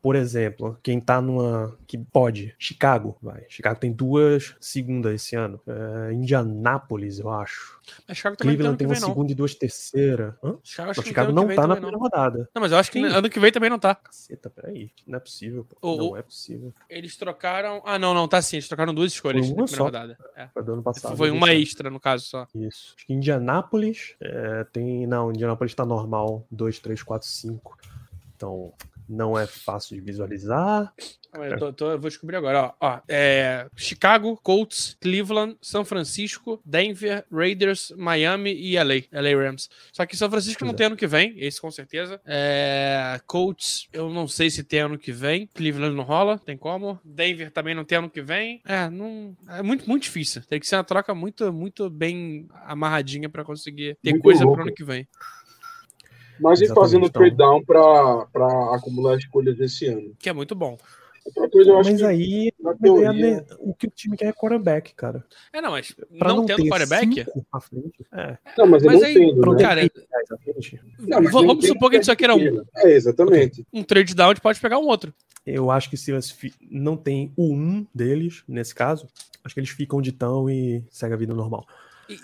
Por 0.00 0.16
exemplo, 0.16 0.78
quem 0.82 1.00
tá 1.00 1.20
numa. 1.20 1.76
que 1.86 1.98
pode, 1.98 2.54
Chicago, 2.58 3.16
vai. 3.22 3.44
Chicago 3.48 3.78
tem 3.78 3.92
duas 3.92 4.54
segundas 4.60 5.14
esse 5.14 5.36
ano. 5.36 5.60
É, 5.66 6.12
Indianápolis, 6.12 7.18
eu 7.18 7.30
acho. 7.30 7.80
Mas 8.06 8.16
Chicago 8.16 8.36
também 8.36 8.52
não 8.54 8.58
Cleveland 8.58 8.71
tem 8.76 8.86
tem 8.86 8.96
uma 8.96 9.00
não. 9.00 9.08
segunda 9.08 9.32
e 9.32 9.34
duas 9.34 9.54
terceiras. 9.54 10.34
Hã? 10.42 10.56
Chicago, 10.62 10.92
Não, 10.96 11.02
Chicago 11.04 11.32
não 11.32 11.48
tá 11.54 11.66
na 11.66 11.74
primeira 11.74 11.96
não. 11.96 12.02
rodada. 12.02 12.48
Não, 12.54 12.60
mas 12.62 12.72
eu 12.72 12.78
acho 12.78 12.90
que 12.90 12.98
Sim. 13.00 13.06
ano 13.14 13.28
que 13.30 13.38
vem 13.40 13.52
também 13.52 13.70
não 13.70 13.78
tá. 13.78 13.94
Caceta, 13.94 14.50
peraí. 14.50 14.90
Não 15.06 15.16
é 15.16 15.20
possível. 15.20 15.64
pô. 15.64 15.76
O- 15.82 15.96
não 15.96 16.10
o- 16.10 16.16
é 16.16 16.22
possível. 16.22 16.72
Eles 16.88 17.16
trocaram. 17.16 17.82
Ah, 17.84 17.98
não, 17.98 18.12
não, 18.14 18.26
tá 18.28 18.40
sim. 18.42 18.56
Eles 18.56 18.68
trocaram 18.68 18.94
duas 18.94 19.12
escolhas 19.12 19.46
Foi 19.46 19.54
na 19.56 19.62
uma 19.62 19.66
primeira 19.66 19.76
só. 19.78 19.84
rodada. 19.84 20.18
É. 20.36 20.48
Foi 20.48 20.62
do 20.62 20.72
ano 20.72 20.82
passado. 20.82 21.16
Foi 21.16 21.30
uma 21.30 21.52
extra, 21.54 21.90
no 21.90 22.00
caso, 22.00 22.24
só. 22.26 22.46
Isso. 22.54 22.94
Acho 22.96 23.06
que 23.06 23.12
Indianápolis 23.12 24.14
é, 24.20 24.64
tem. 24.72 25.06
Não, 25.06 25.30
Indianápolis 25.30 25.74
tá 25.74 25.84
normal. 25.84 26.46
2, 26.50 26.78
3, 26.78 27.02
4, 27.02 27.26
5. 27.28 27.76
Então, 28.36 28.72
não 29.12 29.38
é 29.38 29.46
fácil 29.46 29.94
de 29.96 30.00
visualizar. 30.02 30.92
Eu, 31.34 31.58
tô- 31.58 31.72
tô- 31.72 31.90
eu 31.92 31.98
vou 31.98 32.10
descobrir 32.10 32.36
agora, 32.36 32.74
ó. 32.78 32.88
Ó, 32.88 33.00
é, 33.08 33.66
Chicago, 33.74 34.38
Colts, 34.42 34.98
Cleveland, 35.00 35.56
São 35.62 35.82
Francisco, 35.82 36.60
Denver, 36.62 37.24
Raiders, 37.32 37.90
Miami 37.96 38.52
e 38.52 38.76
LA. 38.76 39.04
LA 39.10 39.34
Rams. 39.42 39.70
Só 39.94 40.04
que 40.04 40.14
São 40.14 40.28
Francisco 40.30 40.62
não 40.62 40.72
Pois 40.72 40.74
é. 40.74 40.76
tem 40.76 40.86
ano 40.88 40.96
que 40.96 41.06
vem, 41.06 41.34
esse 41.38 41.58
com 41.58 41.70
certeza. 41.70 42.20
É, 42.26 43.18
Colts, 43.26 43.88
eu 43.94 44.10
não 44.10 44.28
sei 44.28 44.50
se 44.50 44.62
tem 44.62 44.80
ano 44.80 44.98
que 44.98 45.10
vem. 45.10 45.46
Cleveland 45.54 45.96
não 45.96 46.04
rola, 46.04 46.38
tem 46.38 46.56
como. 46.58 47.00
Denver 47.02 47.50
também 47.50 47.74
não 47.74 47.84
tem 47.84 47.96
ano 47.96 48.10
que 48.10 48.20
vem. 48.20 48.60
É, 48.66 48.90
não, 48.90 49.34
é 49.48 49.62
muito, 49.62 49.88
muito 49.88 50.02
difícil. 50.02 50.42
Tem 50.42 50.60
que 50.60 50.66
ser 50.66 50.76
uma 50.76 50.84
troca 50.84 51.14
muito, 51.14 51.50
muito 51.50 51.88
bem 51.88 52.46
amarradinha 52.66 53.30
pra 53.30 53.42
conseguir 53.42 53.96
ter 54.02 54.10
Muito 54.10 54.22
coisa 54.22 54.44
pro 54.46 54.60
ano 54.62 54.74
que 54.74 54.84
vem. 54.84 55.08
Mas 56.42 56.60
e 56.60 56.64
Exatamente, 56.64 56.84
fazendo 56.84 57.06
então. 57.06 57.22
trade 57.22 57.36
down 57.36 57.64
para 57.64 58.26
pra 58.32 58.74
acumular 58.76 59.16
escolhas 59.16 59.56
desse 59.56 59.86
ano. 59.86 60.12
Que 60.18 60.28
é 60.28 60.32
muito 60.32 60.54
bom. 60.54 60.76
Outra 61.24 61.48
coisa, 61.48 61.70
eu 61.70 61.78
acho 61.78 61.90
Mas 61.92 62.00
que 62.00 62.04
aí, 62.06 62.52
mas 62.60 62.76
teoria- 62.80 63.12
ne- 63.12 63.44
o 63.60 63.72
que 63.72 63.86
o 63.86 63.90
time 63.90 64.16
quer 64.16 64.26
é 64.26 64.32
quarterback, 64.32 64.92
cara. 64.92 65.24
É, 65.52 65.60
não, 65.60 65.70
mas 65.70 65.92
Pra 66.18 66.28
não, 66.30 66.38
não, 66.38 66.46
tendo 66.46 66.62
ter 66.64 66.68
quarterback. 66.68 67.24
frente, 67.60 67.94
é, 68.12 68.38
Não, 68.58 68.66
mas, 68.66 68.82
Mas 68.82 69.02
aí, 69.04 69.14
tendo, 69.14 69.52
né? 69.52 69.62
Cara. 69.62 69.90
Não, 70.98 71.22
mas 71.22 71.32
vamos 71.32 71.64
supor 71.64 71.90
que 71.90 71.96
a 71.96 71.98
gente 72.00 72.06
só 72.06 72.16
queira 72.16 72.34
um. 72.34 72.64
É, 72.76 72.90
exatamente. 72.90 73.64
Um 73.72 73.84
trade 73.84 74.14
down, 74.16 74.30
a 74.30 74.34
gente 74.34 74.42
pode 74.42 74.58
pegar 74.60 74.78
um 74.80 74.86
outro. 74.86 75.14
Eu 75.46 75.70
acho 75.70 75.88
que 75.90 75.96
se 75.96 76.10
eles 76.10 76.28
fi- 76.28 76.54
não 76.68 76.96
tem 76.96 77.32
o 77.36 77.52
um 77.54 77.86
deles, 77.94 78.42
nesse 78.48 78.74
caso, 78.74 79.06
acho 79.44 79.54
que 79.54 79.60
eles 79.60 79.70
ficam 79.70 80.00
de 80.02 80.10
tão 80.10 80.50
e 80.50 80.82
segue 80.90 81.14
a 81.14 81.16
vida 81.16 81.34
normal. 81.34 81.64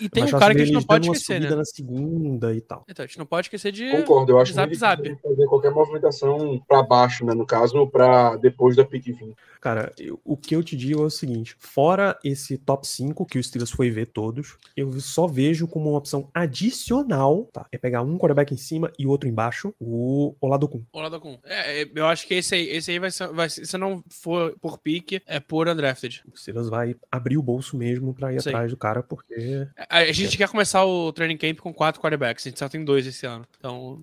E, 0.01 0.05
e 0.05 0.09
tem 0.09 0.24
um 0.24 0.30
cara 0.30 0.55
que 0.55 0.61
a 0.62 0.64
gente 0.64 0.74
não 0.74 0.82
pode 0.82 1.09
esquecer, 1.11 1.41
né? 1.41 1.51
na 1.55 1.64
segunda 1.64 2.55
e 2.55 2.61
tal. 2.61 2.84
Então, 2.89 3.05
a 3.05 3.07
gente 3.07 3.18
não 3.18 3.26
pode 3.26 3.47
esquecer 3.47 3.72
de. 3.72 3.91
Concordo, 3.91 4.32
eu 4.32 4.39
acho 4.41 4.53
Zap, 4.53 4.66
muito 4.68 4.78
zap. 4.78 5.16
fazer 5.22 5.47
qualquer 5.47 5.70
movimentação 5.70 6.62
para 6.68 6.82
baixo, 6.82 7.24
né, 7.24 7.34
no 7.34 7.47
caso, 7.47 7.86
para 7.89 8.36
depois 8.36 8.76
da 8.76 8.84
pick 8.84 9.07
20. 9.07 9.34
Cara, 9.61 9.93
eu- 9.99 10.20
o 10.24 10.36
que 10.36 10.55
eu 10.55 10.62
te 10.62 10.76
digo 10.76 11.03
é 11.03 11.07
o 11.07 11.11
seguinte: 11.11 11.57
fora 11.59 12.16
esse 12.22 12.57
top 12.59 12.86
5 12.86 13.26
que 13.26 13.39
o 13.39 13.43
Steelers 13.43 13.70
foi 13.70 13.91
ver 13.91 14.07
todos, 14.07 14.57
eu 14.76 14.93
só 15.01 15.26
vejo 15.26 15.66
como 15.66 15.91
uma 15.91 15.99
opção 15.99 16.28
adicional, 16.34 17.49
tá? 17.53 17.66
É 17.72 17.78
pegar 17.78 18.03
um 18.03 18.16
quarterback 18.18 18.53
em 18.55 18.57
cima 18.57 18.93
e 18.99 19.07
outro 19.07 19.28
embaixo, 19.28 19.74
o 19.80 20.34
Oladokun. 20.41 20.82
Olá, 20.93 21.09
com. 21.18 21.39
É, 21.45 21.82
é, 21.82 21.91
eu 21.95 22.07
acho 22.07 22.26
que 22.26 22.34
esse 22.34 22.55
aí, 22.55 22.68
esse 22.68 22.91
aí 22.91 22.99
vai 22.99 23.11
ser, 23.11 23.28
vai 23.28 23.49
ser. 23.49 23.66
Se 23.66 23.76
não 23.78 24.03
for 24.09 24.55
por 24.61 24.78
pique, 24.78 25.20
é 25.26 25.41
por 25.41 25.68
undrafted. 25.68 26.22
O 26.32 26.36
Steelers 26.36 26.68
vai 26.68 26.95
abrir 27.11 27.36
o 27.36 27.43
bolso 27.43 27.76
mesmo 27.76 28.14
pra 28.14 28.32
ir 28.32 28.41
Sei. 28.43 28.53
atrás 28.53 28.70
do 28.70 28.76
cara, 28.76 29.03
porque 29.03 29.66
A, 29.89 30.11
gente 30.11 30.37
quer 30.37 30.49
começar 30.49 30.85
o 30.85 31.12
training 31.12 31.37
camp 31.37 31.59
com 31.59 31.72
quatro 31.72 32.01
quarterbacks. 32.01 32.45
A 32.45 32.49
gente 32.51 32.59
só 32.59 32.68
tem 32.68 32.85
dois 32.85 33.07
esse 33.07 33.24
ano. 33.24 33.47
Então, 33.59 34.03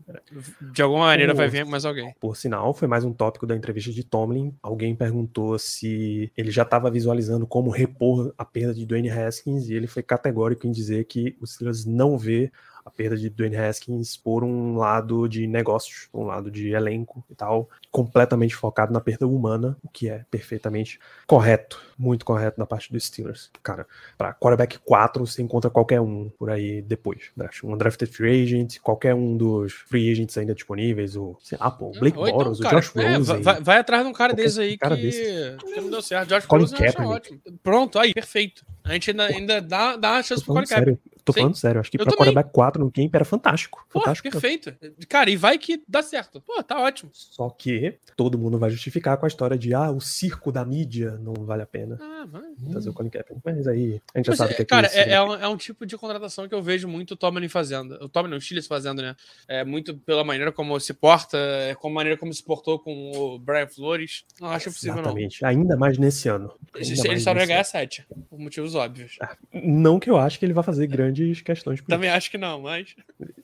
de 0.73 0.81
alguma 0.81 1.05
maneira, 1.07 1.33
vai 1.33 1.49
vir 1.49 1.65
mais 1.65 1.83
alguém. 1.83 2.15
Por 2.19 2.37
sinal, 2.37 2.73
foi 2.73 2.87
mais 2.87 3.03
um 3.03 3.11
tópico 3.11 3.45
da 3.45 3.55
entrevista 3.55 3.91
de 3.91 4.01
Tomlin. 4.01 4.55
Alguém 4.61 4.95
perguntou 4.95 5.59
se 5.59 6.31
ele 6.37 6.49
já 6.49 6.63
estava 6.63 6.89
visualizando 6.89 7.45
como 7.45 7.69
repor 7.69 8.33
a 8.37 8.45
perda 8.45 8.73
de 8.73 8.85
Dwayne 8.85 9.09
Haskins 9.09 9.67
e 9.67 9.73
ele 9.73 9.87
foi 9.87 10.01
categórico 10.01 10.65
em 10.65 10.71
dizer 10.71 11.03
que 11.05 11.35
o 11.41 11.45
Steelers 11.45 11.85
não 11.85 12.17
vê 12.17 12.51
a 12.85 12.91
perda 12.91 13.17
de 13.17 13.29
Dwayne 13.29 13.57
Haskins 13.57 14.15
por 14.15 14.43
um 14.43 14.77
lado 14.77 15.27
de 15.27 15.47
negócios, 15.47 16.07
por 16.11 16.21
um 16.21 16.25
lado 16.25 16.51
de 16.51 16.69
elenco 16.69 17.25
e 17.29 17.33
tal, 17.33 17.67
completamente 17.91 18.55
focado 18.55 18.93
na 18.93 19.01
perda 19.01 19.27
humana, 19.27 19.75
o 19.83 19.89
que 19.89 20.07
é 20.07 20.23
perfeitamente 20.29 20.99
correto, 21.25 21.81
muito 21.97 22.23
correto 22.23 22.59
da 22.59 22.65
parte 22.65 22.93
dos 22.93 23.05
Steelers. 23.05 23.49
Cara, 23.63 23.87
para 24.17 24.33
quarterback 24.33 24.77
4 24.79 25.25
você 25.25 25.41
encontra 25.41 25.71
qualquer 25.71 25.99
um 25.99 26.29
por 26.37 26.51
aí 26.51 26.81
depois. 26.81 27.31
draft. 27.35 27.63
Um 27.63 27.75
drafted 27.75 28.11
free 28.11 28.43
agent, 28.43 28.77
qualquer 28.79 29.15
um 29.15 29.35
dos 29.35 29.73
free 29.73 30.11
agents 30.11 30.37
ainda 30.37 30.53
disponíveis, 30.53 31.15
o, 31.15 31.35
sei 31.41 31.57
lá, 31.59 31.71
pô, 31.71 31.87
o 31.87 31.99
Blake 31.99 32.17
Ou 32.17 32.27
então, 32.27 32.37
Boros, 32.37 32.59
o 32.59 32.63
cara, 32.63 32.79
Josh 32.79 32.95
é, 32.97 33.17
Rosen. 33.17 33.41
vai, 33.41 33.61
vai 33.61 33.77
atrás 33.79 34.03
de 34.03 34.09
um 34.09 34.13
cara 34.13 34.33
desse 34.33 34.61
aí 34.61 34.77
cara 34.77 34.95
que, 34.95 35.01
desse. 35.01 35.57
que 35.57 35.81
não 35.81 35.89
deu 35.89 36.01
certo. 36.01 36.29
Josh 36.29 36.45
Colin 36.45 36.61
Rosen 36.63 36.77
Kaepernick. 36.77 37.13
ótimo. 37.15 37.41
Pronto, 37.63 37.97
aí, 37.97 38.13
perfeito. 38.13 38.63
A 38.83 38.93
gente 38.93 39.09
ainda, 39.09 39.25
ainda 39.25 39.61
dá, 39.61 39.95
dá 39.95 40.11
uma 40.11 40.23
chance 40.23 40.43
pro 40.43 40.53
Colin 40.53 40.67
falando 40.67 40.67
Kaepernick. 40.67 41.01
sério. 41.01 41.14
Tô 41.25 41.33
Sim. 41.33 41.39
falando 41.41 41.55
sério. 41.55 41.81
Acho 41.81 41.89
que 41.89 41.97
Eu 41.97 42.05
pra 42.05 42.13
também. 42.13 42.17
quarterback 42.19 42.53
4 42.53 42.83
no 42.83 42.91
game 42.91 43.09
era 43.11 43.25
fantástico. 43.25 43.83
Pô, 43.91 43.99
Fantástico. 43.99 44.29
perfeito. 44.29 44.73
Cara, 45.09 45.29
e 45.31 45.35
vai 45.35 45.57
que 45.57 45.81
dá 45.87 46.03
certo. 46.03 46.39
Pô, 46.39 46.61
tá 46.63 46.79
ótimo. 46.79 47.09
Só 47.13 47.49
que 47.49 47.97
todo 48.15 48.37
mundo 48.37 48.59
vai 48.59 48.69
justificar 48.69 49.17
com 49.17 49.25
a 49.25 49.27
história 49.27 49.57
de 49.57 49.73
ah, 49.73 49.89
o 49.89 49.99
circo 49.99 50.51
da 50.51 50.63
mídia 50.63 51.17
não 51.19 51.33
vale 51.45 51.63
a 51.63 51.65
pena 51.65 51.97
Ah, 51.99 52.25
vai. 52.29 52.43
trazer 52.71 52.89
o 52.89 52.93
Colin 52.93 53.09
Kaepernick. 53.09 53.41
Mas 53.43 53.67
aí 53.67 53.99
a 54.13 54.19
gente 54.19 54.27
já 54.27 54.31
Mas, 54.33 54.37
sabe 54.37 54.51
é, 54.51 54.55
que 54.55 54.61
aqui 54.61 54.69
cara, 54.69 54.87
isso 54.87 54.97
é, 54.97 55.09
é 55.13 55.21
um, 55.23 55.33
é 55.33 55.47
um 55.47 55.57
tipo 55.57 55.83
de 55.85 55.97
contratação 55.97 56.47
que 56.47 56.53
eu 56.53 56.61
vejo 56.61 56.87
muito 56.87 57.11
o 57.15 57.17
Tomlin 57.17 57.49
fazendo. 57.49 57.93
O 58.01 58.07
Tomlin, 58.07 58.35
o 58.35 58.41
Chiles 58.41 58.67
fazendo, 58.67 59.01
né? 59.01 59.15
É 59.47 59.65
muito 59.65 59.95
pela 59.97 60.23
maneira 60.23 60.51
como 60.51 60.79
se 60.79 60.93
porta, 60.93 61.37
é, 61.39 61.73
com 61.73 61.87
a 61.87 61.91
maneira 61.91 62.17
como 62.19 62.31
se 62.31 62.43
portou 62.43 62.77
com 62.77 63.11
o 63.17 63.39
Brian 63.39 63.67
Flores. 63.67 64.23
Não 64.39 64.49
acho 64.49 64.71
possível, 64.71 64.99
Exatamente. 64.99 65.43
Ainda 65.43 65.75
mais 65.75 65.97
nesse 65.97 66.29
ano. 66.29 66.49
não. 66.73 66.81
Ainda 66.81 67.07
Ele 67.07 67.19
só 67.19 67.33
vai 67.33 67.47
ganhar 67.47 67.59
ano. 67.59 67.65
7, 67.65 68.05
por 68.29 68.37
motivos 68.39 68.75
óbvios. 68.75 69.17
Não 69.51 69.99
que 69.99 70.09
eu 70.09 70.17
acho 70.17 70.37
que 70.37 70.45
ele 70.45 70.53
vai 70.53 70.63
fazer 70.63 70.85
grandes 71.19 71.41
questões. 71.41 71.81
Também 71.81 72.09
acho 72.09 72.29
que 72.29 72.37
não, 72.37 72.61
mas. 72.61 72.95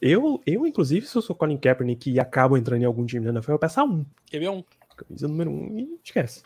Eu, 0.01 0.41
eu, 0.45 0.65
inclusive, 0.65 1.05
se 1.05 1.15
eu 1.15 1.21
sou 1.21 1.35
Colin 1.35 1.57
Kaepernick 1.57 2.11
e 2.11 2.19
acabo 2.19 2.57
entrando 2.57 2.81
em 2.81 2.85
algum 2.85 3.05
time 3.05 3.25
da 3.25 3.31
NFL, 3.31 3.51
eu 3.53 3.59
peço 3.59 3.79
a 3.79 3.83
um. 3.83 4.05
Quer 4.25 4.39
ver 4.39 4.49
um? 4.49 4.63
Camisa 4.95 5.27
número 5.27 5.49
um 5.49 5.79
e 5.79 5.99
esquece. 6.03 6.41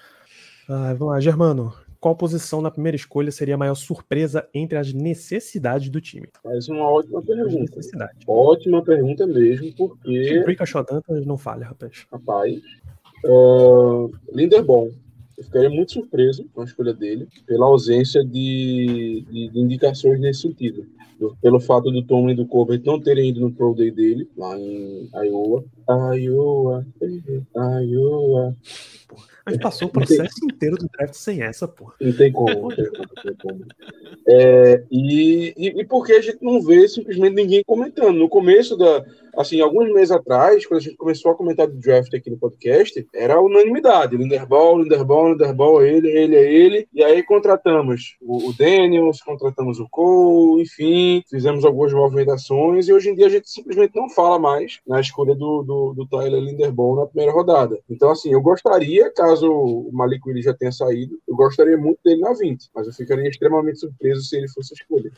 Ah, 0.70 0.94
vamos 0.94 1.14
lá, 1.14 1.20
Germano. 1.20 1.74
Qual 2.00 2.16
posição 2.16 2.62
na 2.62 2.70
primeira 2.70 2.96
escolha 2.96 3.32
seria 3.32 3.56
a 3.56 3.58
maior 3.58 3.74
surpresa 3.74 4.48
entre 4.54 4.78
as 4.78 4.94
necessidades 4.94 5.90
do 5.90 6.00
time? 6.00 6.30
Faz 6.44 6.70
uma 6.70 6.88
ótima 6.88 7.22
pergunta. 7.22 7.80
Ótima 8.28 8.84
pergunta 8.84 9.26
mesmo, 9.26 9.74
porque, 9.74 10.44
Ricochet 10.46 10.86
Dantas 10.86 11.26
não 11.26 11.38
falha, 11.38 11.66
rapaz. 11.66 12.06
rapaz, 12.12 12.62
Uh, 13.28 14.12
Linderbaum. 14.32 14.92
Eu 15.38 15.44
ficaria 15.44 15.70
muito 15.70 15.92
surpreso 15.92 16.46
com 16.54 16.62
a 16.62 16.66
escolha 16.66 16.94
dele, 16.94 17.28
pela 17.46 17.66
ausência 17.66 18.24
de, 18.24 19.26
de, 19.30 19.50
de 19.50 19.60
indicações 19.60 20.20
nesse 20.20 20.42
sentido. 20.42 20.86
Do- 21.20 21.36
Pelo 21.42 21.60
fato 21.60 21.92
do 21.92 22.02
Tomlin 22.04 22.34
e 22.34 22.36
do 22.38 22.46
Colbert 22.46 22.82
não 22.86 23.00
terem 23.00 23.30
ido 23.30 23.40
no 23.42 23.52
Pro 23.52 23.74
Day 23.74 23.92
dele, 23.92 24.30
lá 24.38 24.58
em 24.58 25.10
Iowa. 25.14 25.64
Iowa, 26.18 26.86
Iowa. 27.84 28.56
A 29.46 29.52
gente 29.52 29.62
passou 29.62 29.88
o 29.88 29.92
processo 29.92 30.44
inteiro 30.44 30.76
do 30.76 30.88
draft 30.90 31.14
sem 31.14 31.42
essa, 31.44 31.68
porra. 31.68 31.94
Não 32.02 32.12
tem 32.14 32.32
como. 32.32 32.62
Não 32.62 32.70
tem 32.76 32.86
como, 32.86 33.08
não 33.16 33.24
tem 33.24 33.36
como. 33.36 33.66
É, 34.28 34.84
e, 34.90 35.54
e, 35.56 35.68
e 35.82 35.86
porque 35.86 36.14
a 36.14 36.22
gente 36.22 36.40
não 36.42 36.60
vê 36.62 36.88
simplesmente 36.88 37.36
ninguém 37.36 37.64
comentando. 37.64 38.18
No 38.18 38.28
começo 38.28 38.76
da. 38.76 39.06
Assim, 39.36 39.60
alguns 39.60 39.92
meses 39.92 40.12
atrás, 40.12 40.66
quando 40.66 40.80
a 40.80 40.84
gente 40.84 40.96
começou 40.96 41.32
a 41.32 41.36
comentar 41.36 41.68
do 41.68 41.78
draft 41.78 42.14
aqui 42.14 42.30
no 42.30 42.38
podcast, 42.38 43.06
era 43.14 43.40
unanimidade. 43.40 44.16
Linderball, 44.16 44.82
Linderball, 44.82 45.32
Linderball, 45.32 45.84
ele, 45.84 46.10
ele, 46.10 46.36
é 46.36 46.54
ele. 46.54 46.88
E 46.94 47.04
aí 47.04 47.22
contratamos 47.24 48.16
o, 48.22 48.50
o 48.50 48.54
Daniels, 48.54 49.22
contratamos 49.22 49.80
o 49.80 49.88
Cole, 49.90 50.64
enfim, 50.64 51.24
fizemos 51.30 51.66
algumas 51.66 51.92
movimentações. 51.94 52.88
E 52.88 52.94
hoje 52.94 53.10
em 53.10 53.16
dia 53.16 53.28
a 53.28 53.30
gente 53.30 53.50
simplesmente 53.50 53.96
não 53.96 54.10
fala 54.10 54.40
mais 54.40 54.80
na 54.88 55.00
escolha 55.02 55.36
do, 55.36 55.64
do, 55.64 55.94
do 55.94 56.08
Tyler 56.08 56.42
Linderball 56.42 56.96
na 56.96 57.06
primeira 57.06 57.32
rodada. 57.32 57.80
Então, 57.90 58.12
assim, 58.12 58.32
eu 58.32 58.42
gostaria, 58.42 59.12
caso 59.12 59.52
o 59.52 59.90
Malik 59.92 60.28
Willis 60.28 60.46
já 60.46 60.54
tenha 60.54 60.72
saído, 60.72 61.20
eu 61.28 61.36
gostaria 61.36 61.78
muito 61.78 62.00
dele 62.04 62.22
na 62.22 62.34
20, 62.34 62.70
mas 62.74 62.88
eu 62.88 62.94
ficaria 62.94 63.28
extremamente 63.28 63.80
surpreso 63.80 64.22
se 64.22 64.38
ele 64.38 64.48
fosse 64.48 64.74
a 64.74 64.76
escolha. 64.80 65.12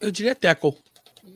Eu 0.00 0.10
diria 0.10 0.34
tackle. 0.34 0.74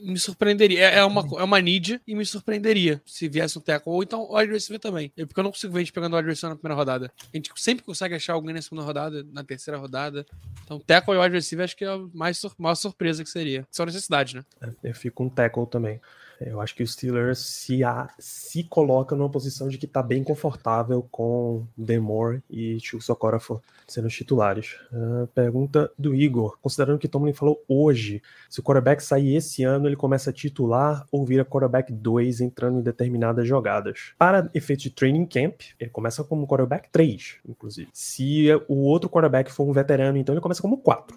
Me 0.01 0.19
surpreenderia. 0.19 0.81
É 0.91 0.97
é 0.99 1.05
uma, 1.05 1.21
é 1.39 1.43
uma 1.43 1.61
need 1.61 2.01
e 2.07 2.15
me 2.15 2.25
surpreenderia 2.25 3.01
se 3.07 3.29
viesse 3.29 3.59
um 3.59 3.61
tackle. 3.61 3.93
Ou 3.93 4.03
então 4.03 4.21
o 4.23 4.37
wide 4.37 4.53
receiver 4.53 4.81
também. 4.81 5.13
Eu- 5.17 5.27
Porque 5.27 5.41
eu 5.41 5.45
não 5.45 5.51
consigo 5.51 5.73
ver 5.73 5.79
a 5.81 5.83
gente 5.83 5.93
pegando 5.93 6.15
o 6.15 6.17
wide 6.17 6.29
receiver 6.29 6.51
na 6.51 6.57
primeira 6.57 6.75
rodada. 6.75 7.13
A 7.33 7.37
gente 7.37 7.51
sempre 7.57 7.85
consegue 7.85 8.15
achar 8.15 8.35
alguém 8.35 8.55
na 8.55 8.63
segunda 8.63 8.83
rodada, 8.83 9.25
na 9.33 9.43
terceira 9.45 9.79
rodada. 9.79 10.27
Então, 10.65 10.79
tackle 10.81 11.15
e 11.15 11.19
wide 11.19 11.35
receiver 11.35 11.65
acho 11.65 11.77
que 11.77 11.85
é 11.85 11.89
a 11.89 11.99
mais 12.15 12.39
sur 12.39 12.55
maior 12.59 12.75
surpresa 12.75 13.23
que 13.25 13.31
seria. 13.31 13.67
Só 13.71 13.85
necessidade, 13.87 14.37
né? 14.37 14.45
Eu 14.83 14.95
fico 14.95 15.17
com 15.17 15.27
um 15.27 15.31
tackle 15.31 15.67
também. 15.67 16.01
Eu 16.41 16.61
acho 16.61 16.75
que 16.75 16.83
o 16.83 16.87
Steelers 16.87 17.39
se, 17.39 17.83
a- 17.83 18.11
se 18.19 18.63
coloca 18.65 19.17
numa 19.17 19.31
posição 19.31 19.69
de 19.69 19.79
que 19.79 19.87
tá 19.87 20.03
bem 20.03 20.23
confortável 20.23 21.07
com 21.11 21.67
Demore 21.77 22.43
e 22.51 22.79
Chuck 22.81 23.11
Okorafor 23.11 23.61
sendo 23.89 24.07
os 24.09 24.15
titulares. 24.15 24.77
Ah, 24.93 25.27
pergunta 25.35 25.91
do 25.99 26.15
Igor. 26.15 26.59
Considerando 26.61 26.99
que 26.99 27.09
Tomlin 27.09 27.33
falou 27.33 27.63
hoje, 27.69 28.21
se 28.51 28.61
o 28.61 28.63
quarterback 28.63 29.03
sair 29.03 29.37
esse 29.37 29.63
ano, 29.63 29.87
ele 29.89 29.97
começa 29.97 30.31
a 30.31 30.33
titular 30.33 31.07
ou 31.11 31.25
vira 31.25 31.45
quarterback 31.45 31.93
2 31.93 32.41
entrando 32.41 32.81
em 32.81 32.83
determinadas 32.83 33.47
jogadas. 33.49 34.13
Para 34.19 34.51
efeito 34.53 34.83
de 34.83 34.91
training 34.91 35.25
camp, 35.27 35.61
ele 35.81 35.91
começa 35.91 36.23
como 36.23 36.47
quarterback 36.47 36.91
3, 36.91 37.37
inclusive. 37.49 37.89
Se 37.93 38.49
o 38.69 38.83
outro 38.83 39.09
quarterback 39.09 39.51
for 39.51 39.67
um 39.69 39.73
veterano, 39.73 40.19
então 40.19 40.35
ele 40.35 40.43
começa 40.43 40.61
como 40.61 40.77
4. 40.79 41.17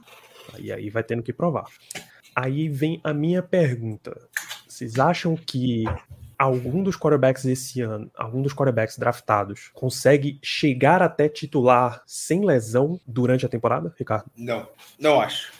E 0.60 0.72
aí 0.72 0.90
vai 0.90 1.04
tendo 1.04 1.22
que 1.24 1.34
provar. 1.34 1.66
Aí 2.36 2.70
vem 2.70 3.02
a 3.04 3.14
minha 3.14 3.42
pergunta. 3.44 4.16
Vocês 4.80 4.98
acham 4.98 5.36
que 5.36 5.84
algum 6.38 6.82
dos 6.82 6.96
quarterbacks 6.96 7.44
esse 7.44 7.82
ano, 7.82 8.10
algum 8.16 8.42
dos 8.42 8.54
quarterbacks 8.54 8.98
draftados, 8.98 9.70
consegue 9.74 10.40
chegar 10.42 11.02
até 11.02 11.28
titular 11.28 12.02
sem 12.08 12.46
lesão 12.46 12.98
durante 13.06 13.46
a 13.46 13.50
temporada, 13.50 13.94
Ricardo? 14.00 14.32
Não, 14.38 14.66
não 14.98 15.20
acho. 15.20 15.52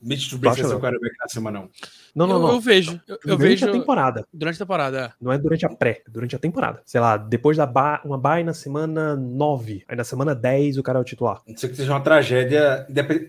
Mitch 0.00 0.28
Trubisky 0.28 0.62
não? 0.62 0.76
o 0.76 0.80
quarterback 0.80 1.16
na 1.18 1.28
semana, 1.28 1.58
não. 1.58 1.70
Não, 2.16 2.26
não, 2.26 2.36
eu, 2.36 2.42
não. 2.42 2.52
eu 2.54 2.60
vejo. 2.60 3.00
Eu, 3.06 3.14
eu 3.26 3.36
durante 3.36 3.42
vejo 3.60 3.68
a 3.68 3.72
temporada. 3.72 4.26
durante 4.32 4.54
a 4.56 4.58
temporada. 4.58 4.98
é. 4.98 5.12
Não 5.20 5.30
é 5.32 5.38
durante 5.38 5.66
a 5.66 5.68
pré, 5.68 6.02
é 6.06 6.10
durante 6.10 6.34
a 6.34 6.38
temporada. 6.38 6.80
Sei 6.84 7.00
lá, 7.00 7.16
depois 7.16 7.56
da 7.56 7.66
ba 7.66 8.00
uma 8.04 8.16
bye 8.18 8.42
na 8.42 8.54
semana 8.54 9.14
9, 9.14 9.84
aí 9.86 9.96
na 9.96 10.04
semana 10.04 10.34
10 10.34 10.78
o 10.78 10.82
cara 10.82 10.98
é 10.98 11.02
o 11.02 11.04
titular. 11.04 11.42
Não 11.46 11.56
sei 11.56 11.68
que 11.68 11.76
seja 11.76 11.92
uma 11.92 12.00
tragédia, 12.00 12.86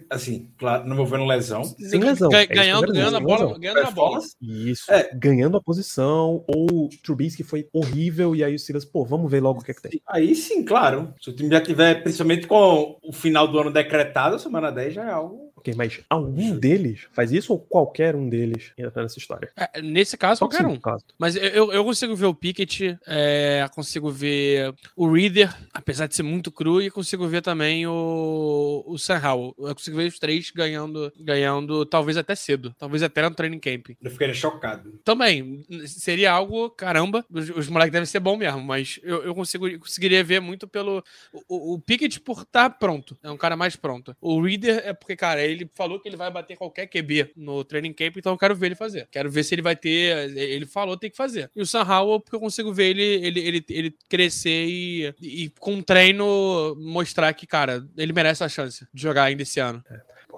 assim, 0.09 0.49
claro, 0.57 0.85
não 0.85 0.93
envolvendo 0.93 1.25
lesão. 1.25 1.63
Sem 1.63 1.99
lesão. 1.99 2.29
Ga- 2.29 2.41
é 2.43 2.45
ganhando, 2.47 2.91
ganhando 2.93 3.15
a 3.15 3.19
sem 3.19 3.27
bola, 3.27 3.45
lesão. 3.45 3.59
ganhando 3.59 3.79
a 3.87 3.91
bola. 3.91 4.19
Isso, 4.41 4.91
É. 4.91 5.09
ganhando 5.13 5.57
a 5.57 5.61
posição, 5.61 6.43
ou 6.47 6.89
Trubisky 7.03 7.43
foi 7.43 7.67
horrível, 7.73 8.35
e 8.35 8.43
aí 8.43 8.55
o 8.55 8.59
Silas, 8.59 8.85
pô, 8.85 9.03
vamos 9.05 9.29
ver 9.29 9.41
logo 9.41 9.59
o 9.59 9.63
que 9.63 9.71
é 9.71 9.73
que 9.73 9.81
tem. 9.81 10.01
Aí 10.07 10.33
sim, 10.35 10.63
claro. 10.63 11.13
Se 11.21 11.29
o 11.29 11.35
time 11.35 11.49
já 11.49 11.59
tiver, 11.61 12.01
principalmente 12.03 12.47
com 12.47 12.97
o 13.03 13.11
final 13.11 13.47
do 13.47 13.59
ano 13.59 13.71
decretado, 13.71 14.39
semana 14.39 14.71
10 14.71 14.93
já 14.93 15.03
é 15.05 15.11
algo. 15.11 15.46
Ok, 15.67 15.75
mas 15.75 15.99
algum 16.09 16.57
deles 16.57 17.07
faz 17.13 17.31
isso 17.31 17.51
ou 17.53 17.59
qualquer 17.59 18.15
um 18.15 18.29
deles 18.29 18.71
entra 18.77 19.03
nessa 19.03 19.17
história? 19.19 19.51
É, 19.55 19.81
nesse 19.81 20.17
caso, 20.17 20.39
Só 20.39 20.47
qualquer 20.47 20.65
um. 20.65 20.79
caso. 20.79 21.03
Mas 21.17 21.35
eu- 21.35 21.71
eu, 21.73 21.83
consigo 21.83 22.15
ver 22.15 22.25
o 22.25 22.33
Pickett, 22.33 22.97
é, 23.07 23.65
consigo 23.73 24.09
ver 24.11 24.73
o 24.95 25.11
Reader, 25.11 25.53
apesar 25.73 26.07
de 26.07 26.15
ser 26.15 26.23
muito 26.23 26.51
cru, 26.51 26.81
e 26.81 26.89
consigo 26.89 27.27
ver 27.27 27.41
também 27.41 27.85
o, 27.87 28.83
o 28.87 28.97
Sam 28.97 29.19
Howell. 29.23 29.55
Eu 29.57 29.75
consigo 29.75 29.97
ver 29.97 30.07
os 30.07 30.19
três 30.19 30.51
ganhando, 30.51 31.11
ganhando 31.19 31.85
talvez 31.85 32.17
até 32.17 32.35
cedo. 32.35 32.73
Talvez 32.77 33.03
até 33.03 33.21
no 33.21 33.33
training 33.35 33.59
camp. 33.59 33.89
Eu 34.01 34.11
ficaria 34.11 34.33
chocado. 34.33 34.99
Também, 35.03 35.63
seria 35.85 36.31
algo, 36.31 36.69
caramba, 36.69 37.25
os, 37.29 37.49
os 37.49 37.67
moleques 37.67 37.91
devem 37.93 38.05
ser 38.05 38.19
bom 38.19 38.37
mesmo, 38.37 38.61
mas 38.61 38.99
eu, 39.03 39.23
eu 39.23 39.35
consigo, 39.35 39.67
eu 39.67 39.79
conseguiria 39.79 40.23
ver 40.23 40.39
muito 40.39 40.67
pelo. 40.67 41.03
O, 41.33 41.41
o- 41.47 41.73
o 41.75 41.79
Pickett 41.79 42.19
por 42.19 42.41
estar 42.41 42.69
pronto, 42.71 43.17
é 43.23 43.29
um 43.31 43.37
cara 43.37 43.55
mais 43.55 43.75
pronto. 43.75 44.15
O 44.21 44.41
Reader 44.41 44.81
é 44.85 44.93
porque, 44.93 45.15
cara, 45.15 45.41
ele 45.43 45.56
falou 45.73 45.99
que 45.99 46.07
ele 46.07 46.17
vai 46.17 46.29
bater 46.29 46.57
qualquer 46.57 46.87
QB 46.87 47.31
no 47.35 47.63
training 47.63 47.93
camp, 47.93 48.17
então 48.17 48.33
eu 48.33 48.37
quero 48.37 48.55
ver 48.55 48.67
ele 48.67 48.75
fazer. 48.75 49.07
Quero 49.11 49.29
ver 49.29 49.43
se 49.43 49.55
ele 49.55 49.61
vai 49.61 49.75
ter. 49.75 50.35
Ele 50.37 50.65
falou 50.65 50.97
tem 50.97 51.09
que 51.09 51.17
fazer. 51.17 51.49
E 51.55 51.61
o 51.61 51.65
Sam 51.65 51.83
Howell, 51.83 52.19
porque 52.19 52.35
eu 52.35 52.39
consigo 52.39 52.73
ver 52.73 52.89
ele, 52.89 53.03
ele, 53.03 53.39
ele, 53.39 53.65
ele 53.69 53.95
crescer 54.09 54.65
e, 54.67 55.13
e 55.21 55.49
com 55.59 55.75
um 55.75 55.81
treino 55.81 56.75
mostrar 56.77 57.33
que, 57.33 57.47
cara, 57.47 57.87
ele 57.97 58.13
merece 58.13 58.43
a 58.43 58.49
chance 58.49 58.85
de 58.93 59.01
jogar 59.01 59.23
ainda 59.23 59.43
esse 59.43 59.59
ano. 59.59 59.83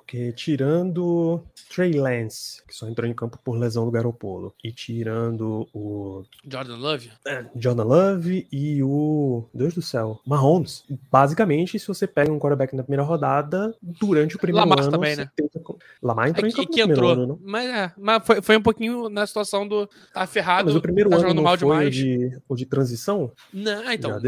Porque 0.09 0.31
tirando 0.31 1.39
Trey 1.71 1.91
Lance, 1.93 2.63
que 2.67 2.73
só 2.75 2.87
entrou 2.89 3.07
em 3.07 3.13
campo 3.13 3.37
por 3.43 3.55
lesão 3.55 3.85
do 3.85 3.91
Garopolo, 3.91 4.55
e 4.63 4.71
tirando 4.71 5.67
o 5.71 6.23
Jordan 6.51 6.77
Love? 6.77 7.11
é, 7.27 7.45
Jordan 7.55 7.83
Love 7.83 8.47
e 8.51 8.81
o. 8.81 9.45
Deus 9.53 9.75
do 9.75 9.83
céu, 9.83 10.19
Mahomes. 10.25 10.83
Basicamente, 11.11 11.77
se 11.77 11.87
você 11.87 12.07
pega 12.07 12.31
um 12.31 12.39
quarterback 12.39 12.75
na 12.75 12.81
primeira 12.81 13.03
rodada, 13.03 13.71
durante 13.83 14.35
o 14.35 14.39
primeiro 14.39 14.67
Lamar 14.67 14.85
ano. 14.85 14.91
também, 14.91 15.15
né? 15.15 15.29
tenta 15.35 15.61
Lamar 16.01 16.29
entrou 16.29 16.47
É 16.47 16.49
em 16.49 16.53
campo 16.53 16.71
que 16.71 16.81
no 16.81 16.87
primeiro 16.87 16.91
entrou. 17.11 17.11
ano, 17.11 17.27
não? 17.27 17.39
Mas, 17.43 17.69
é, 17.69 17.91
mas 17.95 18.25
foi, 18.25 18.41
foi 18.41 18.57
um 18.57 18.63
pouquinho 18.63 19.09
na 19.09 19.27
situação 19.27 19.67
do. 19.67 19.87
Tá 20.11 20.25
ferrado. 20.25 20.65
Mas 20.65 20.75
o 20.75 20.81
primeiro 20.81 21.11
tá 21.11 21.17
ano 21.17 21.35
não 21.35 21.43
mal 21.43 21.55
foi 21.55 21.67
demais. 21.67 21.87
o 21.87 21.91
de, 21.91 22.37
o 22.49 22.55
de 22.55 22.65
transição 22.65 23.31
Não, 23.53 23.91
então. 23.91 24.19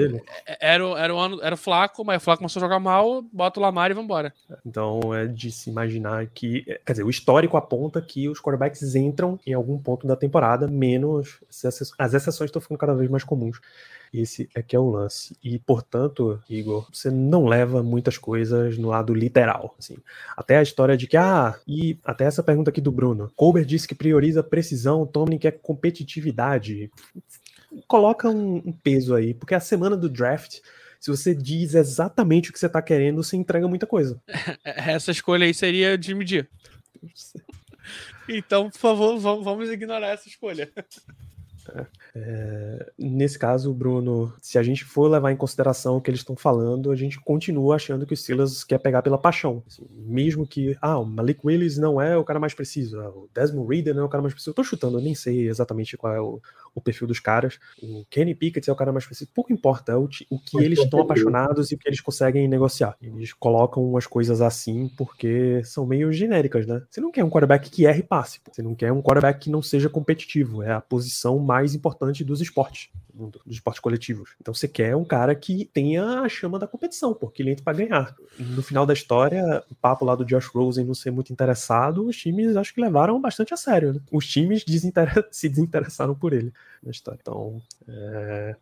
é- 0.45 0.57
Era, 0.61 0.87
o- 0.87 0.95
era 0.95 1.15
o 1.15 1.17
ano, 1.17 1.39
era 1.41 1.55
o 1.55 1.57
Flaco, 1.57 2.05
mas 2.05 2.21
o 2.21 2.23
Flaco 2.23 2.37
começou 2.41 2.59
a 2.59 2.65
jogar 2.65 2.79
mal, 2.79 3.23
bota 3.33 3.59
o 3.59 3.63
Lamar 3.63 3.89
e 3.89 3.95
vambora. 3.95 4.31
Então 4.63 5.11
é 5.11 5.25
de 5.25 5.51
se 5.51 5.70
imaginar 5.71 6.27
que. 6.27 6.63
Quer 6.85 6.93
dizer, 6.93 7.03
o 7.03 7.09
histórico 7.09 7.57
aponta 7.57 8.01
que 8.01 8.29
os 8.29 8.39
quarterbacks 8.39 8.95
entram 8.95 9.39
em 9.45 9.53
algum 9.53 9.77
ponto 9.77 10.05
da 10.05 10.15
temporada, 10.15 10.67
menos. 10.67 11.39
As 11.97 12.13
exceções 12.13 12.49
estão 12.49 12.61
ficando 12.61 12.77
cada 12.77 12.93
vez 12.93 13.09
mais 13.09 13.23
comuns. 13.23 13.59
Esse 14.13 14.49
é 14.53 14.61
que 14.61 14.75
é 14.75 14.79
o 14.79 14.89
lance. 14.89 15.37
E, 15.41 15.57
portanto, 15.57 16.41
Igor, 16.49 16.85
você 16.91 17.09
não 17.09 17.45
leva 17.45 17.81
muitas 17.81 18.17
coisas 18.17 18.77
no 18.77 18.89
lado 18.89 19.13
literal. 19.13 19.73
Assim. 19.79 19.97
Até 20.35 20.57
a 20.57 20.61
história 20.61 20.97
de 20.97 21.07
que, 21.07 21.15
ah, 21.15 21.57
e 21.65 21.97
até 22.03 22.25
essa 22.25 22.43
pergunta 22.43 22.69
aqui 22.69 22.81
do 22.81 22.91
Bruno. 22.91 23.31
Colbert 23.35 23.65
disse 23.65 23.87
que 23.87 23.95
prioriza 23.95 24.43
precisão, 24.43 25.05
Tomlin 25.05 25.37
quer 25.37 25.59
competitividade. 25.61 26.91
Coloca 27.87 28.29
um, 28.29 28.57
um 28.57 28.73
peso 28.73 29.15
aí, 29.15 29.33
porque 29.33 29.55
a 29.55 29.61
semana 29.61 29.95
do 29.95 30.09
draft, 30.09 30.59
se 31.01 31.09
você 31.09 31.33
diz 31.33 31.73
exatamente 31.73 32.51
o 32.51 32.53
que 32.53 32.59
você 32.59 32.69
tá 32.69 32.79
querendo, 32.79 33.23
você 33.23 33.35
entrega 33.35 33.67
muita 33.67 33.87
coisa. 33.87 34.21
Essa 34.63 35.09
escolha 35.09 35.47
aí 35.47 35.53
seria 35.53 35.97
de 35.97 36.13
medir. 36.13 36.47
Então, 38.29 38.69
por 38.69 38.77
favor, 38.77 39.19
vamos 39.19 39.71
ignorar 39.71 40.09
essa 40.09 40.27
escolha. 40.27 40.71
Nesse 42.97 43.37
caso, 43.37 43.73
Bruno, 43.73 44.33
se 44.41 44.57
a 44.57 44.63
gente 44.63 44.83
for 44.83 45.07
levar 45.07 45.31
em 45.31 45.35
consideração 45.35 45.97
o 45.97 46.01
que 46.01 46.09
eles 46.09 46.21
estão 46.21 46.35
falando, 46.35 46.91
a 46.91 46.95
gente 46.95 47.19
continua 47.19 47.75
achando 47.75 48.05
que 48.05 48.13
o 48.13 48.17
Silas 48.17 48.63
quer 48.63 48.77
pegar 48.77 49.01
pela 49.01 49.17
paixão. 49.17 49.63
Assim, 49.67 49.85
mesmo 49.89 50.45
que, 50.47 50.77
ah, 50.81 50.99
o 50.99 51.05
Malik 51.05 51.41
Willis 51.43 51.77
não 51.77 52.01
é 52.01 52.17
o 52.17 52.23
cara 52.23 52.39
mais 52.39 52.53
preciso, 52.53 52.99
ah, 52.99 53.09
o 53.09 53.29
Desmond 53.33 53.73
Reader 53.73 53.95
não 53.95 54.03
é 54.03 54.05
o 54.05 54.09
cara 54.09 54.21
mais 54.21 54.33
preciso. 54.33 54.51
Eu 54.51 54.55
tô 54.55 54.63
chutando, 54.63 54.97
eu 54.97 55.01
nem 55.01 55.15
sei 55.15 55.47
exatamente 55.47 55.97
qual 55.97 56.13
é 56.13 56.21
o, 56.21 56.41
o 56.73 56.81
perfil 56.81 57.07
dos 57.07 57.19
caras. 57.19 57.59
O 57.81 58.05
Kenny 58.09 58.33
Pickett 58.33 58.69
é 58.69 58.73
o 58.73 58.75
cara 58.75 58.91
mais 58.91 59.05
preciso. 59.05 59.29
Pouco 59.33 59.51
importa 59.53 59.91
é 59.91 59.95
o, 59.95 60.07
o 60.29 60.39
que 60.39 60.57
eles 60.57 60.79
estão 60.79 61.01
apaixonados 61.01 61.71
e 61.71 61.75
o 61.75 61.77
que 61.77 61.87
eles 61.87 62.01
conseguem 62.01 62.47
negociar. 62.47 62.95
Eles 63.01 63.33
colocam 63.33 63.83
umas 63.83 64.07
coisas 64.07 64.41
assim 64.41 64.89
porque 64.97 65.61
são 65.63 65.85
meio 65.85 66.11
genéricas, 66.11 66.65
né? 66.65 66.81
Você 66.89 67.01
não 67.01 67.11
quer 67.11 67.23
um 67.23 67.29
quarterback 67.29 67.69
que 67.69 67.85
erre 67.85 68.03
passe. 68.03 68.39
Você 68.51 68.61
não 68.61 68.75
quer 68.75 68.91
um 68.91 69.01
quarterback 69.01 69.39
que 69.39 69.49
não 69.49 69.61
seja 69.61 69.89
competitivo. 69.89 70.63
É 70.63 70.71
a 70.71 70.81
posição 70.81 71.39
mais 71.39 71.50
importante 71.75 72.23
dos 72.23 72.39
esportes, 72.41 72.89
do- 73.13 73.29
dos 73.45 73.55
esportes 73.55 73.79
coletivos. 73.81 74.31
Então 74.39 74.53
você 74.53 74.67
quer 74.67 74.95
um 74.95 75.03
cara 75.05 75.35
que 75.35 75.65
tenha 75.65 76.21
a 76.21 76.29
chama 76.29 76.57
da 76.57 76.67
competição, 76.67 77.13
porque 77.13 77.41
ele 77.43 77.51
entra 77.51 77.63
para 77.63 77.77
ganhar. 77.77 78.15
No 78.39 78.63
final 78.63 78.85
da 78.85 78.93
história, 78.93 79.63
o 79.69 79.75
papo 79.75 80.05
lá 80.05 80.15
do 80.15 80.25
Josh 80.25 80.47
Rosen 80.47 80.85
não 80.85 80.93
ser 80.93 81.11
muito 81.11 81.31
interessado, 81.33 82.05
os 82.07 82.15
times 82.17 82.55
acho 82.55 82.73
que 82.73 82.81
levaram 82.81 83.19
bastante 83.19 83.53
a 83.53 83.57
sério. 83.57 83.93
Né? 83.93 83.99
Os 84.11 84.25
times 84.27 84.63
desinter- 84.63 85.27
se 85.31 85.49
desinteressaram 85.49 86.15
por 86.15 86.33
ele 86.33 86.51
na 86.81 86.91
história. 86.91 87.19
Então, 87.21 87.61
é, 87.87 88.55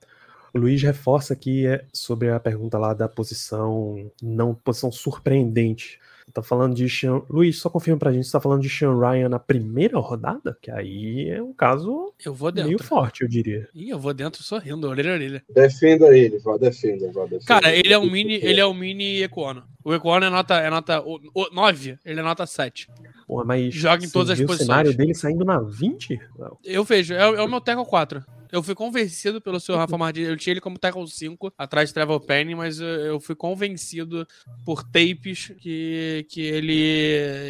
O 0.54 0.58
Luiz 0.58 0.82
reforça 0.82 1.34
aqui 1.34 1.68
é 1.68 1.86
sobre 1.94 2.30
a 2.32 2.40
pergunta 2.40 2.78
lá 2.80 2.94
da 2.94 3.08
posição 3.08 4.12
não 4.22 4.56
posição 4.56 4.92
surpreendente. 4.92 6.00
Tá 6.34 6.42
falando 6.42 6.76
de 6.76 6.88
Sean. 6.90 7.22
Luiz, 7.30 7.58
só 7.58 7.70
confirma 7.70 8.00
pra 8.00 8.12
gente, 8.12 8.26
você 8.26 8.32
tá 8.32 8.40
falando 8.40 8.62
de 8.62 8.70
Sean 8.70 8.98
Ryan 8.98 9.30
na 9.30 9.40
primeira 9.40 9.98
rodada? 10.00 10.58
Que 10.62 10.72
aí 10.72 11.30
é 11.30 11.42
um 11.42 11.54
caso 11.54 12.14
Eu 12.24 12.34
vou 12.34 12.52
meio 12.52 12.70
dentro. 12.70 12.86
forte, 12.86 13.22
eu 13.22 13.28
diria. 13.28 13.68
Ih, 13.74 13.90
eu 13.90 14.00
vou 14.00 14.14
dentro 14.14 14.44
sorrindo, 14.44 14.88
orelha 14.88 15.12
a 15.12 15.14
orelha. 15.16 15.44
Defenda 15.50 16.16
ele, 16.16 16.38
vá, 16.40 16.58
defenda, 16.58 17.12
vá, 17.12 17.24
defenda. 17.24 17.46
Cara, 17.46 17.76
ele 17.76 17.92
é 17.94 17.98
um 17.98 18.10
mini, 18.10 18.36
ele 18.36 18.60
é 18.60 18.66
um 18.66 18.74
mini 18.74 19.22
Econo. 19.22 19.64
O 19.90 19.94
Econo 19.96 20.24
é 20.26 20.30
nota, 20.30 20.56
é 20.58 20.70
nota 20.70 21.02
o, 21.02 21.20
o, 21.34 21.50
9, 21.52 21.98
ele 22.06 22.20
é 22.20 22.24
nota 22.24 22.46
7. 22.46 22.88
Porra, 23.28 23.44
mas 23.44 23.74
Joga 23.74 24.06
em 24.06 24.10
todas 24.10 24.30
as 24.32 24.38
posições. 24.40 24.62
o 24.62 24.64
cenário 24.66 24.96
dele 24.96 25.16
saindo 25.16 25.44
na 25.44 25.60
20? 25.60 26.20
Não. 26.38 26.58
Eu 26.64 26.84
vejo, 26.84 27.14
é, 27.16 27.22
é 27.22 27.42
o 27.42 27.48
meu 27.48 27.60
tackle 27.60 27.86
4. 27.86 28.24
Eu 28.52 28.62
fui 28.62 28.76
convencido 28.76 29.42
pelo 29.42 29.60
seu 29.60 29.76
Rafa 29.76 29.98
Martins. 29.98 30.28
Eu 30.28 30.38
tinha 30.38 30.54
ele 30.54 30.62
como 30.62 30.78
tackle 30.78 31.08
5, 31.08 31.54
atrás 31.58 31.90
de 31.90 31.94
Trevor 31.94 32.20
Penny, 32.20 32.54
mas 32.56 32.80
eu, 32.80 32.88
eu 32.88 33.20
fui 33.20 33.36
convencido 33.36 34.28
por 34.66 34.84
tapes 34.84 35.54
que, 35.60 36.26
que 36.30 36.42
ele, 36.42 36.80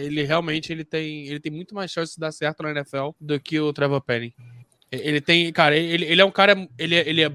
ele 0.06 0.24
realmente 0.24 0.72
ele 0.72 0.84
tem, 0.86 1.28
ele 1.28 1.40
tem 1.42 1.52
muito 1.52 1.76
mais 1.76 1.92
chance 1.92 2.14
de 2.16 2.20
dar 2.20 2.32
certo 2.32 2.64
na 2.64 2.72
NFL 2.72 3.10
do 3.20 3.38
que 3.40 3.60
o 3.60 3.72
Trevor 3.74 4.02
Penny. 4.02 4.34
Ele 4.92 5.22
tem, 5.22 5.52
cara, 5.54 5.78
ele, 5.78 6.04
ele 6.06 6.20
é 6.22 6.26
um 6.26 6.32
cara, 6.32 6.68
ele, 6.78 6.96
é- 6.96 7.08
ele 7.10 7.22
é 7.22 7.32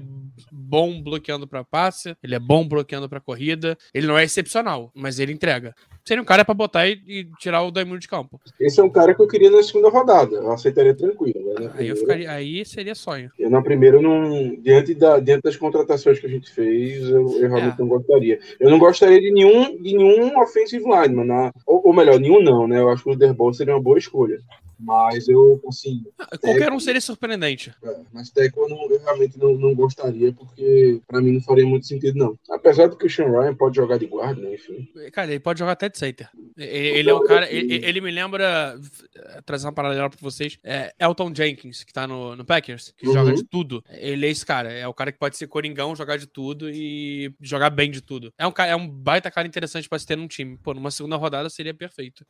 bom 0.51 1.01
bloqueando 1.01 1.47
pra 1.47 1.63
passe, 1.63 2.15
ele 2.23 2.35
é 2.35 2.39
bom 2.39 2.67
bloqueando 2.67 3.07
pra 3.09 3.19
corrida, 3.19 3.77
ele 3.93 4.07
não 4.07 4.17
é 4.17 4.23
excepcional, 4.23 4.91
mas 4.93 5.19
ele 5.19 5.31
entrega. 5.33 5.73
Seria 6.03 6.21
um 6.21 6.25
cara 6.25 6.45
pra 6.45 6.53
botar 6.53 6.87
e, 6.87 7.01
e 7.07 7.23
tirar 7.39 7.63
o 7.63 7.71
Daimon 7.71 7.97
de 7.97 8.07
campo. 8.07 8.39
Esse 8.59 8.79
é 8.79 8.83
um 8.83 8.89
cara 8.89 9.15
que 9.15 9.21
eu 9.21 9.27
queria 9.27 9.49
na 9.49 9.63
segunda 9.63 9.89
rodada. 9.89 10.35
Eu 10.35 10.51
aceitaria 10.51 10.93
tranquilo. 10.93 11.33
Né? 11.45 11.53
Na 11.65 11.73
Aí 11.73 11.87
eu 11.87 11.95
primeira- 11.95 11.95
ficaria, 11.99 12.31
aí 12.31 12.63
seria 12.65 12.93
sonho. 12.93 13.31
Eu 13.39 13.49
na 13.49 13.61
primeira, 13.61 13.99
não, 13.99 14.55
diante, 14.61 14.93
da, 14.93 15.19
diante 15.19 15.41
das 15.41 15.55
contratações 15.55 16.19
que 16.19 16.27
a 16.27 16.29
gente 16.29 16.51
fez, 16.51 17.01
eu, 17.09 17.21
eu 17.39 17.49
realmente 17.49 17.75
É. 17.75 17.79
não 17.79 17.87
gostaria. 17.87 18.39
Eu 18.59 18.69
não 18.69 18.77
gostaria 18.77 19.19
de 19.19 19.31
nenhum, 19.31 19.81
de 19.81 19.97
nenhum 19.97 20.39
offensive 20.39 20.83
lineman, 20.83 21.25
na, 21.25 21.51
ou, 21.65 21.87
ou 21.87 21.93
melhor, 21.93 22.19
nenhum 22.19 22.41
não, 22.41 22.67
né? 22.67 22.79
Eu 22.79 22.89
acho 22.89 23.03
que 23.03 23.09
o 23.09 23.15
Derbol 23.15 23.51
seria 23.53 23.73
uma 23.73 23.81
boa 23.81 23.97
escolha. 23.97 24.39
Mas 24.79 25.27
eu, 25.27 25.61
assim, 25.67 26.03
Qualquer 26.41 26.71
um 26.71 26.79
seria 26.79 27.01
surpreendente. 27.01 27.73
é, 27.83 27.99
mas 28.13 28.29
Teco 28.29 28.61
eu, 28.61 28.69
não- 28.69 28.89
eu 28.89 28.99
realmente 28.99 29.37
não, 29.37 29.53
não 29.53 29.73
gostaria, 29.75 30.31
porque 30.33 31.01
pra 31.07 31.21
mim 31.21 31.31
não 31.33 31.41
faria 31.41 31.65
muito 31.65 31.85
sentido, 31.87 32.17
não. 32.17 32.39
Apesar 32.49 32.87
de 32.87 32.97
que 32.97 33.05
o 33.05 33.09
Sean 33.09 33.29
Ryan 33.29 33.55
pode 33.55 33.75
jogar 33.75 33.97
de 33.97 34.05
guarda, 34.07 34.41
né? 34.41 34.55
Enfim. 34.55 34.87
Cara, 35.11 35.31
ele 35.31 35.39
pode 35.39 35.59
jogar 35.59 35.73
até 35.73 35.89
de 35.89 35.97
center. 35.97 36.29
Ele, 36.57 36.69
ele 36.99 37.09
é 37.09 37.13
um 37.15 37.23
cara. 37.23 37.51
Ele, 37.51 37.75
ele 37.85 38.01
me 38.01 38.11
lembra. 38.11 38.79
eh, 39.15 39.41
Trazer 39.45 39.67
uma 39.67 39.73
paralela 39.73 40.09
pra 40.09 40.19
vocês. 40.21 40.57
É 40.63 40.93
Elton 40.99 41.33
Jenkins, 41.35 41.83
que 41.83 41.93
tá 41.93 42.07
no, 42.07 42.35
no 42.35 42.45
Packers, 42.45 42.93
que 42.97 43.07
Uhum. 43.07 43.13
joga 43.13 43.33
de 43.33 43.43
tudo. 43.43 43.83
Ele 43.89 44.25
é 44.25 44.29
esse 44.29 44.45
cara. 44.45 44.71
É 44.71 44.87
o 44.87 44.93
cara 44.93 45.11
que 45.11 45.19
pode 45.19 45.37
ser 45.37 45.47
coringão, 45.47 45.95
jogar 45.95 46.17
de 46.17 46.27
tudo 46.27 46.69
e 46.69 47.33
jogar 47.41 47.69
bem 47.69 47.89
de 47.91 48.01
tudo. 48.01 48.33
É 48.37 48.45
um, 48.47 48.51
cara, 48.51 48.71
é 48.71 48.75
um 48.75 48.87
baita 48.87 49.29
cara 49.31 49.47
interessante 49.47 49.87
pra 49.89 49.99
se 49.99 50.05
ter 50.05 50.15
num 50.15 50.27
time. 50.27 50.57
Pô, 50.57 50.73
numa 50.73 50.91
segunda 50.91 51.15
rodada 51.15 51.49
seria 51.49 51.73
perfeito. 51.73 52.25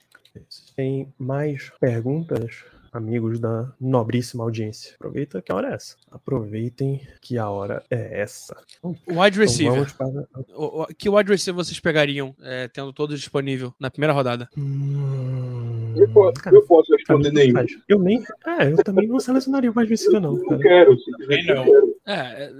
Tem 0.76 1.08
mais 1.18 1.70
perguntas, 1.80 2.35
pêche 2.36 2.75
amigos 2.96 3.40
da 3.40 3.72
nobríssima 3.80 4.44
audiência? 4.44 4.94
Aproveita 4.96 5.42
que 5.42 5.52
a 5.52 5.56
hora 5.56 5.70
é 5.70 5.74
essa. 5.76 5.96
Aproveitem 6.12 7.02
que 7.22 7.38
a 7.38 7.50
hora 7.50 7.84
é 7.90 8.22
essa. 8.22 8.56
Então, 8.80 8.96
Wide 9.08 9.38
receiver. 9.40 9.74
vamos 9.76 9.94
para... 9.94 10.28
O- 10.56 10.82
o- 10.84 10.88
Que 10.98 11.10
wide 11.10 11.30
receiver 11.32 11.64
vocês 11.64 11.80
pegariam, 11.80 12.36
eh, 12.42 12.68
tendo 12.70 12.92
todos 12.94 13.20
disponível 13.20 13.74
na 13.80 13.90
primeira 13.92 14.14
rodada? 14.14 14.50
Hum, 14.58 15.94
Eu, 15.98 16.08
posso, 16.10 16.34
cara, 16.42 16.56
eu 16.56 16.66
posso 16.66 16.92
responder 16.94 17.32
não 17.32 17.42
nenhum. 17.42 17.66
Eu 17.88 18.00
nem. 18.00 18.24
É, 18.46 18.72
eu 18.72 18.78
também 18.84 19.08
não 19.08 19.20
selecionaria 19.20 19.72
o 19.72 19.74
wide 19.78 19.90
receiver, 19.90 20.20
não. 20.20 20.34
Não 20.34 20.46
Cara. 20.46 20.62
quero, 20.62 20.98
simplesmente 21.00 21.46
Nem 21.48 21.56
não 21.56 21.66
não. 21.66 21.72
quero. 21.72 21.96
É, 22.08 22.52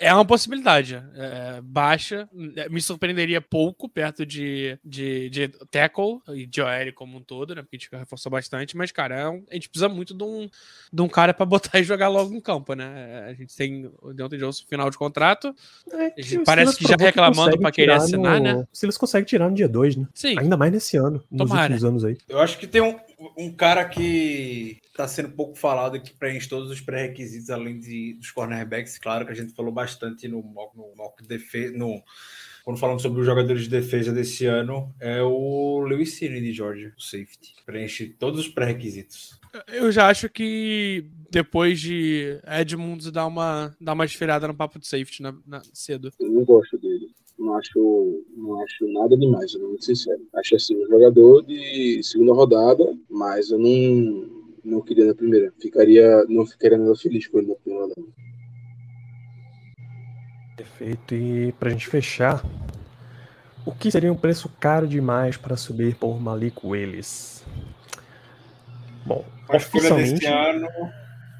é 0.00 0.14
uma 0.14 0.24
possibilidade. 0.24 0.94
É, 1.14 1.60
baixa, 1.62 2.28
é, 2.56 2.68
me 2.68 2.80
surpreenderia 2.80 3.40
pouco 3.40 3.88
perto 3.88 4.24
de, 4.24 4.78
de, 4.84 5.28
de 5.28 5.48
tackle 5.70 6.20
e 6.28 6.46
de 6.46 6.62
OL 6.62 6.92
como 6.94 7.18
um 7.18 7.22
todo, 7.22 7.54
né? 7.54 7.62
Porque 7.62 7.76
a 7.76 7.78
gente 7.78 7.90
reforçou 7.92 8.30
bastante, 8.30 8.76
mas, 8.76 8.90
cara, 8.92 9.14
é 9.20 9.28
um- 9.28 9.44
a 9.50 9.54
gente 9.54 9.67
precisa 9.68 9.88
muito 9.88 10.14
de 10.14 10.24
um, 10.24 10.48
de 10.92 11.02
um 11.02 11.08
cara 11.08 11.32
pra 11.32 11.46
botar 11.46 11.78
e 11.78 11.84
jogar 11.84 12.08
logo 12.08 12.34
em 12.34 12.40
campo, 12.40 12.74
né? 12.74 13.26
A 13.28 13.34
gente 13.34 13.54
tem 13.56 13.90
o 14.02 14.12
Deontay 14.12 14.38
Johnson 14.38 14.64
final 14.68 14.90
de 14.90 14.96
contrato. 14.98 15.54
É, 15.92 16.36
o 16.36 16.44
parece 16.44 16.76
que 16.76 16.84
já 16.88 16.96
reclamando 16.98 17.58
pra 17.58 17.70
querer 17.70 17.92
tirar 17.92 17.96
assinar, 18.04 18.38
no... 18.38 18.44
né? 18.44 18.66
Se 18.72 18.86
eles 18.86 18.96
conseguem 18.98 19.26
tirar 19.26 19.48
no 19.48 19.54
dia 19.54 19.68
2, 19.68 19.96
né? 19.96 20.08
Sim, 20.14 20.38
Ainda 20.38 20.56
mais 20.56 20.72
nesse 20.72 20.96
ano, 20.96 21.22
nos 21.30 21.48
Tomara. 21.48 21.72
últimos 21.74 21.84
anos 21.84 22.04
aí. 22.04 22.16
Eu 22.28 22.40
acho 22.40 22.58
que 22.58 22.66
tem 22.66 22.80
um, 22.82 22.98
um 23.36 23.52
cara 23.52 23.84
que 23.84 24.78
tá 24.94 25.06
sendo 25.06 25.30
pouco 25.30 25.56
falado 25.56 25.96
e 25.96 26.00
que 26.00 26.12
preenche 26.12 26.48
todos 26.48 26.70
os 26.70 26.80
pré-requisitos, 26.80 27.50
além 27.50 27.78
de, 27.78 28.14
dos 28.14 28.30
cornerbacks, 28.30 28.98
claro, 28.98 29.24
que 29.24 29.32
a 29.32 29.36
gente 29.36 29.52
falou 29.54 29.70
bastante 29.72 30.26
no 30.26 30.42
mock, 30.42 30.76
no 30.76 30.92
mock 30.96 31.22
defe- 31.24 31.70
no 31.70 32.02
quando 32.68 32.80
falamos 32.80 33.00
sobre 33.00 33.20
os 33.20 33.24
jogadores 33.24 33.62
de 33.62 33.70
defesa 33.70 34.12
desse 34.12 34.44
ano, 34.44 34.94
é 35.00 35.22
o 35.22 35.80
Lewis 35.88 36.12
Cine 36.16 36.38
de 36.38 36.52
Georgia, 36.52 36.92
o 36.98 37.00
safety. 37.00 37.54
Preenche 37.64 38.10
todos 38.18 38.40
os 38.40 38.48
pré-requisitos. 38.48 39.40
eu 39.72 39.90
já 39.90 40.06
acho 40.06 40.28
que 40.28 41.06
depois 41.30 41.80
de 41.80 42.38
Edmunds 42.46 43.10
dar 43.10 43.26
uma, 43.26 43.74
dar 43.80 43.94
uma 43.94 44.04
esfriada 44.04 44.46
no 44.46 44.54
papo 44.54 44.78
de 44.78 44.86
safety 44.86 45.22
na- 45.22 45.34
na- 45.46 45.62
cedo. 45.72 46.12
Eu 46.20 46.30
não 46.30 46.44
gosto 46.44 46.76
dele. 46.76 47.08
Não 47.38 47.54
acho, 47.54 48.22
não 48.36 48.62
acho 48.62 48.86
nada 48.92 49.16
demais, 49.16 49.50
sendo 49.52 49.66
muito 49.68 49.86
sincero. 49.86 50.20
Acho 50.34 50.56
assim, 50.56 50.76
um 50.76 50.86
jogador 50.88 51.40
de 51.46 52.02
segunda 52.02 52.34
rodada, 52.34 52.84
mas 53.08 53.50
eu 53.50 53.58
não, 53.58 54.28
não 54.62 54.82
queria 54.82 55.06
na 55.06 55.14
primeira. 55.14 55.54
Ficaria, 55.58 56.22
não 56.28 56.44
ficaria 56.44 56.76
nada 56.76 56.94
feliz 56.96 57.26
com 57.28 57.38
ele 57.38 57.46
na 57.48 57.54
primeira 57.54 57.86
rodada. 57.86 58.08
Perfeito. 60.58 61.14
E 61.14 61.52
pra 61.52 61.70
gente 61.70 61.86
fechar, 61.86 62.44
o 63.64 63.72
que 63.72 63.90
seria 63.90 64.12
um 64.12 64.16
preço 64.16 64.48
caro 64.60 64.86
demais 64.86 65.36
para 65.36 65.56
subir 65.56 65.94
por 65.94 66.20
Malik 66.20 66.58
Willis? 66.64 67.44
Bom, 69.06 69.24
Uma 69.48 69.56
oficialmente, 69.56 70.26
ano. 70.26 70.68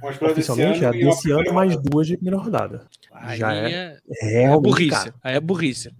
Uma 0.01 0.11
escolha 0.13 0.33
desse 0.35 0.51
oficialmente 0.53 0.85
ano. 0.85 0.95
é 0.95 0.99
e 0.99 1.05
uma 1.05 1.11
desse 1.15 1.31
ano 1.33 1.53
mais 1.53 1.77
duas 1.77 2.07
de 2.07 2.17
primeira 2.17 2.39
rodada. 2.43 2.87
Aí 3.13 3.39
Já 3.39 3.55
é 3.55 3.97
é, 4.23 4.43
é 4.45 4.57
burrice. 4.57 4.91
caro. 4.91 5.15
Aí 5.23 5.35
é 5.35 5.41
burrice. 5.41 5.93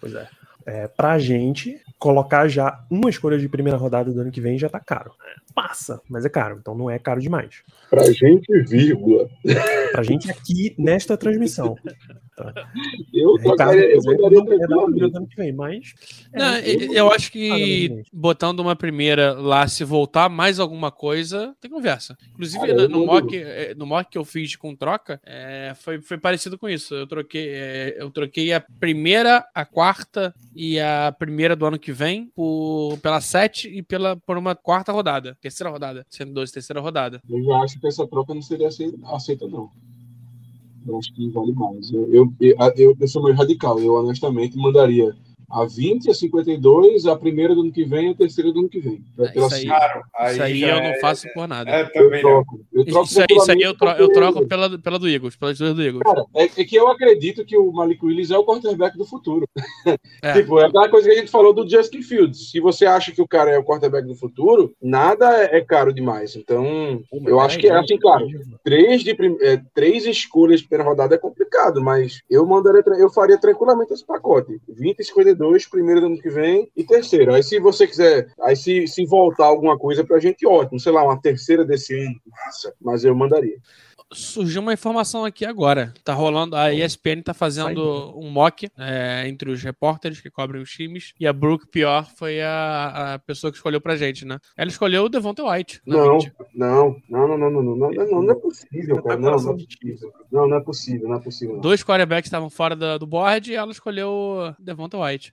Pois 0.00 0.14
é. 0.14 0.28
é. 0.66 0.86
Pra 0.88 1.18
gente, 1.18 1.80
colocar 2.04 2.46
já 2.48 2.84
uma 2.90 3.08
escolha 3.08 3.38
de 3.38 3.48
primeira 3.48 3.78
rodada 3.78 4.12
do 4.12 4.20
ano 4.20 4.30
que 4.30 4.38
vem 4.38 4.58
já 4.58 4.68
tá 4.68 4.78
caro. 4.78 5.12
Passa, 5.54 6.02
mas 6.06 6.26
é 6.26 6.28
caro, 6.28 6.58
então 6.60 6.74
não 6.74 6.90
é 6.90 6.98
caro 6.98 7.18
demais. 7.18 7.62
Pra 7.88 8.04
gente, 8.12 8.46
vírgula. 8.68 9.26
Pra 9.90 10.02
gente 10.02 10.30
aqui 10.30 10.74
nesta 10.78 11.16
transmissão. 11.16 11.74
Eu 13.12 13.36
Ricardo, 13.36 13.78
é 13.78 13.96
da 13.96 14.00
tranquilamente. 14.02 15.10
do 15.10 15.16
ano 15.16 15.26
que 15.26 15.36
vem, 15.36 15.52
mas. 15.52 15.94
é, 16.32 16.38
Não, 16.38 16.56
eu- 16.58 16.80
eu, 16.80 16.92
eu 16.94 17.12
acho 17.12 17.30
que 17.30 18.02
botando 18.12 18.60
uma 18.60 18.74
primeira 18.74 19.32
lá, 19.34 19.66
se 19.68 19.84
voltar 19.84 20.28
mais 20.28 20.58
alguma 20.58 20.90
coisa, 20.90 21.54
tem 21.60 21.70
conversa. 21.70 22.16
Inclusive, 22.32 22.72
Ah, 22.72 22.88
no, 22.88 23.06
mock, 23.06 23.36
eh, 23.36 23.74
no 23.76 23.86
mock 23.86 24.10
que 24.10 24.18
eu 24.18 24.24
fiz 24.24 24.56
com 24.56 24.74
troca, 24.74 25.20
eh, 25.24 25.72
foi, 25.76 26.00
foi 26.00 26.18
parecido 26.18 26.58
com 26.58 26.68
isso. 26.68 26.94
Eu 26.94 27.06
troquei, 27.06 27.48
eh, 27.50 27.96
eu 27.98 28.10
troquei 28.10 28.52
a 28.52 28.60
primeira, 28.80 29.44
a 29.54 29.64
quarta 29.64 30.34
e 30.54 30.78
a 30.80 31.14
primeira 31.16 31.54
do 31.54 31.66
ano 31.66 31.78
que 31.78 31.92
vem 31.92 32.30
por, 32.34 32.98
pela 32.98 33.20
sete 33.20 33.68
e 33.68 33.82
pela, 33.82 34.16
por 34.16 34.36
uma 34.36 34.54
quarta 34.54 34.90
rodada. 34.92 35.36
Terceira 35.40 35.70
rodada. 35.70 36.04
Sendo 36.10 36.32
dois, 36.32 36.50
terceira 36.50 36.80
rodada. 36.80 37.20
Eu 37.30 37.42
já 37.44 37.56
acho 37.58 37.80
que 37.80 37.86
essa 37.86 38.06
troca 38.06 38.34
não 38.34 38.42
seria 38.42 38.68
aceita, 38.68 38.96
aceita 39.04 39.46
não. 39.46 39.70
Eu 40.86 40.98
acho 40.98 41.12
que 41.14 41.28
vale 41.30 41.52
mais. 41.52 41.92
Eu, 41.92 42.12
eu, 42.12 42.32
eu, 42.76 42.96
eu 42.98 43.08
sou 43.08 43.22
meio 43.22 43.36
radical. 43.36 43.78
Eu, 43.80 43.94
honestamente, 43.94 44.56
mandaria 44.56 45.14
a 45.50 45.64
20, 45.64 46.10
a 46.10 46.14
52, 46.14 47.06
a 47.06 47.16
primeira 47.16 47.54
do 47.54 47.62
ano 47.62 47.72
que 47.72 47.84
vem 47.84 48.08
e 48.08 48.10
a 48.12 48.14
terceira 48.14 48.52
do 48.52 48.60
ano 48.60 48.68
que 48.68 48.80
vem. 48.80 49.02
É, 49.18 49.28
Pela 49.28 49.46
isso 49.46 49.54
aí- 49.56 49.64
Claro, 49.66 50.02
Isso 50.30 50.42
aí 50.42 50.62
eu 50.62 50.68
é- 50.68 50.92
não 50.92 51.00
faço 51.00 51.26
por 51.34 51.46
nada. 51.48 51.70
É, 51.70 51.82
Eu 51.94 52.20
troco. 52.20 52.60
Eu 52.72 52.84
troco 52.84 53.06
Isso 53.06 53.20
aí, 53.20 53.26
isso 53.30 53.50
aí 53.52 53.60
eu, 53.62 53.74
tro- 53.76 53.88
eu 53.90 53.96
porque- 54.08 54.12
troco 54.14 54.46
pela, 54.46 54.78
pela 54.78 54.98
do 54.98 55.08
Eagles, 55.08 55.36
pelas 55.36 55.58
duas 55.58 55.74
do 55.74 55.82
Eagles. 55.82 56.02
Cara, 56.04 56.24
é, 56.34 56.44
é 56.44 56.64
que 56.64 56.76
eu 56.76 56.88
acredito 56.88 57.44
que 57.44 57.56
o 57.56 57.70
Malik 57.72 58.04
Willis 58.04 58.30
é 58.30 58.38
o 58.38 58.44
quarterback 58.44 58.96
do 58.96 59.04
futuro. 59.04 59.46
É. 60.22 60.32
Tipo, 60.44 60.58
é 60.60 60.66
aquela 60.66 60.88
coisa 60.88 61.08
que 61.08 61.14
a 61.14 61.18
gente 61.18 61.30
falou 61.30 61.52
do 61.52 61.68
Justin 61.68 62.02
Fields. 62.02 62.50
Se 62.50 62.60
você 62.60 62.86
acha 62.86 63.12
que 63.12 63.22
o 63.22 63.28
cara 63.28 63.50
é 63.50 63.58
o 63.58 63.64
quarterback 63.64 64.06
do 64.06 64.14
futuro, 64.14 64.74
nada 64.82 65.42
é, 65.44 65.58
é 65.58 65.60
caro 65.60 65.92
demais. 65.92 66.36
Então, 66.36 67.00
eu 67.26 67.40
acho 67.40 67.58
que 67.58 67.68
é 67.68 67.74
assim, 67.76 67.98
claro. 67.98 68.26
Três, 68.62 69.02
de, 69.02 69.14
prim- 69.14 69.36
é, 69.40 69.60
três 69.74 70.04
escolhas 70.06 70.60
de 70.60 70.68
primeira 70.68 70.88
rodada 70.88 71.14
é 71.14 71.18
complicado, 71.18 71.82
mas 71.82 72.20
eu 72.30 72.44
mandaria, 72.46 72.82
eu 72.98 73.10
faria 73.10 73.38
tranquilamente 73.38 73.92
esse 73.92 74.04
pacote. 74.06 74.60
20, 74.68 75.02
52 75.04 75.33
QB2, 75.36 75.68
primeiro 75.70 76.00
do 76.00 76.06
ano 76.06 76.18
que 76.18 76.30
vem 76.30 76.70
e 76.76 76.84
terceiro. 76.84 77.34
Aí 77.34 77.42
se 77.42 77.58
você 77.58 77.86
quiser, 77.86 78.28
aí 78.40 78.56
se, 78.56 78.86
se 78.86 79.04
voltar 79.06 79.46
alguma 79.46 79.78
coisa 79.78 80.04
pra 80.04 80.18
gente, 80.18 80.46
ótimo. 80.46 80.80
Sei 80.80 80.92
lá, 80.92 81.02
uma 81.02 81.20
terceira 81.20 81.64
desse 81.64 81.94
ano, 81.98 82.14
massa. 82.26 82.74
Mas 82.80 83.04
eu 83.04 83.14
mandaria. 83.14 83.58
Surgiu 84.12 84.62
uma 84.62 84.72
informação 84.72 85.24
aqui 85.24 85.44
agora. 85.44 85.92
Tá 86.04 86.12
rolando. 86.14 86.54
A 86.56 86.72
ESPN 86.72 87.22
tá 87.22 87.34
fazendo 87.34 88.16
um 88.18 88.30
mock 88.30 88.68
é, 88.78 89.24
entre 89.28 89.50
os 89.50 89.62
repórteres 89.62 90.20
que 90.20 90.30
cobrem 90.30 90.62
os 90.62 90.70
times. 90.70 91.12
E 91.18 91.26
a 91.26 91.32
Brooke 91.32 91.66
Pior 91.68 92.06
foi 92.16 92.40
a, 92.42 93.14
a 93.14 93.18
pessoa 93.18 93.50
que 93.50 93.56
escolheu 93.56 93.80
pra 93.80 93.96
gente, 93.96 94.24
né? 94.24 94.38
Ela 94.56 94.68
escolheu 94.70 95.04
o 95.04 95.08
Devonta 95.08 95.42
White. 95.44 95.80
na 95.86 95.96
Não, 95.96 96.18
20. 96.18 96.32
não, 96.54 96.96
não, 97.08 97.28
não, 97.28 97.38
não, 97.38 97.50
não, 97.50 97.62
não, 97.76 97.90
não, 97.90 98.22
não, 98.22 98.30
é 98.30 98.34
possível, 98.34 99.02
cara. 99.02 99.16
Não, 99.18 99.30
não, 99.30 99.50
é 99.50 99.54
possível. 99.54 100.12
não, 100.30 100.48
não 100.48 100.56
é 100.56 100.60
possível, 100.60 101.08
não 101.08 101.16
é 101.16 101.20
possível. 101.20 101.54
não. 101.54 101.60
Dois 101.62 101.82
quarterbacks 101.82 102.26
estavam 102.28 102.50
fora 102.50 102.76
da- 102.76 102.98
do 102.98 103.06
board 103.06 103.50
e 103.50 103.54
ela 103.54 103.72
escolheu 103.72 104.08
o 104.10 104.54
Devonta 104.62 104.98
White. 104.98 105.32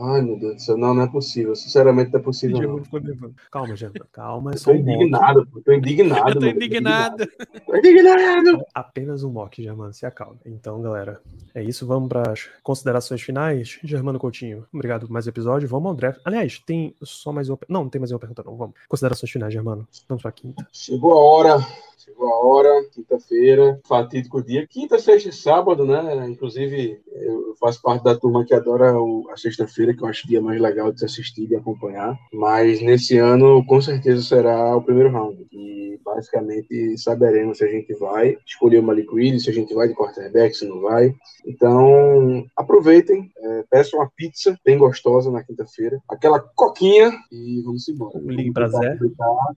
Ai, 0.00 0.22
meu 0.22 0.38
Deus 0.38 0.54
do 0.56 0.60
céu, 0.60 0.76
não, 0.76 0.94
não 0.94 1.02
é 1.02 1.08
possível. 1.08 1.54
Sinceramente, 1.54 2.12
não 2.12 2.20
é 2.20 2.22
possível. 2.22 2.58
Não. 2.60 3.32
Calma, 3.50 3.76
Germano. 3.76 4.06
Calma, 4.12 4.50
é 4.52 4.56
só 4.56 4.70
um 4.72 4.74
indignado, 4.76 5.46
pô, 5.46 5.60
tô 5.60 5.72
indignado. 5.72 6.30
Eu 6.30 6.40
tô 6.40 6.46
indignado. 6.46 7.26
Tô 7.66 7.76
indignado. 7.76 8.64
Apenas 8.74 9.22
um 9.24 9.30
mock, 9.30 9.62
Germano, 9.62 9.92
se 9.92 10.04
acalma. 10.06 10.36
Então, 10.44 10.80
galera, 10.82 11.20
é 11.54 11.62
isso. 11.62 11.86
Vamos 11.86 12.08
para 12.08 12.30
as 12.32 12.48
considerações 12.62 13.22
finais. 13.22 13.78
Germano 13.84 14.18
Coutinho, 14.18 14.66
obrigado 14.72 15.06
por 15.06 15.12
mais 15.12 15.26
um 15.26 15.30
episódio. 15.30 15.68
Vamos 15.68 15.88
ao 15.90 15.94
draft. 15.94 16.20
Aliás, 16.24 16.58
tem 16.64 16.94
só 17.02 17.32
mais 17.32 17.48
uma. 17.48 17.58
Não, 17.68 17.82
não 17.84 17.90
tem 17.90 18.00
mais 18.00 18.10
uma 18.10 18.18
pergunta, 18.18 18.42
não. 18.44 18.56
Vamos. 18.56 18.74
Considerações 18.88 19.30
finais, 19.30 19.52
Germano. 19.52 19.86
Vamos 20.08 20.22
para 20.22 20.30
a 20.30 20.32
quinta. 20.32 20.66
Chegou 20.72 21.12
a 21.12 21.16
hora, 21.20 21.58
chegou 21.98 22.26
a 22.28 22.38
hora, 22.46 22.84
quinta-feira, 22.92 23.80
fatídico 23.86 24.42
dia, 24.42 24.66
quinta, 24.66 24.98
sexta 24.98 25.28
e 25.28 25.32
sábado, 25.32 25.84
né? 25.84 26.26
Inclusive, 26.28 27.00
eu 27.12 27.54
faço 27.60 27.80
parte 27.82 28.02
da 28.04 28.16
turma 28.16 28.44
que 28.44 28.54
adora 28.54 28.98
o- 28.98 29.28
a 29.30 29.36
sexta-feira, 29.36 29.83
que 29.92 30.02
eu 30.02 30.06
acho 30.06 30.24
o 30.24 30.28
dia 30.28 30.40
mais 30.40 30.60
legal 30.60 30.92
de 30.92 31.00
se 31.00 31.04
assistir 31.04 31.42
e 31.42 31.48
de 31.48 31.56
acompanhar. 31.56 32.16
Mas 32.32 32.80
nesse 32.80 33.18
ano, 33.18 33.64
com 33.66 33.80
certeza, 33.80 34.22
será 34.22 34.76
o 34.76 34.82
primeiro 34.82 35.10
round. 35.10 35.44
E 35.52 35.98
basicamente 36.04 36.96
saberemos 36.98 37.58
se 37.58 37.64
a 37.64 37.68
gente 37.68 37.92
vai 37.94 38.36
escolher 38.46 38.78
o 38.78 38.82
Malik 38.82 39.12
Willis, 39.12 39.44
se 39.44 39.50
a 39.50 39.52
gente 39.52 39.74
vai 39.74 39.88
de 39.88 39.94
quarterback, 39.94 40.54
se 40.54 40.66
não 40.66 40.80
vai. 40.80 41.14
Então, 41.46 42.46
aproveitem, 42.56 43.30
é, 43.36 43.64
peçam 43.70 43.98
uma 43.98 44.10
pizza 44.16 44.58
bem 44.64 44.78
gostosa 44.78 45.30
na 45.30 45.42
quinta-feira, 45.42 46.00
aquela 46.08 46.40
coquinha 46.40 47.12
e 47.32 47.62
vamos 47.64 47.88
embora. 47.88 48.18
Ligue 48.22 48.52
pra 48.52 48.68
Zé. 48.68 48.98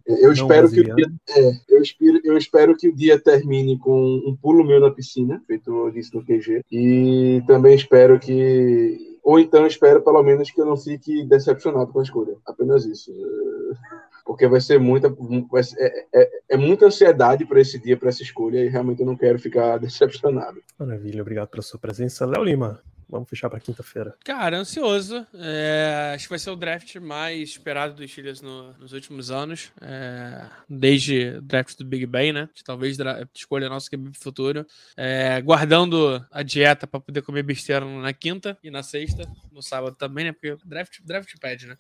Eu 0.08 0.28
Não 0.28 0.32
espero 0.32 0.70
que 0.70 0.80
o 0.80 0.96
dia, 0.96 1.06
é, 1.30 1.52
eu, 1.70 1.82
espero, 1.82 2.20
eu 2.24 2.38
espero 2.38 2.78
que 2.78 2.90
o 2.90 2.96
dia 2.96 3.20
termine 3.20 3.78
com 3.78 4.22
um 4.26 4.36
pulo 4.42 4.66
meu 4.66 4.80
na 4.80 4.92
piscina, 4.92 5.42
feito 5.46 5.70
eu 5.70 5.92
disse 5.92 6.14
no 6.14 6.24
QG. 6.24 6.62
E 6.72 7.44
também 7.46 7.76
espero 7.76 8.20
que. 8.20 9.17
Ou 9.28 9.38
então 9.42 9.68
espero 9.68 10.02
pelo 10.02 10.24
menos 10.24 10.50
que 10.50 10.62
eu 10.62 10.66
não 10.66 10.78
fique 10.78 11.26
decepcionado 11.26 11.92
com 11.92 12.00
a 12.00 12.04
escolha. 12.04 12.38
Apenas 12.46 12.86
isso. 12.86 13.12
É, 13.12 13.98
Porque 14.26 14.48
vai 14.48 14.62
ser 14.62 14.80
muita. 14.80 15.10
vai 15.52 15.64
ser- 15.64 15.78
é, 15.82 16.06
é- 16.22 16.30
é 16.52 16.58
muita 16.58 16.86
ansiedade 16.86 17.46
para 17.46 17.60
esse 17.60 17.78
dia, 17.78 17.98
para 17.98 18.08
essa 18.08 18.24
escolha, 18.24 18.64
e 18.64 18.70
realmente 18.70 19.02
eu 19.02 19.06
não 19.06 19.18
quero 19.18 19.38
ficar 19.38 19.78
decepcionado. 20.32 20.62
Maravilha, 20.80 21.22
obrigado 21.22 21.50
pela 21.50 21.62
sua 21.62 21.78
presença. 21.78 22.26
Léo 22.26 22.42
Lima, 22.44 22.80
vamos 23.10 23.30
fechar 23.30 23.50
para 23.50 23.60
quinta-feira. 23.60 24.16
Cara, 24.24 24.58
ansioso. 24.58 25.26
É, 25.34 26.12
acho 26.16 26.26
que 26.26 26.30
vai 26.30 26.40
ser 26.40 26.50
o 26.50 26.56
draft 26.56 26.96
mais 26.98 27.50
esperado 27.50 27.94
dos 27.96 28.12
Steelers 28.12 28.42
no- 28.42 28.74
nos 28.74 28.94
últimos 28.94 29.32
anos. 29.32 29.72
É, 29.82 30.46
desde 30.70 31.36
o 31.38 31.42
draft 31.42 31.78
do 31.78 31.86
Big 31.86 32.06
Ben, 32.06 32.34
né? 32.34 32.50
Que 32.54 32.64
talvez 32.64 32.98
escolha 33.34 33.70
nosso 33.70 33.90
QB 33.90 34.12
futuro. 34.18 34.66
É, 34.96 35.40
guardando 35.42 36.26
a 36.32 36.44
dieta 36.44 36.86
para 36.88 37.00
poder 37.00 37.22
comer 37.22 37.44
besteira 37.44 37.86
na 37.86 38.14
quinta 38.14 38.58
e 38.64 38.70
na 38.70 38.84
sexta. 38.84 39.30
No 39.52 39.62
sábado 39.62 39.96
também, 39.96 40.26
né? 40.26 40.32
Porque 40.32 40.56
draft, 40.66 41.00
draft 41.04 41.34
pede, 41.40 41.68
né? 41.68 41.76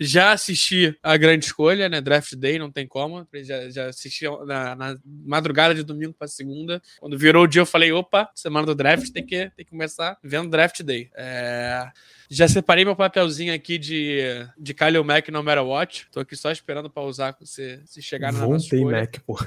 Já 0.00 0.32
assisti 0.32 0.96
a 1.02 1.16
grande 1.16 1.44
escolha, 1.46 1.88
né? 1.88 2.00
Draft 2.00 2.34
Day, 2.34 2.58
não 2.58 2.70
tem 2.70 2.86
como. 2.86 3.26
Já, 3.42 3.68
já 3.70 3.86
assisti 3.88 4.24
na, 4.46 4.74
na 4.74 4.98
madrugada 5.04 5.74
de 5.74 5.82
domingo 5.82 6.14
para 6.14 6.26
segunda. 6.28 6.80
Quando 6.98 7.18
virou 7.18 7.44
o 7.44 7.46
dia, 7.46 7.60
eu 7.62 7.66
falei: 7.66 7.92
opa, 7.92 8.30
semana 8.34 8.66
do 8.66 8.74
draft 8.74 9.10
tem 9.12 9.24
que, 9.24 9.50
tem 9.50 9.64
que 9.64 9.70
começar 9.70 10.16
vendo 10.22 10.48
Draft 10.52 10.82
Day. 10.82 11.10
É, 11.16 11.90
já 12.30 12.46
separei 12.46 12.84
meu 12.84 12.94
papelzinho 12.94 13.52
aqui 13.52 13.76
de, 13.78 14.20
de 14.56 14.72
Kyle 14.72 15.02
Mack 15.02 15.30
no 15.32 15.42
Matter 15.42 15.64
What. 15.64 16.06
Tô 16.12 16.20
aqui 16.20 16.36
só 16.36 16.52
esperando 16.52 16.88
pra 16.88 17.02
usar 17.02 17.36
se, 17.42 17.80
se 17.84 18.00
chegar 18.00 18.32
na 18.32 18.38
nossa 18.38 18.48
Voltei 18.68 18.78
escolha. 18.78 19.00
Mac, 19.00 19.16
pô. 19.26 19.38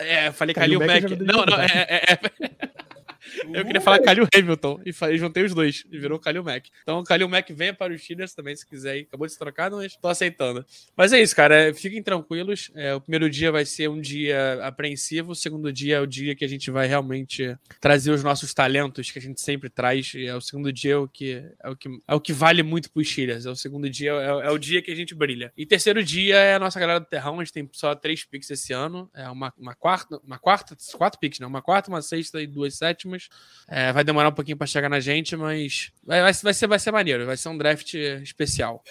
É, 0.00 0.26
eu 0.28 0.32
falei 0.32 0.52
Mack. 0.86 0.90
é 0.90 1.00
jogador 1.08 1.24
de 1.24 1.32
Não, 1.32 1.46
não, 1.46 1.60
é, 1.60 1.86
é- 1.88 2.12
é- 2.12 2.85
Eu 3.52 3.64
queria 3.64 3.80
falar 3.80 3.98
Kalil 4.00 4.26
Hamilton 4.34 4.80
e 4.84 5.18
juntei 5.18 5.44
os 5.44 5.54
dois 5.54 5.84
e 5.90 5.98
virou 5.98 6.18
Kalil 6.18 6.44
Mack. 6.44 6.70
Então, 6.82 7.02
Kalil 7.04 7.28
Mack 7.28 7.52
venha 7.52 7.74
para 7.74 7.92
os 7.92 8.02
Steelers 8.02 8.34
também, 8.34 8.54
se 8.56 8.66
quiser. 8.66 8.98
Acabou 9.00 9.26
de 9.26 9.32
se 9.32 9.38
trocar, 9.38 9.70
mas 9.70 9.96
tô 9.96 10.08
aceitando. 10.08 10.64
Mas 10.96 11.12
é 11.12 11.20
isso, 11.20 11.34
cara. 11.34 11.68
é, 11.68 11.74
Fiquem 11.74 12.02
tranquilos. 12.02 12.70
É, 12.74 12.94
o 12.94 13.00
primeiro 13.00 13.28
dia 13.28 13.50
vai 13.52 13.64
ser 13.64 13.88
um 13.88 14.00
dia 14.00 14.64
apreensivo. 14.64 15.32
O 15.32 15.34
segundo 15.34 15.72
dia 15.72 15.96
é 15.96 16.00
o 16.00 16.06
dia 16.06 16.34
que 16.34 16.44
a 16.44 16.48
gente 16.48 16.70
vai 16.70 16.86
realmente 16.86 17.56
trazer 17.80 18.10
os 18.10 18.22
nossos 18.22 18.52
talentos 18.54 19.10
que 19.10 19.18
a 19.18 19.22
gente 19.22 19.40
sempre 19.40 19.68
traz. 19.68 20.14
E 20.14 20.26
é 20.26 20.34
o 20.34 20.40
segundo 20.40 20.72
dia 20.72 20.94
é 20.94 20.96
o 20.96 21.08
que 21.08 21.42
é 21.62 21.68
o 21.68 21.76
que, 21.76 21.88
é 22.06 22.14
o 22.14 22.20
que 22.20 22.32
vale 22.32 22.62
muito 22.62 22.90
para 22.90 23.00
os 23.00 23.08
Steelers. 23.08 23.46
É 23.46 23.50
o 23.50 23.56
segundo 23.56 23.88
dia, 23.88 24.12
é, 24.12 24.46
é 24.46 24.50
o 24.50 24.58
dia 24.58 24.82
que 24.82 24.90
a 24.90 24.94
gente 24.94 25.14
brilha. 25.14 25.52
E 25.56 25.66
terceiro 25.66 26.02
dia 26.02 26.36
é 26.36 26.54
a 26.54 26.58
nossa 26.58 26.78
galera 26.78 27.00
do 27.00 27.06
Terrão. 27.06 27.40
A 27.40 27.44
gente 27.44 27.52
tem 27.52 27.68
só 27.72 27.94
três 27.94 28.24
picks 28.24 28.50
esse 28.50 28.72
ano. 28.72 29.10
É 29.14 29.28
uma, 29.28 29.52
uma 29.56 29.74
quarta, 29.74 30.20
uma 30.24 30.38
quarta, 30.38 30.76
quatro 30.96 31.18
picks, 31.18 31.40
né? 31.40 31.46
Uma 31.46 31.62
quarta, 31.62 31.90
uma 31.90 32.02
sexta 32.02 32.40
e 32.40 32.46
duas 32.46 32.76
sétimas. 32.76 33.15
É, 33.68 33.92
vai 33.92 34.04
demorar 34.04 34.28
um 34.28 34.32
pouquinho 34.32 34.56
para 34.56 34.66
chegar 34.66 34.88
na 34.88 35.00
gente, 35.00 35.36
mas 35.36 35.90
vai, 36.04 36.22
vai, 36.22 36.32
vai 36.32 36.54
ser, 36.54 36.66
vai 36.66 36.78
ser 36.78 36.90
maneiro. 36.92 37.26
Vai 37.26 37.36
ser 37.36 37.48
um 37.48 37.58
draft 37.58 37.94
especial. 37.94 38.82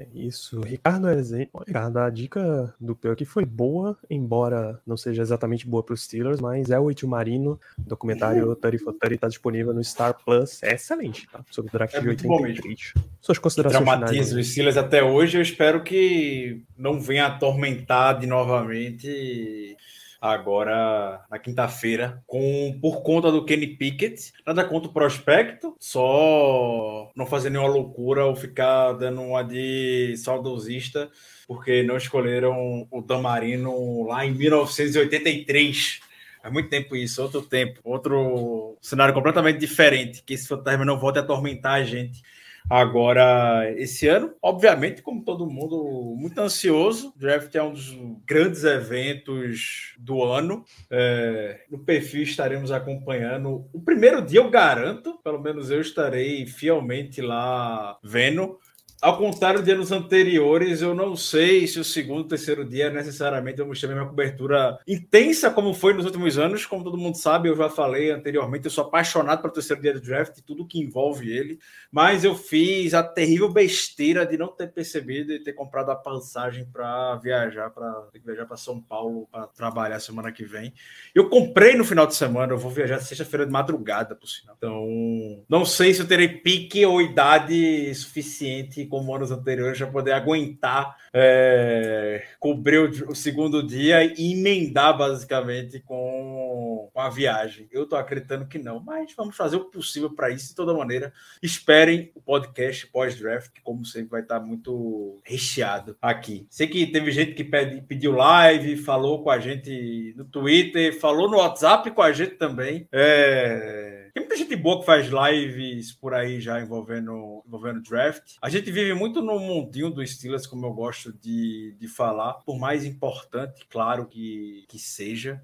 É 0.00 0.06
isso. 0.14 0.62
Ricardo. 0.62 1.06
Ó, 1.52 1.62
Ricardo, 1.66 1.98
a 1.98 2.08
dica 2.08 2.74
do 2.80 2.96
Peu 2.96 3.12
aqui 3.12 3.26
foi 3.26 3.44
boa, 3.44 3.98
embora 4.08 4.80
não 4.86 4.96
seja 4.96 5.20
exatamente 5.20 5.66
boa 5.66 5.82
para 5.82 5.92
os 5.92 6.04
Steelers, 6.04 6.40
mas 6.40 6.70
é 6.70 6.80
o 6.80 6.90
Itio 6.90 7.06
Marino, 7.06 7.60
documentário 7.76 8.56
30 8.56 8.82
for 8.82 8.94
30 8.94 9.14
está 9.14 9.28
disponível 9.28 9.74
no 9.74 9.84
Star 9.84 10.16
Plus. 10.24 10.62
É 10.62 10.72
excelente, 10.72 11.28
tá? 11.30 11.44
Sobre 11.50 11.68
o 11.68 11.72
draft 11.72 11.94
É 11.94 12.00
de 12.00 12.06
muito 12.06 12.26
bom 12.26 12.40
83. 12.40 12.94
Suas 13.20 13.36
considerações 13.36 13.84
Traumatiza 13.84 14.28
finais. 14.30 14.32
os 14.32 14.50
Steelers 14.50 14.76
até 14.78 15.02
hoje. 15.02 15.36
Eu 15.36 15.42
espero 15.42 15.84
que 15.84 16.62
não 16.78 16.98
venha 16.98 17.26
atormentar 17.26 18.18
de 18.18 18.26
novamente 18.26 19.76
agora 20.20 21.24
na 21.30 21.38
quinta-feira 21.38 22.22
com 22.26 22.78
por 22.80 23.02
conta 23.02 23.32
do 23.32 23.44
Kenny 23.44 23.68
Pickett. 23.68 24.32
Nada 24.46 24.64
contra 24.64 24.90
o 24.90 24.92
prospecto, 24.92 25.74
só 25.78 27.10
não 27.16 27.24
fazer 27.24 27.50
nenhuma 27.50 27.68
loucura 27.68 28.26
ou 28.26 28.36
ficar 28.36 28.92
dando 28.92 29.22
uma 29.22 29.42
de 29.42 30.14
saudosista 30.18 31.10
porque 31.48 31.82
não 31.82 31.96
escolheram 31.96 32.86
o 32.90 33.00
Damarino 33.00 34.04
lá 34.06 34.24
em 34.26 34.32
1983. 34.32 36.00
Faz 36.42 36.52
muito 36.52 36.68
tempo 36.68 36.96
isso, 36.96 37.22
outro 37.22 37.42
tempo, 37.42 37.80
outro 37.82 38.78
cenário 38.80 39.12
completamente 39.12 39.58
diferente, 39.58 40.22
que 40.22 40.34
esse 40.34 40.48
fantasma 40.48 40.84
não 40.84 40.98
volte 40.98 41.18
a 41.18 41.22
atormentar 41.22 41.74
a 41.74 41.84
gente 41.84 42.22
agora 42.70 43.68
esse 43.76 44.06
ano. 44.06 44.32
Obviamente, 44.40 45.02
como 45.02 45.24
todo 45.24 45.50
mundo, 45.50 46.14
muito 46.16 46.40
ansioso. 46.40 47.08
O 47.08 47.18
draft 47.18 47.52
é 47.54 47.62
um 47.62 47.72
dos 47.72 47.98
grandes 48.24 48.62
eventos 48.62 49.94
do 49.98 50.22
ano. 50.22 50.64
É, 50.88 51.64
no 51.68 51.80
perfil 51.80 52.22
estaremos 52.22 52.70
acompanhando. 52.70 53.66
O 53.72 53.80
primeiro 53.80 54.22
dia 54.22 54.38
eu 54.38 54.48
garanto, 54.48 55.18
pelo 55.24 55.40
menos 55.40 55.70
eu 55.70 55.80
estarei 55.80 56.46
fielmente 56.46 57.20
lá 57.20 57.98
vendo. 58.04 58.58
Ao 59.02 59.16
contrário 59.16 59.62
de 59.62 59.70
anos 59.70 59.90
anteriores, 59.90 60.82
eu 60.82 60.94
não 60.94 61.16
sei 61.16 61.66
se 61.66 61.80
o 61.80 61.84
segundo, 61.84 62.28
terceiro 62.28 62.66
dia 62.66 62.90
necessariamente 62.90 63.56
vamos 63.56 63.80
ter 63.80 63.86
a 63.86 63.88
mesma 63.88 64.06
cobertura 64.06 64.78
intensa 64.86 65.50
como 65.50 65.72
foi 65.72 65.94
nos 65.94 66.04
últimos 66.04 66.36
anos. 66.36 66.66
Como 66.66 66.84
todo 66.84 66.98
mundo 66.98 67.16
sabe, 67.16 67.48
eu 67.48 67.56
já 67.56 67.70
falei 67.70 68.10
anteriormente, 68.10 68.66
eu 68.66 68.70
sou 68.70 68.84
apaixonado 68.84 69.40
pelo 69.40 69.54
terceiro 69.54 69.80
dia 69.80 69.94
do 69.94 70.02
draft 70.02 70.36
e 70.36 70.42
tudo 70.42 70.66
que 70.66 70.78
envolve 70.78 71.32
ele. 71.32 71.58
Mas 71.90 72.24
eu 72.24 72.34
fiz 72.34 72.92
a 72.92 73.02
terrível 73.02 73.50
besteira 73.50 74.26
de 74.26 74.36
não 74.36 74.48
ter 74.48 74.70
percebido 74.70 75.32
e 75.32 75.42
ter 75.42 75.54
comprado 75.54 75.90
a 75.90 75.96
passagem 75.96 76.66
para 76.66 77.16
viajar, 77.16 77.70
para 77.70 78.06
viajar 78.22 78.44
para 78.44 78.58
São 78.58 78.78
Paulo 78.82 79.26
para 79.32 79.46
trabalhar 79.46 79.98
semana 79.98 80.30
que 80.30 80.44
vem. 80.44 80.74
Eu 81.14 81.30
comprei 81.30 81.74
no 81.74 81.86
final 81.86 82.06
de 82.06 82.14
semana, 82.14 82.52
eu 82.52 82.58
vou 82.58 82.70
viajar 82.70 83.00
sexta-feira 83.00 83.46
de 83.46 83.52
madrugada, 83.52 84.14
por 84.14 84.26
sinal. 84.26 84.54
Então, 84.58 85.42
não 85.48 85.64
sei 85.64 85.94
se 85.94 86.02
eu 86.02 86.06
terei 86.06 86.28
pique 86.28 86.84
ou 86.84 87.00
idade 87.00 87.94
suficiente 87.94 88.89
como 88.90 89.16
anos 89.16 89.32
anteriores 89.32 89.78
para 89.78 89.92
poder 89.92 90.14
aguentar 90.14 90.96
é, 91.12 92.24
cobrir 92.38 92.78
o, 93.08 93.14
segundo 93.14 93.62
dia 93.66 94.04
e 94.04 94.32
emendar 94.32 94.96
basicamente 94.96 95.80
com, 95.80 96.90
com 96.92 97.00
a 97.00 97.08
viagem. 97.08 97.68
Eu 97.70 97.86
tô 97.86 97.96
acreditando 97.96 98.46
que 98.46 98.58
não, 98.58 98.80
mas 98.80 99.12
vamos 99.14 99.36
fazer 99.36 99.56
o 99.56 99.64
possível 99.64 100.10
para 100.10 100.30
isso 100.30 100.48
de 100.48 100.54
toda 100.54 100.74
maneira. 100.74 101.12
Esperem 101.42 102.10
o 102.14 102.20
podcast 102.20 102.86
pós-draft, 102.86 103.52
que 103.52 103.60
como 103.60 103.84
sempre 103.84 104.10
vai 104.10 104.22
estar 104.22 104.40
muito 104.40 105.20
recheado 105.24 105.96
aqui. 106.00 106.46
Sei 106.50 106.66
que 106.66 106.86
teve 106.86 107.10
gente 107.10 107.34
que 107.34 107.44
pede, 107.44 107.80
pediu 107.82 108.12
live, 108.12 108.76
falou 108.76 109.22
com 109.22 109.30
a 109.30 109.38
gente 109.38 110.14
no 110.16 110.24
Twitter, 110.24 110.98
falou 110.98 111.30
no 111.30 111.38
WhatsApp 111.38 111.90
com 111.90 112.02
a 112.02 112.12
gente 112.12 112.36
também. 112.36 112.86
É 112.92 114.10
Tem 114.12 114.22
muita 114.22 114.36
gente 114.36 114.56
boa 114.56 114.80
que 114.80 114.86
faz 114.86 115.08
lives 115.08 115.92
por 115.92 116.14
aí 116.14 116.40
já 116.40 116.60
envolvendo, 116.60 117.42
envolvendo 117.46 117.82
draft. 117.82 118.34
A 118.42 118.48
gente 118.48 118.70
vive 118.70 118.92
muito 118.94 119.22
no 119.22 119.38
mundinho 119.38 119.90
do 119.90 120.06
Steelers, 120.06 120.46
como 120.46 120.66
eu 120.66 120.72
gosto 120.72 120.99
de, 121.20 121.74
de 121.78 121.88
falar, 121.88 122.34
por 122.44 122.58
mais 122.58 122.84
importante, 122.84 123.66
claro 123.68 124.06
que, 124.06 124.64
que 124.68 124.78
seja 124.78 125.40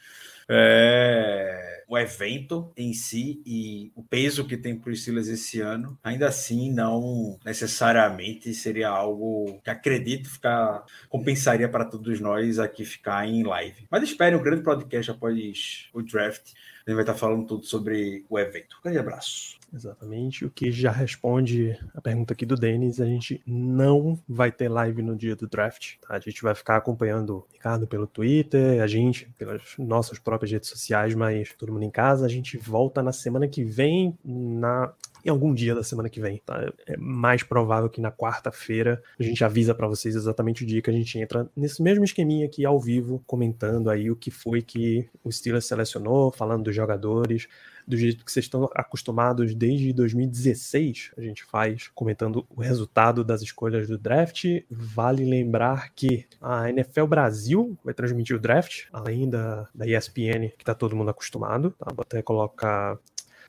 é, 0.48 1.84
o 1.88 1.98
evento 1.98 2.72
em 2.76 2.92
si 2.92 3.42
e 3.44 3.90
o 3.94 4.02
peso 4.02 4.46
que 4.46 4.56
tem 4.56 4.78
para 4.78 4.90
o 4.90 4.96
Steelers 4.96 5.28
esse 5.28 5.60
ano, 5.60 5.98
ainda 6.02 6.28
assim 6.28 6.72
não 6.72 7.38
necessariamente 7.44 8.52
seria 8.54 8.88
algo 8.88 9.60
que 9.62 9.70
acredito 9.70 10.28
ficar 10.28 10.84
compensaria 11.08 11.68
para 11.68 11.84
todos 11.84 12.20
nós 12.20 12.58
aqui 12.58 12.84
ficar 12.84 13.26
em 13.26 13.42
live. 13.42 13.86
Mas 13.90 14.02
espere 14.02 14.36
um 14.36 14.42
grande 14.42 14.62
podcast 14.62 15.10
após 15.10 15.88
o 15.92 16.02
draft. 16.02 16.52
A 16.86 16.90
gente 16.90 16.96
vai 16.96 17.02
estar 17.02 17.14
falando 17.14 17.46
tudo 17.46 17.64
sobre 17.64 18.24
o 18.28 18.38
evento. 18.38 18.76
Um 18.78 18.82
grande 18.82 18.98
abraço. 18.98 19.55
Exatamente. 19.72 20.44
O 20.44 20.50
que 20.50 20.70
já 20.70 20.90
responde 20.90 21.78
a 21.94 22.00
pergunta 22.00 22.32
aqui 22.32 22.46
do 22.46 22.56
Denis, 22.56 23.00
a 23.00 23.06
gente 23.06 23.42
não 23.46 24.18
vai 24.28 24.50
ter 24.50 24.68
live 24.68 25.02
no 25.02 25.16
dia 25.16 25.36
do 25.36 25.46
draft. 25.46 25.96
Tá? 26.00 26.14
A 26.14 26.20
gente 26.20 26.42
vai 26.42 26.54
ficar 26.54 26.76
acompanhando 26.76 27.36
o 27.36 27.46
Ricardo 27.52 27.86
pelo 27.86 28.06
Twitter, 28.06 28.82
a 28.82 28.86
gente 28.86 29.28
pelas 29.38 29.62
nossas 29.78 30.18
próprias 30.18 30.52
redes 30.52 30.68
sociais, 30.68 31.14
mas 31.14 31.52
todo 31.52 31.72
mundo 31.72 31.84
em 31.84 31.90
casa. 31.90 32.24
A 32.26 32.28
gente 32.28 32.56
volta 32.56 33.02
na 33.02 33.12
semana 33.12 33.48
que 33.48 33.64
vem, 33.64 34.16
na 34.24 34.92
em 35.26 35.30
algum 35.30 35.52
dia 35.52 35.74
da 35.74 35.82
semana 35.82 36.08
que 36.08 36.20
vem, 36.20 36.40
tá? 36.46 36.72
É 36.86 36.96
mais 36.96 37.42
provável 37.42 37.90
que 37.90 38.00
na 38.00 38.12
quarta-feira 38.12 39.02
a 39.18 39.22
gente 39.22 39.44
avisa 39.44 39.74
para 39.74 39.88
vocês 39.88 40.14
exatamente 40.14 40.62
o 40.62 40.66
dia 40.66 40.80
que 40.80 40.88
a 40.88 40.92
gente 40.92 41.18
entra 41.18 41.50
nesse 41.56 41.82
mesmo 41.82 42.04
esqueminha 42.04 42.46
aqui 42.46 42.64
ao 42.64 42.80
vivo, 42.80 43.22
comentando 43.26 43.90
aí 43.90 44.10
o 44.10 44.16
que 44.16 44.30
foi 44.30 44.62
que 44.62 45.08
o 45.24 45.32
Steelers 45.32 45.66
selecionou, 45.66 46.30
falando 46.30 46.64
dos 46.64 46.74
jogadores, 46.74 47.48
do 47.86 47.96
jeito 47.96 48.24
que 48.24 48.32
vocês 48.32 48.44
estão 48.44 48.68
acostumados 48.74 49.54
desde 49.54 49.92
2016, 49.92 51.12
a 51.16 51.20
gente 51.20 51.44
faz 51.44 51.88
comentando 51.94 52.44
o 52.50 52.60
resultado 52.60 53.22
das 53.22 53.42
escolhas 53.42 53.86
do 53.88 53.96
draft. 53.96 54.44
Vale 54.70 55.24
lembrar 55.24 55.92
que 55.94 56.26
a 56.40 56.68
NFL 56.68 57.06
Brasil 57.06 57.78
vai 57.84 57.94
transmitir 57.94 58.36
o 58.36 58.40
draft, 58.40 58.86
além 58.92 59.30
da, 59.30 59.68
da 59.74 59.86
ESPN, 59.86 60.50
que 60.56 60.62
está 60.62 60.74
todo 60.74 60.96
mundo 60.96 61.10
acostumado. 61.10 61.70
Tá? 61.78 61.86
Vou 61.94 62.02
até 62.02 62.22
colocar 62.22 62.98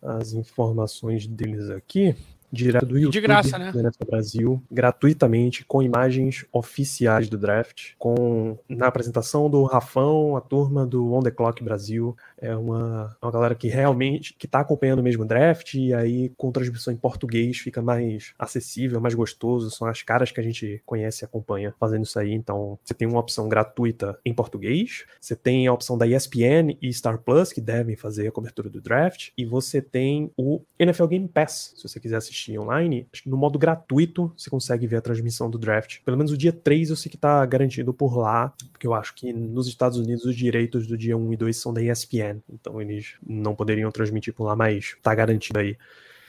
as 0.01 0.33
informações 0.33 1.27
deles 1.27 1.69
aqui. 1.69 2.15
Direto 2.49 2.85
do 2.85 2.97
YouTube, 2.97 3.11
De 3.11 3.19
graça, 3.19 3.57
né? 3.57 3.73
NFL 3.75 4.05
Brasil, 4.09 4.63
gratuitamente, 4.71 5.65
com 5.65 5.83
imagens 5.83 6.45
oficiais 6.53 7.27
do 7.27 7.37
draft, 7.37 7.91
com 7.99 8.57
na 8.69 8.87
apresentação 8.87 9.49
do 9.49 9.63
Rafão, 9.65 10.37
a 10.37 10.39
turma 10.39 10.85
do 10.85 11.11
On 11.11 11.19
The 11.19 11.29
Clock 11.29 11.61
Brasil, 11.61 12.15
é 12.37 12.55
uma, 12.55 13.15
uma 13.21 13.31
galera 13.31 13.55
que 13.55 13.67
realmente 13.67 14.33
que 14.33 14.47
tá 14.47 14.59
acompanhando 14.59 14.99
o 14.99 15.03
mesmo 15.03 15.25
draft 15.25 15.73
e 15.73 15.93
aí 15.93 16.29
com 16.37 16.51
transmissão 16.51 16.93
em 16.93 16.97
português 16.97 17.57
fica 17.57 17.81
mais 17.81 18.33
acessível, 18.37 19.01
mais 19.01 19.13
gostoso, 19.13 19.71
são 19.71 19.87
as 19.87 20.01
caras 20.01 20.31
que 20.31 20.39
a 20.39 20.43
gente 20.43 20.81
conhece 20.85 21.23
e 21.23 21.25
acompanha 21.25 21.73
fazendo 21.79 22.03
isso 22.03 22.19
aí, 22.19 22.33
então 22.33 22.77
você 22.83 22.93
tem 22.93 23.07
uma 23.07 23.19
opção 23.19 23.49
gratuita 23.49 24.17
em 24.25 24.33
português, 24.33 25.05
você 25.19 25.35
tem 25.35 25.67
a 25.67 25.73
opção 25.73 25.97
da 25.97 26.07
ESPN 26.07 26.77
e 26.81 26.91
Star 26.93 27.19
Plus 27.19 27.51
que 27.51 27.61
devem 27.61 27.95
fazer 27.95 28.27
a 28.27 28.31
cobertura 28.31 28.69
do 28.69 28.81
draft 28.81 29.29
e 29.37 29.45
você 29.45 29.81
tem 29.81 30.31
o 30.37 30.61
NFL 30.79 31.07
Game 31.07 31.27
Pass, 31.27 31.73
se 31.75 31.83
você 31.83 31.99
quiser 31.99 32.17
assistir 32.17 32.59
online, 32.59 33.07
no 33.25 33.37
modo 33.37 33.57
gratuito 33.57 34.31
você 34.35 34.49
consegue 34.49 34.87
ver 34.87 34.97
a 34.97 35.01
transmissão 35.01 35.49
do 35.49 35.57
draft. 35.57 35.99
Pelo 36.03 36.17
menos 36.17 36.31
o 36.31 36.37
dia 36.37 36.53
3 36.53 36.89
eu 36.89 36.95
sei 36.95 37.11
que 37.11 37.17
tá 37.17 37.45
garantido 37.45 37.93
por 37.93 38.17
lá, 38.17 38.53
porque 38.71 38.87
eu 38.87 38.93
acho 38.93 39.13
que 39.15 39.33
nos 39.33 39.67
Estados 39.67 39.97
Unidos 39.97 40.25
os 40.25 40.35
direitos 40.35 40.87
do 40.87 40.97
dia 40.97 41.17
1 41.17 41.33
e 41.33 41.37
2 41.37 41.57
são 41.57 41.73
da 41.73 41.81
ESPN, 41.81 42.26
então 42.49 42.81
eles 42.81 43.15
não 43.25 43.55
poderiam 43.55 43.91
transmitir 43.91 44.33
por 44.33 44.45
lá, 44.45 44.55
mas 44.55 44.95
tá 45.01 45.13
garantido 45.13 45.59
aí 45.59 45.77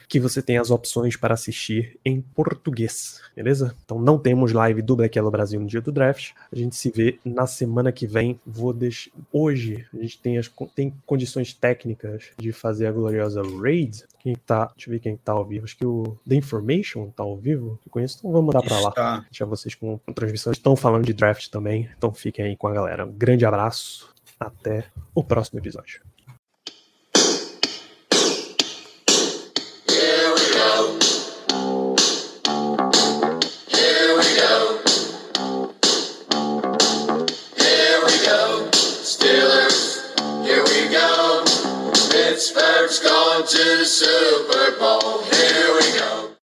que 0.08 0.18
você 0.18 0.40
tem 0.40 0.56
as 0.56 0.70
opções 0.70 1.16
para 1.16 1.34
assistir 1.34 1.98
em 2.02 2.20
português, 2.20 3.20
beleza? 3.36 3.76
Então 3.84 4.00
não 4.00 4.18
temos 4.18 4.52
live 4.52 4.80
do 4.80 4.96
Black 4.96 5.18
Yellow 5.18 5.30
Brasil 5.30 5.60
no 5.60 5.66
dia 5.66 5.82
do 5.82 5.92
draft. 5.92 6.32
A 6.50 6.56
gente 6.56 6.74
se 6.74 6.90
vê 6.90 7.18
na 7.24 7.46
semana 7.46 7.92
que 7.92 8.06
vem. 8.06 8.40
Vou 8.46 8.72
deixar 8.72 9.10
hoje 9.30 9.86
a 9.92 9.98
gente 9.98 10.18
tem 10.18 10.38
as 10.38 10.50
tem 10.74 10.94
condições 11.04 11.52
técnicas 11.52 12.30
de 12.38 12.52
fazer 12.52 12.86
a 12.86 12.92
gloriosa 12.92 13.42
raid. 13.42 14.04
Quem 14.18 14.34
tá, 14.34 14.66
deixa 14.74 14.88
eu 14.88 14.92
ver 14.92 15.00
quem 15.00 15.16
tá 15.16 15.32
ao 15.32 15.44
vivo. 15.44 15.64
Acho 15.64 15.76
que 15.76 15.86
o 15.86 16.16
The 16.26 16.36
Information 16.36 17.10
tá 17.10 17.22
ao 17.22 17.36
vivo. 17.36 17.78
Eu 17.84 17.90
conheço, 17.90 18.18
então 18.18 18.32
vamos 18.32 18.46
mudar 18.46 18.62
para 18.62 18.80
lá. 18.80 19.26
Deixar 19.30 19.44
vocês 19.44 19.74
com, 19.74 19.98
com 19.98 20.12
transmissão. 20.12 20.52
Estão 20.52 20.74
falando 20.74 21.04
de 21.04 21.12
draft 21.12 21.48
também, 21.48 21.88
então 21.96 22.12
fiquem 22.12 22.46
aí 22.46 22.56
com 22.56 22.66
a 22.66 22.72
galera. 22.72 23.04
Um 23.04 23.12
grande 23.12 23.44
abraço. 23.44 24.08
Até 24.40 24.86
o 25.14 25.24
próximo 25.24 25.58
episódio. 25.60 26.00
Pittsburgh's 42.38 43.00
gone 43.00 43.44
to 43.46 43.78
the 43.78 43.84
Super 43.84 44.78
Bowl. 44.78 45.37